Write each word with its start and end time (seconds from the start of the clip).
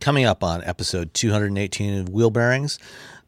Coming 0.00 0.24
up 0.24 0.44
on 0.44 0.62
episode 0.64 1.14
218 1.14 2.00
of 2.00 2.08
Wheel 2.08 2.30
Bearings, 2.30 2.78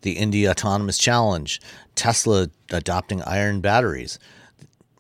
the 0.03 0.13
Indy 0.13 0.49
Autonomous 0.49 0.99
Challenge, 0.99 1.61
Tesla 1.95 2.51
adopting 2.71 3.23
iron 3.23 3.61
batteries, 3.61 4.19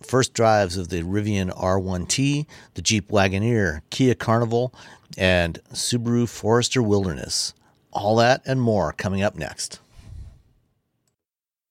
first 0.02 0.34
drives 0.34 0.77
of 0.77 0.89
the 0.89 1.02
Rivian 1.02 1.56
R1T, 1.56 2.46
the 2.74 2.83
Jeep 2.83 3.11
Wagoneer, 3.11 3.83
Kia 3.91 4.14
Carnival, 4.14 4.74
and 5.16 5.61
Subaru 5.72 6.28
Forester 6.28 6.83
Wilderness. 6.83 7.55
All 7.92 8.16
that 8.16 8.42
and 8.46 8.61
more 8.61 8.92
coming 8.92 9.22
up 9.22 9.36
next. 9.36 9.80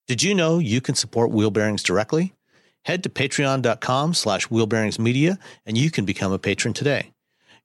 Did 0.07 0.23
you 0.23 0.33
know 0.33 0.59
you 0.59 0.79
can 0.79 0.95
support 0.95 1.31
Wheel 1.31 1.51
Bearings 1.51 1.83
directly? 1.83 2.33
Head 2.85 3.03
to 3.03 3.09
patreon.com 3.09 4.13
slash 4.13 4.47
wheelbearingsmedia 4.47 5.37
and 5.65 5.77
you 5.77 5.91
can 5.91 6.05
become 6.05 6.31
a 6.31 6.39
patron 6.39 6.73
today. 6.73 7.11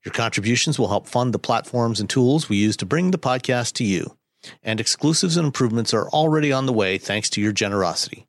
Your 0.04 0.12
contributions 0.12 0.78
will 0.78 0.88
help 0.88 1.06
fund 1.06 1.32
the 1.32 1.38
platforms 1.38 2.00
and 2.00 2.10
tools 2.10 2.48
we 2.48 2.56
use 2.56 2.76
to 2.78 2.86
bring 2.86 3.10
the 3.10 3.18
podcast 3.18 3.74
to 3.74 3.84
you. 3.84 4.16
And 4.62 4.80
exclusives 4.80 5.36
and 5.36 5.46
improvements 5.46 5.94
are 5.94 6.08
already 6.08 6.52
on 6.52 6.66
the 6.66 6.72
way 6.72 6.98
thanks 6.98 7.30
to 7.30 7.40
your 7.40 7.52
generosity. 7.52 8.26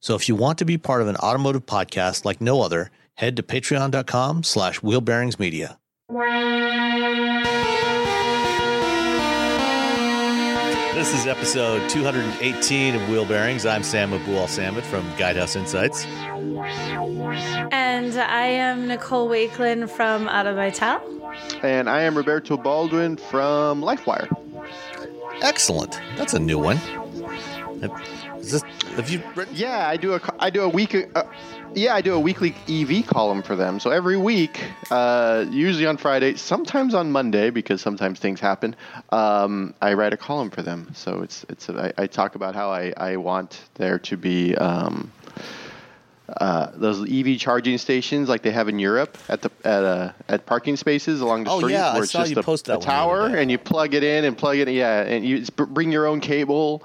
So 0.00 0.14
if 0.14 0.28
you 0.28 0.36
want 0.36 0.58
to 0.58 0.64
be 0.64 0.78
part 0.78 1.02
of 1.02 1.08
an 1.08 1.16
automotive 1.16 1.66
podcast 1.66 2.24
like 2.24 2.40
no 2.40 2.62
other, 2.62 2.90
head 3.14 3.36
to 3.36 3.42
patreon.com 3.42 4.44
slash 4.44 4.80
wheelbearingsmedia. 4.80 5.76
This 10.96 11.12
is 11.12 11.26
episode 11.26 11.90
218 11.90 12.94
of 12.94 13.06
Wheel 13.10 13.26
Bearings. 13.26 13.66
I'm 13.66 13.82
Sam 13.82 14.12
Abuelsamid 14.12 14.80
from 14.80 15.04
Guidehouse 15.18 15.54
Insights. 15.54 16.06
And 17.70 18.16
I 18.16 18.46
am 18.46 18.88
Nicole 18.88 19.28
Wakelin 19.28 19.90
from 19.90 20.26
Auto 20.26 20.54
Vital. 20.54 21.02
And 21.62 21.90
I 21.90 22.00
am 22.00 22.16
Roberto 22.16 22.56
Baldwin 22.56 23.18
from 23.18 23.82
LifeWire. 23.82 24.26
Excellent. 25.42 26.00
That's 26.16 26.32
a 26.32 26.38
new 26.38 26.58
one. 26.58 26.78
Is 28.38 28.52
this, 28.52 28.62
have 28.94 29.10
you 29.10 29.22
written? 29.34 29.54
Yeah, 29.54 29.86
I 29.86 29.98
do 29.98 30.14
a 30.14 30.20
I 30.38 30.48
do 30.48 30.62
a 30.62 30.68
week. 30.70 30.96
Uh, 31.14 31.24
yeah, 31.74 31.94
I 31.94 32.00
do 32.00 32.14
a 32.14 32.20
weekly 32.20 32.54
EV 32.68 33.06
column 33.06 33.42
for 33.42 33.56
them. 33.56 33.80
So 33.80 33.90
every 33.90 34.16
week, 34.16 34.62
uh, 34.90 35.44
usually 35.50 35.86
on 35.86 35.96
Friday, 35.96 36.34
sometimes 36.36 36.94
on 36.94 37.12
Monday 37.12 37.50
because 37.50 37.80
sometimes 37.80 38.18
things 38.18 38.40
happen. 38.40 38.76
Um, 39.10 39.74
I 39.80 39.94
write 39.94 40.12
a 40.12 40.16
column 40.16 40.50
for 40.50 40.62
them. 40.62 40.90
So 40.94 41.22
it's 41.22 41.44
it's 41.48 41.68
a, 41.68 41.92
I, 41.98 42.04
I 42.04 42.06
talk 42.06 42.34
about 42.34 42.54
how 42.54 42.70
I, 42.70 42.92
I 42.96 43.16
want 43.16 43.60
there 43.74 43.98
to 44.00 44.16
be 44.16 44.54
um, 44.56 45.12
uh, 46.28 46.70
those 46.74 47.10
EV 47.10 47.38
charging 47.38 47.78
stations 47.78 48.28
like 48.28 48.42
they 48.42 48.50
have 48.50 48.68
in 48.68 48.78
Europe 48.78 49.16
at 49.28 49.42
the 49.42 49.50
at 49.64 49.84
uh, 49.84 50.12
at 50.28 50.46
parking 50.46 50.76
spaces 50.76 51.20
along 51.20 51.44
the 51.44 51.50
Oh, 51.50 51.58
street 51.58 51.72
yeah, 51.72 51.90
I 51.90 51.94
where 51.94 52.02
it's 52.02 52.12
saw 52.12 52.20
just 52.20 52.32
you 52.32 52.38
a, 52.38 52.42
post 52.42 52.64
that 52.66 52.78
a 52.78 52.80
tower 52.80 53.26
and 53.26 53.50
you 53.50 53.58
plug 53.58 53.94
it 53.94 54.02
in 54.02 54.24
and 54.24 54.36
plug 54.36 54.56
it 54.56 54.68
in, 54.68 54.74
yeah 54.74 55.02
and 55.02 55.24
you 55.24 55.44
bring 55.56 55.92
your 55.92 56.06
own 56.06 56.20
cable. 56.20 56.82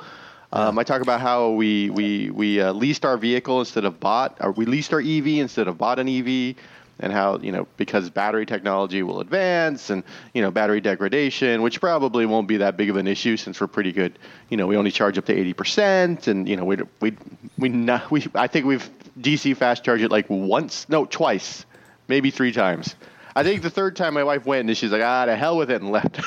Um, 0.53 0.77
I 0.77 0.83
talk 0.83 1.01
about 1.01 1.21
how 1.21 1.51
we 1.51 1.89
we 1.89 2.29
we 2.29 2.61
uh, 2.61 2.73
leased 2.73 3.05
our 3.05 3.17
vehicle 3.17 3.59
instead 3.59 3.85
of 3.85 3.99
bought, 3.99 4.37
or 4.41 4.51
we 4.51 4.65
leased 4.65 4.93
our 4.93 4.99
EV 4.99 5.27
instead 5.27 5.67
of 5.67 5.77
bought 5.77 5.97
an 5.97 6.09
EV, 6.09 6.55
and 6.99 7.13
how 7.13 7.37
you 7.39 7.53
know 7.53 7.67
because 7.77 8.09
battery 8.09 8.45
technology 8.45 9.01
will 9.01 9.21
advance 9.21 9.89
and 9.89 10.03
you 10.33 10.41
know 10.41 10.51
battery 10.51 10.81
degradation, 10.81 11.61
which 11.61 11.79
probably 11.79 12.25
won't 12.25 12.47
be 12.47 12.57
that 12.57 12.75
big 12.75 12.89
of 12.89 12.97
an 12.97 13.07
issue 13.07 13.37
since 13.37 13.61
we're 13.61 13.67
pretty 13.67 13.93
good. 13.93 14.19
You 14.49 14.57
know, 14.57 14.67
we 14.67 14.75
only 14.75 14.91
charge 14.91 15.17
up 15.17 15.25
to 15.25 15.33
eighty 15.33 15.53
percent, 15.53 16.27
and 16.27 16.47
you 16.49 16.57
know 16.57 16.65
we 16.65 16.77
we 16.99 17.15
we 17.57 17.69
not 17.69 18.11
we 18.11 18.25
I 18.35 18.47
think 18.47 18.65
we've 18.65 18.89
DC 19.19 19.55
fast 19.55 19.85
charged 19.85 20.03
it 20.03 20.11
like 20.11 20.29
once, 20.29 20.87
no 20.89 21.05
twice, 21.05 21.65
maybe 22.07 22.29
three 22.29 22.51
times. 22.51 22.95
I 23.35 23.43
think 23.43 23.61
the 23.61 23.69
third 23.69 23.95
time 23.95 24.13
my 24.13 24.23
wife 24.25 24.45
went 24.45 24.67
and 24.67 24.77
she's 24.77 24.91
like, 24.91 25.01
ah, 25.01 25.25
to 25.25 25.35
hell 25.35 25.57
with 25.57 25.71
it, 25.71 25.81
and 25.81 25.91
left. 25.91 26.19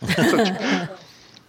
so, 0.16 0.88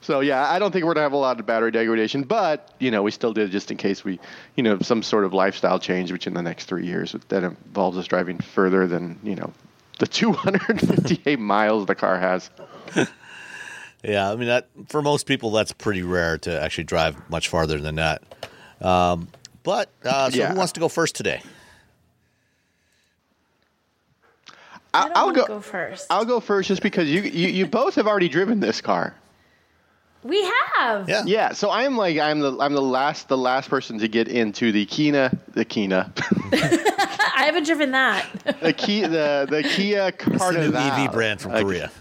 so 0.02 0.20
yeah, 0.22 0.50
I 0.50 0.60
don't 0.60 0.72
think 0.72 0.86
we're 0.86 0.94
gonna 0.94 1.04
have 1.06 1.14
a 1.14 1.18
lot 1.18 1.40
of 1.40 1.46
battery 1.46 1.72
degradation, 1.72 2.24
but 2.24 2.74
you 2.80 2.92
know, 2.92 3.04
we 3.04 3.12
still 3.12 3.34
did 3.34 3.52
just 3.52 3.72
in 3.72 3.78
case 3.78 4.04
we, 4.04 4.20
you 4.56 4.64
know, 4.64 4.80
some 4.80 5.04
sort 5.04 5.26
of 5.26 5.34
lifestyle 5.34 5.80
change, 5.80 6.12
which 6.12 6.28
in 6.28 6.34
the 6.34 6.42
next 6.42 6.66
three 6.66 6.86
years 6.86 7.16
that 7.30 7.44
involves 7.44 7.98
us 7.98 8.08
driving 8.08 8.38
further 8.40 8.88
than 8.88 9.20
you 9.24 9.36
know, 9.36 9.52
the 10.00 10.08
258 10.08 11.40
miles 11.40 11.86
the 11.86 11.96
car 11.96 12.18
has. 12.20 12.50
Yeah, 14.02 14.32
I 14.32 14.36
mean 14.38 14.48
that 14.48 14.70
for 14.88 15.02
most 15.02 15.26
people 15.26 15.52
that's 15.52 15.74
pretty 15.74 16.04
rare 16.04 16.38
to 16.38 16.62
actually 16.64 16.86
drive 16.86 17.18
much 17.30 17.50
farther 17.50 17.82
than 17.82 17.96
that. 17.96 18.22
Um, 18.80 19.28
but 19.64 19.90
uh, 20.06 20.30
so 20.30 20.38
Yeah. 20.38 20.52
who 20.52 20.56
wants 20.56 20.72
to 20.72 20.80
go 20.80 20.88
first 20.88 21.16
today? 21.16 21.42
I 24.94 25.02
I, 25.02 25.04
don't 25.04 25.18
I'll 25.18 25.26
wanna 25.26 25.36
go. 25.40 25.48
go 25.48 25.60
first. 25.60 26.08
I'll 26.10 26.24
go 26.24 26.40
first 26.40 26.70
just 26.70 26.82
because 26.82 27.10
you, 27.10 27.22
you 27.24 27.50
you 27.50 27.66
both 27.68 27.96
have 27.96 28.08
already 28.08 28.30
driven 28.30 28.62
this 28.62 28.80
car. 28.80 29.14
We 30.24 30.44
have. 30.78 31.08
Yeah. 31.10 31.24
Yeah, 31.26 31.54
so 31.54 31.70
I'm 31.72 31.96
like 31.98 32.18
I'm 32.18 32.40
the 32.40 32.58
I'm 32.60 32.74
the 32.74 32.82
last 32.82 33.28
the 33.30 33.38
last 33.38 33.70
person 33.70 34.00
to 34.00 34.08
get 34.08 34.28
into 34.28 34.72
the 34.72 34.86
Kina 34.86 35.32
the 35.54 35.66
Kina 35.66 36.12
I 36.52 37.44
haven't 37.46 37.66
driven 37.66 37.92
that. 37.92 38.26
the 38.62 38.74
Kia 38.74 39.08
the 39.08 39.48
the 39.50 39.64
Kia 39.64 40.08
It's 40.08 40.26
the 40.26 40.52
new 40.52 40.76
EV 40.76 41.12
brand 41.12 41.42
from 41.42 41.52
Uh, 41.54 41.62
Korea. 41.62 41.92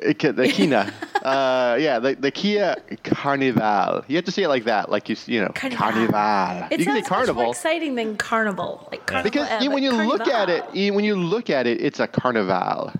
The 0.00 0.14
Kina. 0.14 0.92
uh, 1.24 1.76
yeah, 1.80 1.98
the, 1.98 2.14
the 2.14 2.30
Kia 2.30 2.76
Carnival. 3.02 4.04
You 4.06 4.14
have 4.16 4.24
to 4.26 4.30
say 4.30 4.44
it 4.44 4.48
like 4.48 4.64
that, 4.64 4.90
like 4.92 5.08
you 5.08 5.14
s- 5.16 5.26
you 5.28 5.40
know 5.40 5.48
Carnival. 5.54 5.78
Carnival. 6.12 6.68
It 6.70 6.78
you 6.80 6.86
can 6.86 6.94
say 6.94 7.02
sounds 7.08 7.26
much 7.28 7.34
more 7.36 7.48
exciting 7.50 7.96
than 7.96 8.16
carnival. 8.16 8.86
Like 8.92 9.06
carnival, 9.06 9.28
because 9.30 9.48
yeah, 9.48 9.68
when 9.68 9.82
but 9.82 9.82
you 9.82 9.90
look 10.06 10.28
at 10.28 10.48
it, 10.50 10.94
when 10.94 11.04
you 11.04 11.16
look 11.16 11.50
at 11.50 11.66
it, 11.66 11.80
it's 11.80 11.98
a 11.98 12.06
Carnival. 12.06 12.92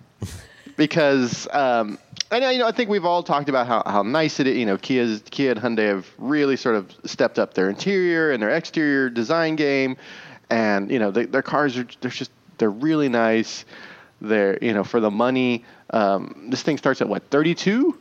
because 0.77 1.47
um, 1.53 1.99
I 2.31 2.41
know 2.41 2.51
you 2.51 2.59
know 2.59 2.67
I 2.67 2.73
think 2.73 2.91
we've 2.91 3.05
all 3.05 3.23
talked 3.23 3.49
about 3.49 3.67
how, 3.67 3.83
how 3.87 4.03
nice 4.03 4.39
it 4.41 4.47
is. 4.47 4.57
You 4.57 4.67
know, 4.67 4.77
Kia's 4.77 5.23
Kia 5.31 5.53
and 5.53 5.61
Hyundai 5.61 5.89
have 5.89 6.07
really 6.19 6.57
sort 6.57 6.75
of 6.75 6.95
stepped 7.05 7.39
up 7.39 7.55
their 7.55 7.71
interior 7.71 8.33
and 8.33 8.43
their 8.43 8.51
exterior 8.51 9.09
design 9.09 9.57
game, 9.57 9.97
and 10.51 10.91
you 10.91 10.99
know 10.99 11.11
they, 11.11 11.25
their 11.25 11.43
cars 11.43 11.79
are 11.79 11.87
they're 12.01 12.11
just 12.11 12.31
they're 12.59 12.71
really 12.71 13.09
nice. 13.09 13.65
They're 14.21 14.59
you 14.61 14.75
know 14.75 14.85
for 14.85 15.01
the 15.01 15.11
money. 15.11 15.65
Um, 15.91 16.49
this 16.51 16.63
thing 16.63 16.77
starts 16.77 17.01
at 17.01 17.09
what 17.09 17.31
32. 17.31 17.99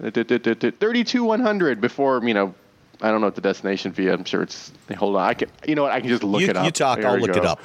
32 0.00 1.24
100 1.24 1.80
before 1.80 2.20
you 2.26 2.34
know 2.34 2.52
I 3.00 3.12
don't 3.12 3.20
know 3.20 3.28
what 3.28 3.36
the 3.36 3.40
destination 3.40 3.92
fee. 3.92 4.08
I'm 4.08 4.24
sure 4.24 4.42
it's 4.42 4.72
hold 4.96 5.14
on. 5.14 5.22
I 5.22 5.34
can 5.34 5.50
you 5.68 5.76
know 5.76 5.82
what 5.82 5.92
I 5.92 6.00
can 6.00 6.08
just 6.08 6.24
look 6.24 6.40
you, 6.40 6.48
it 6.48 6.56
up. 6.56 6.64
you 6.64 6.72
talk, 6.72 6.98
There 7.00 7.08
I'll 7.08 7.18
look 7.18 7.32
go. 7.32 7.38
it 7.38 7.46
up. 7.46 7.60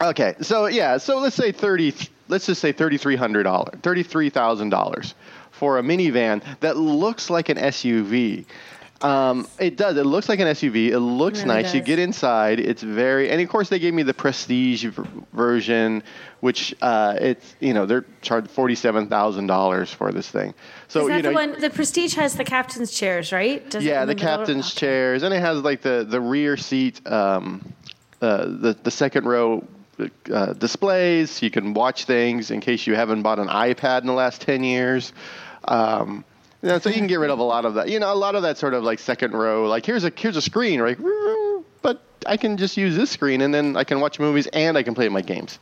Okay, 0.00 0.34
so 0.42 0.66
yeah, 0.66 0.98
so 0.98 1.20
let's 1.20 1.36
say 1.36 1.52
thirty. 1.52 1.94
Let's 2.28 2.46
just 2.46 2.60
say 2.60 2.72
thirty 2.72 2.98
three 2.98 3.16
hundred 3.16 3.44
dollars, 3.44 3.78
thirty 3.82 4.02
three 4.02 4.30
thousand 4.30 4.70
dollars 4.70 5.14
for 5.50 5.78
a 5.78 5.82
minivan 5.82 6.42
that 6.60 6.76
looks 6.76 7.30
like 7.30 7.48
an 7.48 7.56
SUV. 7.56 8.44
Um, 9.00 9.46
it 9.60 9.76
does. 9.76 9.96
It 9.96 10.06
looks 10.06 10.28
like 10.28 10.40
an 10.40 10.48
SUV. 10.48 10.88
It 10.88 10.98
looks 10.98 11.44
really 11.44 11.62
nice. 11.62 11.74
You 11.74 11.80
get 11.80 12.00
inside. 12.00 12.58
It's 12.58 12.82
very, 12.82 13.30
and 13.30 13.40
of 13.40 13.48
course 13.48 13.68
they 13.68 13.78
gave 13.78 13.94
me 13.94 14.02
the 14.02 14.14
Prestige 14.14 14.84
v- 14.86 15.02
version, 15.32 16.02
which 16.40 16.74
uh, 16.82 17.16
it's 17.20 17.54
you 17.60 17.74
know 17.74 17.86
they're 17.86 18.04
charged 18.22 18.50
forty 18.50 18.74
seven 18.74 19.06
thousand 19.06 19.46
dollars 19.46 19.92
for 19.92 20.10
this 20.10 20.28
thing. 20.28 20.52
So 20.88 21.02
you 21.02 21.22
know, 21.22 21.22
the 21.22 21.32
one? 21.32 21.60
The 21.60 21.70
Prestige 21.70 22.14
has 22.14 22.34
the 22.34 22.44
captain's 22.44 22.90
chairs, 22.90 23.30
right? 23.30 23.68
Does 23.70 23.84
yeah, 23.84 24.02
in 24.02 24.08
the 24.08 24.16
captain's 24.16 24.74
chairs, 24.74 25.22
and 25.22 25.32
it 25.32 25.40
has 25.40 25.62
like 25.62 25.82
the 25.82 26.04
the 26.08 26.20
rear 26.20 26.56
seat, 26.56 27.06
um, 27.06 27.72
uh, 28.20 28.46
the 28.46 28.76
the 28.82 28.90
second 28.90 29.26
row 29.26 29.64
uh, 30.32 30.52
displays. 30.54 31.42
You 31.42 31.50
can 31.50 31.74
watch 31.74 32.04
things 32.04 32.50
in 32.50 32.60
case 32.60 32.86
you 32.86 32.94
haven't 32.94 33.22
bought 33.22 33.38
an 33.38 33.48
iPad 33.48 34.02
in 34.02 34.06
the 34.06 34.12
last 34.12 34.42
ten 34.42 34.64
years. 34.64 35.12
Um, 35.64 36.24
you 36.62 36.68
know, 36.70 36.78
so 36.78 36.88
you 36.88 36.96
can 36.96 37.06
get 37.06 37.20
rid 37.20 37.30
of 37.30 37.38
a 37.38 37.44
lot 37.44 37.64
of 37.64 37.74
that. 37.74 37.88
You 37.88 38.00
know, 38.00 38.12
a 38.12 38.14
lot 38.14 38.34
of 38.34 38.42
that 38.42 38.58
sort 38.58 38.74
of 38.74 38.82
like 38.82 38.98
second 38.98 39.32
row. 39.32 39.68
Like 39.68 39.86
here's 39.86 40.04
a 40.04 40.12
here's 40.14 40.36
a 40.36 40.42
screen, 40.42 40.80
right? 40.80 40.98
But 41.82 42.02
I 42.26 42.36
can 42.36 42.56
just 42.56 42.76
use 42.76 42.96
this 42.96 43.10
screen, 43.10 43.40
and 43.40 43.54
then 43.54 43.76
I 43.76 43.84
can 43.84 44.00
watch 44.00 44.18
movies 44.18 44.46
and 44.48 44.76
I 44.76 44.82
can 44.82 44.94
play 44.94 45.08
my 45.08 45.22
games. 45.22 45.58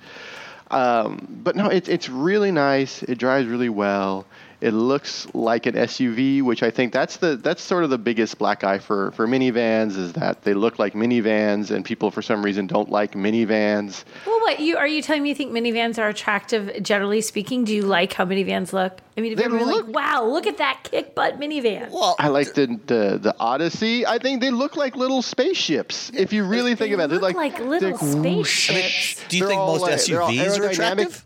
Um, 0.70 1.40
but 1.42 1.54
no, 1.54 1.68
it's 1.68 1.88
it's 1.88 2.08
really 2.08 2.50
nice. 2.50 3.02
It 3.02 3.18
drives 3.18 3.46
really 3.46 3.68
well. 3.68 4.26
It 4.60 4.70
looks 4.72 5.26
like 5.34 5.66
an 5.66 5.74
SUV, 5.74 6.42
which 6.42 6.62
I 6.62 6.70
think 6.70 6.92
that's 6.92 7.18
the 7.18 7.36
that's 7.36 7.62
sort 7.62 7.84
of 7.84 7.90
the 7.90 7.98
biggest 7.98 8.38
black 8.38 8.64
eye 8.64 8.78
for 8.78 9.10
for 9.12 9.26
minivans 9.26 9.96
is 9.98 10.14
that 10.14 10.42
they 10.44 10.54
look 10.54 10.78
like 10.78 10.94
minivans, 10.94 11.70
and 11.70 11.84
people 11.84 12.10
for 12.10 12.22
some 12.22 12.42
reason 12.42 12.66
don't 12.66 12.90
like 12.90 13.12
minivans. 13.12 14.04
Well, 14.26 14.40
what 14.40 14.58
you 14.60 14.78
are 14.78 14.86
you 14.88 15.02
telling 15.02 15.22
me 15.22 15.28
you 15.28 15.34
think 15.34 15.52
minivans 15.52 15.98
are 15.98 16.08
attractive 16.08 16.82
generally 16.82 17.20
speaking? 17.20 17.64
Do 17.64 17.74
you 17.74 17.82
like 17.82 18.14
how 18.14 18.24
minivans 18.24 18.72
look? 18.72 18.98
I 19.18 19.20
mean, 19.22 19.32
if 19.32 19.38
They 19.38 19.44
you're 19.44 19.64
look- 19.64 19.86
like, 19.86 19.94
wow, 19.94 20.24
look 20.24 20.46
at 20.46 20.58
that 20.58 20.84
kick 20.90 21.14
butt 21.14 21.38
minivan. 21.38 21.90
Well, 21.90 22.16
I 22.18 22.28
like 22.28 22.54
the, 22.54 22.66
the 22.86 23.18
the 23.20 23.34
Odyssey. 23.38 24.06
I 24.06 24.18
think 24.18 24.40
they 24.40 24.50
look 24.50 24.76
like 24.76 24.96
little 24.96 25.20
spaceships. 25.22 26.10
If 26.14 26.32
you 26.32 26.44
really 26.44 26.74
think 26.74 26.90
They 26.90 26.94
about 26.94 27.04
it, 27.04 27.08
they're 27.08 27.20
like, 27.20 27.36
like 27.36 27.58
little 27.60 27.96
they're- 27.96 27.98
spaceships. 27.98 29.22
do 29.28 29.36
you 29.36 29.42
they're 29.44 29.48
think 29.50 29.60
most 29.60 29.82
like- 29.82 29.92
SUVs 29.94 30.58
are 30.58 30.64
attractive? 30.68 31.25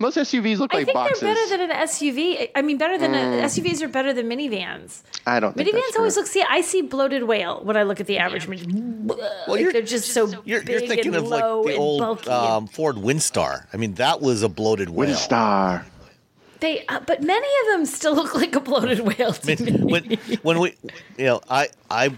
Most 0.00 0.16
SUVs 0.16 0.58
look 0.58 0.72
like 0.72 0.86
that. 0.86 0.96
I 0.96 1.00
like 1.02 1.08
think 1.18 1.20
boxes. 1.20 1.20
they're 1.20 1.34
better 1.34 1.56
than 1.58 1.70
an 1.70 1.76
SUV. 1.86 2.50
I 2.54 2.62
mean, 2.62 2.78
better 2.78 2.96
than 2.96 3.14
a, 3.14 3.42
SUVs 3.44 3.82
are 3.82 3.88
better 3.88 4.12
than 4.14 4.26
minivans. 4.28 5.02
I 5.26 5.38
don't. 5.40 5.54
Think 5.54 5.68
Minivans 5.68 5.80
that's 5.82 5.96
always 5.98 6.14
true. 6.14 6.22
look. 6.22 6.30
See, 6.30 6.42
I 6.48 6.62
see 6.62 6.80
bloated 6.80 7.24
whale 7.24 7.60
when 7.62 7.76
I 7.76 7.82
look 7.82 8.00
at 8.00 8.06
the 8.06 8.16
average. 8.18 8.48
mini- 8.48 8.64
like 9.46 9.60
you're- 9.60 9.72
they're 9.72 9.82
just 9.82 10.12
so 10.12 10.26
You're, 10.44 10.60
big 10.62 10.68
you're 10.70 10.80
thinking 10.80 11.14
and 11.14 11.16
of 11.16 11.28
like 11.28 11.42
low 11.42 11.64
the 11.64 11.76
old 11.76 12.26
um, 12.28 12.66
Ford 12.66 12.96
Windstar. 12.96 13.66
I 13.72 13.76
mean, 13.76 13.94
that 13.94 14.20
was 14.22 14.42
a 14.42 14.48
bloated 14.48 14.88
whale. 14.88 15.10
Windstar. 15.10 15.84
they, 16.60 16.84
uh, 16.86 17.00
but 17.06 17.22
many 17.22 17.46
of 17.66 17.72
them 17.78 17.84
still 17.84 18.14
look 18.14 18.34
like 18.34 18.56
a 18.56 18.60
bloated 18.60 19.00
whale 19.00 19.32
to 19.34 19.52
I 19.58 19.62
me. 19.62 19.72
when 19.84 20.18
when 20.42 20.60
we, 20.60 20.74
you 21.18 21.26
know, 21.26 21.40
I 21.50 21.68
I 21.90 22.14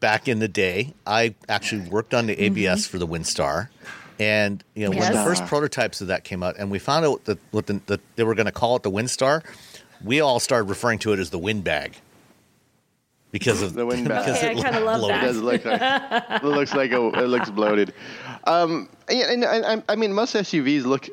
back 0.00 0.26
in 0.26 0.38
the 0.38 0.48
day, 0.48 0.94
I 1.06 1.34
actually 1.50 1.88
worked 1.88 2.14
on 2.14 2.26
the 2.26 2.40
ABS 2.42 2.86
for 2.86 2.96
the 2.98 3.06
Windstar, 3.06 3.68
and 4.20 4.62
you 4.74 4.84
know 4.84 4.90
when 4.90 5.12
the. 5.12 5.24
First 5.24 5.46
prototypes 5.46 6.00
of 6.00 6.08
that 6.08 6.24
came 6.24 6.42
out, 6.42 6.56
and 6.58 6.70
we 6.70 6.78
found 6.78 7.04
out 7.04 7.24
that 7.24 7.38
what 7.50 7.66
the, 7.66 7.80
that 7.86 8.00
they 8.16 8.22
were 8.22 8.34
going 8.34 8.46
to 8.46 8.52
call 8.52 8.76
it 8.76 8.82
the 8.82 8.90
Windstar, 8.90 9.42
we 10.04 10.20
all 10.20 10.38
started 10.38 10.68
referring 10.68 10.98
to 11.00 11.12
it 11.12 11.18
as 11.18 11.30
the 11.30 11.38
windbag 11.38 11.96
because 13.32 13.62
of 13.62 13.72
The 13.74 13.86
windbag. 13.86 14.26
because 14.26 14.38
Okay, 14.38 14.50
it 14.52 14.54
was 14.56 14.64
kinda 14.64 14.80
love 14.80 15.00
bloated. 15.00 15.16
It 15.16 15.26
does 15.26 15.38
look 15.38 15.64
like 15.64 15.82
it 15.82 16.44
looks 16.44 16.74
like 16.74 16.92
a, 16.92 17.06
it 17.22 17.28
looks 17.28 17.50
bloated. 17.50 17.94
Um, 18.44 18.88
yeah, 19.08 19.32
and, 19.32 19.42
and, 19.42 19.64
and 19.64 19.82
I 19.88 19.96
mean 19.96 20.12
most 20.12 20.34
SUVs 20.34 20.84
look. 20.84 21.08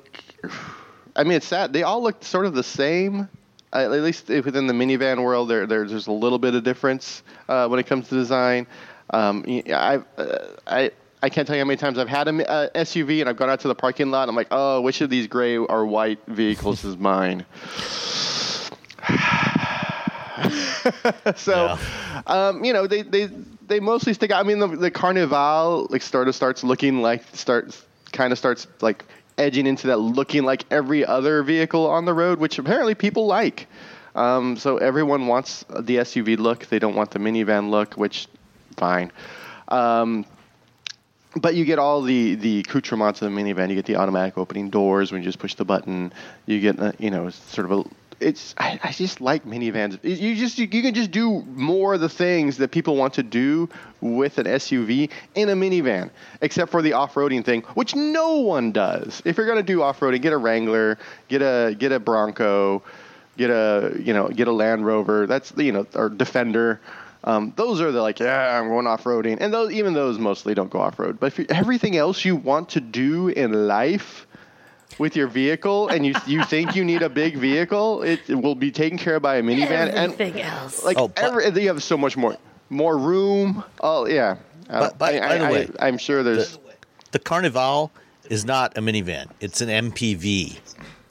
I 1.15 1.24
mean 1.24 1.33
it's 1.33 1.48
sad. 1.48 1.74
They 1.74 1.83
all 1.83 2.03
look 2.03 2.24
sort 2.24 2.45
of 2.45 2.53
the 2.53 2.63
same. 2.63 3.30
Uh, 3.74 3.80
at 3.80 3.92
least 3.92 4.30
within 4.30 4.65
the 4.68 4.74
minivan 4.74 5.24
world, 5.24 5.50
there, 5.50 5.65
there 5.65 5.86
there's 5.86 6.07
a 6.07 6.12
little 6.12 6.39
bit 6.39 6.56
of 6.56 6.63
difference 6.63 7.21
uh, 7.50 7.68
when 7.68 7.80
it 7.80 7.86
comes 7.86 8.07
to 8.10 8.15
design. 8.15 8.68
Um, 9.12 9.44
I 9.48 10.01
uh, 10.18 10.38
I. 10.68 10.92
I 11.27 11.29
can't 11.29 11.45
tell 11.45 11.57
you 11.57 11.62
how 11.62 11.68
many 11.68 11.75
times 11.75 11.97
I've 11.97 12.07
had 12.07 12.29
an 12.29 12.39
uh, 12.39 12.69
SUV 12.74 13.19
and 13.19 13.27
I've 13.27 13.35
gone 13.35 13.50
out 13.50 13.59
to 13.59 13.68
the 13.68 13.75
parking 13.75 14.12
lot. 14.12 14.21
And 14.21 14.29
I'm 14.29 14.35
like, 14.38 14.47
oh, 14.50 14.79
which 14.79 15.01
of 15.01 15.09
these 15.09 15.27
gray 15.27 15.57
or 15.57 15.85
white 15.85 16.19
vehicles 16.25 16.85
is 16.85 16.95
mine? 16.95 17.45
so, 21.35 21.77
um, 22.27 22.63
you 22.63 22.71
know, 22.71 22.88
they, 22.88 23.01
they 23.01 23.27
they 23.68 23.81
mostly 23.81 24.13
stick 24.13 24.31
out. 24.31 24.39
I 24.39 24.47
mean, 24.47 24.59
the, 24.59 24.68
the 24.68 24.89
Carnival 24.89 25.88
like 25.89 26.01
sort 26.01 26.29
of 26.29 26.35
starts 26.35 26.63
looking 26.63 27.01
like 27.01 27.25
starts 27.33 27.85
kind 28.13 28.31
of 28.31 28.39
starts 28.39 28.65
like 28.79 29.03
edging 29.38 29.68
into 29.68 29.88
that 29.88 29.97
looking 29.97 30.45
like 30.45 30.63
every 30.71 31.06
other 31.06 31.44
vehicle 31.44 31.88
on 31.88 32.06
the 32.06 32.13
road, 32.13 32.39
which 32.39 32.57
apparently 32.57 32.95
people 32.95 33.27
like. 33.27 33.68
Um, 34.15 34.56
so 34.56 34.77
everyone 34.77 35.27
wants 35.27 35.65
the 35.68 35.97
SUV 35.97 36.38
look. 36.38 36.68
They 36.68 36.79
don't 36.79 36.95
want 36.95 37.12
the 37.12 37.19
minivan 37.19 37.69
look, 37.69 37.95
which 37.95 38.29
fine. 38.77 39.12
Um, 39.68 40.25
but 41.39 41.56
you 41.56 41.66
get 41.66 41.80
all 41.80 42.01
the 42.01 42.36
the 42.36 42.60
accoutrements 42.60 43.22
of 43.22 43.31
the 43.31 43.38
minivan. 43.38 43.69
You 43.69 43.75
get 43.75 43.86
the 43.86 43.95
automatic 43.95 44.38
opening 44.38 44.69
doors 44.69 45.12
when 45.12 45.22
you 45.22 45.25
just 45.25 45.39
push 45.39 45.56
the 45.56 45.66
button. 45.66 46.13
You 46.45 46.60
get 46.60 46.80
uh, 46.80 46.92
you 47.00 47.12
know 47.12 47.30
sort 47.30 47.72
of 47.72 47.80
a. 47.80 47.84
It's 48.19 48.56
I, 48.57 48.80
I 48.84 48.92
just 48.92 49.22
like 49.22 49.45
minivans. 49.45 50.00
You 50.04 50.36
just 50.36 50.57
you, 50.57 50.68
you 50.72 50.81
can 50.81 50.95
just 50.95 51.12
do 51.12 51.44
more 51.44 51.94
of 51.94 52.01
the 52.01 52.10
things 52.10 52.57
that 52.57 52.72
people 52.72 52.95
want 52.95 53.13
to 53.16 53.24
do 53.24 53.69
with 54.01 54.39
an 54.39 54.48
SUV 54.48 55.12
in 55.36 55.50
a 55.50 55.56
minivan, 55.56 56.10
except 56.42 56.72
for 56.72 56.81
the 56.81 56.94
off-roading 56.94 57.45
thing, 57.45 57.62
which 57.75 57.95
no 57.95 58.38
one 58.38 58.72
does. 58.72 59.22
If 59.24 59.38
you're 59.38 59.45
gonna 59.45 59.62
do 59.62 59.84
off-roading, 59.84 60.22
get 60.22 60.34
a 60.34 60.38
Wrangler, 60.38 60.98
get 61.28 61.44
a 61.44 61.75
get 61.78 61.92
a 61.92 62.00
Bronco, 62.00 62.81
get 63.38 63.51
a 63.51 63.95
you 64.00 64.13
know 64.13 64.30
get 64.30 64.48
a 64.48 64.51
Land 64.51 64.84
Rover. 64.86 65.28
That's 65.28 65.54
you 65.56 65.72
know 65.72 65.86
or 65.94 66.10
Defender. 66.10 66.81
Um, 67.27 67.51
those 67.57 67.81
are 67.81 67.91
the 67.91 68.01
like 68.01 68.21
yeah 68.21 68.57
I'm 68.57 68.69
going 68.69 68.88
off 68.88 69.03
roading, 69.03 69.38
and 69.41 69.53
those 69.53 69.74
even 69.74 69.94
those 69.94 70.18
mostly 70.18 70.53
don't 70.53 70.69
go 70.69 70.79
off 70.79 70.97
road. 70.97 71.19
But 71.19 71.25
if 71.27 71.39
you, 71.39 71.45
everything 71.50 71.97
else 71.97 72.24
you 72.24 72.38
want 72.38 72.69
to 72.69 72.79
do 72.79 73.27
in 73.27 73.68
life 73.68 74.25
with 74.97 75.18
your 75.18 75.27
vehicle, 75.27 75.89
and 75.89 76.06
you 76.06 76.15
you 76.25 76.45
think 76.45 76.74
you 76.74 76.85
need 76.85 77.01
a 77.01 77.09
big 77.09 77.35
vehicle, 77.35 78.01
it, 78.01 78.21
it 78.29 78.35
will 78.35 78.56
be 78.56 78.71
taken 78.71 78.97
care 78.97 79.18
of 79.18 79.24
by 79.24 79.35
a 79.35 79.44
minivan. 79.44 79.89
Everything 79.89 80.35
and 80.35 80.41
else. 80.41 80.85
like 80.85 80.97
Oh, 80.97 81.09
but- 81.09 81.21
every, 81.21 81.62
you 81.62 81.68
have 81.68 81.83
so 81.83 81.97
much 81.97 82.15
more 82.15 82.38
more 82.69 82.97
room. 82.97 83.62
Oh 83.81 84.07
yeah. 84.07 84.38
But- 84.69 84.79
don't- 84.79 84.97
by- 84.97 85.19
I, 85.19 85.27
by 85.27 85.38
the 85.38 85.45
I, 85.45 85.51
way, 85.51 85.69
I, 85.81 85.88
am 85.89 85.97
sure 85.97 86.24
there's. 86.24 86.57
The 87.12 87.19
Carnival 87.19 87.91
is 88.29 88.45
not 88.45 88.77
a 88.77 88.81
minivan; 88.81 89.31
it's 89.41 89.59
an 89.59 89.68
MPV. 89.68 90.59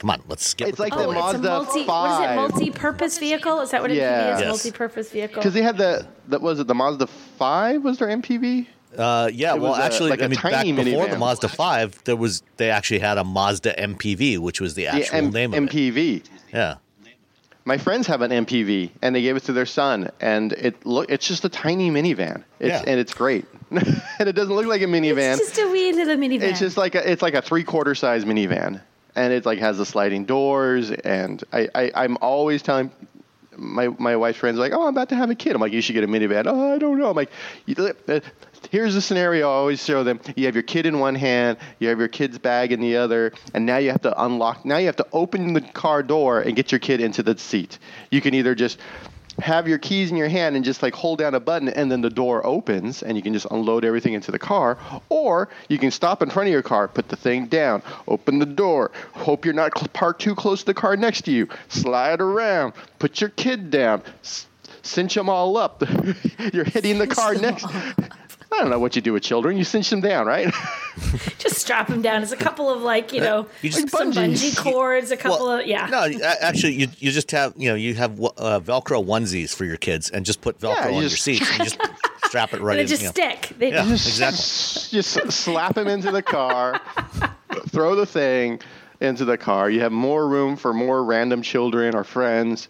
Come 0.06 0.20
on, 0.20 0.23
let's 0.29 0.47
skip. 0.47 0.69
It's 0.69 0.79
like 0.79 0.93
the 0.93 1.00
oh, 1.00 1.12
the 1.12 1.19
it's 1.19 1.19
a 1.19 1.38
Mazda 1.38 1.49
multi. 1.49 1.85
What 1.85 2.11
is 2.11 2.21
it? 2.21 2.26
5. 2.26 2.37
Multi-purpose 2.37 3.19
vehicle? 3.19 3.61
Is 3.61 3.71
that 3.73 3.83
what 3.83 3.90
it 3.90 3.97
Yeah. 3.97 4.35
is? 4.37 4.40
Yes. 4.40 4.49
Multi-purpose 4.49 5.11
vehicle. 5.11 5.35
Because 5.42 5.52
they 5.52 5.62
had 5.62 5.76
the 5.78 6.07
that 6.28 6.40
was 6.40 6.61
it 6.61 6.69
the 6.69 6.76
Mazda 6.76 7.09
five 7.09 7.83
was 7.83 7.99
their 7.99 8.07
MPV. 8.09 8.69
Uh, 8.97 9.28
yeah, 9.35 9.54
It 9.57 9.61
well, 9.61 9.73
was 9.73 9.80
a- 9.80 9.83
actually, 9.83 10.11
like 10.11 10.23
I 10.23 10.26
a 10.26 10.28
mean, 10.28 10.38
back 10.40 10.52
tiny 10.52 10.73
before 10.73 11.09
the. 11.09 11.19
Mazda 11.19 11.49
Five, 11.49 12.02
there 12.04 12.14
was 12.14 12.45
they 12.57 12.71
actually 12.71 13.00
had 13.00 13.19
a 13.19 13.25
Mazda 13.25 13.75
MPV, 13.78 14.38
which 14.38 14.61
was 14.61 14.75
the 14.75 14.83
The 14.85 14.88
actual 14.88 15.16
M- 15.16 15.30
name 15.33 15.52
of 15.52 15.64
it. 15.64 15.71
MPV. 15.71 16.23
Yeah, 16.52 16.76
My 17.64 17.76
friends 17.76 18.07
have 18.07 18.23
an 18.23 18.30
MPV, 18.30 18.90
and 19.02 19.12
they 19.14 19.23
gave 19.23 19.35
it 19.37 19.42
to 19.47 19.52
their 19.52 19.66
son, 19.66 20.09
and 20.21 20.52
it 20.52 20.87
look 20.87 21.11
it's 21.11 21.26
just 21.26 21.45
a 21.45 21.49
tiny 21.49 21.90
minivan. 21.90 22.45
It's, 22.61 22.69
Yeah. 22.69 22.85
and 22.87 23.00
it's 23.00 23.12
great, 23.12 23.45
and 23.73 24.28
it 24.28 24.35
doesn't 24.37 24.54
look 24.54 24.66
like 24.66 24.83
a 24.83 24.87
minivan. 24.87 25.37
It's 25.37 25.49
just 25.49 25.59
a 25.59 25.69
wee 25.69 25.92
little 25.92 26.14
minivan. 26.16 26.42
It's 26.42 26.61
just 26.61 26.76
like 26.76 26.95
a, 26.95 27.11
it's 27.11 27.23
like 27.23 27.35
a 27.35 27.42
three 27.42 27.64
quarter 27.64 27.95
size 27.97 28.25
minivan, 28.25 28.80
and 29.16 29.32
it 29.32 29.46
like 29.46 29.58
has 29.58 29.78
the 29.78 29.87
sliding 29.87 30.25
doors. 30.25 30.90
And 30.90 31.42
I, 31.52 31.68
I 31.75 31.90
I'm 31.94 32.16
always 32.20 32.62
telling 32.62 32.90
my 33.56 33.88
my 33.88 34.16
wife's 34.16 34.38
friends 34.38 34.58
like, 34.58 34.73
oh, 34.73 34.82
I'm 34.82 34.94
about 34.94 35.08
to 35.08 35.16
have 35.16 35.30
a 35.30 35.35
kid. 35.35 35.54
I'm 35.54 35.61
like, 35.61 35.73
you 35.73 35.80
should 35.80 35.94
get 35.94 36.04
a 36.04 36.06
minivan. 36.06 36.44
Oh, 36.46 36.75
I 36.75 36.78
don't 36.78 36.99
know. 36.99 37.11
I'm 37.11 37.16
like, 37.16 37.30
uh, 37.76 38.20
here's 38.70 38.94
the 38.94 39.00
scenario. 39.00 39.49
I 39.49 39.54
always 39.54 39.82
show 39.82 40.04
them. 40.04 40.20
You 40.37 40.46
have 40.46 40.54
your 40.54 40.62
kid 40.62 40.87
in 40.87 40.99
one 41.00 41.14
hand, 41.14 41.58
you 41.78 41.88
have 41.88 41.99
your 41.99 42.08
kid's 42.08 42.38
bag 42.38 42.73
in 42.73 42.80
the 42.80 42.96
other, 42.96 43.32
and 43.54 43.64
now 43.66 43.78
you 43.78 43.90
have 43.90 44.02
to 44.02 44.23
unlock. 44.23 44.64
Now 44.64 44.76
you 44.76 44.87
have 44.87 44.96
to 44.96 45.06
open 45.12 45.54
the 45.54 45.62
car 45.62 46.02
door 46.02 46.40
and 46.40 46.54
get 46.54 46.70
your 46.70 46.78
kid 46.78 47.00
into 47.00 47.23
the 47.23 47.37
seat. 47.38 47.78
You 48.11 48.20
can 48.20 48.35
either 48.35 48.54
just 48.54 48.78
have 49.38 49.69
your 49.69 49.78
keys 49.78 50.11
in 50.11 50.16
your 50.16 50.28
hand 50.28 50.57
and 50.57 50.64
just 50.64 50.83
like 50.83 50.95
hold 50.95 51.19
down 51.19 51.35
a 51.35 51.40
button 51.40 51.69
and 51.69 51.90
then 51.93 52.00
the 52.00 52.11
door 52.11 52.45
opens 52.47 53.02
and 53.02 53.16
you 53.16 53.23
can 53.23 53.33
just 53.33 53.47
unload 53.50 53.85
everything 53.85 54.14
into 54.14 54.31
the 54.33 54.38
car 54.38 54.78
or 55.09 55.49
you 55.69 55.78
can 55.78 55.90
stop 55.90 56.23
in 56.23 56.31
front 56.31 56.47
of 56.49 56.52
your 56.52 56.62
car 56.62 56.88
put 56.88 57.09
the 57.09 57.16
thing 57.16 57.47
down 57.47 57.83
open 58.09 58.38
the 58.38 58.47
door 58.47 58.90
hope 59.12 59.45
you're 59.45 59.52
not 59.55 59.76
cl- 59.76 59.88
parked 59.93 60.23
too 60.23 60.35
close 60.35 60.61
to 60.61 60.66
the 60.66 60.75
car 60.75 60.97
next 60.97 61.23
to 61.23 61.31
you 61.33 61.47
slide 61.69 62.21
around 62.21 62.73
put 62.99 63.21
your 63.21 63.31
kid 63.31 63.71
down 63.71 64.02
s- 64.23 64.47
cinch 64.83 65.14
them 65.14 65.28
all 65.28 65.57
up 65.57 65.83
you're 66.52 66.64
hitting 66.64 66.97
the 66.99 67.07
car 67.07 67.35
next 67.35 67.66
I 68.53 68.61
don't 68.61 68.71
know 68.71 68.79
what 68.79 68.97
you 68.97 69.03
do 69.03 69.12
with 69.12 69.23
children. 69.23 69.57
You 69.57 69.65
cinch 69.65 69.91
them 69.91 70.00
down, 70.00 70.26
right? 70.26 70.53
just 71.38 71.57
strap 71.57 71.88
them 71.88 72.00
down. 72.00 72.23
It's 72.23 72.33
a 72.33 72.37
couple 72.37 72.71
of 72.71 72.81
like 72.83 73.12
you 73.12 73.21
know 73.21 73.47
You 73.61 73.71
just- 73.71 73.88
some 73.91 74.11
Like 74.11 74.17
bungees. 74.19 74.55
bungee 74.55 74.57
cords, 74.62 75.11
a 75.11 75.17
couple 75.17 75.47
well, 75.47 75.59
of 75.61 75.67
yeah. 75.67 75.87
No, 75.87 76.09
actually, 76.41 76.75
you 76.75 76.88
you 76.99 77.11
just 77.11 77.31
have 77.33 77.53
you 77.57 77.69
know 77.69 77.75
you 77.75 77.95
have 77.95 78.12
uh, 78.21 78.61
Velcro 78.61 79.05
onesies 79.05 79.55
for 79.55 79.65
your 79.65 79.76
kids, 79.76 80.11
and 80.11 80.25
just 80.25 80.41
put 80.41 80.59
Velcro 80.59 80.75
Yeah, 80.76 80.88
you 80.88 80.95
on 80.97 81.03
just- 81.03 81.26
your 81.26 81.37
seats. 81.37 81.50
and 81.50 81.59
you 81.59 81.65
just 81.65 81.75
strap 81.75 81.99
strap 82.26 82.55
it 82.55 82.61
right 82.61 82.79
and 82.79 82.81
in. 82.81 82.87
it 82.87 82.88
just 82.88 83.03
you 83.03 83.09
know. 83.09 83.12
stick. 83.12 83.53
They 83.59 83.71
Yeah, 83.73 83.85
just, 83.85 84.07
exactly. 84.09 84.38
just 85.03 85.33
slap 85.45 85.75
them 85.75 85.87
into 85.88 86.11
the 86.11 86.23
car, 86.23 86.81
throw 87.69 87.95
the 87.95 88.07
thing 88.07 88.61
into 89.00 89.25
the 89.25 89.37
car. 89.37 89.69
You 89.71 89.81
have 89.81 89.93
more 89.93 90.26
room 90.29 90.57
for 90.57 90.73
more 90.73 91.05
random 91.05 91.43
children 91.43 91.95
or 91.95 92.05
friends. 92.05 92.69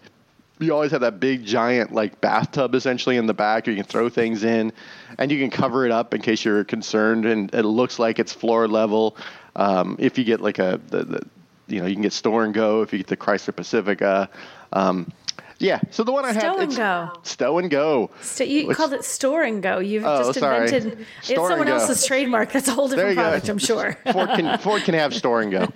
You 0.58 0.72
always 0.72 0.90
have 0.90 1.02
that 1.02 1.20
big 1.20 1.44
giant 1.44 1.92
like 1.92 2.20
bathtub 2.22 2.74
essentially 2.74 3.16
in 3.18 3.26
the 3.26 3.34
back. 3.34 3.66
You 3.66 3.74
can 3.74 3.84
throw 3.84 4.08
things 4.08 4.42
in, 4.42 4.72
and 5.18 5.30
you 5.32 5.38
can 5.38 5.50
cover 5.50 5.84
it 5.86 5.92
up 5.92 6.14
in 6.14 6.20
case 6.22 6.44
you're 6.44 6.64
concerned, 6.64 7.26
and 7.26 7.52
it 7.54 7.62
looks 7.64 7.98
like 7.98 8.18
it's 8.18 8.32
floor 8.32 8.68
level. 8.68 9.16
Um, 9.54 9.96
if 9.98 10.18
you 10.18 10.24
get 10.24 10.40
like 10.40 10.58
a 10.58 10.80
the, 10.88 11.04
the 11.04 11.20
you 11.68 11.80
know 11.80 11.86
you 11.86 11.94
can 11.94 12.02
get 12.02 12.12
store 12.12 12.44
and 12.44 12.52
go 12.54 12.82
if 12.82 12.92
you 12.92 12.98
get 12.98 13.06
the 13.08 13.16
Chrysler 13.16 13.54
Pacifica. 13.56 14.28
Um, 14.72 15.10
yeah, 15.58 15.80
so 15.90 16.04
the 16.04 16.12
one 16.12 16.26
I 16.26 16.32
had 16.34 16.40
Stow 16.42 16.58
and 16.58 16.76
go. 16.76 17.12
stow 17.22 17.58
and 17.58 17.70
go. 17.70 18.10
St- 18.20 18.50
you 18.50 18.66
Which- 18.66 18.76
called 18.76 18.92
it 18.92 19.04
store 19.06 19.42
and 19.42 19.62
go. 19.62 19.78
You've 19.78 20.04
Oh, 20.04 20.18
just 20.26 20.38
sorry. 20.38 20.64
invented. 20.66 21.06
It's 21.20 21.28
Store 21.28 21.48
someone 21.48 21.68
else's 21.68 22.04
trademark. 22.04 22.52
That's 22.52 22.68
a 22.68 22.72
whole 22.72 22.88
different 22.88 23.10
you 23.10 23.14
go. 23.16 23.22
product, 23.22 23.48
I'm 23.48 23.56
sure. 23.56 23.96
Ford 24.12 24.28
can 24.36 24.58
Ford 24.58 24.82
can 24.82 24.92
have 24.94 25.14
store 25.14 25.40
and 25.40 25.50
go. 25.50 25.66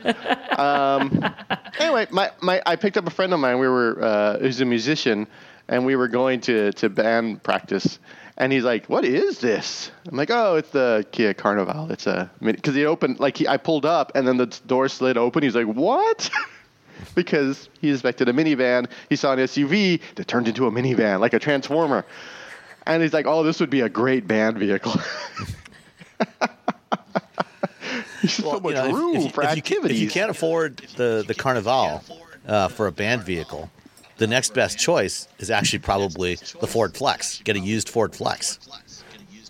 Um, 0.63 1.25
anyway, 1.79 2.07
my, 2.11 2.31
my 2.43 2.61
I 2.67 2.77
picked 2.77 2.99
up 2.99 3.07
a 3.07 3.11
friend 3.11 3.33
of 3.33 3.41
mine. 3.41 3.59
We 3.59 3.69
were 3.69 4.03
uh, 4.03 4.39
who's 4.39 4.61
a 4.61 4.67
musician, 4.67 5.27
and 5.69 5.87
we 5.87 5.97
were 5.97 6.09
going 6.09 6.41
to 6.43 6.73
to 6.73 6.89
band 6.91 7.43
practice. 7.43 7.99
And 8.41 8.51
he's 8.53 8.65
like, 8.65 8.87
"What 8.87 9.05
is 9.05 9.39
this?" 9.41 9.91
I'm 10.11 10.17
like, 10.17 10.31
"Oh, 10.31 10.57
it's 10.57 10.71
the 10.71 11.07
Kia 11.13 11.35
Carnival. 11.35 11.93
It's 11.93 12.07
a 12.07 12.31
because 12.41 12.75
he 12.75 12.87
opened 12.87 13.21
like 13.21 13.37
he, 13.37 13.47
I 13.47 13.59
pulled 13.59 13.85
up, 13.85 14.13
and 14.15 14.27
then 14.27 14.39
the 14.39 14.47
door 14.67 14.89
slid 14.89 15.19
open. 15.19 15.43
He's 15.43 15.55
like, 15.55 15.67
"What?" 15.67 16.31
because 17.15 17.69
he 17.83 17.91
expected 17.93 18.31
a 18.31 18.33
minivan. 18.33 18.89
He 19.11 19.17
saw 19.17 19.35
an 19.35 19.41
SUV 19.41 20.01
that 20.15 20.27
turned 20.27 20.49
into 20.49 20.67
a 20.67 20.71
minivan, 20.71 21.21
like 21.21 21.35
a 21.35 21.39
transformer. 21.39 22.07
And 22.87 23.03
he's 23.03 23.13
like, 23.13 23.27
"Oh, 23.27 23.43
this 23.43 23.61
would 23.61 23.69
be 23.71 23.83
a 23.83 23.91
great 23.91 24.27
band 24.27 24.57
vehicle." 24.59 24.95
so 28.27 28.51
Well, 28.51 28.61
much 28.61 28.75
you 28.75 28.83
know, 28.83 28.93
room 28.93 29.17
if, 29.17 29.23
you- 29.25 29.31
for 29.31 29.43
if 29.43 29.51
you, 29.51 29.57
activities. 29.59 29.97
If 29.99 30.03
you 30.03 30.09
can't 30.11 30.31
afford 30.31 30.79
the 30.97 31.25
the 31.27 31.35
Carnival 31.35 32.03
uh, 32.49 32.69
for 32.69 32.87
a 32.87 32.93
band 32.93 33.23
vehicle, 33.23 33.71
the 34.21 34.27
next 34.29 34.55
best 34.55 34.79
choice 34.79 35.27
is 35.39 35.51
actually 35.51 35.81
probably 35.81 36.37
the 36.61 36.67
Ford 36.69 36.95
Flex. 36.97 37.41
Get 37.43 37.57
a 37.57 37.59
used 37.59 37.89
Ford 37.89 38.15
Flex 38.15 38.59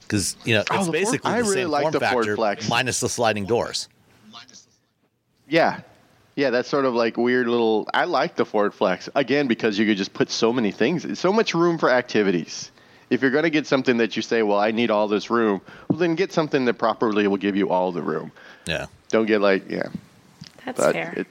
because 0.00 0.36
you 0.44 0.54
know 0.54 0.64
Oh, 0.70 0.76
it's 0.76 0.86
the 0.86 0.92
Ford- 0.92 0.92
basically 0.92 1.30
I 1.30 1.36
the 1.38 1.42
really 1.42 1.54
same 1.62 1.70
like 1.70 1.82
form 1.82 1.92
the 1.92 2.00
Ford 2.00 2.24
factor 2.24 2.36
Flex. 2.36 2.68
minus 2.68 3.00
the 3.00 3.08
sliding 3.08 3.44
doors. 3.46 3.88
Yeah. 5.48 5.80
Yeah, 6.36 6.50
that's 6.50 6.68
sort 6.68 6.84
of 6.84 6.94
like 6.94 7.16
weird 7.16 7.48
little. 7.48 7.88
I 7.92 8.04
like 8.04 8.36
the 8.36 8.44
Ford 8.46 8.72
Flex 8.72 9.08
again 9.14 9.46
because 9.48 9.78
you 9.78 9.84
could 9.84 9.96
just 9.96 10.14
put 10.14 10.30
so 10.30 10.52
many 10.52 10.70
things, 10.70 11.18
so 11.18 11.32
much 11.32 11.54
room 11.54 11.76
for 11.76 11.90
activities. 11.90 12.70
If 13.10 13.20
you're 13.22 13.32
going 13.32 13.42
to 13.42 13.50
get 13.50 13.66
something 13.66 13.96
that 13.98 14.14
you 14.14 14.22
say, 14.22 14.42
well, 14.44 14.58
I 14.58 14.70
need 14.70 14.90
all 14.90 15.08
this 15.08 15.28
room, 15.30 15.60
well, 15.88 15.98
then 15.98 16.14
get 16.14 16.32
something 16.32 16.64
that 16.66 16.74
properly 16.74 17.26
will 17.26 17.36
give 17.36 17.56
you 17.56 17.68
all 17.68 17.90
the 17.90 18.00
room. 18.00 18.30
Yeah. 18.66 18.86
Don't 19.08 19.26
get 19.26 19.40
like, 19.40 19.68
yeah. 19.68 19.88
That's 20.64 20.78
But 20.78 20.92
fair. 20.92 21.12
it, 21.16 21.26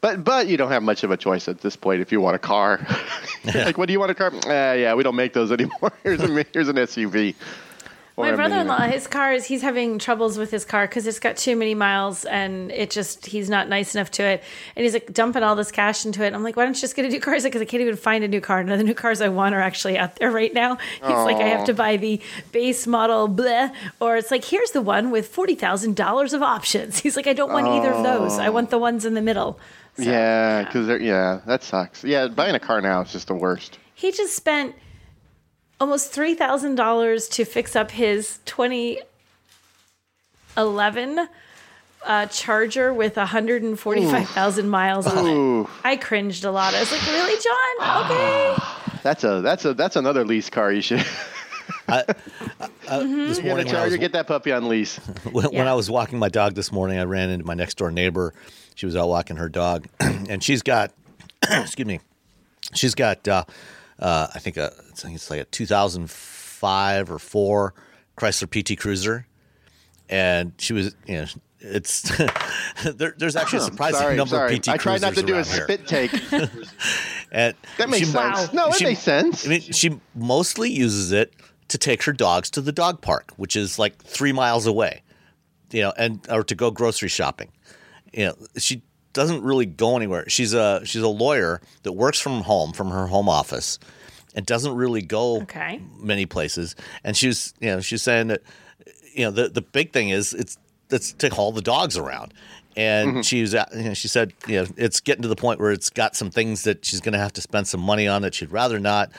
but 0.00 0.24
but 0.24 0.48
you 0.48 0.56
don't 0.56 0.70
have 0.70 0.82
much 0.82 1.04
of 1.04 1.10
a 1.10 1.16
choice 1.16 1.48
at 1.48 1.60
this 1.60 1.76
point 1.76 2.00
if 2.00 2.12
you 2.12 2.20
want 2.20 2.36
a 2.36 2.38
car. 2.38 2.86
like, 3.54 3.78
what 3.78 3.86
do 3.86 3.92
you 3.92 4.00
want 4.00 4.10
a 4.10 4.14
car? 4.14 4.32
Uh, 4.46 4.74
yeah, 4.74 4.94
we 4.94 5.02
don't 5.02 5.16
make 5.16 5.32
those 5.32 5.52
anymore. 5.52 5.92
here's 6.02 6.20
a 6.20 6.46
here's 6.52 6.68
an 6.68 6.76
SUV. 6.76 7.34
My 8.16 8.32
brother-in-law, 8.32 8.80
his 8.88 9.06
car 9.06 9.32
is 9.32 9.46
he's 9.46 9.62
having 9.62 9.98
troubles 9.98 10.36
with 10.36 10.50
his 10.50 10.64
car 10.64 10.86
because 10.86 11.06
it's 11.06 11.18
got 11.18 11.36
too 11.36 11.56
many 11.56 11.74
miles 11.74 12.24
and 12.24 12.70
it 12.70 12.90
just 12.90 13.26
he's 13.26 13.48
not 13.48 13.68
nice 13.68 13.94
enough 13.94 14.10
to 14.12 14.22
it, 14.22 14.42
and 14.76 14.84
he's 14.84 14.92
like 14.92 15.12
dumping 15.12 15.42
all 15.42 15.56
this 15.56 15.70
cash 15.70 16.04
into 16.04 16.24
it. 16.24 16.34
I'm 16.34 16.42
like, 16.42 16.56
why 16.56 16.64
don't 16.64 16.74
you 16.74 16.80
just 16.80 16.96
get 16.96 17.04
a 17.04 17.08
new 17.08 17.20
car? 17.20 17.34
He's 17.34 17.44
like, 17.44 17.52
because 17.52 17.62
I 17.62 17.64
can't 17.64 17.80
even 17.80 17.96
find 17.96 18.22
a 18.22 18.28
new 18.28 18.40
car. 18.40 18.62
None 18.62 18.72
of 18.72 18.78
the 18.78 18.84
new 18.84 18.94
cars 18.94 19.20
I 19.20 19.28
want 19.28 19.54
are 19.54 19.60
actually 19.60 19.96
out 19.98 20.16
there 20.16 20.30
right 20.30 20.52
now. 20.52 20.76
He's 20.94 21.02
like, 21.02 21.36
I 21.36 21.48
have 21.48 21.64
to 21.66 21.74
buy 21.74 21.96
the 21.96 22.20
base 22.52 22.86
model, 22.86 23.28
bleh, 23.28 23.72
or 24.00 24.16
it's 24.16 24.30
like 24.30 24.44
here's 24.44 24.72
the 24.72 24.82
one 24.82 25.10
with 25.10 25.28
forty 25.28 25.54
thousand 25.54 25.96
dollars 25.96 26.32
of 26.32 26.42
options. 26.42 26.98
He's 26.98 27.16
like, 27.16 27.26
I 27.26 27.32
don't 27.32 27.52
want 27.52 27.68
either 27.68 27.92
of 27.92 28.02
those. 28.02 28.38
I 28.38 28.50
want 28.50 28.70
the 28.70 28.78
ones 28.78 29.04
in 29.04 29.14
the 29.14 29.22
middle. 29.22 29.58
So, 30.02 30.10
Yeah, 30.10 30.64
because 30.64 30.88
yeah, 31.00 31.40
that 31.46 31.62
sucks. 31.62 32.04
Yeah, 32.04 32.28
buying 32.28 32.54
a 32.54 32.60
car 32.60 32.80
now 32.80 33.00
is 33.02 33.12
just 33.12 33.26
the 33.28 33.34
worst. 33.34 33.78
he 33.94 34.10
just 34.12 34.34
spent 34.36 34.74
almost 35.80 36.12
three 36.12 36.34
thousand 36.34 36.74
dollars 36.76 37.28
to 37.30 37.44
fix 37.44 37.74
up 37.76 37.90
his 37.90 38.38
2011 38.44 41.28
uh, 42.06 42.26
Charger 42.26 42.92
with 42.94 43.16
145,000 43.16 44.68
miles 44.68 45.06
on 45.06 45.26
it. 45.26 45.66
I 45.84 45.96
cringed 45.96 46.44
a 46.44 46.50
lot. 46.50 46.74
I 46.74 46.80
was 46.80 46.90
like, 46.90 47.06
"Really, 47.06 47.40
John? 47.42 48.04
Okay." 48.04 48.54
That's 49.02 49.24
a 49.24 49.40
that's 49.40 49.64
a 49.64 49.72
that's 49.72 49.96
another 49.96 50.26
lease 50.26 50.50
car. 50.50 50.70
You 50.70 50.82
should 50.82 51.02
This 51.90 52.06
get 52.08 52.88
a 52.88 52.94
morning, 53.04 53.42
when 53.44 53.58
I, 53.58 53.64
Charger, 53.64 53.90
was, 53.90 53.96
get 53.98 54.12
that 54.12 54.26
puppy 54.26 54.52
on 54.52 54.68
lease. 54.68 54.96
when, 55.32 55.46
when 55.46 55.66
I 55.68 55.74
was 55.74 55.90
walking 55.90 56.18
my 56.18 56.28
dog 56.28 56.54
this 56.54 56.72
morning, 56.72 56.98
I 56.98 57.04
ran 57.04 57.30
into 57.30 57.44
my 57.44 57.54
next 57.54 57.76
door 57.78 57.90
neighbor. 57.90 58.34
She 58.74 58.86
was 58.86 58.96
out 58.96 59.08
walking 59.08 59.36
her 59.36 59.48
dog, 59.48 59.86
and 60.00 60.42
she's 60.42 60.62
got, 60.62 60.92
excuse 61.42 61.86
me, 61.86 62.00
she's 62.74 62.94
got, 62.94 63.26
uh, 63.28 63.44
uh, 63.98 64.28
I 64.34 64.38
think, 64.38 64.56
a, 64.56 64.72
I 64.76 64.94
think 64.94 65.14
it's 65.16 65.30
like 65.30 65.40
a 65.40 65.44
2005 65.44 67.10
or 67.10 67.18
four 67.18 67.74
Chrysler 68.16 68.48
PT 68.48 68.78
Cruiser, 68.78 69.26
and 70.08 70.52
she 70.58 70.72
was, 70.72 70.94
you 71.06 71.16
know, 71.16 71.26
it's 71.60 72.10
there, 72.84 73.14
there's 73.18 73.36
actually 73.36 73.58
a 73.58 73.62
surprising 73.66 74.00
sorry, 74.00 74.16
number 74.16 74.36
sorry. 74.36 74.54
of 74.56 74.62
PT 74.62 74.68
I 74.70 74.76
tried 74.78 75.02
not 75.02 75.14
to 75.14 75.22
do 75.22 75.34
a 75.34 75.36
around 75.36 75.46
here. 75.46 75.64
spit 75.64 75.86
take. 75.86 76.12
And 77.32 77.54
That 77.78 77.88
makes 77.90 78.08
sense. 78.08 78.14
Wow. 78.14 78.48
No, 78.52 78.68
it 78.68 78.76
she- 78.76 78.84
makes 78.84 79.00
sense. 79.00 79.46
I 79.46 79.50
mean, 79.50 79.60
she 79.60 80.00
mostly 80.14 80.70
uses 80.70 81.12
it 81.12 81.32
to 81.70 81.78
take 81.78 82.02
her 82.02 82.12
dogs 82.12 82.50
to 82.50 82.60
the 82.60 82.72
dog 82.72 83.00
park, 83.00 83.32
which 83.36 83.56
is 83.56 83.78
like 83.78 84.02
three 84.02 84.32
miles 84.32 84.66
away, 84.66 85.02
you 85.70 85.82
know, 85.82 85.92
and 85.96 86.20
or 86.30 86.44
to 86.44 86.54
go 86.54 86.70
grocery 86.70 87.08
shopping. 87.08 87.50
You 88.12 88.26
know, 88.26 88.34
she 88.56 88.82
doesn't 89.12 89.42
really 89.42 89.66
go 89.66 89.96
anywhere. 89.96 90.28
She's 90.28 90.52
a 90.52 90.82
she's 90.84 91.02
a 91.02 91.08
lawyer 91.08 91.60
that 91.82 91.92
works 91.92 92.20
from 92.20 92.42
home, 92.42 92.72
from 92.72 92.90
her 92.90 93.06
home 93.06 93.28
office, 93.28 93.78
and 94.34 94.44
doesn't 94.44 94.74
really 94.74 95.02
go 95.02 95.42
Okay. 95.42 95.80
many 95.98 96.26
places. 96.26 96.76
And 97.04 97.16
she 97.16 97.28
was, 97.28 97.54
you 97.60 97.68
know, 97.68 97.80
she's 97.80 98.02
saying 98.02 98.28
that, 98.28 98.42
you 99.14 99.24
know, 99.24 99.30
the 99.30 99.48
the 99.48 99.62
big 99.62 99.92
thing 99.92 100.10
is 100.10 100.34
it's 100.34 100.58
it's 100.90 101.12
to 101.14 101.28
haul 101.30 101.52
the 101.52 101.62
dogs 101.62 101.96
around. 101.96 102.34
And 102.76 103.10
mm-hmm. 103.10 103.20
she 103.22 103.40
was, 103.42 103.52
at- 103.54 103.74
you 103.74 103.82
know, 103.82 103.94
she 103.94 104.06
said, 104.06 104.32
you 104.46 104.62
know, 104.62 104.66
it's 104.76 105.00
getting 105.00 105.22
to 105.22 105.28
the 105.28 105.36
point 105.36 105.58
where 105.58 105.72
it's 105.72 105.90
got 105.90 106.14
some 106.14 106.30
things 106.30 106.62
that 106.62 106.84
she's 106.84 107.00
going 107.00 107.14
to 107.14 107.18
have 107.18 107.32
to 107.32 107.40
spend 107.40 107.66
some 107.66 107.80
money 107.80 108.06
on 108.06 108.22
that 108.22 108.32
she'd 108.32 108.52
rather 108.52 108.78
not. 108.78 109.10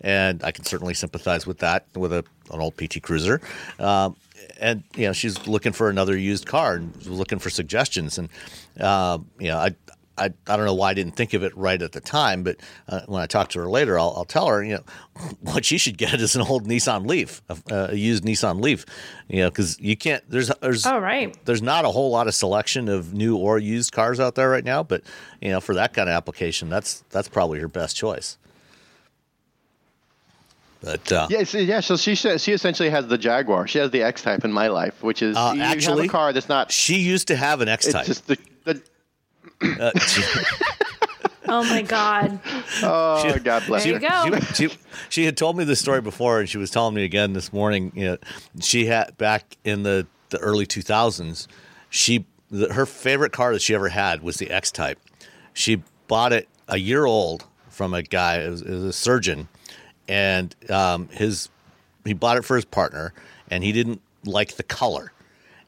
And 0.00 0.42
I 0.44 0.52
can 0.52 0.64
certainly 0.64 0.94
sympathize 0.94 1.46
with 1.46 1.58
that 1.58 1.86
with 1.94 2.12
a 2.12 2.24
an 2.52 2.60
old 2.60 2.76
PT 2.76 3.02
Cruiser. 3.02 3.40
Um, 3.78 4.16
and 4.60 4.82
you 4.96 5.06
know, 5.06 5.12
she's 5.12 5.46
looking 5.46 5.72
for 5.72 5.88
another 5.90 6.16
used 6.16 6.46
car 6.46 6.74
and 6.76 7.06
looking 7.06 7.38
for 7.38 7.50
suggestions. 7.50 8.18
And 8.18 8.28
uh, 8.80 9.18
you 9.38 9.48
know, 9.48 9.58
I. 9.58 9.74
I, 10.20 10.30
I 10.48 10.56
don't 10.56 10.66
know 10.66 10.74
why 10.74 10.90
I 10.90 10.94
didn't 10.94 11.14
think 11.14 11.32
of 11.32 11.44
it 11.44 11.56
right 11.56 11.80
at 11.80 11.92
the 11.92 12.00
time, 12.00 12.42
but 12.42 12.56
uh, 12.88 13.02
when 13.06 13.22
I 13.22 13.26
talk 13.26 13.50
to 13.50 13.60
her 13.60 13.68
later, 13.70 13.96
I'll, 14.00 14.12
I'll 14.16 14.24
tell 14.24 14.48
her, 14.48 14.64
you 14.64 14.74
know, 14.74 14.82
what 15.42 15.64
she 15.64 15.78
should 15.78 15.96
get 15.96 16.20
is 16.20 16.34
an 16.34 16.42
old 16.42 16.66
Nissan 16.66 17.06
Leaf, 17.06 17.40
a, 17.48 17.56
a 17.70 17.94
used 17.94 18.24
Nissan 18.24 18.60
Leaf, 18.60 18.84
you 19.28 19.42
know, 19.42 19.48
because 19.48 19.78
you 19.78 19.96
can't. 19.96 20.28
There's 20.28 20.50
there's 20.60 20.84
Oh, 20.86 20.98
right. 20.98 21.36
there's 21.44 21.62
not 21.62 21.84
a 21.84 21.90
whole 21.90 22.10
lot 22.10 22.26
of 22.26 22.34
selection 22.34 22.88
of 22.88 23.14
new 23.14 23.36
or 23.36 23.60
used 23.60 23.92
cars 23.92 24.18
out 24.18 24.34
there 24.34 24.50
right 24.50 24.64
now, 24.64 24.82
but 24.82 25.02
you 25.40 25.50
know, 25.50 25.60
for 25.60 25.72
that 25.74 25.94
kind 25.94 26.08
of 26.08 26.14
application, 26.16 26.68
that's 26.68 27.04
that's 27.10 27.28
probably 27.28 27.60
her 27.60 27.68
best 27.68 27.94
choice. 27.94 28.38
But 30.82 31.10
uh, 31.10 31.26
Yeah, 31.30 31.42
so, 31.44 31.58
yeah. 31.58 31.80
So 31.80 31.96
she 31.96 32.14
she 32.14 32.52
essentially 32.52 32.90
has 32.90 33.06
the 33.08 33.18
Jaguar. 33.18 33.66
She 33.66 33.78
has 33.78 33.90
the 33.90 34.02
X 34.02 34.22
Type 34.22 34.44
in 34.44 34.52
my 34.52 34.68
life, 34.68 35.02
which 35.02 35.22
is 35.22 35.36
Uh, 35.36 35.52
you 35.54 35.60
have 35.60 35.72
actually, 35.72 36.06
a 36.06 36.08
car 36.08 36.32
that's 36.32 36.48
not. 36.48 36.70
she 36.70 36.98
used 36.98 37.28
to 37.28 37.36
have 37.36 37.60
an 37.60 37.68
X 37.68 37.86
It's 37.86 37.94
Type. 37.94 38.06
just 38.06 38.26
the. 38.26 38.38
the 38.64 38.80
Uh, 39.80 39.98
she- 39.98 40.22
Oh 41.50 41.64
my 41.64 41.80
God. 41.80 42.38
oh 42.82 43.38
God 43.42 43.62
bless 43.66 43.82
There 43.84 43.94
you. 43.94 44.00
you 44.00 44.08
go. 44.08 44.38
She, 44.54 44.68
she, 44.68 44.76
she 45.08 45.24
had 45.24 45.34
told 45.38 45.56
me 45.56 45.64
this 45.64 45.80
story 45.80 46.02
before, 46.02 46.40
and 46.40 46.48
she 46.48 46.58
was 46.58 46.70
telling 46.70 46.94
me 46.94 47.04
again 47.04 47.32
this 47.32 47.54
morning. 47.54 47.90
You 47.94 48.04
know, 48.04 48.16
she 48.60 48.84
had 48.84 49.16
back 49.16 49.56
in 49.64 49.82
the, 49.82 50.06
the 50.28 50.36
early 50.38 50.66
2000s, 50.66 51.46
she 51.88 52.26
the, 52.50 52.70
her 52.74 52.84
favorite 52.84 53.32
car 53.32 53.54
that 53.54 53.62
she 53.62 53.74
ever 53.74 53.88
had 53.88 54.22
was 54.22 54.36
the 54.36 54.50
X 54.50 54.70
Type. 54.70 54.98
She 55.54 55.82
bought 56.06 56.34
it 56.34 56.48
a 56.68 56.76
year 56.76 57.06
old 57.06 57.46
from 57.70 57.94
a 57.94 58.02
guy, 58.02 58.40
it 58.42 58.50
was, 58.50 58.60
it 58.60 58.70
was 58.70 58.84
a 58.84 58.92
surgeon, 58.92 59.48
and 60.08 60.54
um, 60.70 61.08
his 61.08 61.48
he 62.04 62.14
bought 62.14 62.36
it 62.38 62.44
for 62.44 62.56
his 62.56 62.64
partner, 62.64 63.12
and 63.50 63.62
he 63.62 63.72
didn't 63.72 64.00
like 64.24 64.54
the 64.56 64.62
color. 64.62 65.12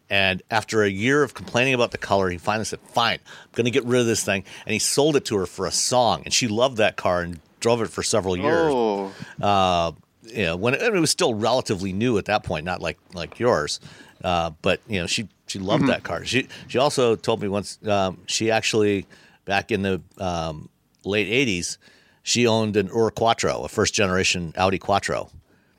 And 0.08 0.42
after 0.50 0.82
a 0.82 0.88
year 0.88 1.22
of 1.22 1.34
complaining 1.34 1.72
about 1.74 1.92
the 1.92 1.98
color, 1.98 2.30
he 2.30 2.38
finally 2.38 2.64
said, 2.64 2.80
"Fine, 2.80 3.18
I'm 3.26 3.48
going 3.52 3.66
to 3.66 3.70
get 3.70 3.84
rid 3.84 4.00
of 4.00 4.06
this 4.06 4.24
thing." 4.24 4.44
And 4.66 4.72
he 4.72 4.78
sold 4.78 5.14
it 5.16 5.24
to 5.26 5.36
her 5.36 5.46
for 5.46 5.66
a 5.66 5.70
song, 5.70 6.22
and 6.24 6.34
she 6.34 6.48
loved 6.48 6.78
that 6.78 6.96
car 6.96 7.22
and 7.22 7.38
drove 7.60 7.80
it 7.82 7.88
for 7.88 8.02
several 8.02 8.36
years. 8.36 8.72
Oh, 8.74 9.12
Uh, 9.40 9.92
you 10.24 10.44
know, 10.44 10.56
when 10.56 10.74
it, 10.74 10.82
it 10.82 10.98
was 11.00 11.10
still 11.10 11.34
relatively 11.34 11.92
new 11.92 12.16
at 12.18 12.24
that 12.24 12.42
point, 12.42 12.64
not 12.64 12.80
like 12.80 12.98
like 13.14 13.38
yours. 13.38 13.78
Uh, 14.24 14.50
but 14.62 14.80
you 14.88 15.00
know, 15.00 15.06
she 15.06 15.28
she 15.46 15.58
loved 15.58 15.86
that 15.86 16.02
car. 16.02 16.24
She 16.24 16.48
she 16.68 16.78
also 16.78 17.14
told 17.16 17.40
me 17.40 17.48
once 17.48 17.78
um, 17.86 18.18
she 18.26 18.50
actually 18.50 19.06
back 19.44 19.70
in 19.70 19.82
the 19.82 20.00
um, 20.18 20.68
late 21.04 21.28
'80s, 21.28 21.78
she 22.22 22.46
owned 22.46 22.76
an 22.76 22.88
Ur 22.94 23.10
Quattro, 23.10 23.62
a 23.62 23.68
first 23.68 23.94
generation 23.94 24.52
Audi 24.56 24.78
Quattro, 24.78 25.30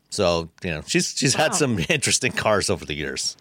So 0.09 0.49
you 0.63 0.71
know, 0.71 0.81
she's 0.85 1.13
she's 1.17 1.35
had 1.35 1.53
some 1.55 1.79
interesting 1.89 2.31
cars 2.31 2.69
over 2.69 2.85
the 2.85 2.93
years. 2.95 3.37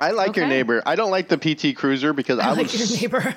I 0.00 0.12
like 0.12 0.36
your 0.36 0.46
neighbor. 0.46 0.80
I 0.86 0.94
don't 0.94 1.10
like 1.10 1.28
the 1.28 1.36
PT 1.38 1.76
Cruiser 1.76 2.12
because 2.12 2.38
I, 2.38 2.48
I 2.48 2.52
like 2.52 2.70
was 2.72 2.90
your 2.90 3.00
neighbor. 3.00 3.34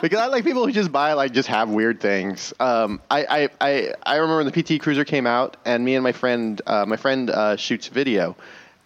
because 0.00 0.18
I 0.18 0.26
like 0.26 0.44
people 0.44 0.64
who 0.66 0.72
just 0.72 0.90
buy 0.90 1.12
like 1.12 1.32
just 1.32 1.48
have 1.48 1.68
weird 1.68 2.00
things. 2.00 2.54
Um, 2.58 3.00
I, 3.10 3.24
I, 3.24 3.48
I, 3.60 3.94
I 4.02 4.16
remember 4.16 4.42
when 4.44 4.50
the 4.50 4.62
PT 4.62 4.80
Cruiser 4.80 5.04
came 5.04 5.26
out, 5.26 5.58
and 5.66 5.84
me 5.84 5.94
and 5.94 6.02
my 6.02 6.12
friend, 6.12 6.60
uh, 6.66 6.86
my 6.86 6.96
friend 6.96 7.28
uh, 7.28 7.56
shoots 7.56 7.88
video, 7.88 8.34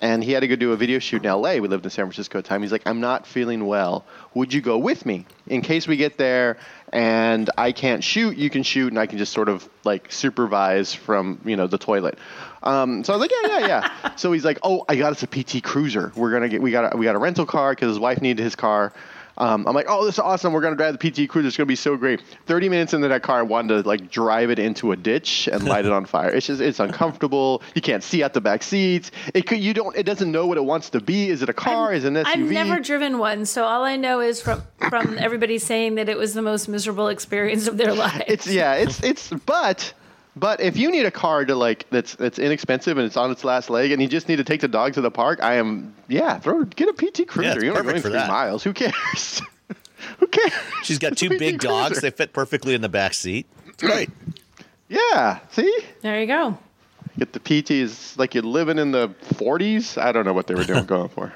and 0.01 0.25
he 0.25 0.33
had 0.33 0.41
to 0.41 0.49
go 0.49 0.57
do 0.57 0.73
a 0.73 0.77
video 0.77 0.99
shoot 0.99 1.23
in 1.23 1.27
L.A. 1.27 1.61
We 1.61 1.69
lived 1.69 1.85
in 1.85 1.91
San 1.91 2.05
Francisco 2.07 2.39
at 2.39 2.45
the 2.45 2.49
time. 2.49 2.63
He's 2.63 2.73
like, 2.73 2.87
"I'm 2.87 3.01
not 3.01 3.29
feeling 3.29 3.67
well. 3.67 4.05
Would 4.35 4.53
you 4.53 4.61
go 4.61 4.77
with 4.77 5.07
me 5.07 5.25
in 5.47 5.61
case 5.63 5.87
we 5.87 5.97
get 5.97 6.19
there 6.19 6.57
and 6.93 7.51
I 7.57 7.73
can't 7.73 8.03
shoot? 8.03 8.37
You 8.37 8.51
can 8.51 8.63
shoot, 8.63 8.89
and 8.89 8.99
I 8.99 9.07
can 9.07 9.19
just 9.19 9.33
sort 9.33 9.49
of 9.49 9.69
like 9.85 10.11
supervise 10.13 10.95
from 10.95 11.41
you 11.45 11.57
know 11.57 11.67
the 11.67 11.79
toilet." 11.79 12.19
Um, 12.63 13.05
so 13.05 13.13
I 13.13 13.17
was 13.17 13.21
like, 13.21 13.31
"Yeah, 13.43 13.59
yeah, 13.59 13.67
yeah." 13.67 14.15
so 14.17 14.33
he's 14.33 14.45
like, 14.45 14.59
"Oh, 14.63 14.85
I 14.89 14.97
got 14.97 15.13
us 15.13 15.23
a 15.23 15.27
PT 15.27 15.63
Cruiser. 15.63 16.13
We're 16.17 16.31
gonna 16.31 16.49
get 16.49 16.63
we 16.63 16.71
got 16.71 16.95
a, 16.95 16.97
we 16.97 17.05
got 17.05 17.15
a 17.15 17.19
rental 17.19 17.47
car 17.47 17.73
because 17.73 17.89
his 17.89 17.99
wife 17.99 18.21
needed 18.21 18.43
his 18.43 18.57
car." 18.57 18.93
Um, 19.39 19.67
I'm 19.67 19.75
like, 19.75 19.87
oh, 19.89 20.05
this 20.05 20.17
is 20.17 20.19
awesome. 20.19 20.53
We're 20.53 20.61
gonna 20.61 20.77
drive 20.77 20.99
the 20.99 21.11
PT 21.11 21.29
Cruiser. 21.29 21.49
It's 21.49 21.57
gonna 21.57 21.67
be 21.67 21.77
so 21.77 21.97
great. 21.97 22.21
Thirty 22.47 22.69
minutes 22.69 22.93
into 22.93 23.09
that 23.09 23.23
car, 23.23 23.39
I 23.39 23.43
wanted 23.43 23.83
to 23.83 23.89
like 23.89 24.11
drive 24.11 24.51
it 24.51 24.59
into 24.59 24.93
a 24.93 24.97
ditch 24.97 25.49
and 25.51 25.65
light 25.65 25.87
it 25.87 25.93
on 25.93 26.05
fire. 26.07 26.31
It's 26.31 26.47
just 26.47 26.61
it's 26.61 26.81
uncomfortable. 26.81 27.63
You 27.75 27.81
can't 27.81 28.03
see 28.03 28.23
out 28.23 28.35
the 28.35 28.41
back 28.41 28.63
seats. 28.63 29.11
It 29.35 29.47
could 29.47 29.61
you 29.61 29.73
don't. 29.73 29.97
It 29.97 30.05
doesn't 30.05 30.31
know 30.31 30.47
what 30.47 30.59
it 30.59 30.65
wants 30.65 30.91
to 30.91 31.01
be. 31.01 31.31
Is 31.31 31.43
it 31.43 31.49
a 31.49 31.53
car? 31.55 31.93
is 31.93 32.05
it 32.05 32.09
an 32.09 32.15
SUV? 32.15 32.27
I've 32.27 32.51
never 32.51 32.81
driven 32.81 33.19
one, 33.19 33.47
so 33.47 33.65
all 33.65 33.85
I 33.85 33.97
know 33.97 34.21
is 34.21 34.43
from 34.43 34.63
from 34.89 35.17
everybody 35.19 35.59
saying 35.59 35.95
that 35.95 36.09
it 36.09 36.19
was 36.19 36.35
the 36.35 36.43
most 36.43 36.69
miserable 36.69 37.09
experience 37.09 37.67
of 37.69 37.77
their 37.77 37.95
life. 37.95 38.23
It's 38.27 38.47
yeah. 38.47 38.75
It's 38.75 39.03
it's 39.03 39.31
but. 39.47 39.95
But 40.39 40.61
if 40.61 40.77
you 40.77 40.91
need 40.91 41.05
a 41.07 41.11
car 41.11 41.45
to 41.45 41.55
like 41.55 41.89
that's 41.91 42.15
that's 42.15 42.39
inexpensive 42.39 42.97
and 42.97 43.07
it's 43.07 43.17
on 43.17 43.31
its 43.31 43.43
last 43.45 43.71
leg 43.71 43.91
and 43.91 44.01
you 44.01 44.07
just 44.07 44.29
need 44.29 44.37
to 44.37 44.45
take 44.45 44.61
the 44.61 44.69
dog 44.69 44.93
to 44.95 45.01
the 45.01 45.11
park, 45.11 45.41
I 45.43 45.55
am 45.55 45.95
yeah, 46.07 46.39
throw 46.39 46.65
get 46.65 46.89
a 46.89 46.93
PT 46.93 47.27
Cruiser. 47.27 47.55
it's 47.57 47.65
You're 47.65 47.75
not 47.75 47.83
going 47.85 47.97
for 47.97 48.03
three 48.03 48.13
that. 48.13 48.29
miles. 48.29 48.63
Who 48.63 48.73
cares? 48.73 49.43
Who 50.21 50.27
cares? 50.29 50.53
She's 50.85 50.99
got 50.99 51.17
two 51.17 51.29
PT 51.31 51.39
big 51.39 51.61
dogs. 51.61 52.01
They 52.01 52.11
fit 52.11 52.33
perfectly 52.33 52.75
in 52.75 52.83
the 52.83 52.89
back 52.89 53.15
seat. 53.15 53.47
It's 53.67 53.83
great. 53.83 54.11
Yeah. 54.89 55.41
See. 55.51 55.81
there 56.03 56.21
you 56.21 56.27
go. 56.27 56.57
Get 57.19 57.33
the 57.33 57.41
PTs 57.41 58.17
like 58.17 58.35
you're 58.35 58.45
living 58.45 58.79
in 58.79 58.93
the 58.93 59.09
40s. 59.35 60.01
I 60.01 60.13
don't 60.13 60.25
know 60.25 60.33
what 60.33 60.47
they 60.47 60.55
were 60.55 60.63
doing 60.65 60.85
going 60.87 61.09
for. 61.09 61.33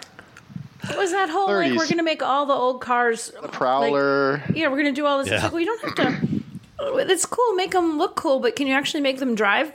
What 0.87 0.97
was 0.99 1.11
that 1.13 1.29
whole 1.29 1.47
like 1.53 1.73
we're 1.77 1.89
gonna 1.89 2.03
make 2.03 2.23
all 2.23 2.47
the 2.47 2.55
old 2.55 2.81
cars 2.81 3.33
The 3.41 3.49
Prowler. 3.49 4.39
Like, 4.49 4.57
yeah, 4.57 4.69
we're 4.69 4.77
gonna 4.79 4.93
do 4.93 5.07
all 5.07 5.19
this. 5.19 5.27
It's 5.29 5.35
Yeah. 5.39 5.43
like, 5.45 5.53
well, 5.53 5.61
you 5.61 5.67
don't 5.67 5.83
have 5.83 5.95
to. 6.21 6.42
It's 6.83 7.27
cool, 7.27 7.55
make 7.55 7.73
them 7.73 7.99
look 7.99 8.17
cool, 8.17 8.41
but 8.41 8.57
can 8.57 8.67
you 8.67 8.75
actually 8.75 9.01
make 9.03 9.19
them 9.19 9.35
drive 9.35 9.73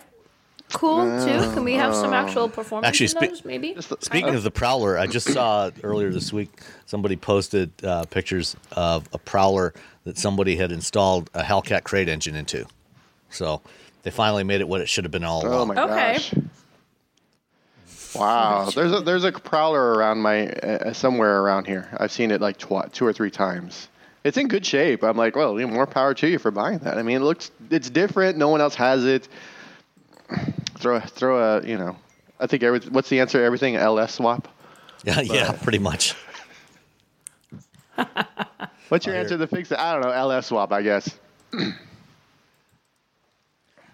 cool 0.73 1.03
too? 1.25 1.39
Can 1.53 1.63
we 1.63 1.73
have 1.75 1.95
some 1.95 2.13
actual 2.13 2.49
performance 2.49 2.87
Actually, 2.87 3.05
in 3.05 3.09
spe- 3.09 3.19
those? 3.35 3.45
Maybe. 3.45 3.73
The- 3.73 3.97
Speaking 4.01 4.35
of 4.35 4.43
the 4.43 4.51
Prowler, 4.51 4.97
I 4.97 5.07
just 5.07 5.31
saw 5.31 5.71
earlier 5.83 6.11
this 6.11 6.33
week 6.33 6.49
somebody 6.85 7.15
posted 7.15 7.71
uh, 7.83 8.03
pictures 8.05 8.55
of 8.73 9.07
a 9.13 9.17
Prowler 9.17 9.73
that 10.03 10.17
somebody 10.17 10.55
had 10.57 10.71
installed 10.71 11.29
a 11.33 11.41
Hellcat 11.43 11.83
crate 11.83 12.09
engine 12.09 12.35
into. 12.35 12.65
So 13.29 13.61
they 14.03 14.11
finally 14.11 14.43
made 14.43 14.61
it 14.61 14.67
what 14.67 14.81
it 14.81 14.89
should 14.89 15.03
have 15.05 15.11
been 15.11 15.23
all 15.23 15.45
oh 15.45 15.49
along. 15.49 15.67
my 15.69 15.83
Okay. 15.83 16.13
gosh. 16.13 16.33
Wow, 18.15 18.69
there's 18.73 18.91
a 18.93 19.01
there's 19.01 19.23
a 19.25 19.31
Prowler 19.31 19.93
around 19.93 20.19
my 20.19 20.47
uh, 20.49 20.93
somewhere 20.93 21.41
around 21.41 21.67
here. 21.67 21.87
I've 21.99 22.11
seen 22.11 22.31
it 22.31 22.41
like 22.41 22.57
twi- 22.57 22.87
two 22.91 23.05
or 23.05 23.13
three 23.13 23.29
times. 23.29 23.89
It's 24.27 24.37
in 24.37 24.49
good 24.49 24.65
shape. 24.65 25.03
I'm 25.03 25.15
like, 25.15 25.35
well, 25.35 25.55
more 25.67 25.87
power 25.87 26.13
to 26.15 26.27
you 26.27 26.37
for 26.37 26.51
buying 26.51 26.79
that. 26.79 26.97
I 26.97 27.01
mean, 27.01 27.17
it 27.17 27.23
looks 27.23 27.49
it's 27.69 27.89
different. 27.89 28.37
No 28.37 28.49
one 28.49 28.59
else 28.59 28.75
has 28.75 29.05
it. 29.05 29.27
Throw 30.77 30.97
a, 30.97 31.01
throw 31.01 31.39
a 31.39 31.65
you 31.65 31.75
know, 31.75 31.95
I 32.39 32.45
think 32.45 32.61
every, 32.61 32.81
what's 32.81 33.09
the 33.09 33.19
answer? 33.19 33.43
Everything 33.43 33.77
LS 33.77 34.13
swap. 34.13 34.47
Yeah, 35.03 35.21
yeah, 35.25 35.53
pretty 35.53 35.79
much. 35.79 36.13
What's 38.89 39.07
your 39.07 39.15
answer 39.15 39.37
to 39.37 39.47
fix 39.47 39.71
it? 39.71 39.79
I 39.79 39.93
don't 39.93 40.03
know. 40.03 40.11
LS 40.11 40.47
swap, 40.47 40.71
I 40.71 40.81
guess. 40.81 41.17
All 41.53 41.63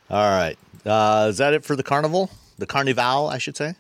right. 0.10 0.58
Uh, 0.86 1.28
is 1.30 1.38
that 1.38 1.54
it 1.54 1.64
for 1.64 1.78
the 1.78 1.84
carnival? 1.84 2.30
The 2.58 2.66
carnival, 2.66 3.30
I 3.30 3.38
should 3.38 3.56
say. 3.56 3.76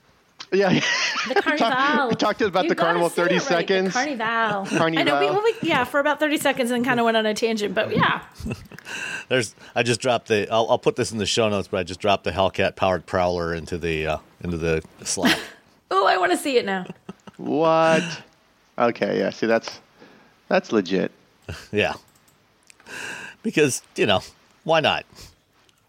Yeah. 0.53 0.79
The 1.27 1.35
carnival. 1.41 2.09
we 2.09 2.15
talked 2.15 2.41
about 2.41 2.63
You 2.65 2.69
the 2.69 2.75
carnival 2.75 3.09
30 3.09 3.33
right, 3.33 3.41
seconds. 3.41 3.87
The 3.87 3.91
carnival. 3.91 4.97
I 4.99 5.03
know. 5.03 5.19
We, 5.19 5.25
well, 5.25 5.43
we, 5.43 5.55
yeah, 5.63 5.83
for 5.83 5.99
about 5.99 6.19
thirty 6.19 6.37
seconds, 6.37 6.69
and 6.71 6.85
kind 6.85 6.99
of 6.99 7.05
went 7.05 7.17
on 7.17 7.25
a 7.25 7.33
tangent. 7.33 7.73
But 7.73 7.95
yeah, 7.95 8.21
There's. 9.29 9.55
I 9.75 9.83
just 9.83 9.99
dropped 9.99 10.27
the. 10.27 10.47
I'll, 10.51 10.67
I'll 10.69 10.77
put 10.77 10.95
this 10.95 11.11
in 11.11 11.17
the 11.17 11.25
show 11.25 11.49
notes, 11.49 11.67
but 11.67 11.79
I 11.79 11.83
just 11.83 11.99
dropped 11.99 12.23
the 12.23 12.31
Hellcat 12.31 12.75
powered 12.75 13.05
Prowler 13.05 13.53
into 13.53 13.77
the 13.77 14.07
uh, 14.07 14.17
into 14.43 14.57
the 14.57 14.83
Slack. 15.03 15.39
oh, 15.91 16.05
I 16.05 16.17
want 16.17 16.31
to 16.31 16.37
see 16.37 16.57
it 16.57 16.65
now. 16.65 16.85
What? 17.37 18.03
Okay, 18.77 19.19
yeah. 19.19 19.31
See, 19.31 19.47
that's 19.47 19.79
that's 20.49 20.71
legit. 20.71 21.11
yeah. 21.71 21.93
Because 23.41 23.81
you 23.95 24.05
know 24.05 24.21
why 24.63 24.81
not? 24.81 25.05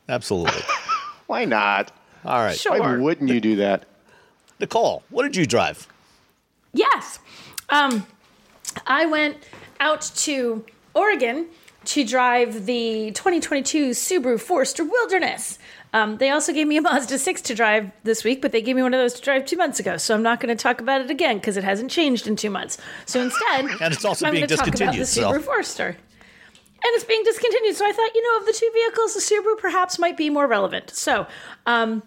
Absolutely. 0.09 0.63
Why 1.27 1.45
not? 1.45 1.91
All 2.25 2.39
right. 2.39 2.57
Sure. 2.57 2.79
Why 2.79 2.97
wouldn't 2.97 3.31
you 3.31 3.41
do 3.41 3.57
that? 3.57 3.87
Nicole, 4.61 5.03
what 5.11 5.23
did 5.25 5.37
you 5.37 5.47
drive? 5.47 5.89
Yes. 6.73 7.19
Um, 7.69 8.07
I 8.87 9.07
went 9.07 9.37
out 9.81 10.03
to 10.17 10.65
Oregon 10.95 11.47
to 11.87 12.05
drive 12.05 12.67
the 12.67 13.11
2022 13.13 13.91
Subaru 13.91 14.41
Forester 14.41 14.85
Wilderness. 14.85 15.59
Um, 15.93 16.17
they 16.17 16.31
also 16.31 16.53
gave 16.53 16.67
me 16.67 16.77
a 16.77 16.83
Mazda 16.83 17.19
6 17.19 17.41
to 17.43 17.55
drive 17.55 17.91
this 18.03 18.25
week, 18.25 18.43
but 18.43 18.51
they 18.53 18.63
gave 18.63 18.75
me 18.75 18.83
one 18.83 18.93
of 18.95 18.99
those 18.99 19.15
to 19.15 19.23
drive 19.23 19.47
two 19.47 19.57
months 19.57 19.79
ago. 19.79 19.97
So 19.97 20.15
I'm 20.15 20.23
not 20.23 20.41
going 20.41 20.55
to 20.57 20.61
talk 20.61 20.81
about 20.81 21.01
it 21.03 21.11
again 21.11 21.37
because 21.37 21.57
it 21.57 21.63
hasn't 21.63 21.91
changed 21.91 22.27
in 22.27 22.35
two 22.37 22.51
months. 22.51 22.79
So 23.07 23.21
instead, 23.21 23.67
And 23.81 23.95
it's 23.95 24.05
also 24.05 24.27
I'm 24.27 24.33
being 24.33 24.45
about 24.45 24.65
the 24.65 24.71
discontinued, 24.71 25.07
so- 25.07 25.31
Subaru 25.31 25.43
Forester. 25.43 25.97
And 26.87 26.93
it's 26.95 27.05
being 27.05 27.23
discontinued. 27.25 27.77
So 27.77 27.87
I 27.87 27.93
thought, 27.93 28.11
you 28.15 28.23
know, 28.33 28.41
of 28.41 28.47
the 28.47 28.53
two 28.53 28.71
vehicles, 28.75 29.15
the 29.15 29.21
Subaru 29.21 29.59
perhaps 29.59 29.99
might 29.99 30.17
be 30.17 30.29
more 30.31 30.47
relevant. 30.47 30.91
So, 30.91 31.27
um, 31.65 32.03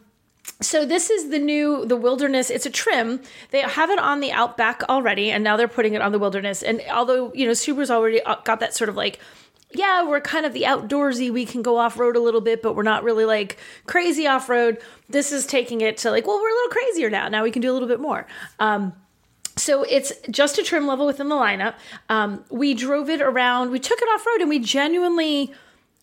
so 0.61 0.85
this 0.85 1.09
is 1.09 1.29
the 1.29 1.39
new 1.39 1.85
the 1.85 1.95
wilderness 1.95 2.49
it's 2.49 2.65
a 2.65 2.69
trim. 2.69 3.21
They 3.51 3.61
have 3.61 3.89
it 3.89 3.99
on 3.99 4.19
the 4.19 4.31
outback 4.31 4.81
already 4.89 5.31
and 5.31 5.43
now 5.43 5.57
they're 5.57 5.67
putting 5.67 5.93
it 5.93 6.01
on 6.01 6.11
the 6.11 6.19
wilderness. 6.19 6.63
And 6.63 6.81
although 6.91 7.31
you 7.33 7.45
know 7.45 7.51
subaru's 7.51 7.91
already 7.91 8.21
uh, 8.23 8.37
got 8.43 8.59
that 8.59 8.73
sort 8.73 8.89
of 8.89 8.95
like 8.95 9.19
yeah 9.73 10.07
we're 10.07 10.21
kind 10.21 10.45
of 10.45 10.53
the 10.53 10.63
outdoorsy 10.63 11.31
we 11.31 11.45
can 11.45 11.61
go 11.61 11.77
off-road 11.77 12.15
a 12.15 12.21
little 12.21 12.39
bit 12.39 12.61
but 12.61 12.73
we're 12.73 12.83
not 12.83 13.03
really 13.03 13.25
like 13.25 13.57
crazy 13.85 14.25
off-road 14.25 14.77
this 15.09 15.33
is 15.33 15.45
taking 15.45 15.81
it 15.81 15.97
to 15.97 16.09
like 16.09 16.25
well 16.25 16.37
we're 16.37 16.49
a 16.49 16.53
little 16.53 16.71
crazier 16.71 17.09
now. 17.09 17.27
Now 17.27 17.43
we 17.43 17.51
can 17.51 17.61
do 17.61 17.71
a 17.71 17.73
little 17.73 17.87
bit 17.87 17.99
more. 17.99 18.25
Um, 18.59 18.93
so 19.57 19.83
it's 19.83 20.13
just 20.29 20.57
a 20.59 20.63
trim 20.63 20.87
level 20.87 21.05
within 21.05 21.29
the 21.29 21.35
lineup. 21.35 21.75
Um, 22.09 22.45
we 22.49 22.73
drove 22.73 23.09
it 23.09 23.21
around, 23.21 23.71
we 23.71 23.79
took 23.79 23.99
it 23.99 24.05
off 24.05 24.25
road, 24.25 24.41
and 24.41 24.49
we 24.49 24.59
genuinely 24.59 25.51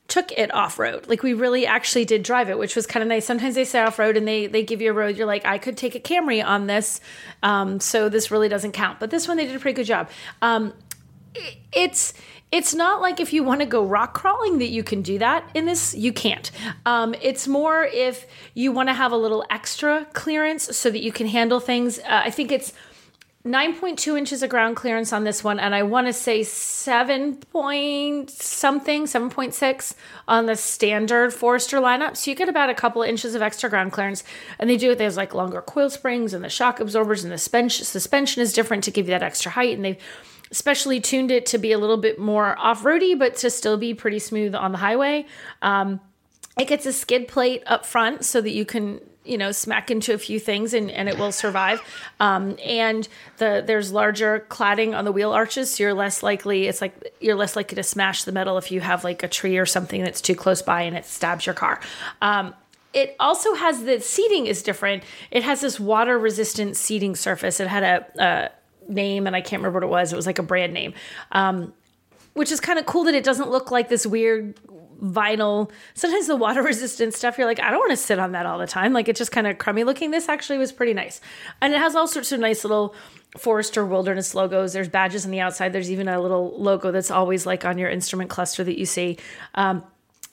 took 0.07 0.31
it 0.33 0.53
off 0.55 0.79
road. 0.79 1.09
Like 1.09 1.23
we 1.23 1.33
really 1.33 1.67
actually 1.67 2.05
did 2.05 2.23
drive 2.23 2.51
it, 2.51 2.59
which 2.59 2.77
was 2.77 2.87
kind 2.87 3.03
of 3.03 3.09
nice. 3.09 3.25
Sometimes 3.25 3.55
they 3.55 3.65
say 3.65 3.81
off 3.81 3.99
road 3.99 4.17
and 4.17 4.29
they 4.29 4.47
they 4.47 4.63
give 4.63 4.81
you 4.83 4.91
a 4.91 4.95
road. 4.95 5.17
You're 5.17 5.27
like, 5.27 5.45
I 5.47 5.59
could 5.59 5.77
take 5.77 5.95
a 5.95 6.01
Camry 6.01 6.45
on 6.45 6.67
this, 6.67 7.01
um, 7.43 7.81
so 7.81 8.09
this 8.09 8.31
really 8.31 8.49
doesn't 8.49 8.73
count. 8.73 9.01
But 9.01 9.11
this 9.11 9.27
one 9.27 9.37
they 9.39 9.47
did 9.47 9.57
a 9.57 9.59
pretty 9.59 9.77
good 9.77 9.87
job. 9.87 10.11
Um, 10.43 10.73
it- 11.35 11.57
it's 11.73 12.15
it's 12.53 12.73
not 12.73 13.01
like 13.01 13.19
if 13.19 13.33
you 13.33 13.43
want 13.43 13.61
to 13.61 13.67
go 13.67 13.85
rock 13.85 14.15
crawling 14.15 14.59
that 14.59 14.69
you 14.69 14.85
can 14.85 15.03
do 15.03 15.19
that 15.19 15.43
in 15.55 15.65
this 15.67 15.93
you 15.97 16.13
can't 16.13 16.53
um, 16.87 17.13
it's 17.21 17.49
more 17.49 17.83
if 17.83 18.27
you 18.55 18.71
want 18.71 18.89
to 18.89 18.93
have 18.93 19.11
a 19.11 19.17
little 19.17 19.45
extra 19.51 20.07
clearance 20.13 20.77
so 20.77 20.89
that 20.89 21.03
you 21.03 21.11
can 21.11 21.27
handle 21.27 21.59
things 21.59 21.99
uh, 21.99 22.03
i 22.25 22.31
think 22.31 22.53
it's 22.53 22.73
9.2 23.47 24.17
inches 24.17 24.43
of 24.43 24.49
ground 24.49 24.75
clearance 24.75 25.13
on 25.13 25.25
this 25.25 25.45
one, 25.45 25.61
and 25.61 25.75
I 25.75 25.83
want 25.83 26.07
to 26.07 26.15
say 26.15 26.43
7 26.43 27.37
point 27.37 28.31
something, 28.31 29.05
7.6 29.05 29.95
on 30.27 30.47
the 30.47 30.57
standard 30.57 31.35
Forester 31.35 31.77
lineup. 31.77 32.17
So 32.17 32.31
you 32.31 32.37
get 32.37 32.49
about 32.49 32.71
a 32.71 32.75
couple 32.75 33.03
of 33.03 33.09
inches 33.11 33.35
of 33.35 33.43
extra 33.43 33.69
ground 33.69 33.93
clearance, 33.93 34.25
and 34.59 34.71
they 34.71 34.79
do 34.79 34.93
it. 34.93 34.99
There's 34.99 35.19
like 35.19 35.35
longer 35.35 35.61
coil 35.61 35.91
springs 35.91 36.33
and 36.33 36.43
the 36.43 36.49
shock 36.49 36.81
absorbers, 36.81 37.23
and 37.23 37.31
the 37.31 37.37
suspension, 37.37 38.43
is 38.43 38.53
different 38.55 38.83
to 38.85 38.91
give 38.91 39.09
you 39.09 39.11
that 39.11 39.23
extra 39.23 39.53
height, 39.53 39.77
and 39.77 39.85
they've 39.85 40.03
especially 40.51 40.99
tuned 40.99 41.31
it 41.31 41.45
to 41.47 41.59
be 41.59 41.73
a 41.73 41.79
little 41.79 41.99
bit 41.99 42.19
more 42.19 42.59
off-roady, 42.59 43.15
but 43.15 43.37
to 43.37 43.51
still 43.51 43.77
be 43.77 43.93
pretty 43.93 44.21
smooth 44.21 44.55
on 44.55 44.73
the 44.73 44.79
highway. 44.79 45.27
Um, 45.61 46.01
it 46.59 46.67
gets 46.67 46.87
a 46.87 46.93
skid 46.95 47.29
plate 47.29 47.63
up 47.67 47.85
front 47.85 48.25
so 48.25 48.41
that 48.41 48.53
you 48.53 48.65
can 48.65 49.01
you 49.25 49.39
know 49.39 49.53
smack 49.53 49.91
into 49.91 50.13
a 50.13 50.19
few 50.19 50.39
things 50.39 50.75
and, 50.75 50.91
and 50.91 51.09
it 51.09 51.19
will 51.19 51.33
survive. 51.33 51.81
Um, 52.21 52.57
and 52.65 53.09
the 53.39 53.63
there's 53.67 53.93
larger 53.93 54.47
cladding 54.49 54.97
on 54.97 55.05
the 55.05 55.13
wheel 55.13 55.33
arches 55.33 55.75
so 55.75 55.83
you're 55.83 55.95
less 55.95 56.23
likely 56.23 56.67
it's 56.67 56.81
like 56.81 57.15
you're 57.21 57.37
less 57.37 57.57
likely 57.57 57.77
to 57.77 57.83
smash 57.83 58.25
the 58.25 58.33
metal 58.33 58.59
if 58.59 58.71
you 58.71 58.81
have 58.81 59.05
like 59.05 59.23
a 59.23 59.29
tree 59.29 59.57
or 59.59 59.67
something 59.67 60.03
that's 60.03 60.21
too 60.21 60.35
close 60.35 60.63
by 60.63 60.83
and 60.83 60.97
it 60.97 61.05
stabs 61.07 61.47
your 61.47 61.55
car. 61.55 61.81
Um, 62.23 62.55
it 62.93 63.17
also 63.19 63.55
has 63.55 63.83
the 63.83 64.01
seating 64.01 64.47
is 64.47 64.63
different. 64.63 65.03
It 65.31 65.43
has 65.43 65.61
this 65.61 65.81
water 65.81 66.17
resistant 66.17 66.77
seating 66.77 67.17
surface. 67.17 67.59
It 67.59 67.67
had 67.67 67.83
a, 67.83 68.23
a 68.23 68.51
name 68.93 69.27
and 69.27 69.35
i 69.35 69.41
can't 69.41 69.61
remember 69.61 69.81
what 69.81 69.87
it 69.87 69.91
was. 69.91 70.13
It 70.13 70.17
was 70.17 70.27
like 70.27 70.39
a 70.39 70.43
brand 70.43 70.73
name. 70.73 70.95
Um, 71.33 71.73
which 72.35 72.51
is 72.51 72.61
kind 72.61 72.79
of 72.79 72.87
cool 72.87 73.05
that 73.05 73.15
it 73.15 73.25
doesn't 73.25 73.51
look 73.51 73.71
like 73.71 73.89
this 73.89 74.05
weird 74.05 74.55
vinyl. 75.05 75.71
Sometimes 75.95 76.27
the 76.27 76.37
water 76.37 76.63
resistant 76.73 77.15
stuff, 77.15 77.39
you're 77.39 77.47
like, 77.47 77.61
I 77.61 77.71
don't 77.71 77.81
want 77.81 77.91
to 77.91 77.97
sit 77.97 78.19
on 78.19 78.33
that 78.33 78.47
all 78.47 78.59
the 78.59 78.67
time. 78.67 78.93
Like 78.93 79.09
it's 79.09 79.19
just 79.19 79.33
kind 79.33 79.47
of 79.47 79.59
crummy 79.59 79.85
looking. 79.85 80.11
This 80.11 80.29
actually 80.29 80.59
was 80.59 80.73
pretty 80.73 80.95
nice. 80.95 81.21
And 81.61 81.75
it 81.75 81.79
has 81.79 81.95
all 81.95 82.07
sorts 82.07 82.33
of 82.33 82.41
nice 82.41 82.65
little 82.65 82.95
Forester 83.37 83.85
Wilderness 83.85 84.35
logos. 84.35 84.73
There's 84.73 84.89
badges 84.89 85.25
on 85.25 85.31
the 85.31 85.41
outside. 85.41 85.73
There's 85.73 85.91
even 85.91 86.09
a 86.09 86.21
little 86.21 86.55
logo 86.61 86.93
that's 86.93 87.11
always 87.11 87.47
like 87.47 87.65
on 87.65 87.79
your 87.79 87.91
instrument 87.91 88.31
cluster 88.31 88.63
that 88.63 88.79
you 88.79 88.87
see. 88.87 89.19
Um, 89.55 89.85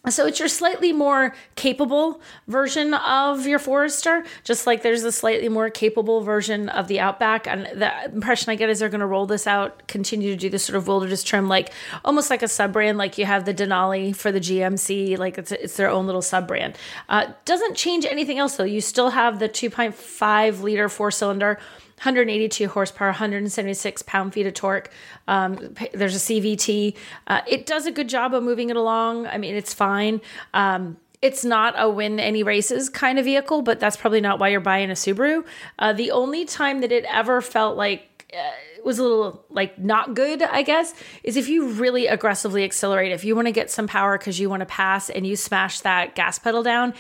so 0.10 0.26
it's 0.26 0.40
your 0.40 0.48
slightly 0.48 0.92
more 0.92 1.36
capable 1.56 2.22
version 2.48 2.96
of 2.96 3.46
your 3.46 3.60
Forester, 3.60 4.24
just 4.44 4.66
like 4.66 4.82
there's 4.82 5.04
a 5.04 5.12
slightly 5.12 5.48
more 5.48 5.70
capable 5.70 6.22
version 6.22 6.70
of 6.70 6.88
the 6.88 7.00
Outback. 7.00 7.46
And 7.46 7.68
the 7.80 8.06
impression 8.06 8.50
I 8.50 8.56
get 8.56 8.70
is 8.70 8.80
they're 8.80 8.90
going 8.90 9.02
to 9.02 9.06
roll 9.06 9.28
this 9.28 9.46
out, 9.46 9.88
continue 9.88 10.32
to 10.32 10.36
do 10.36 10.50
this 10.50 10.66
sort 10.66 10.76
of 10.76 10.88
wilderness 10.88 11.24
trim, 11.24 11.48
like 11.48 11.72
almost 12.04 12.32
like 12.32 12.42
a 12.42 12.48
sub 12.48 12.74
brand, 12.74 12.98
like 12.98 13.20
you 13.20 13.26
have 13.26 13.46
the 13.46 13.54
Denali 13.54 14.16
for 14.16 14.32
the 14.32 14.40
GMC, 14.40 15.20
like 15.20 15.38
it's 15.38 15.52
it's 15.52 15.78
their 15.78 15.90
own 15.90 16.08
little 16.08 16.24
sub 16.24 16.48
brand. 16.48 16.76
Uh, 17.08 17.32
doesn't 17.46 17.76
change 17.76 18.06
anything 18.06 18.40
else 18.40 18.56
though. 18.56 18.64
You 18.64 18.82
still 18.82 19.12
have 19.12 19.38
the 19.38 19.50
2.5 19.50 20.64
liter 20.64 20.90
four 20.90 21.12
cylinder 21.12 21.60
182 22.02 22.68
horsepower, 22.68 23.10
176 23.10 24.02
pound 24.02 24.34
feet 24.34 24.48
of 24.48 24.56
torque. 24.56 24.92
Um, 25.28 25.76
there's 25.94 26.16
a 26.16 26.34
CVT. 26.34 26.96
Uh, 27.28 27.42
it 27.48 27.68
does 27.68 27.86
a 27.86 27.92
good 27.92 28.10
job 28.10 28.34
of 28.34 28.42
moving 28.42 28.72
it 28.72 28.76
along. 28.76 29.28
I 29.28 29.38
mean, 29.38 29.54
it's 29.54 29.72
fine. 29.72 30.20
Um, 30.56 30.98
it's 31.22 31.46
not 31.46 31.76
a 31.78 31.88
win 31.88 32.20
any 32.20 32.42
races 32.42 32.90
kind 32.90 33.20
of 33.20 33.26
vehicle, 33.26 33.62
but 33.62 33.80
that's 33.80 33.96
probably 33.96 34.20
not 34.20 34.40
why 34.40 34.48
you're 34.48 34.60
buying 34.60 34.90
a 34.90 34.94
Subaru. 34.94 35.46
Uh, 35.78 35.94
the 35.94 36.10
only 36.10 36.44
time 36.46 36.82
that 36.82 36.92
it 36.92 37.06
ever 37.06 37.40
felt 37.40 37.78
like 37.78 38.26
uh, 38.34 38.50
it 38.78 38.84
was 38.84 38.98
a 38.98 39.04
little 39.04 39.46
like 39.52 39.78
not 39.78 40.16
good, 40.16 40.42
I 40.42 40.64
guess, 40.64 40.96
is 41.24 41.38
if 41.38 41.50
you 41.50 41.68
really 41.74 42.08
aggressively 42.08 42.64
accelerate. 42.64 43.12
If 43.12 43.24
you 43.24 43.36
want 43.36 43.48
to 43.48 43.52
get 43.52 43.70
some 43.70 43.86
power 43.86 44.18
because 44.18 44.40
you 44.40 44.50
want 44.50 44.62
to 44.62 44.66
pass 44.66 45.12
and 45.12 45.28
you 45.28 45.36
smash 45.36 45.82
that 45.82 46.16
gas 46.16 46.40
pedal 46.40 46.64
down, 46.64 46.96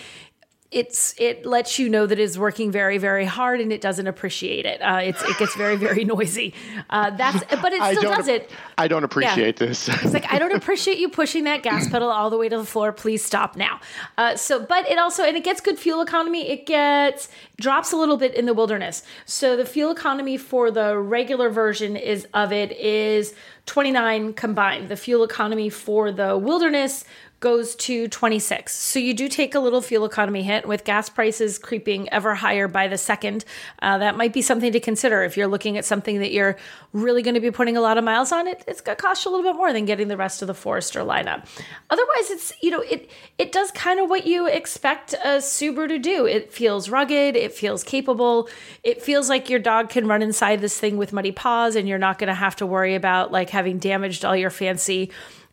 it's 0.71 1.13
it 1.17 1.45
lets 1.45 1.77
you 1.77 1.89
know 1.89 2.05
that 2.05 2.17
it's 2.17 2.38
working 2.38 2.71
very 2.71 2.97
very 2.97 3.25
hard 3.25 3.60
and 3.60 3.73
it 3.73 3.81
doesn't 3.81 4.07
appreciate 4.07 4.65
it. 4.65 4.81
Uh, 4.81 5.01
it's 5.03 5.21
it 5.23 5.38
gets 5.38 5.53
very 5.55 5.75
very 5.75 6.05
noisy. 6.15 6.53
Uh, 6.89 7.10
that's 7.12 7.43
but 7.62 7.73
it 7.73 7.97
still 7.97 8.10
does 8.10 8.29
it. 8.29 8.49
I 8.77 8.88
don't 8.88 9.03
appreciate 9.03 9.60
yeah. 9.60 9.67
this. 9.67 9.89
it's 9.89 10.13
like 10.13 10.31
I 10.31 10.39
don't 10.39 10.53
appreciate 10.53 10.97
you 10.97 11.10
pushing 11.10 11.43
that 11.43 11.62
gas 11.62 11.89
pedal 11.89 12.10
all 12.10 12.29
the 12.29 12.38
way 12.38 12.47
to 12.47 12.57
the 12.57 12.65
floor. 12.65 12.93
Please 12.93 13.23
stop 13.23 13.57
now. 13.57 13.81
Uh, 14.17 14.38
so, 14.38 14.65
but 14.65 14.89
it 14.89 14.97
also 14.97 15.23
and 15.23 15.36
it 15.36 15.43
gets 15.43 15.60
good 15.60 15.77
fuel 15.77 16.01
economy. 16.01 16.49
It 16.49 16.65
gets 16.65 17.27
drops 17.60 17.91
a 17.91 17.97
little 17.97 18.17
bit 18.17 18.34
in 18.34 18.45
the 18.45 18.53
wilderness. 18.53 19.03
So 19.25 19.57
the 19.57 19.65
fuel 19.65 19.91
economy 19.91 20.38
for 20.38 20.71
the 20.71 20.97
regular 20.97 21.49
version 21.49 21.97
is 21.97 22.27
of 22.34 22.53
it 22.53 22.71
is 22.71 23.36
29 23.65 24.34
combined. 24.34 24.88
The 24.88 24.95
fuel 24.95 25.23
economy 25.23 25.69
for 25.69 26.13
the 26.13 26.38
wilderness 26.38 27.03
goes 27.41 27.75
to 27.75 28.08
26. 28.08 28.73
So 28.73 28.99
you 28.99 29.15
do 29.15 29.27
take 29.27 29.56
a 29.56 29.60
little 29.60 29.82
fuel 29.82 30.06
economy 30.06 30.43
hit 30.43 30.67
with 30.67 30.84
gas 30.84 31.10
prices 31.10 31.58
creeping 31.58 32.08
ever 32.10 32.36
higher 32.36 32.67
by 32.67 32.88
the 32.88 32.99
second. 32.99 33.43
Uh, 33.82 33.97
that 33.97 34.15
might 34.15 34.32
be 34.32 34.43
something 34.43 34.71
to 34.71 34.80
consider 34.80 35.23
if 35.23 35.36
you're 35.36 35.47
looking 35.47 35.75
at 35.75 35.84
something 35.84 36.19
that 36.19 36.32
you're 36.32 36.56
really 36.93 37.23
going 37.23 37.34
to 37.34 37.41
be 37.41 37.49
putting 37.49 37.75
a 37.75 37.82
lot 37.82 37.97
of 37.97 38.04
miles 38.04 38.32
on. 38.32 38.47
It, 38.47 38.63
it's 38.67 38.80
going 38.80 38.95
to 38.95 39.01
cost 39.01 39.25
you 39.25 39.32
a 39.32 39.36
little 39.36 39.51
bit 39.51 39.58
more 39.58 39.73
than 39.73 39.86
getting 39.86 40.08
the 40.08 40.17
rest 40.17 40.43
of 40.43 40.47
the 40.47 40.54
Forester 40.54 40.99
lineup. 40.99 41.47
Otherwise, 41.89 42.30
it's 42.30 42.54
you 42.62 42.69
know 42.69 42.82
it 42.82 43.10
it 43.39 43.51
does 43.51 43.71
kind 43.71 43.99
of 43.99 44.08
what 44.08 44.27
you 44.27 44.47
expect 44.47 45.13
a 45.13 45.39
Subaru 45.39 45.88
to 45.88 45.97
do. 45.97 46.27
It 46.27 46.54
feels 46.54 46.89
rugged. 46.89 47.36
It 47.36 47.54
feels 47.54 47.84
capable. 47.84 48.49
It 48.84 49.01
feels 49.01 49.30
like 49.30 49.49
your 49.49 49.60
dog 49.60 49.89
can 49.89 50.06
run 50.06 50.21
inside 50.21 50.62
this 50.62 50.80
thing 50.80 50.95
with 50.95 51.12
muddy 51.12 51.32
paws, 51.32 51.75
and 51.75 51.88
you're 51.88 51.97
not 51.97 52.19
going 52.19 52.27
to 52.27 52.36
have 52.36 52.56
to 52.58 52.67
worry 52.67 52.93
about 52.93 53.32
like 53.32 53.49
having 53.49 53.80
damaged 53.80 54.23
all 54.23 54.36
your 54.36 54.51
fancy 54.51 55.10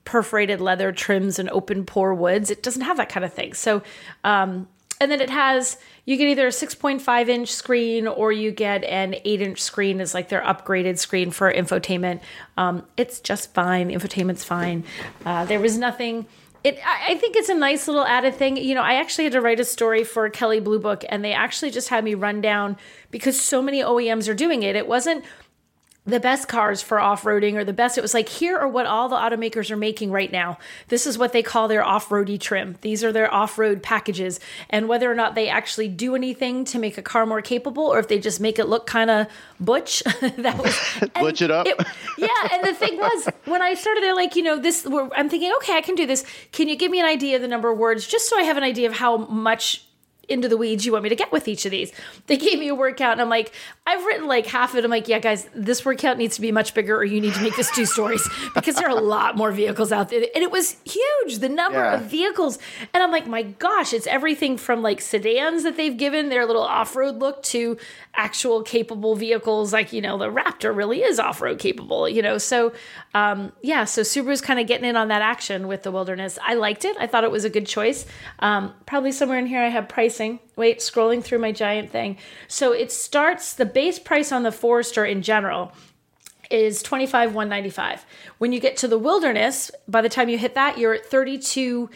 perforated 0.08 0.58
leather 0.58 0.90
trims 0.90 1.38
and 1.38 1.50
open 1.50 1.84
pore 1.84 2.14
woods. 2.14 2.50
It 2.50 2.62
doesn't 2.62 2.80
have 2.80 2.96
that 2.96 3.10
kind 3.10 3.26
of 3.26 3.32
thing. 3.34 3.52
So, 3.52 3.82
um, 4.24 4.66
and 5.02 5.12
then 5.12 5.20
it 5.20 5.28
has 5.28 5.76
you 6.06 6.16
get 6.16 6.28
either 6.28 6.46
a 6.46 6.50
6.5 6.50 7.28
inch 7.28 7.52
screen 7.52 8.06
or 8.06 8.32
you 8.32 8.50
get 8.50 8.84
an 8.84 9.16
8 9.22 9.42
inch 9.42 9.60
screen 9.60 10.00
as 10.00 10.14
like 10.14 10.30
their 10.30 10.40
upgraded 10.40 10.98
screen 10.98 11.30
for 11.30 11.52
infotainment. 11.52 12.20
Um, 12.56 12.86
it's 12.96 13.20
just 13.20 13.52
fine. 13.52 13.90
Infotainment's 13.90 14.44
fine. 14.44 14.84
Uh, 15.26 15.44
there 15.44 15.60
was 15.60 15.76
nothing. 15.76 16.24
It, 16.64 16.78
I 16.84 17.16
think 17.16 17.36
it's 17.36 17.50
a 17.50 17.54
nice 17.54 17.86
little 17.86 18.06
added 18.06 18.34
thing. 18.34 18.56
You 18.56 18.74
know, 18.74 18.82
I 18.82 18.94
actually 18.94 19.24
had 19.24 19.34
to 19.34 19.42
write 19.42 19.60
a 19.60 19.64
story 19.64 20.04
for 20.04 20.28
Kelley 20.30 20.60
Blue 20.60 20.78
Book, 20.78 21.04
and 21.10 21.22
they 21.22 21.34
actually 21.34 21.70
just 21.70 21.90
had 21.90 22.02
me 22.02 22.14
run 22.14 22.40
down 22.40 22.78
because 23.10 23.38
so 23.38 23.60
many 23.60 23.82
OEMs 23.82 24.26
are 24.28 24.34
doing 24.34 24.62
it. 24.62 24.74
It 24.74 24.88
wasn't 24.88 25.24
the 26.08 26.18
best 26.18 26.48
cars 26.48 26.80
for 26.80 26.98
off-roading 26.98 27.54
or 27.54 27.64
the 27.64 27.72
best 27.72 27.98
it 27.98 28.00
was 28.00 28.14
like 28.14 28.28
here 28.28 28.56
are 28.56 28.66
what 28.66 28.86
all 28.86 29.08
the 29.08 29.16
automakers 29.16 29.70
are 29.70 29.76
making 29.76 30.10
right 30.10 30.32
now. 30.32 30.58
This 30.88 31.06
is 31.06 31.18
what 31.18 31.32
they 31.32 31.42
call 31.42 31.68
their 31.68 31.84
off-roady 31.84 32.38
trim. 32.38 32.76
These 32.80 33.04
are 33.04 33.12
their 33.12 33.32
off-road 33.32 33.82
packages. 33.82 34.40
And 34.70 34.88
whether 34.88 35.10
or 35.10 35.14
not 35.14 35.34
they 35.34 35.48
actually 35.48 35.88
do 35.88 36.14
anything 36.14 36.64
to 36.66 36.78
make 36.78 36.96
a 36.96 37.02
car 37.02 37.26
more 37.26 37.42
capable 37.42 37.84
or 37.84 37.98
if 37.98 38.08
they 38.08 38.18
just 38.18 38.40
make 38.40 38.58
it 38.58 38.66
look 38.66 38.86
kind 38.86 39.10
of 39.10 39.26
butch 39.60 40.02
that 40.20 40.56
was 40.58 41.10
butch 41.20 41.42
it 41.42 41.50
up. 41.50 41.66
it, 41.66 41.76
yeah 42.16 42.28
and 42.52 42.64
the 42.64 42.72
thing 42.74 42.96
was 42.96 43.28
when 43.44 43.60
i 43.60 43.74
started 43.74 44.02
they're 44.02 44.14
like 44.14 44.36
you 44.36 44.42
know 44.42 44.58
this 44.58 44.86
i'm 45.16 45.28
thinking 45.28 45.52
okay 45.56 45.74
i 45.76 45.80
can 45.80 45.94
do 45.94 46.06
this. 46.06 46.24
Can 46.52 46.68
you 46.68 46.76
give 46.76 46.90
me 46.90 47.00
an 47.00 47.06
idea 47.06 47.36
of 47.36 47.42
the 47.42 47.48
number 47.48 47.70
of 47.70 47.78
words 47.78 48.06
just 48.06 48.28
so 48.28 48.38
i 48.38 48.42
have 48.42 48.56
an 48.56 48.62
idea 48.62 48.88
of 48.88 48.94
how 48.94 49.16
much 49.16 49.84
into 50.28 50.48
the 50.48 50.56
weeds 50.56 50.84
you 50.84 50.92
want 50.92 51.02
me 51.02 51.08
to 51.08 51.16
get 51.16 51.32
with 51.32 51.48
each 51.48 51.64
of 51.64 51.70
these. 51.70 51.92
They 52.26 52.36
gave 52.36 52.58
me 52.58 52.68
a 52.68 52.74
workout, 52.74 53.12
and 53.12 53.20
I'm 53.20 53.28
like, 53.28 53.52
I've 53.86 54.04
written 54.04 54.26
like 54.26 54.46
half 54.46 54.72
of 54.72 54.78
it. 54.78 54.84
I'm 54.84 54.90
like, 54.90 55.08
yeah, 55.08 55.18
guys, 55.18 55.48
this 55.54 55.84
workout 55.84 56.18
needs 56.18 56.36
to 56.36 56.40
be 56.40 56.52
much 56.52 56.74
bigger, 56.74 56.96
or 56.96 57.04
you 57.04 57.20
need 57.20 57.34
to 57.34 57.42
make 57.42 57.56
this 57.56 57.70
two 57.70 57.86
stories 57.86 58.28
because 58.54 58.76
there 58.76 58.86
are 58.86 58.96
a 58.96 59.00
lot 59.00 59.36
more 59.36 59.50
vehicles 59.52 59.92
out 59.92 60.10
there. 60.10 60.26
And 60.34 60.44
it 60.44 60.50
was 60.50 60.76
huge, 60.84 61.38
the 61.38 61.48
number 61.48 61.78
yeah. 61.78 61.94
of 61.94 62.02
vehicles. 62.02 62.58
And 62.92 63.02
I'm 63.02 63.10
like, 63.10 63.26
my 63.26 63.42
gosh, 63.42 63.92
it's 63.92 64.06
everything 64.06 64.56
from 64.56 64.82
like 64.82 65.00
sedans 65.00 65.62
that 65.62 65.76
they've 65.76 65.96
given 65.96 66.28
their 66.28 66.44
little 66.46 66.62
off 66.62 66.94
road 66.96 67.16
look 67.16 67.42
to 67.44 67.78
actual 68.14 68.62
capable 68.62 69.14
vehicles. 69.14 69.72
Like, 69.72 69.92
you 69.92 70.02
know, 70.02 70.18
the 70.18 70.30
Raptor 70.30 70.74
really 70.76 71.02
is 71.02 71.18
off 71.18 71.40
road 71.40 71.58
capable, 71.58 72.08
you 72.08 72.20
know. 72.20 72.36
So, 72.38 72.72
um, 73.14 73.52
yeah, 73.62 73.84
so 73.84 74.02
Subaru's 74.02 74.40
kind 74.40 74.60
of 74.60 74.66
getting 74.66 74.88
in 74.88 74.96
on 74.96 75.08
that 75.08 75.22
action 75.22 75.68
with 75.68 75.82
the 75.82 75.90
Wilderness. 75.90 76.38
I 76.44 76.54
liked 76.54 76.84
it. 76.84 76.96
I 76.98 77.06
thought 77.06 77.24
it 77.24 77.30
was 77.30 77.44
a 77.44 77.50
good 77.50 77.66
choice. 77.66 78.04
Um, 78.40 78.74
probably 78.86 79.12
somewhere 79.12 79.38
in 79.38 79.46
here 79.46 79.62
I 79.62 79.68
have 79.68 79.88
price 79.88 80.17
pricing. 80.18 80.40
Wait, 80.56 80.78
scrolling 80.78 81.22
through 81.22 81.38
my 81.38 81.52
giant 81.52 81.90
thing. 81.90 82.16
So 82.48 82.72
it 82.72 82.90
starts 82.90 83.54
the 83.54 83.66
base 83.66 83.98
price 83.98 84.32
on 84.32 84.42
the 84.42 84.52
Forester 84.52 85.04
in 85.04 85.22
general 85.22 85.72
is 86.50 86.82
25 86.82 87.34
195 87.34 88.06
when 88.38 88.52
you 88.52 88.58
get 88.58 88.74
to 88.74 88.88
the 88.88 88.96
wilderness 88.96 89.70
by 89.86 90.00
the 90.00 90.08
time 90.08 90.30
you 90.30 90.38
hit 90.38 90.54
that 90.54 90.78
you're 90.78 90.94
at 90.94 91.04
32 91.04 91.90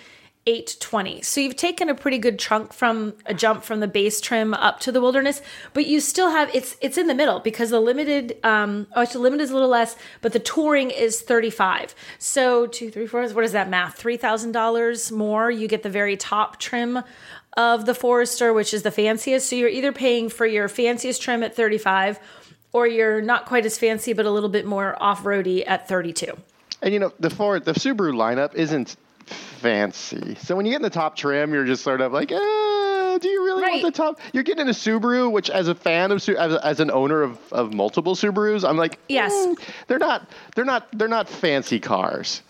820 0.44 1.22
so 1.22 1.40
you've 1.40 1.56
taken 1.56 1.88
a 1.88 1.94
pretty 1.94 2.18
good 2.18 2.38
chunk 2.38 2.74
from 2.74 3.14
a 3.24 3.32
jump 3.32 3.64
from 3.64 3.80
the 3.80 3.88
base 3.88 4.20
trim 4.20 4.52
up 4.52 4.78
to 4.80 4.92
the 4.92 5.00
wilderness 5.00 5.40
but 5.72 5.86
you 5.86 6.00
still 6.00 6.30
have 6.30 6.54
it's 6.54 6.76
it's 6.82 6.98
in 6.98 7.06
the 7.06 7.14
middle 7.14 7.40
because 7.40 7.70
the 7.70 7.80
limited 7.80 8.36
um 8.44 8.86
oh 8.94 9.00
it's 9.00 9.14
the 9.14 9.18
limited 9.18 9.44
is 9.44 9.50
a 9.50 9.54
little 9.54 9.70
less 9.70 9.96
but 10.20 10.34
the 10.34 10.38
touring 10.38 10.90
is 10.90 11.22
35 11.22 11.94
so 12.18 12.66
two 12.66 12.90
three 12.90 13.06
four 13.06 13.26
what 13.28 13.44
is 13.44 13.52
that 13.52 13.70
math 13.70 14.02
$3000 14.02 15.12
more 15.12 15.50
you 15.50 15.66
get 15.66 15.82
the 15.82 15.88
very 15.88 16.16
top 16.18 16.58
trim 16.58 17.02
of 17.56 17.86
the 17.86 17.94
Forester, 17.94 18.52
which 18.52 18.72
is 18.72 18.82
the 18.82 18.90
fanciest. 18.90 19.48
So 19.48 19.56
you're 19.56 19.68
either 19.68 19.92
paying 19.92 20.28
for 20.28 20.46
your 20.46 20.68
fanciest 20.68 21.22
trim 21.22 21.42
at 21.42 21.54
35 21.54 22.18
or 22.72 22.86
you're 22.86 23.20
not 23.20 23.46
quite 23.46 23.66
as 23.66 23.78
fancy 23.78 24.12
but 24.12 24.26
a 24.26 24.30
little 24.30 24.48
bit 24.48 24.64
more 24.64 25.00
off-roady 25.02 25.66
at 25.66 25.88
32. 25.88 26.36
And 26.80 26.92
you 26.92 27.00
know, 27.00 27.12
the 27.20 27.30
Ford 27.30 27.64
the 27.64 27.72
Subaru 27.72 28.14
lineup 28.14 28.54
isn't 28.54 28.96
fancy. 29.26 30.34
So 30.36 30.56
when 30.56 30.66
you 30.66 30.72
get 30.72 30.76
in 30.76 30.82
the 30.82 30.90
top 30.90 31.16
trim, 31.16 31.52
you're 31.52 31.64
just 31.64 31.84
sort 31.84 32.00
of 32.00 32.12
like, 32.12 32.32
eh, 32.32 33.18
do 33.18 33.28
you 33.28 33.44
really 33.44 33.62
right. 33.62 33.82
want 33.82 33.94
the 33.94 34.02
top? 34.02 34.20
You're 34.32 34.42
getting 34.42 34.66
a 34.68 34.72
Subaru, 34.72 35.30
which 35.30 35.50
as 35.50 35.68
a 35.68 35.74
fan 35.74 36.10
of 36.10 36.28
as, 36.28 36.54
as 36.56 36.80
an 36.80 36.90
owner 36.90 37.22
of, 37.22 37.38
of 37.52 37.72
multiple 37.72 38.14
Subarus, 38.14 38.68
I'm 38.68 38.76
like, 38.76 38.98
yes, 39.08 39.32
mm, 39.32 39.58
they're 39.86 39.98
not 39.98 40.28
they're 40.54 40.64
not 40.64 40.88
they're 40.92 41.08
not 41.08 41.28
fancy 41.28 41.78
cars. 41.78 42.42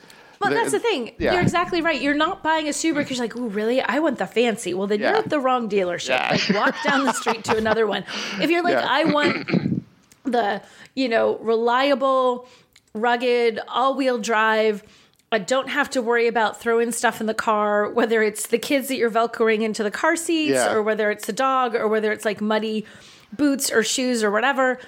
But 0.42 0.54
that's 0.54 0.72
the 0.72 0.78
thing. 0.78 1.14
Yeah. 1.18 1.34
You're 1.34 1.42
exactly 1.42 1.82
right. 1.82 2.00
You're 2.00 2.14
not 2.14 2.42
buying 2.42 2.66
a 2.66 2.70
Subaru 2.70 2.96
because 2.96 3.18
you're 3.18 3.26
like, 3.26 3.36
oh, 3.36 3.48
really? 3.48 3.80
I 3.80 3.98
want 3.98 4.18
the 4.18 4.26
fancy. 4.26 4.74
Well, 4.74 4.86
then 4.86 5.00
yeah. 5.00 5.10
you're 5.10 5.18
at 5.18 5.30
the 5.30 5.40
wrong 5.40 5.68
dealership. 5.68 6.08
Yeah. 6.08 6.30
Like, 6.30 6.66
walk 6.66 6.82
down 6.84 7.04
the 7.04 7.12
street 7.12 7.44
to 7.44 7.56
another 7.62 7.86
one. 7.86 8.04
If 8.40 8.50
you're 8.50 8.62
like, 8.62 8.76
I 8.76 9.04
want 9.04 9.84
the, 10.24 10.62
you 10.94 11.08
know, 11.08 11.38
reliable, 11.38 12.48
rugged, 12.94 13.60
all-wheel 13.68 14.18
drive. 14.18 14.82
I 15.30 15.38
don't 15.38 15.68
have 15.68 15.88
to 15.90 16.02
worry 16.02 16.26
about 16.26 16.60
throwing 16.60 16.92
stuff 16.92 17.20
in 17.20 17.26
the 17.26 17.34
car, 17.34 17.88
whether 17.88 18.22
it's 18.22 18.48
the 18.48 18.58
kids 18.58 18.88
that 18.88 18.96
you're 18.96 19.10
velcroing 19.10 19.62
into 19.62 19.82
the 19.82 19.90
car 19.90 20.14
seats, 20.14 20.58
or 20.66 20.82
whether 20.82 21.10
it's 21.10 21.26
the 21.26 21.32
dog, 21.32 21.74
or 21.74 21.88
whether 21.88 22.12
it's 22.12 22.26
like 22.26 22.42
muddy 22.42 22.84
boots 23.32 23.72
or 23.72 23.82
shoes 23.82 24.22
or 24.22 24.30
whatever. 24.30 24.78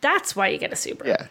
That's 0.00 0.34
why 0.34 0.48
you 0.48 0.58
get 0.58 0.72
a 0.72 0.74
Subaru. 0.74 1.06
Yeah. 1.06 1.26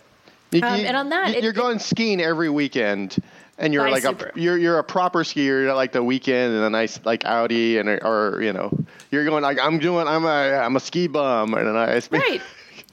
You, 0.52 0.62
um, 0.63 0.80
and 0.82 0.98
on 0.98 1.10
that, 1.10 1.41
you're 1.41 1.52
it, 1.52 1.56
going 1.56 1.80
skiing 1.80 2.22
every 2.22 2.50
weekend 2.50 3.17
and 3.62 3.74
you're 3.74 3.89
like 3.89 4.04
a 4.04 4.32
you're 4.36 4.58
you're 4.58 4.80
a 4.80 4.84
proper 4.84 5.24
skier. 5.24 5.63
You're 5.63 5.74
like 5.74 5.91
the 5.91 6.04
weekend 6.04 6.54
and 6.54 6.63
a 6.63 6.69
nice 6.69 7.00
like 7.06 7.24
Audi 7.26 7.78
and 7.78 7.88
or 7.88 8.39
you 8.41 8.52
know 8.52 8.76
you're 9.12 9.24
going 9.24 9.43
like 9.43 9.60
I'm 9.60 9.80
doing 9.80 10.08
I'm 10.08 10.26
a 10.26 10.58
I'm 10.58 10.76
a 10.76 10.80
ski 10.80 11.08
bum 11.08 11.54
and 11.54 11.67
a 11.67 11.74
nice 11.74 12.12
right. 12.12 12.41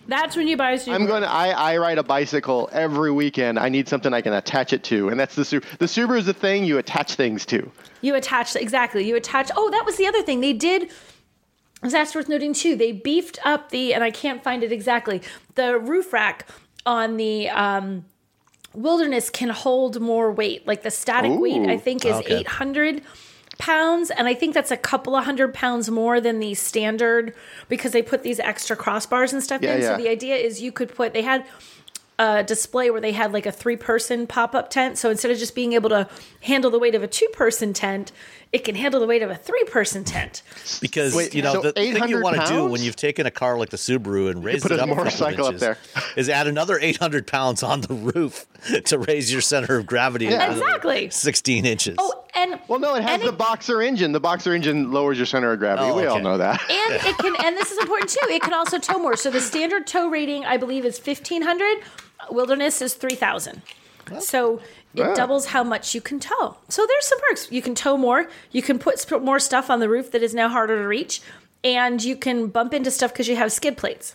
That's 0.07 0.37
when 0.37 0.49
you 0.49 0.57
buy 0.57 0.73
a 0.73 0.79
Subaru. 0.79 0.95
I'm 0.95 1.07
going 1.07 1.21
to. 1.21 1.31
I, 1.31 1.49
I 1.51 1.77
ride 1.77 1.99
a 1.99 2.03
bicycle 2.03 2.71
every 2.73 3.13
weekend. 3.13 3.59
I 3.59 3.69
need 3.69 3.91
something 3.91 4.15
I 4.15 4.23
can 4.23 4.33
attach 4.33 4.73
it 4.73 4.83
to, 4.85 5.11
and 5.11 5.21
that's 5.21 5.35
the 5.35 5.43
Subaru. 5.43 5.77
The 5.77 5.85
Subaru 5.85 6.19
is 6.19 6.25
the 6.25 6.33
thing 6.33 6.65
you 6.65 6.79
attach 6.79 7.15
things 7.15 7.45
to. 7.47 7.71
You 8.01 8.15
attach 8.15 8.57
exactly. 8.57 9.07
You 9.07 9.17
attach. 9.17 9.51
Oh, 9.55 9.69
that 9.71 9.85
was 9.85 9.99
the 9.99 10.07
other 10.07 10.23
thing 10.23 10.41
they 10.41 10.55
did. 10.55 10.91
That's 11.83 12.15
worth 12.15 12.27
noting 12.27 12.55
too. 12.55 12.75
They 12.75 12.93
beefed 12.93 13.39
up 13.45 13.69
the, 13.69 13.93
and 13.93 14.03
I 14.03 14.11
can't 14.11 14.43
find 14.43 14.65
it 14.65 14.73
exactly. 14.73 15.21
The 15.57 15.79
roof 15.79 16.11
rack 16.11 16.49
on 16.87 17.19
the 17.19 17.51
um, 17.51 18.07
Wilderness 18.75 19.31
can 19.31 19.49
hold 19.49 20.01
more 20.01 20.31
weight. 20.31 20.67
Like 20.67 20.83
the 20.83 20.91
static 20.91 21.33
Ooh. 21.33 21.41
weight, 21.41 21.69
I 21.69 21.77
think, 21.79 22.05
is 22.05 22.17
Okay. 22.17 22.41
800 22.41 23.03
pounds, 23.59 24.11
and 24.11 24.29
I 24.29 24.35
think 24.35 24.55
that's 24.55 24.71
a 24.71 24.77
couple 24.77 25.17
of 25.17 25.25
hundred 25.25 25.53
pounds 25.53 25.91
more 25.91 26.21
than 26.21 26.39
the 26.39 26.55
standard 26.55 27.35
because 27.69 27.91
they 27.93 28.03
put 28.03 28.23
these 28.23 28.39
extra 28.39 28.77
crossbars 28.77 29.33
and 29.33 29.43
stuff 29.43 29.63
Yeah, 29.63 29.75
in. 29.75 29.81
yeah. 29.83 29.97
So 29.97 30.03
the 30.03 30.09
idea 30.09 30.37
is 30.37 30.63
you 30.63 30.71
could 30.71 30.95
put. 30.95 31.13
They 31.13 31.23
had 31.23 31.45
a 32.21 32.43
display 32.45 32.91
where 32.91 33.01
they 33.01 33.13
had 33.13 33.33
like 33.33 33.47
a 33.47 33.53
three 33.53 33.77
person 33.77 34.27
pop 34.27 34.55
up 34.55 34.71
tent. 34.71 34.99
So 34.99 35.11
instead 35.11 35.31
of 35.31 35.39
just 35.39 35.55
being 35.55 35.73
able 35.73 35.89
to 35.91 36.09
handle 36.43 36.71
the 36.71 36.79
weight 36.79 36.95
of 36.95 37.03
a 37.03 37.09
two 37.09 37.29
person 37.33 37.73
tent, 37.73 38.13
it 38.53 38.65
can 38.65 38.75
handle 38.75 39.01
the 39.01 39.07
weight 39.07 39.23
of 39.23 39.31
a 39.31 39.35
three 39.35 39.65
person 39.65 40.05
tent. 40.05 40.43
Because 40.81 41.15
Wait, 41.15 41.35
you 41.35 41.43
know 41.43 41.55
so 41.55 41.63
the 41.63 41.73
thing 41.73 42.09
you 42.09 42.23
want 42.23 42.37
to 42.37 42.47
do 42.47 42.67
when 42.67 42.83
you've 42.83 42.97
taken 42.97 43.27
a 43.27 43.31
car 43.31 43.59
like 43.59 43.71
the 43.71 43.77
Subaru 43.77 44.31
and 44.31 44.43
raised 44.43 44.65
it 44.67 44.73
a 44.73 44.83
up 44.83 44.89
a 44.89 44.95
motorcycle 44.95 45.47
up 45.47 45.55
inches, 45.55 45.61
there. 45.61 45.79
is 46.17 46.29
add 46.29 46.47
another 46.47 46.79
800 46.79 47.27
pounds 47.27 47.63
on 47.63 47.83
the 47.83 47.95
roof 47.95 48.47
to 48.87 48.99
raise 48.99 49.31
your 49.31 49.41
center 49.43 49.77
of 49.79 49.87
gravity 49.87 50.27
Yeah. 50.27 50.53
Exactly. 50.53 51.11
16 51.11 51.67
inches. 51.67 51.97
Oh, 51.99 52.25
and 52.35 52.59
Well, 52.69 52.79
no, 52.79 52.95
it 52.95 53.03
has 53.03 53.21
and 53.21 53.29
the 53.29 53.33
boxer 53.33 53.83
engine. 53.83 54.13
The 54.13 54.21
boxer 54.21 54.55
engine 54.55 54.93
lowers 54.93 55.19
your 55.19 55.27
center 55.27 55.53
of 55.53 55.59
gravity. 55.59 55.89
Oh, 55.89 55.97
we 55.97 56.07
all 56.07 56.21
know 56.21 56.39
that. 56.39 56.61
and 56.71 56.95
it 57.07 57.19
can 57.19 57.35
and 57.45 57.57
this 57.57 57.71
is 57.71 57.79
important 57.79 58.11
too 58.11 58.19
it 58.29 58.43
can 58.43 58.53
also 58.55 58.79
tow 58.79 58.99
more 58.99 59.17
so 59.17 59.31
the 59.31 59.41
standard 59.41 59.87
tow 59.87 60.09
rating 60.09 60.45
i 60.45 60.57
believe 60.57 60.85
is 60.85 60.99
1500 60.99 61.79
wilderness 62.31 62.81
is 62.83 62.95
3000 62.95 63.63
so 64.21 64.61
it 65.01 65.17
doubles 65.17 65.47
how 65.47 65.65
much 65.65 65.95
you 65.95 66.01
can 66.01 66.21
tow. 66.21 66.57
So 66.69 66.87
there's 66.87 67.07
some 67.07 67.21
perks. 67.29 67.51
You 67.51 67.63
can 67.63 67.75
tow 67.75 67.97
more. 67.97 68.29
You 68.51 68.63
can 68.63 68.79
put 68.79 68.99
sp- 69.01 69.23
more 69.23 69.39
stuff 69.39 69.71
on 69.71 69.81
the 69.81 69.89
roof 69.89 70.11
that 70.13 70.23
is 70.23 70.35
now 70.35 70.49
harder 70.49 70.77
to 70.77 70.87
reach. 70.87 71.21
And 71.65 72.03
you 72.03 72.17
can 72.17 72.49
bump 72.49 72.73
into 72.73 72.91
stuff 72.91 73.13
because 73.13 73.29
you 73.29 73.37
have 73.37 73.51
skid 73.53 73.77
plates. 73.77 74.15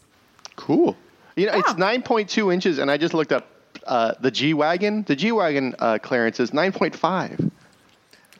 Cool. 0.55 0.95
You 1.35 1.47
know, 1.47 1.53
it's 1.53 1.73
9.2 1.73 2.53
inches, 2.53 2.77
and 2.77 2.91
I 2.91 2.97
just 2.97 3.13
looked 3.13 3.31
up 3.31 3.47
uh, 3.87 4.13
the 4.19 4.31
G 4.31 4.53
wagon. 4.53 5.03
The 5.03 5.15
G 5.15 5.31
wagon 5.31 5.75
uh, 5.79 5.97
clearance 5.97 6.39
is 6.39 6.51
9.5. 6.51 7.51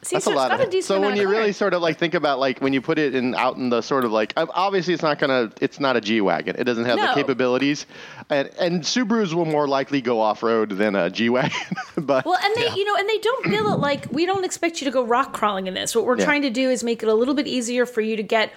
See, 0.03 0.15
That's 0.15 0.25
so 0.25 0.33
a 0.33 0.35
lot 0.35 0.51
it's 0.51 0.57
got 0.57 0.61
of 0.61 0.67
a 0.67 0.71
decent 0.71 0.87
So 0.87 1.01
when 1.01 1.15
you 1.15 1.29
really 1.29 1.53
sort 1.53 1.73
of 1.73 1.81
like 1.81 1.97
think 1.97 2.13
about 2.13 2.39
like 2.39 2.59
when 2.59 2.73
you 2.73 2.81
put 2.81 2.99
it 2.99 3.15
in 3.15 3.33
out 3.35 3.57
in 3.57 3.69
the 3.69 3.81
sort 3.81 4.05
of 4.05 4.11
like 4.11 4.33
obviously 4.37 4.93
it's 4.93 5.03
not 5.03 5.17
gonna 5.19 5.51
it's 5.61 5.79
not 5.79 5.95
a 5.95 6.01
G 6.01 6.21
wagon. 6.21 6.55
It 6.59 6.65
doesn't 6.65 6.85
have 6.85 6.99
the 6.99 7.13
capabilities, 7.13 7.85
and 8.29 8.49
and 8.59 8.81
Subarus 8.83 9.33
will 9.33 9.45
more 9.45 9.67
likely 9.67 10.01
go 10.01 10.19
off 10.19 10.43
road 10.43 10.71
than 10.71 10.95
a 10.95 11.09
G 11.09 11.29
wagon. 11.29 11.57
but 11.97 12.25
Well, 12.25 12.37
and 12.43 12.55
they, 12.55 12.69
you 12.75 12.85
know, 12.85 12.95
and 12.95 13.07
they 13.09 13.17
don't 13.17 13.43
bill 13.49 13.73
it 13.73 13.79
like 13.79 14.11
we 14.11 14.25
don't 14.25 14.45
expect 14.45 14.81
you 14.81 14.85
to 14.85 14.91
go 14.91 15.03
rock 15.03 15.33
crawling 15.33 15.67
in 15.67 15.73
this. 15.73 15.95
What 15.95 16.05
we're 16.05 16.17
Yeah. 16.19 16.25
trying 16.25 16.41
to 16.43 16.49
do 16.49 16.69
is 16.69 16.83
make 16.83 17.01
it 17.03 17.09
a 17.09 17.13
little 17.13 17.33
bit 17.33 17.47
easier 17.47 17.85
for 17.85 18.01
you 18.01 18.15
to 18.15 18.23
get. 18.23 18.51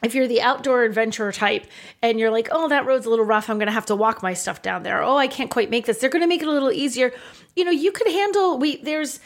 If 0.00 0.14
you're 0.14 0.28
the 0.28 0.40
outdoor 0.42 0.84
adventurer 0.84 1.32
type 1.32 1.66
and 2.02 2.20
you're 2.20 2.30
like, 2.30 2.48
oh, 2.52 2.68
that 2.68 2.86
road's 2.86 3.04
a 3.06 3.10
little 3.10 3.24
rough, 3.24 3.50
I'm 3.50 3.58
going 3.58 3.66
to 3.66 3.72
have 3.72 3.86
to 3.86 3.96
walk 3.96 4.22
my 4.22 4.32
stuff 4.32 4.62
down 4.62 4.84
there. 4.84 5.02
Oh, 5.02 5.16
I 5.16 5.26
can't 5.26 5.50
quite 5.50 5.70
make 5.70 5.86
this. 5.86 5.98
They're 5.98 6.08
going 6.08 6.22
to 6.22 6.28
make 6.28 6.40
it 6.40 6.46
a 6.46 6.52
little 6.52 6.70
easier. 6.70 7.12
You 7.56 7.64
know, 7.64 7.72
you 7.72 7.90
could 7.90 8.06
handle. 8.06 8.58
We 8.58 8.76
there's 8.76 9.18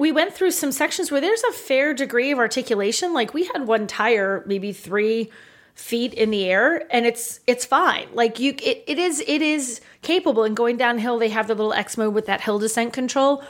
we 0.00 0.10
went 0.12 0.32
through 0.32 0.50
some 0.50 0.72
sections 0.72 1.10
where 1.10 1.20
there's 1.20 1.42
a 1.44 1.52
fair 1.52 1.92
degree 1.92 2.30
of 2.30 2.38
articulation. 2.38 3.12
Like 3.12 3.34
we 3.34 3.44
had 3.44 3.66
one 3.66 3.86
tire, 3.86 4.42
maybe 4.46 4.72
three 4.72 5.30
feet 5.74 6.14
in 6.14 6.30
the 6.30 6.46
air, 6.46 6.86
and 6.90 7.04
it's 7.04 7.40
it's 7.46 7.66
fine. 7.66 8.08
Like 8.14 8.40
you, 8.40 8.54
it, 8.62 8.82
it 8.86 8.98
is 8.98 9.22
it 9.26 9.42
is 9.42 9.82
capable. 10.00 10.44
And 10.44 10.56
going 10.56 10.78
downhill, 10.78 11.18
they 11.18 11.28
have 11.28 11.48
the 11.48 11.54
little 11.54 11.74
X 11.74 11.98
mode 11.98 12.14
with 12.14 12.24
that 12.26 12.40
hill 12.40 12.58
descent 12.58 12.94
control. 12.94 13.44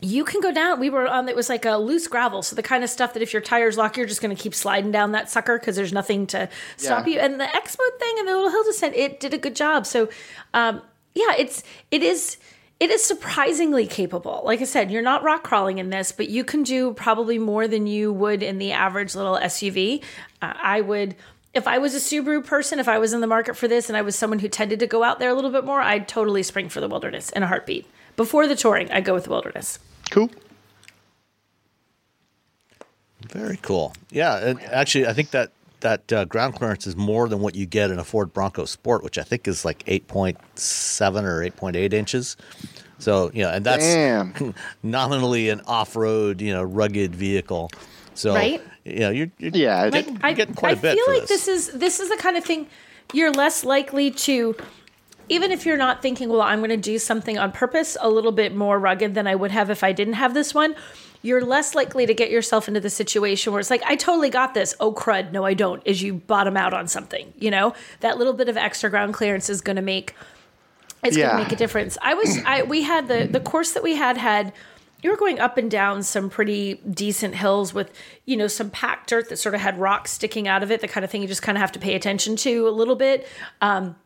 You 0.00 0.24
can 0.24 0.40
go 0.40 0.50
down. 0.50 0.80
We 0.80 0.90
were 0.90 1.06
on. 1.06 1.28
It 1.28 1.36
was 1.36 1.48
like 1.48 1.64
a 1.64 1.76
loose 1.76 2.08
gravel, 2.08 2.42
so 2.42 2.56
the 2.56 2.64
kind 2.64 2.82
of 2.82 2.90
stuff 2.90 3.12
that 3.12 3.22
if 3.22 3.32
your 3.32 3.42
tires 3.42 3.76
lock, 3.76 3.96
you're 3.96 4.06
just 4.06 4.20
going 4.20 4.34
to 4.34 4.42
keep 4.42 4.56
sliding 4.56 4.90
down 4.90 5.12
that 5.12 5.30
sucker 5.30 5.56
because 5.56 5.76
there's 5.76 5.92
nothing 5.92 6.26
to 6.28 6.48
stop 6.78 7.06
Yeah. 7.06 7.12
you. 7.14 7.20
And 7.20 7.38
the 7.38 7.54
X 7.54 7.76
mode 7.78 8.00
thing 8.00 8.14
and 8.18 8.26
the 8.26 8.32
little 8.34 8.50
hill 8.50 8.64
descent, 8.64 8.96
it 8.96 9.20
did 9.20 9.34
a 9.34 9.38
good 9.38 9.54
job. 9.54 9.86
So, 9.86 10.08
um, 10.52 10.82
yeah, 11.14 11.34
it's 11.38 11.62
it 11.92 12.02
is 12.02 12.38
it 12.80 12.90
is 12.90 13.04
surprisingly 13.04 13.86
capable. 13.86 14.40
Like 14.44 14.62
I 14.62 14.64
said, 14.64 14.90
you're 14.90 15.02
not 15.02 15.22
rock 15.22 15.44
crawling 15.44 15.78
in 15.78 15.90
this, 15.90 16.12
but 16.12 16.30
you 16.30 16.44
can 16.44 16.62
do 16.62 16.94
probably 16.94 17.38
more 17.38 17.68
than 17.68 17.86
you 17.86 18.10
would 18.10 18.42
in 18.42 18.56
the 18.56 18.72
average 18.72 19.14
little 19.14 19.36
SUV. 19.36 20.02
Uh, 20.40 20.54
I 20.56 20.80
would. 20.80 21.14
If 21.52 21.66
I 21.68 21.78
was 21.78 21.94
a 21.94 21.98
Subaru 21.98 22.44
person, 22.44 22.78
if 22.78 22.88
I 22.88 22.98
was 22.98 23.12
in 23.12 23.20
the 23.20 23.26
market 23.26 23.56
for 23.56 23.68
this 23.68 23.90
and 23.90 23.96
I 23.96 24.02
was 24.02 24.16
someone 24.16 24.38
who 24.38 24.48
tended 24.48 24.78
to 24.80 24.86
go 24.86 25.02
out 25.02 25.18
there 25.18 25.28
a 25.28 25.34
little 25.34 25.50
bit 25.50 25.64
more, 25.64 25.80
I'd 25.80 26.08
totally 26.08 26.42
spring 26.42 26.68
for 26.68 26.80
the 26.80 26.88
wilderness 26.88 27.30
in 27.30 27.42
a 27.42 27.46
heartbeat. 27.48 27.86
Before 28.16 28.46
the 28.46 28.56
touring, 28.56 28.90
I'd 28.92 29.04
go 29.04 29.14
with 29.14 29.24
the 29.24 29.30
wilderness. 29.30 29.78
cool. 30.10 30.30
Very 33.28 33.58
cool. 33.58 33.92
Yeah, 34.10 34.38
and 34.38 34.60
actually, 34.62 35.06
I 35.06 35.12
think 35.12 35.30
that 35.32 35.50
that 35.80 36.12
uh, 36.12 36.24
ground 36.24 36.54
clearance 36.54 36.86
is 36.86 36.96
more 36.96 37.28
than 37.28 37.40
what 37.40 37.54
you 37.54 37.66
get 37.66 37.90
in 37.90 37.98
a 37.98 38.04
Ford 38.04 38.32
Bronco 38.32 38.64
Sport, 38.64 39.02
which 39.02 39.18
I 39.18 39.22
think 39.22 39.48
is 39.48 39.64
like 39.64 39.82
eight 39.86 40.06
point 40.08 40.38
seven 40.58 41.24
or 41.24 41.42
eight 41.42 41.56
point 41.56 41.76
eight 41.76 41.92
inches. 41.94 42.36
So 42.98 43.30
yeah, 43.34 43.50
and 43.54 43.64
that's 43.64 43.84
Damn. 43.84 44.54
nominally 44.82 45.48
an 45.48 45.62
off-road, 45.66 46.40
you 46.40 46.52
know, 46.52 46.62
rugged 46.62 47.14
vehicle. 47.14 47.70
So 48.14 48.34
Right? 48.34 48.62
you 48.84 48.98
know, 49.00 49.10
you're, 49.10 49.30
you're 49.38 49.50
Yeah, 49.54 49.82
you're 49.84 49.90
Like, 49.92 50.04
getting, 50.06 50.20
I, 50.22 50.28
you're 50.28 50.36
getting 50.36 50.54
quite 50.54 50.76
I 50.76 50.78
a 50.78 50.82
bit 50.82 50.90
I 50.92 50.94
feel 50.94 51.04
for 51.06 51.12
like 51.12 51.26
this. 51.28 51.46
this 51.46 51.48
is 51.68 51.78
this 51.78 52.00
is 52.00 52.08
the 52.10 52.16
kind 52.16 52.36
of 52.36 52.44
thing 52.44 52.66
you're 53.12 53.32
less 53.32 53.64
likely 53.64 54.10
to 54.10 54.54
even 55.28 55.52
if 55.52 55.64
you're 55.64 55.76
not 55.76 56.02
thinking, 56.02 56.28
well, 56.28 56.42
I'm 56.42 56.58
going 56.58 56.70
to 56.70 56.76
do 56.76 56.98
something 56.98 57.38
on 57.38 57.52
purpose 57.52 57.96
a 58.00 58.10
little 58.10 58.32
bit 58.32 58.54
more 58.54 58.80
rugged 58.80 59.14
than 59.14 59.28
I 59.28 59.36
would 59.36 59.52
have 59.52 59.70
if 59.70 59.84
I 59.84 59.92
didn't 59.92 60.14
have 60.14 60.34
this 60.34 60.52
one, 60.52 60.74
you're 61.22 61.44
less 61.44 61.74
likely 61.74 62.06
to 62.06 62.14
get 62.14 62.30
yourself 62.30 62.66
into 62.68 62.80
the 62.80 62.90
situation 62.90 63.52
where 63.52 63.60
it's 63.60 63.70
like, 63.70 63.82
I 63.84 63.96
totally 63.96 64.30
got 64.30 64.54
this. 64.54 64.74
Oh, 64.80 64.92
crud. 64.92 65.32
No, 65.32 65.44
I 65.44 65.54
don't. 65.54 65.86
As 65.86 66.02
you 66.02 66.14
bottom 66.14 66.56
out 66.56 66.72
on 66.72 66.88
something, 66.88 67.32
you 67.38 67.50
know, 67.50 67.74
that 68.00 68.16
little 68.18 68.32
bit 68.32 68.48
of 68.48 68.56
extra 68.56 68.88
ground 68.88 69.12
clearance 69.14 69.50
is 69.50 69.60
going 69.60 69.76
to 69.76 69.82
make 69.82 70.14
it's 71.02 71.16
Yeah. 71.16 71.28
going 71.28 71.38
to 71.38 71.44
make 71.44 71.52
a 71.52 71.56
difference. 71.56 71.96
I 72.02 72.14
was, 72.14 72.38
I 72.44 72.62
we 72.62 72.82
had 72.82 73.08
the 73.08 73.26
the 73.30 73.40
course 73.40 73.72
that 73.72 73.82
we 73.82 73.96
had 73.96 74.16
had. 74.18 74.52
You 75.02 75.10
were 75.10 75.16
going 75.16 75.40
up 75.40 75.56
and 75.56 75.70
down 75.70 76.02
some 76.02 76.28
pretty 76.28 76.74
decent 76.74 77.34
hills 77.34 77.72
with, 77.72 77.90
you 78.26 78.36
know, 78.36 78.46
some 78.48 78.68
packed 78.68 79.08
dirt 79.08 79.30
that 79.30 79.38
sort 79.38 79.54
of 79.54 79.62
had 79.62 79.78
rocks 79.78 80.10
sticking 80.10 80.46
out 80.46 80.62
of 80.62 80.70
it. 80.70 80.82
The 80.82 80.88
kind 80.88 81.04
of 81.04 81.10
thing 81.10 81.22
you 81.22 81.28
just 81.28 81.40
kind 81.40 81.56
of 81.56 81.60
have 81.62 81.72
to 81.72 81.78
pay 81.78 81.94
attention 81.94 82.36
to 82.36 82.68
a 82.68 82.70
little 82.70 82.96
bit. 82.96 83.26
Um, 83.62 83.96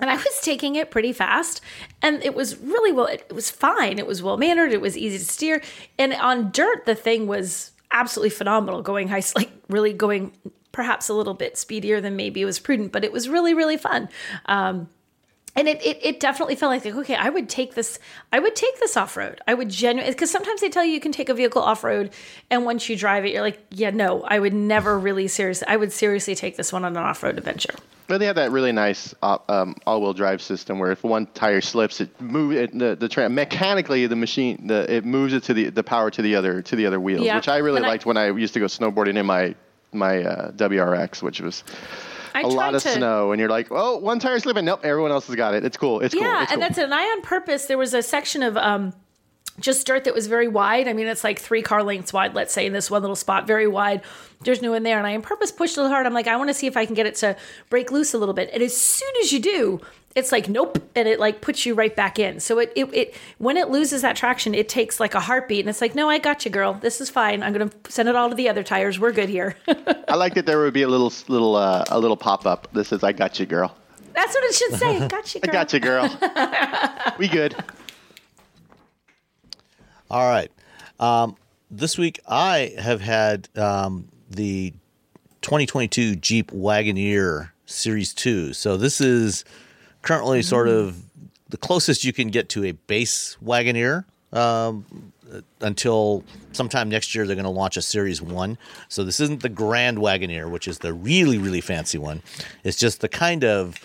and 0.00 0.10
I 0.10 0.16
was 0.16 0.40
taking 0.42 0.76
it 0.76 0.90
pretty 0.90 1.12
fast, 1.12 1.60
and 2.02 2.22
it 2.22 2.34
was 2.34 2.58
really 2.58 2.92
well. 2.92 3.06
It 3.06 3.32
was 3.32 3.50
fine. 3.50 3.98
It 3.98 4.06
was 4.06 4.22
well 4.22 4.36
mannered. 4.36 4.72
It 4.72 4.80
was 4.80 4.96
easy 4.96 5.18
to 5.18 5.24
steer, 5.24 5.62
and 5.98 6.14
on 6.14 6.50
dirt, 6.50 6.86
the 6.86 6.94
thing 6.94 7.26
was 7.26 7.72
absolutely 7.92 8.30
phenomenal. 8.30 8.82
Going 8.82 9.08
high, 9.08 9.22
like 9.34 9.50
really 9.68 9.92
going 9.92 10.32
perhaps 10.72 11.08
a 11.08 11.14
little 11.14 11.34
bit 11.34 11.56
speedier 11.56 12.00
than 12.00 12.16
maybe 12.16 12.42
it 12.42 12.44
was 12.44 12.58
prudent, 12.58 12.92
but 12.92 13.04
it 13.04 13.12
was 13.12 13.28
really 13.28 13.54
really 13.54 13.76
fun. 13.76 14.08
Um, 14.46 14.88
and 15.56 15.66
it, 15.68 15.84
it, 15.84 15.98
it 16.04 16.20
definitely 16.20 16.54
felt 16.54 16.70
like, 16.70 16.84
like 16.84 16.94
okay 16.94 17.14
i 17.16 17.28
would 17.28 17.48
take 17.48 17.74
this 17.74 17.98
i 18.32 18.38
would 18.38 18.54
take 18.54 18.78
this 18.80 18.96
off-road 18.96 19.40
i 19.48 19.54
would 19.54 19.68
genuinely 19.68 20.12
because 20.12 20.30
sometimes 20.30 20.60
they 20.60 20.68
tell 20.68 20.84
you 20.84 20.92
you 20.92 21.00
can 21.00 21.12
take 21.12 21.28
a 21.28 21.34
vehicle 21.34 21.62
off-road 21.62 22.10
and 22.50 22.64
once 22.64 22.88
you 22.88 22.96
drive 22.96 23.24
it 23.24 23.32
you're 23.32 23.42
like 23.42 23.58
yeah 23.70 23.90
no 23.90 24.22
i 24.24 24.38
would 24.38 24.52
never 24.54 24.98
really 24.98 25.26
seriously 25.28 25.66
i 25.68 25.76
would 25.76 25.90
seriously 25.92 26.34
take 26.34 26.56
this 26.56 26.72
one 26.72 26.84
on 26.84 26.96
an 26.96 27.02
off-road 27.02 27.38
adventure 27.38 27.74
Well, 28.08 28.18
they 28.20 28.26
have 28.26 28.36
that 28.36 28.52
really 28.52 28.70
nice 28.72 29.14
uh, 29.22 29.38
um, 29.48 29.74
all-wheel 29.86 30.12
drive 30.12 30.40
system 30.40 30.78
where 30.78 30.92
if 30.92 31.02
one 31.02 31.26
tire 31.34 31.60
slips, 31.60 32.00
it 32.00 32.20
move 32.20 32.52
it, 32.52 32.70
the 32.78 32.94
the 32.94 33.08
tra- 33.08 33.28
mechanically 33.28 34.06
the 34.06 34.14
machine 34.14 34.68
the 34.68 34.86
it 34.88 35.04
moves 35.04 35.32
it 35.34 35.42
to 35.48 35.54
the 35.54 35.70
the 35.70 35.82
power 35.82 36.08
to 36.12 36.22
the 36.22 36.36
other 36.36 36.62
to 36.62 36.76
the 36.76 36.86
other 36.86 37.00
wheels, 37.00 37.24
Yeah. 37.26 37.34
which 37.34 37.48
I 37.48 37.56
really 37.58 37.78
And 37.78 37.86
I- 37.86 37.88
liked 37.88 38.06
when 38.06 38.16
I 38.16 38.26
used 38.30 38.54
to 38.54 38.60
go 38.60 38.66
snowboarding 38.66 39.16
in 39.16 39.26
my 39.26 39.56
my 39.92 40.22
uh, 40.22 40.52
WRX, 40.52 41.20
which 41.22 41.40
was 41.40 41.64
I 42.36 42.42
a 42.42 42.46
lot 42.48 42.74
of 42.74 42.82
to- 42.82 42.92
snow, 42.92 43.32
and 43.32 43.40
you're 43.40 43.48
like, 43.50 43.68
oh, 43.70 43.96
one 43.98 44.18
tire 44.18 44.38
slipping, 44.38 44.64
nope, 44.64 44.80
everyone 44.84 45.10
else 45.10 45.26
has 45.26 45.36
got 45.36 45.54
it. 45.54 45.64
It's 45.64 45.76
cool. 45.76 46.00
It's 46.00 46.14
cool. 46.14 46.22
yeah 46.22 46.42
It's 46.42 46.52
and 46.52 46.60
cool. 46.60 46.68
that's 46.68 46.78
it 46.78 46.84
and 46.84 46.94
i 46.94 47.02
on 47.02 47.22
purpose 47.22 47.66
there 47.66 47.78
was 47.78 47.94
a 47.94 48.02
section 48.02 48.42
of 48.42 48.56
um 48.56 48.92
just 49.58 49.86
dirt 49.86 50.04
that 50.04 50.14
was 50.14 50.26
very 50.26 50.48
wide. 50.48 50.86
I 50.86 50.92
mean, 50.92 51.06
it's 51.06 51.24
like 51.24 51.38
three 51.38 51.62
car 51.62 51.82
lengths 51.82 52.12
wide, 52.12 52.34
let's 52.34 52.52
say, 52.52 52.66
in 52.66 52.74
this 52.74 52.90
one 52.90 53.00
little 53.00 53.16
spot, 53.16 53.46
very 53.46 53.66
wide. 53.66 54.02
There's 54.44 54.60
no 54.60 54.72
one 54.72 54.82
there. 54.82 54.98
And 54.98 55.06
I 55.06 55.14
on 55.14 55.22
purpose 55.22 55.50
pushed 55.50 55.78
a 55.78 55.80
little 55.80 55.90
hard. 55.90 56.04
I'm 56.04 56.12
like, 56.12 56.26
I 56.26 56.36
want 56.36 56.50
to 56.50 56.54
see 56.54 56.66
if 56.66 56.76
I 56.76 56.84
can 56.84 56.94
get 56.94 57.06
it 57.06 57.14
to 57.16 57.36
break 57.70 57.90
loose 57.90 58.12
a 58.12 58.18
little 58.18 58.34
bit. 58.34 58.50
And 58.52 58.62
as 58.62 58.76
soon 58.76 59.08
as 59.22 59.32
you 59.32 59.40
do, 59.40 59.80
it's 60.16 60.32
like, 60.32 60.48
nope. 60.48 60.82
And 60.96 61.06
it 61.06 61.20
like 61.20 61.42
puts 61.42 61.66
you 61.66 61.74
right 61.74 61.94
back 61.94 62.18
in. 62.18 62.40
So 62.40 62.58
it, 62.58 62.72
it, 62.74 62.92
it 62.94 63.14
when 63.36 63.58
it 63.58 63.68
loses 63.68 64.00
that 64.00 64.16
traction, 64.16 64.54
it 64.54 64.66
takes 64.66 64.98
like 64.98 65.14
a 65.14 65.20
heartbeat. 65.20 65.60
And 65.60 65.68
it's 65.68 65.82
like, 65.82 65.94
no, 65.94 66.08
I 66.08 66.18
got 66.18 66.46
you, 66.46 66.50
girl. 66.50 66.72
This 66.72 67.02
is 67.02 67.10
fine. 67.10 67.42
I'm 67.42 67.52
going 67.52 67.68
to 67.68 67.92
send 67.92 68.08
it 68.08 68.16
all 68.16 68.30
to 68.30 68.34
the 68.34 68.48
other 68.48 68.62
tires. 68.62 68.98
We're 68.98 69.12
good 69.12 69.28
here. 69.28 69.56
I 70.08 70.16
like 70.16 70.34
that 70.34 70.46
there 70.46 70.58
would 70.58 70.72
be 70.72 70.82
a 70.82 70.88
little 70.88 71.12
little 71.28 71.54
uh, 71.54 71.84
a 71.90 72.00
little 72.00 72.16
pop 72.16 72.46
up 72.46 72.66
that 72.72 72.84
says, 72.84 73.04
"I 73.04 73.12
got 73.12 73.38
you, 73.38 73.44
girl. 73.44 73.76
That's 74.14 74.34
what 74.34 74.44
it 74.44 74.54
should 74.54 74.74
say. 74.76 75.08
Got 75.08 75.34
you, 75.34 75.40
I 75.44 75.46
girl. 75.46 75.52
got 75.52 75.72
you, 75.74 75.80
girl. 75.80 77.14
we 77.18 77.28
good." 77.28 77.54
All 80.10 80.26
right. 80.26 80.50
Um, 80.98 81.36
this 81.70 81.98
week 81.98 82.20
I 82.26 82.74
have 82.78 83.02
had 83.02 83.50
um, 83.56 84.08
the 84.30 84.72
2022 85.42 86.16
Jeep 86.16 86.50
Wagoneer 86.52 87.50
Series 87.66 88.14
2. 88.14 88.54
So 88.54 88.78
this 88.78 89.02
is 89.02 89.44
currently 90.06 90.40
sort 90.40 90.68
of 90.68 91.02
the 91.48 91.56
closest 91.56 92.04
you 92.04 92.12
can 92.12 92.28
get 92.28 92.48
to 92.50 92.64
a 92.64 92.72
base 92.72 93.36
Wagoneer 93.44 94.04
um, 94.32 94.86
until 95.60 96.22
sometime 96.52 96.88
next 96.88 97.12
year 97.12 97.26
they're 97.26 97.34
going 97.34 97.44
to 97.44 97.50
launch 97.50 97.76
a 97.76 97.82
Series 97.82 98.22
1. 98.22 98.56
So 98.88 99.02
this 99.02 99.18
isn't 99.18 99.42
the 99.42 99.48
Grand 99.48 99.98
Wagoneer, 99.98 100.48
which 100.48 100.68
is 100.68 100.78
the 100.78 100.92
really, 100.92 101.38
really 101.38 101.60
fancy 101.60 101.98
one. 101.98 102.22
It's 102.62 102.76
just 102.76 103.00
the 103.00 103.08
kind 103.08 103.42
of 103.42 103.80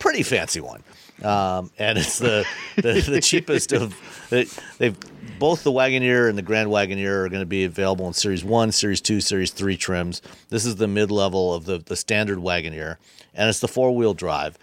pretty 0.00 0.24
fancy 0.24 0.60
one. 0.60 0.82
Um, 1.22 1.70
and 1.78 1.96
it's 1.96 2.18
the, 2.18 2.44
the, 2.74 3.00
the 3.00 3.20
cheapest 3.22 3.72
of 3.72 3.94
they, 4.30 4.46
they've 4.78 4.96
both 5.38 5.62
the 5.62 5.70
Wagoneer 5.70 6.28
and 6.28 6.36
the 6.36 6.42
Grand 6.42 6.70
Wagoneer 6.70 7.24
are 7.24 7.28
going 7.28 7.42
to 7.42 7.46
be 7.46 7.62
available 7.62 8.08
in 8.08 8.14
Series 8.14 8.42
1, 8.42 8.72
Series 8.72 9.00
2, 9.00 9.20
Series 9.20 9.52
3 9.52 9.76
trims. 9.76 10.22
This 10.48 10.66
is 10.66 10.76
the 10.76 10.88
mid 10.88 11.12
level 11.12 11.54
of 11.54 11.66
the, 11.66 11.78
the 11.78 11.94
standard 11.94 12.38
Wagoneer, 12.38 12.96
and 13.32 13.48
it's 13.48 13.60
the 13.60 13.68
four 13.68 13.94
wheel 13.94 14.14
drive. 14.14 14.58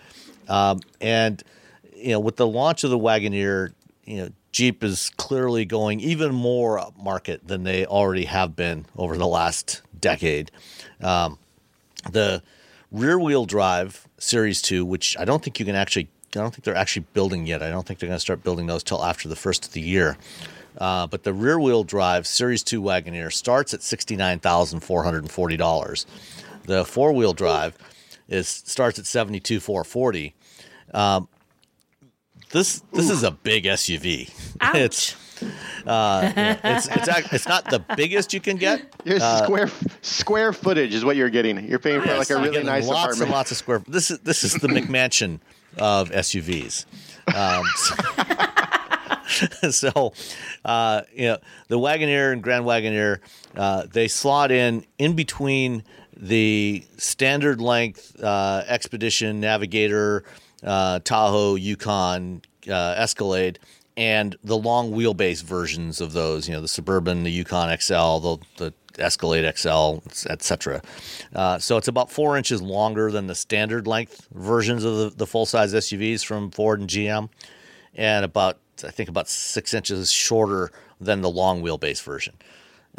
Um, 0.49 0.79
and 0.99 1.41
you 1.95 2.11
know, 2.11 2.19
with 2.19 2.37
the 2.37 2.47
launch 2.47 2.83
of 2.83 2.89
the 2.89 2.99
Wagoneer, 2.99 3.73
you 4.05 4.17
know, 4.17 4.29
Jeep 4.51 4.83
is 4.83 5.11
clearly 5.17 5.65
going 5.65 5.99
even 5.99 6.33
more 6.33 6.79
upmarket 6.79 7.41
than 7.45 7.63
they 7.63 7.85
already 7.85 8.25
have 8.25 8.55
been 8.55 8.85
over 8.97 9.15
the 9.17 9.27
last 9.27 9.83
decade. 9.99 10.49
Um, 11.01 11.37
the 12.11 12.41
rear 12.91 13.19
wheel 13.19 13.45
drive 13.45 14.07
Series 14.17 14.59
2, 14.61 14.85
which 14.85 15.17
I 15.19 15.25
don't 15.25 15.43
think 15.43 15.59
you 15.59 15.65
can 15.65 15.75
actually, 15.75 16.09
I 16.35 16.39
don't 16.39 16.51
think 16.51 16.63
they're 16.63 16.75
actually 16.75 17.05
building 17.13 17.45
yet. 17.45 17.61
I 17.61 17.69
don't 17.69 17.85
think 17.85 17.99
they're 17.99 18.09
going 18.09 18.17
to 18.17 18.21
start 18.21 18.43
building 18.43 18.65
those 18.65 18.81
till 18.83 19.03
after 19.03 19.29
the 19.29 19.35
first 19.35 19.67
of 19.67 19.73
the 19.73 19.81
year. 19.81 20.17
Uh, 20.77 21.07
but 21.07 21.23
the 21.23 21.33
rear 21.33 21.59
wheel 21.59 21.83
drive 21.83 22.25
Series 22.25 22.63
2 22.63 22.81
Wagoneer 22.81 23.31
starts 23.31 23.73
at 23.73 23.81
$69,440. 23.81 26.05
The 26.63 26.85
four 26.85 27.11
wheel 27.13 27.33
drive 27.33 27.77
is 28.27 28.47
starts 28.47 28.97
at 28.99 29.05
$72,440. 29.05 30.33
Um, 30.93 31.27
this 32.51 32.81
this 32.93 33.09
is 33.09 33.23
a 33.23 33.31
big 33.31 33.65
SUV. 33.65 34.31
Ouch. 34.61 35.15
It's 35.41 35.87
uh, 35.87 36.33
it's 36.65 36.87
it's 36.89 37.07
act- 37.07 37.31
it's 37.31 37.47
not 37.47 37.63
the 37.69 37.79
biggest 37.95 38.33
you 38.33 38.41
can 38.41 38.57
get. 38.57 38.93
Your 39.05 39.21
square 39.21 39.69
square 40.01 40.51
footage 40.51 40.93
is 40.93 41.05
what 41.05 41.15
you're 41.15 41.29
getting. 41.29 41.65
You're 41.65 41.79
paying 41.79 42.01
for 42.01 42.13
like 42.17 42.29
a 42.29 42.35
really 42.35 42.51
getting 42.51 42.65
nice 42.65 42.85
lots 42.85 42.99
apartment. 42.99 43.21
and 43.21 43.31
lots 43.31 43.51
of 43.51 43.55
square. 43.55 43.81
This 43.87 44.11
is 44.11 44.19
this 44.19 44.43
is 44.43 44.55
the 44.55 44.67
McMansion 44.67 45.39
of 45.77 46.09
SUVs. 46.11 46.85
Um, 47.33 47.63
so, 49.29 49.71
so, 49.71 50.13
uh, 50.65 51.01
you 51.13 51.27
know, 51.27 51.37
the 51.69 51.79
Wagoneer 51.79 52.33
and 52.33 52.43
Grand 52.43 52.65
Wagoneer, 52.65 53.19
uh, 53.55 53.85
they 53.91 54.09
slot 54.09 54.51
in 54.51 54.85
in 54.97 55.15
between 55.15 55.83
the 56.17 56.83
standard 56.97 57.61
length 57.61 58.21
uh, 58.21 58.63
Expedition, 58.67 59.39
Navigator, 59.39 60.25
uh, 60.63 60.99
Tahoe, 60.99 61.55
Yukon, 61.55 62.41
uh, 62.69 62.95
Escalade, 62.97 63.59
and 63.97 64.37
the 64.43 64.57
long 64.57 64.91
wheelbase 64.91 65.43
versions 65.43 65.99
of 65.99 66.13
those. 66.13 66.47
You 66.47 66.55
know, 66.55 66.61
the 66.61 66.67
Suburban, 66.67 67.23
the 67.23 67.31
Yukon 67.31 67.77
XL, 67.77 68.19
the 68.19 68.37
the 68.57 68.73
Escalade 68.97 69.51
XL, 69.57 69.97
etc. 70.29 70.81
Uh, 71.33 71.57
so 71.59 71.77
it's 71.77 71.87
about 71.87 72.11
four 72.11 72.37
inches 72.37 72.61
longer 72.61 73.11
than 73.11 73.27
the 73.27 73.35
standard 73.35 73.87
length 73.87 74.27
versions 74.33 74.83
of 74.83 74.97
the, 74.97 75.09
the 75.15 75.27
full 75.27 75.45
size 75.45 75.73
SUVs 75.73 76.25
from 76.25 76.51
Ford 76.51 76.79
and 76.79 76.89
GM, 76.89 77.29
and 77.95 78.25
about 78.25 78.59
I 78.83 78.91
think 78.91 79.09
about 79.09 79.27
six 79.27 79.73
inches 79.73 80.11
shorter 80.11 80.71
than 81.01 81.21
the 81.21 81.29
long 81.29 81.61
wheelbase 81.61 82.01
version. 82.01 82.35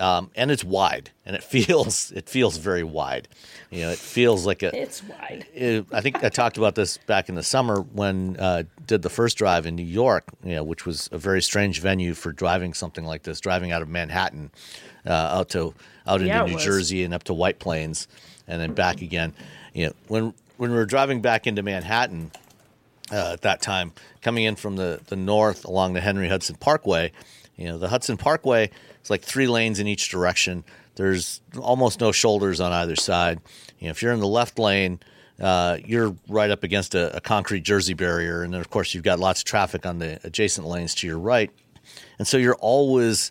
Um, 0.00 0.30
and 0.34 0.50
it's 0.50 0.64
wide, 0.64 1.10
and 1.26 1.36
it 1.36 1.42
feels 1.54 2.10
it 2.12 2.28
feels 2.28 2.56
very 2.56 2.82
wide. 2.82 3.28
You 3.70 3.82
know, 3.82 3.90
it 3.90 3.98
feels 3.98 4.46
like 4.46 4.62
a 4.62 4.74
It's 4.76 5.02
wide. 5.04 5.46
it- 5.54 5.86
I 5.92 6.00
think 6.00 6.24
I 6.24 6.28
talked 6.30 6.56
about 6.58 6.74
this 6.74 6.96
back 6.98 7.28
in 7.28 7.34
the 7.34 7.42
summer 7.42 7.82
when 7.82 8.36
uh, 8.38 8.62
did 8.86 9.02
the 9.02 9.10
first 9.10 9.36
drive 9.36 9.66
in 9.66 9.76
New 9.76 9.84
York, 9.84 10.24
you 10.42 10.54
know, 10.56 10.64
which 10.64 10.86
was 10.86 11.08
a 11.12 11.18
very 11.18 11.42
strange 11.42 11.80
venue 11.80 12.14
for 12.14 12.32
driving 12.32 12.72
something 12.74 13.04
like 13.04 13.22
this, 13.24 13.38
driving 13.40 13.70
out 13.72 13.82
of 13.82 13.88
Manhattan 13.88 14.50
uh, 15.06 15.10
out 15.12 15.50
to 15.50 15.74
out 16.06 16.20
into 16.20 16.26
Yeah, 16.28 16.44
it 16.44 16.48
New 16.48 16.54
was. 16.54 16.64
Jersey 16.64 17.04
and 17.04 17.12
up 17.14 17.24
to 17.24 17.34
White 17.34 17.58
Plains, 17.58 18.08
and 18.48 18.60
then 18.60 18.72
back 18.72 19.02
again. 19.02 19.34
You 19.74 19.88
know, 19.88 19.92
when 20.08 20.34
when 20.56 20.70
we 20.70 20.76
were 20.76 20.86
driving 20.86 21.20
back 21.20 21.46
into 21.46 21.62
Manhattan 21.62 22.30
uh, 23.12 23.32
at 23.34 23.42
that 23.42 23.60
time, 23.62 23.92
coming 24.22 24.44
in 24.44 24.56
from 24.56 24.76
the 24.76 25.00
the 25.08 25.16
north 25.16 25.64
along 25.64 25.92
the 25.92 26.00
Henry 26.00 26.28
Hudson 26.28 26.56
Parkway, 26.56 27.12
you 27.56 27.66
know, 27.66 27.76
the 27.78 27.88
Hudson 27.88 28.16
Parkway 28.16 28.70
is 29.02 29.10
like 29.10 29.22
three 29.22 29.46
lanes 29.46 29.78
in 29.78 29.86
each 29.86 30.08
direction. 30.08 30.64
There's 30.96 31.40
almost 31.58 32.00
no 32.00 32.12
shoulders 32.12 32.60
on 32.60 32.72
either 32.72 32.96
side. 32.96 33.40
You 33.78 33.86
know, 33.86 33.90
if 33.90 34.02
you're 34.02 34.12
in 34.12 34.20
the 34.20 34.26
left 34.26 34.58
lane, 34.58 35.00
uh, 35.40 35.78
you're 35.84 36.14
right 36.28 36.50
up 36.50 36.62
against 36.62 36.94
a, 36.94 37.16
a 37.16 37.20
concrete 37.20 37.62
Jersey 37.62 37.94
barrier, 37.94 38.42
and 38.42 38.52
then 38.52 38.60
of 38.60 38.70
course 38.70 38.94
you've 38.94 39.04
got 39.04 39.18
lots 39.18 39.40
of 39.40 39.46
traffic 39.46 39.86
on 39.86 39.98
the 39.98 40.20
adjacent 40.24 40.66
lanes 40.66 40.94
to 40.96 41.06
your 41.06 41.18
right, 41.18 41.50
and 42.18 42.28
so 42.28 42.36
you're 42.36 42.56
always 42.56 43.30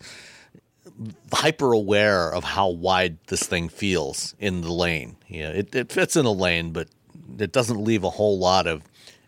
hyper 1.31 1.71
aware 1.71 2.33
of 2.33 2.43
how 2.43 2.69
wide 2.69 3.17
this 3.27 3.43
thing 3.43 3.69
feels 3.69 4.35
in 4.39 4.61
the 4.61 4.71
lane. 4.71 5.15
You 5.27 5.43
know, 5.43 5.51
it, 5.51 5.75
it 5.75 5.91
fits 5.91 6.15
in 6.15 6.25
a 6.25 6.31
lane, 6.31 6.71
but 6.71 6.89
it 7.37 7.51
doesn't 7.51 7.81
leave 7.83 8.03
a 8.03 8.09
whole 8.09 8.39
lot 8.39 8.67
of 8.67 8.83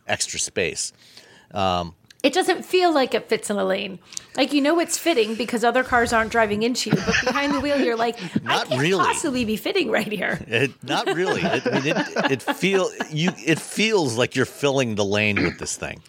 extra 0.08 0.39
space. 0.39 0.91
It 2.24 2.34
doesn't 2.34 2.64
feel 2.64 2.94
like 2.94 3.16
it 3.16 3.30
fits 3.30 3.50
in 3.50 3.58
a 3.58 3.66
lane. 3.66 3.98
Like 4.38 4.54
you 4.54 4.62
know 4.62 4.80
it's 4.80 4.98
fitting 4.98 5.34
because 5.36 5.64
other 5.64 5.84
cars 5.84 6.14
aren't 6.14 6.32
driving 6.32 6.62
into 6.64 6.92
you, 6.92 6.96
but 6.96 7.16
behind 7.26 7.54
the 7.54 7.60
wheel 7.60 7.80
you're 7.82 7.96
like, 7.96 8.20
Not 8.44 8.66
I 8.68 8.70
can't 8.70 8.82
really. 8.82 9.04
possibly 9.04 9.44
be 9.46 9.56
fitting 9.58 9.90
right 9.90 10.08
here. 10.12 10.40
It, 10.48 10.72
not 10.84 11.08
really. 11.08 11.42
It, 11.42 11.66
I 11.66 11.80
mean, 11.80 11.96
it, 11.98 12.32
it 12.32 12.42
feel 12.58 12.90
you. 13.10 13.32
It 13.44 13.60
feels 13.60 14.18
like 14.18 14.36
you're 14.36 14.46
filling 14.46 14.96
the 14.96 15.04
lane 15.06 15.42
with 15.42 15.58
this 15.58 15.76
thing. 15.76 16.02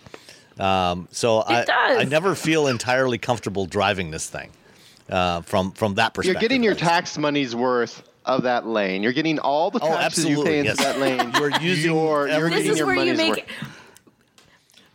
Um, 0.59 1.09
so 1.11 1.42
I, 1.46 1.64
does. 1.64 1.98
I 1.98 2.05
never 2.05 2.35
feel 2.35 2.66
entirely 2.66 3.16
comfortable 3.18 3.64
driving 3.64 4.11
this 4.11 4.29
thing 4.29 4.51
uh, 5.09 5.40
from 5.40 5.72
from 5.72 5.94
that 5.94 6.12
perspective. 6.14 6.40
You're 6.42 6.48
getting 6.48 6.62
your 6.62 6.75
tax 6.75 7.16
money's 7.16 7.57
worth 7.57 8.03
of 8.27 8.42
that 8.42 8.66
lane. 8.66 9.03
You're 9.03 9.12
getting 9.14 9.38
all 9.38 9.70
the 9.70 9.81
Oh, 9.83 9.88
taxes 9.88 10.27
you 10.27 10.44
pay 10.44 10.59
into 10.59 10.72
yes. 10.72 10.79
that 10.79 10.98
lane. 11.01 11.33
You're 11.38 11.59
using 11.61 11.92
You're, 11.96 12.29
you're 12.29 12.51
This 12.51 12.59
getting 12.59 12.70
is 12.72 12.79
your 12.79 12.87
where 12.87 12.94
you 12.96 13.01
money's 13.14 13.18
make 13.18 13.31
worth. 13.31 13.79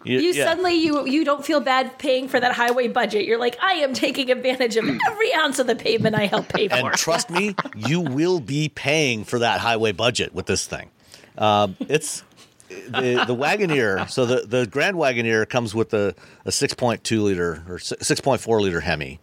You- 0.08 0.20
you 0.20 0.34
yeah. 0.34 0.46
suddenly 0.46 0.74
you 0.74 1.06
you 1.08 1.24
don't 1.26 1.46
feel 1.46 1.60
bad 1.60 1.98
paying 2.00 2.28
for 2.28 2.40
that 2.40 2.54
highway 2.54 2.88
budget. 2.88 3.26
You're 3.26 3.40
like, 3.40 3.58
I 3.62 3.74
am 3.74 3.94
taking 3.94 4.32
advantage 4.32 4.76
of 4.78 4.86
every 4.86 5.34
ounce 5.36 5.60
of 5.60 5.68
the 5.68 5.76
pavement 5.76 6.16
I 6.16 6.26
help 6.26 6.48
pay 6.50 6.68
for. 6.68 6.76
And 6.76 6.94
trust 6.94 7.30
me, 7.30 7.56
you 7.76 8.02
will 8.02 8.40
be 8.40 8.70
paying 8.70 9.24
for 9.24 9.40
that 9.40 9.60
highway 9.60 9.92
budget 9.92 10.34
with 10.34 10.46
this 10.46 10.66
thing. 10.66 10.90
Um, 11.38 11.76
it's 11.82 12.24
the 12.70 13.24
the 13.28 13.36
Wagoneer. 13.36 14.10
So 14.10 14.26
the 14.26 14.46
the 14.48 14.66
Grand 14.68 14.98
Wagoneer 14.98 15.48
comes 15.48 15.76
with 15.76 15.94
a, 15.94 16.16
a 16.46 16.52
six 16.52 16.74
point 16.74 17.04
two 17.04 17.22
liter 17.24 17.64
or 17.68 17.80
six 17.80 18.20
point 18.22 18.42
four 18.42 18.62
liter 18.62 18.82
Hemi. 18.82 19.20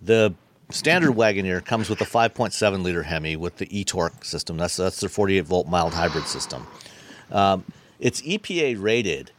The 0.00 0.34
standard 0.70 1.12
Wagoneer 1.12 1.64
comes 1.64 1.88
with 1.90 2.00
a 2.00 2.04
five 2.04 2.34
point 2.34 2.52
seven 2.52 2.82
liter 2.82 3.02
Hemi 3.02 3.36
with 3.36 3.56
the 3.56 3.66
e 3.76 3.84
torque 3.84 4.24
system. 4.24 4.56
That's 4.56 4.76
that's 4.76 5.00
their 5.00 5.08
forty 5.10 5.38
eight 5.38 5.44
volt 5.46 5.66
mild 5.66 5.94
hybrid 5.94 6.26
system. 6.26 6.66
Um, 7.30 7.64
it's 8.00 8.22
EPA 8.22 8.80
rated 8.80 9.32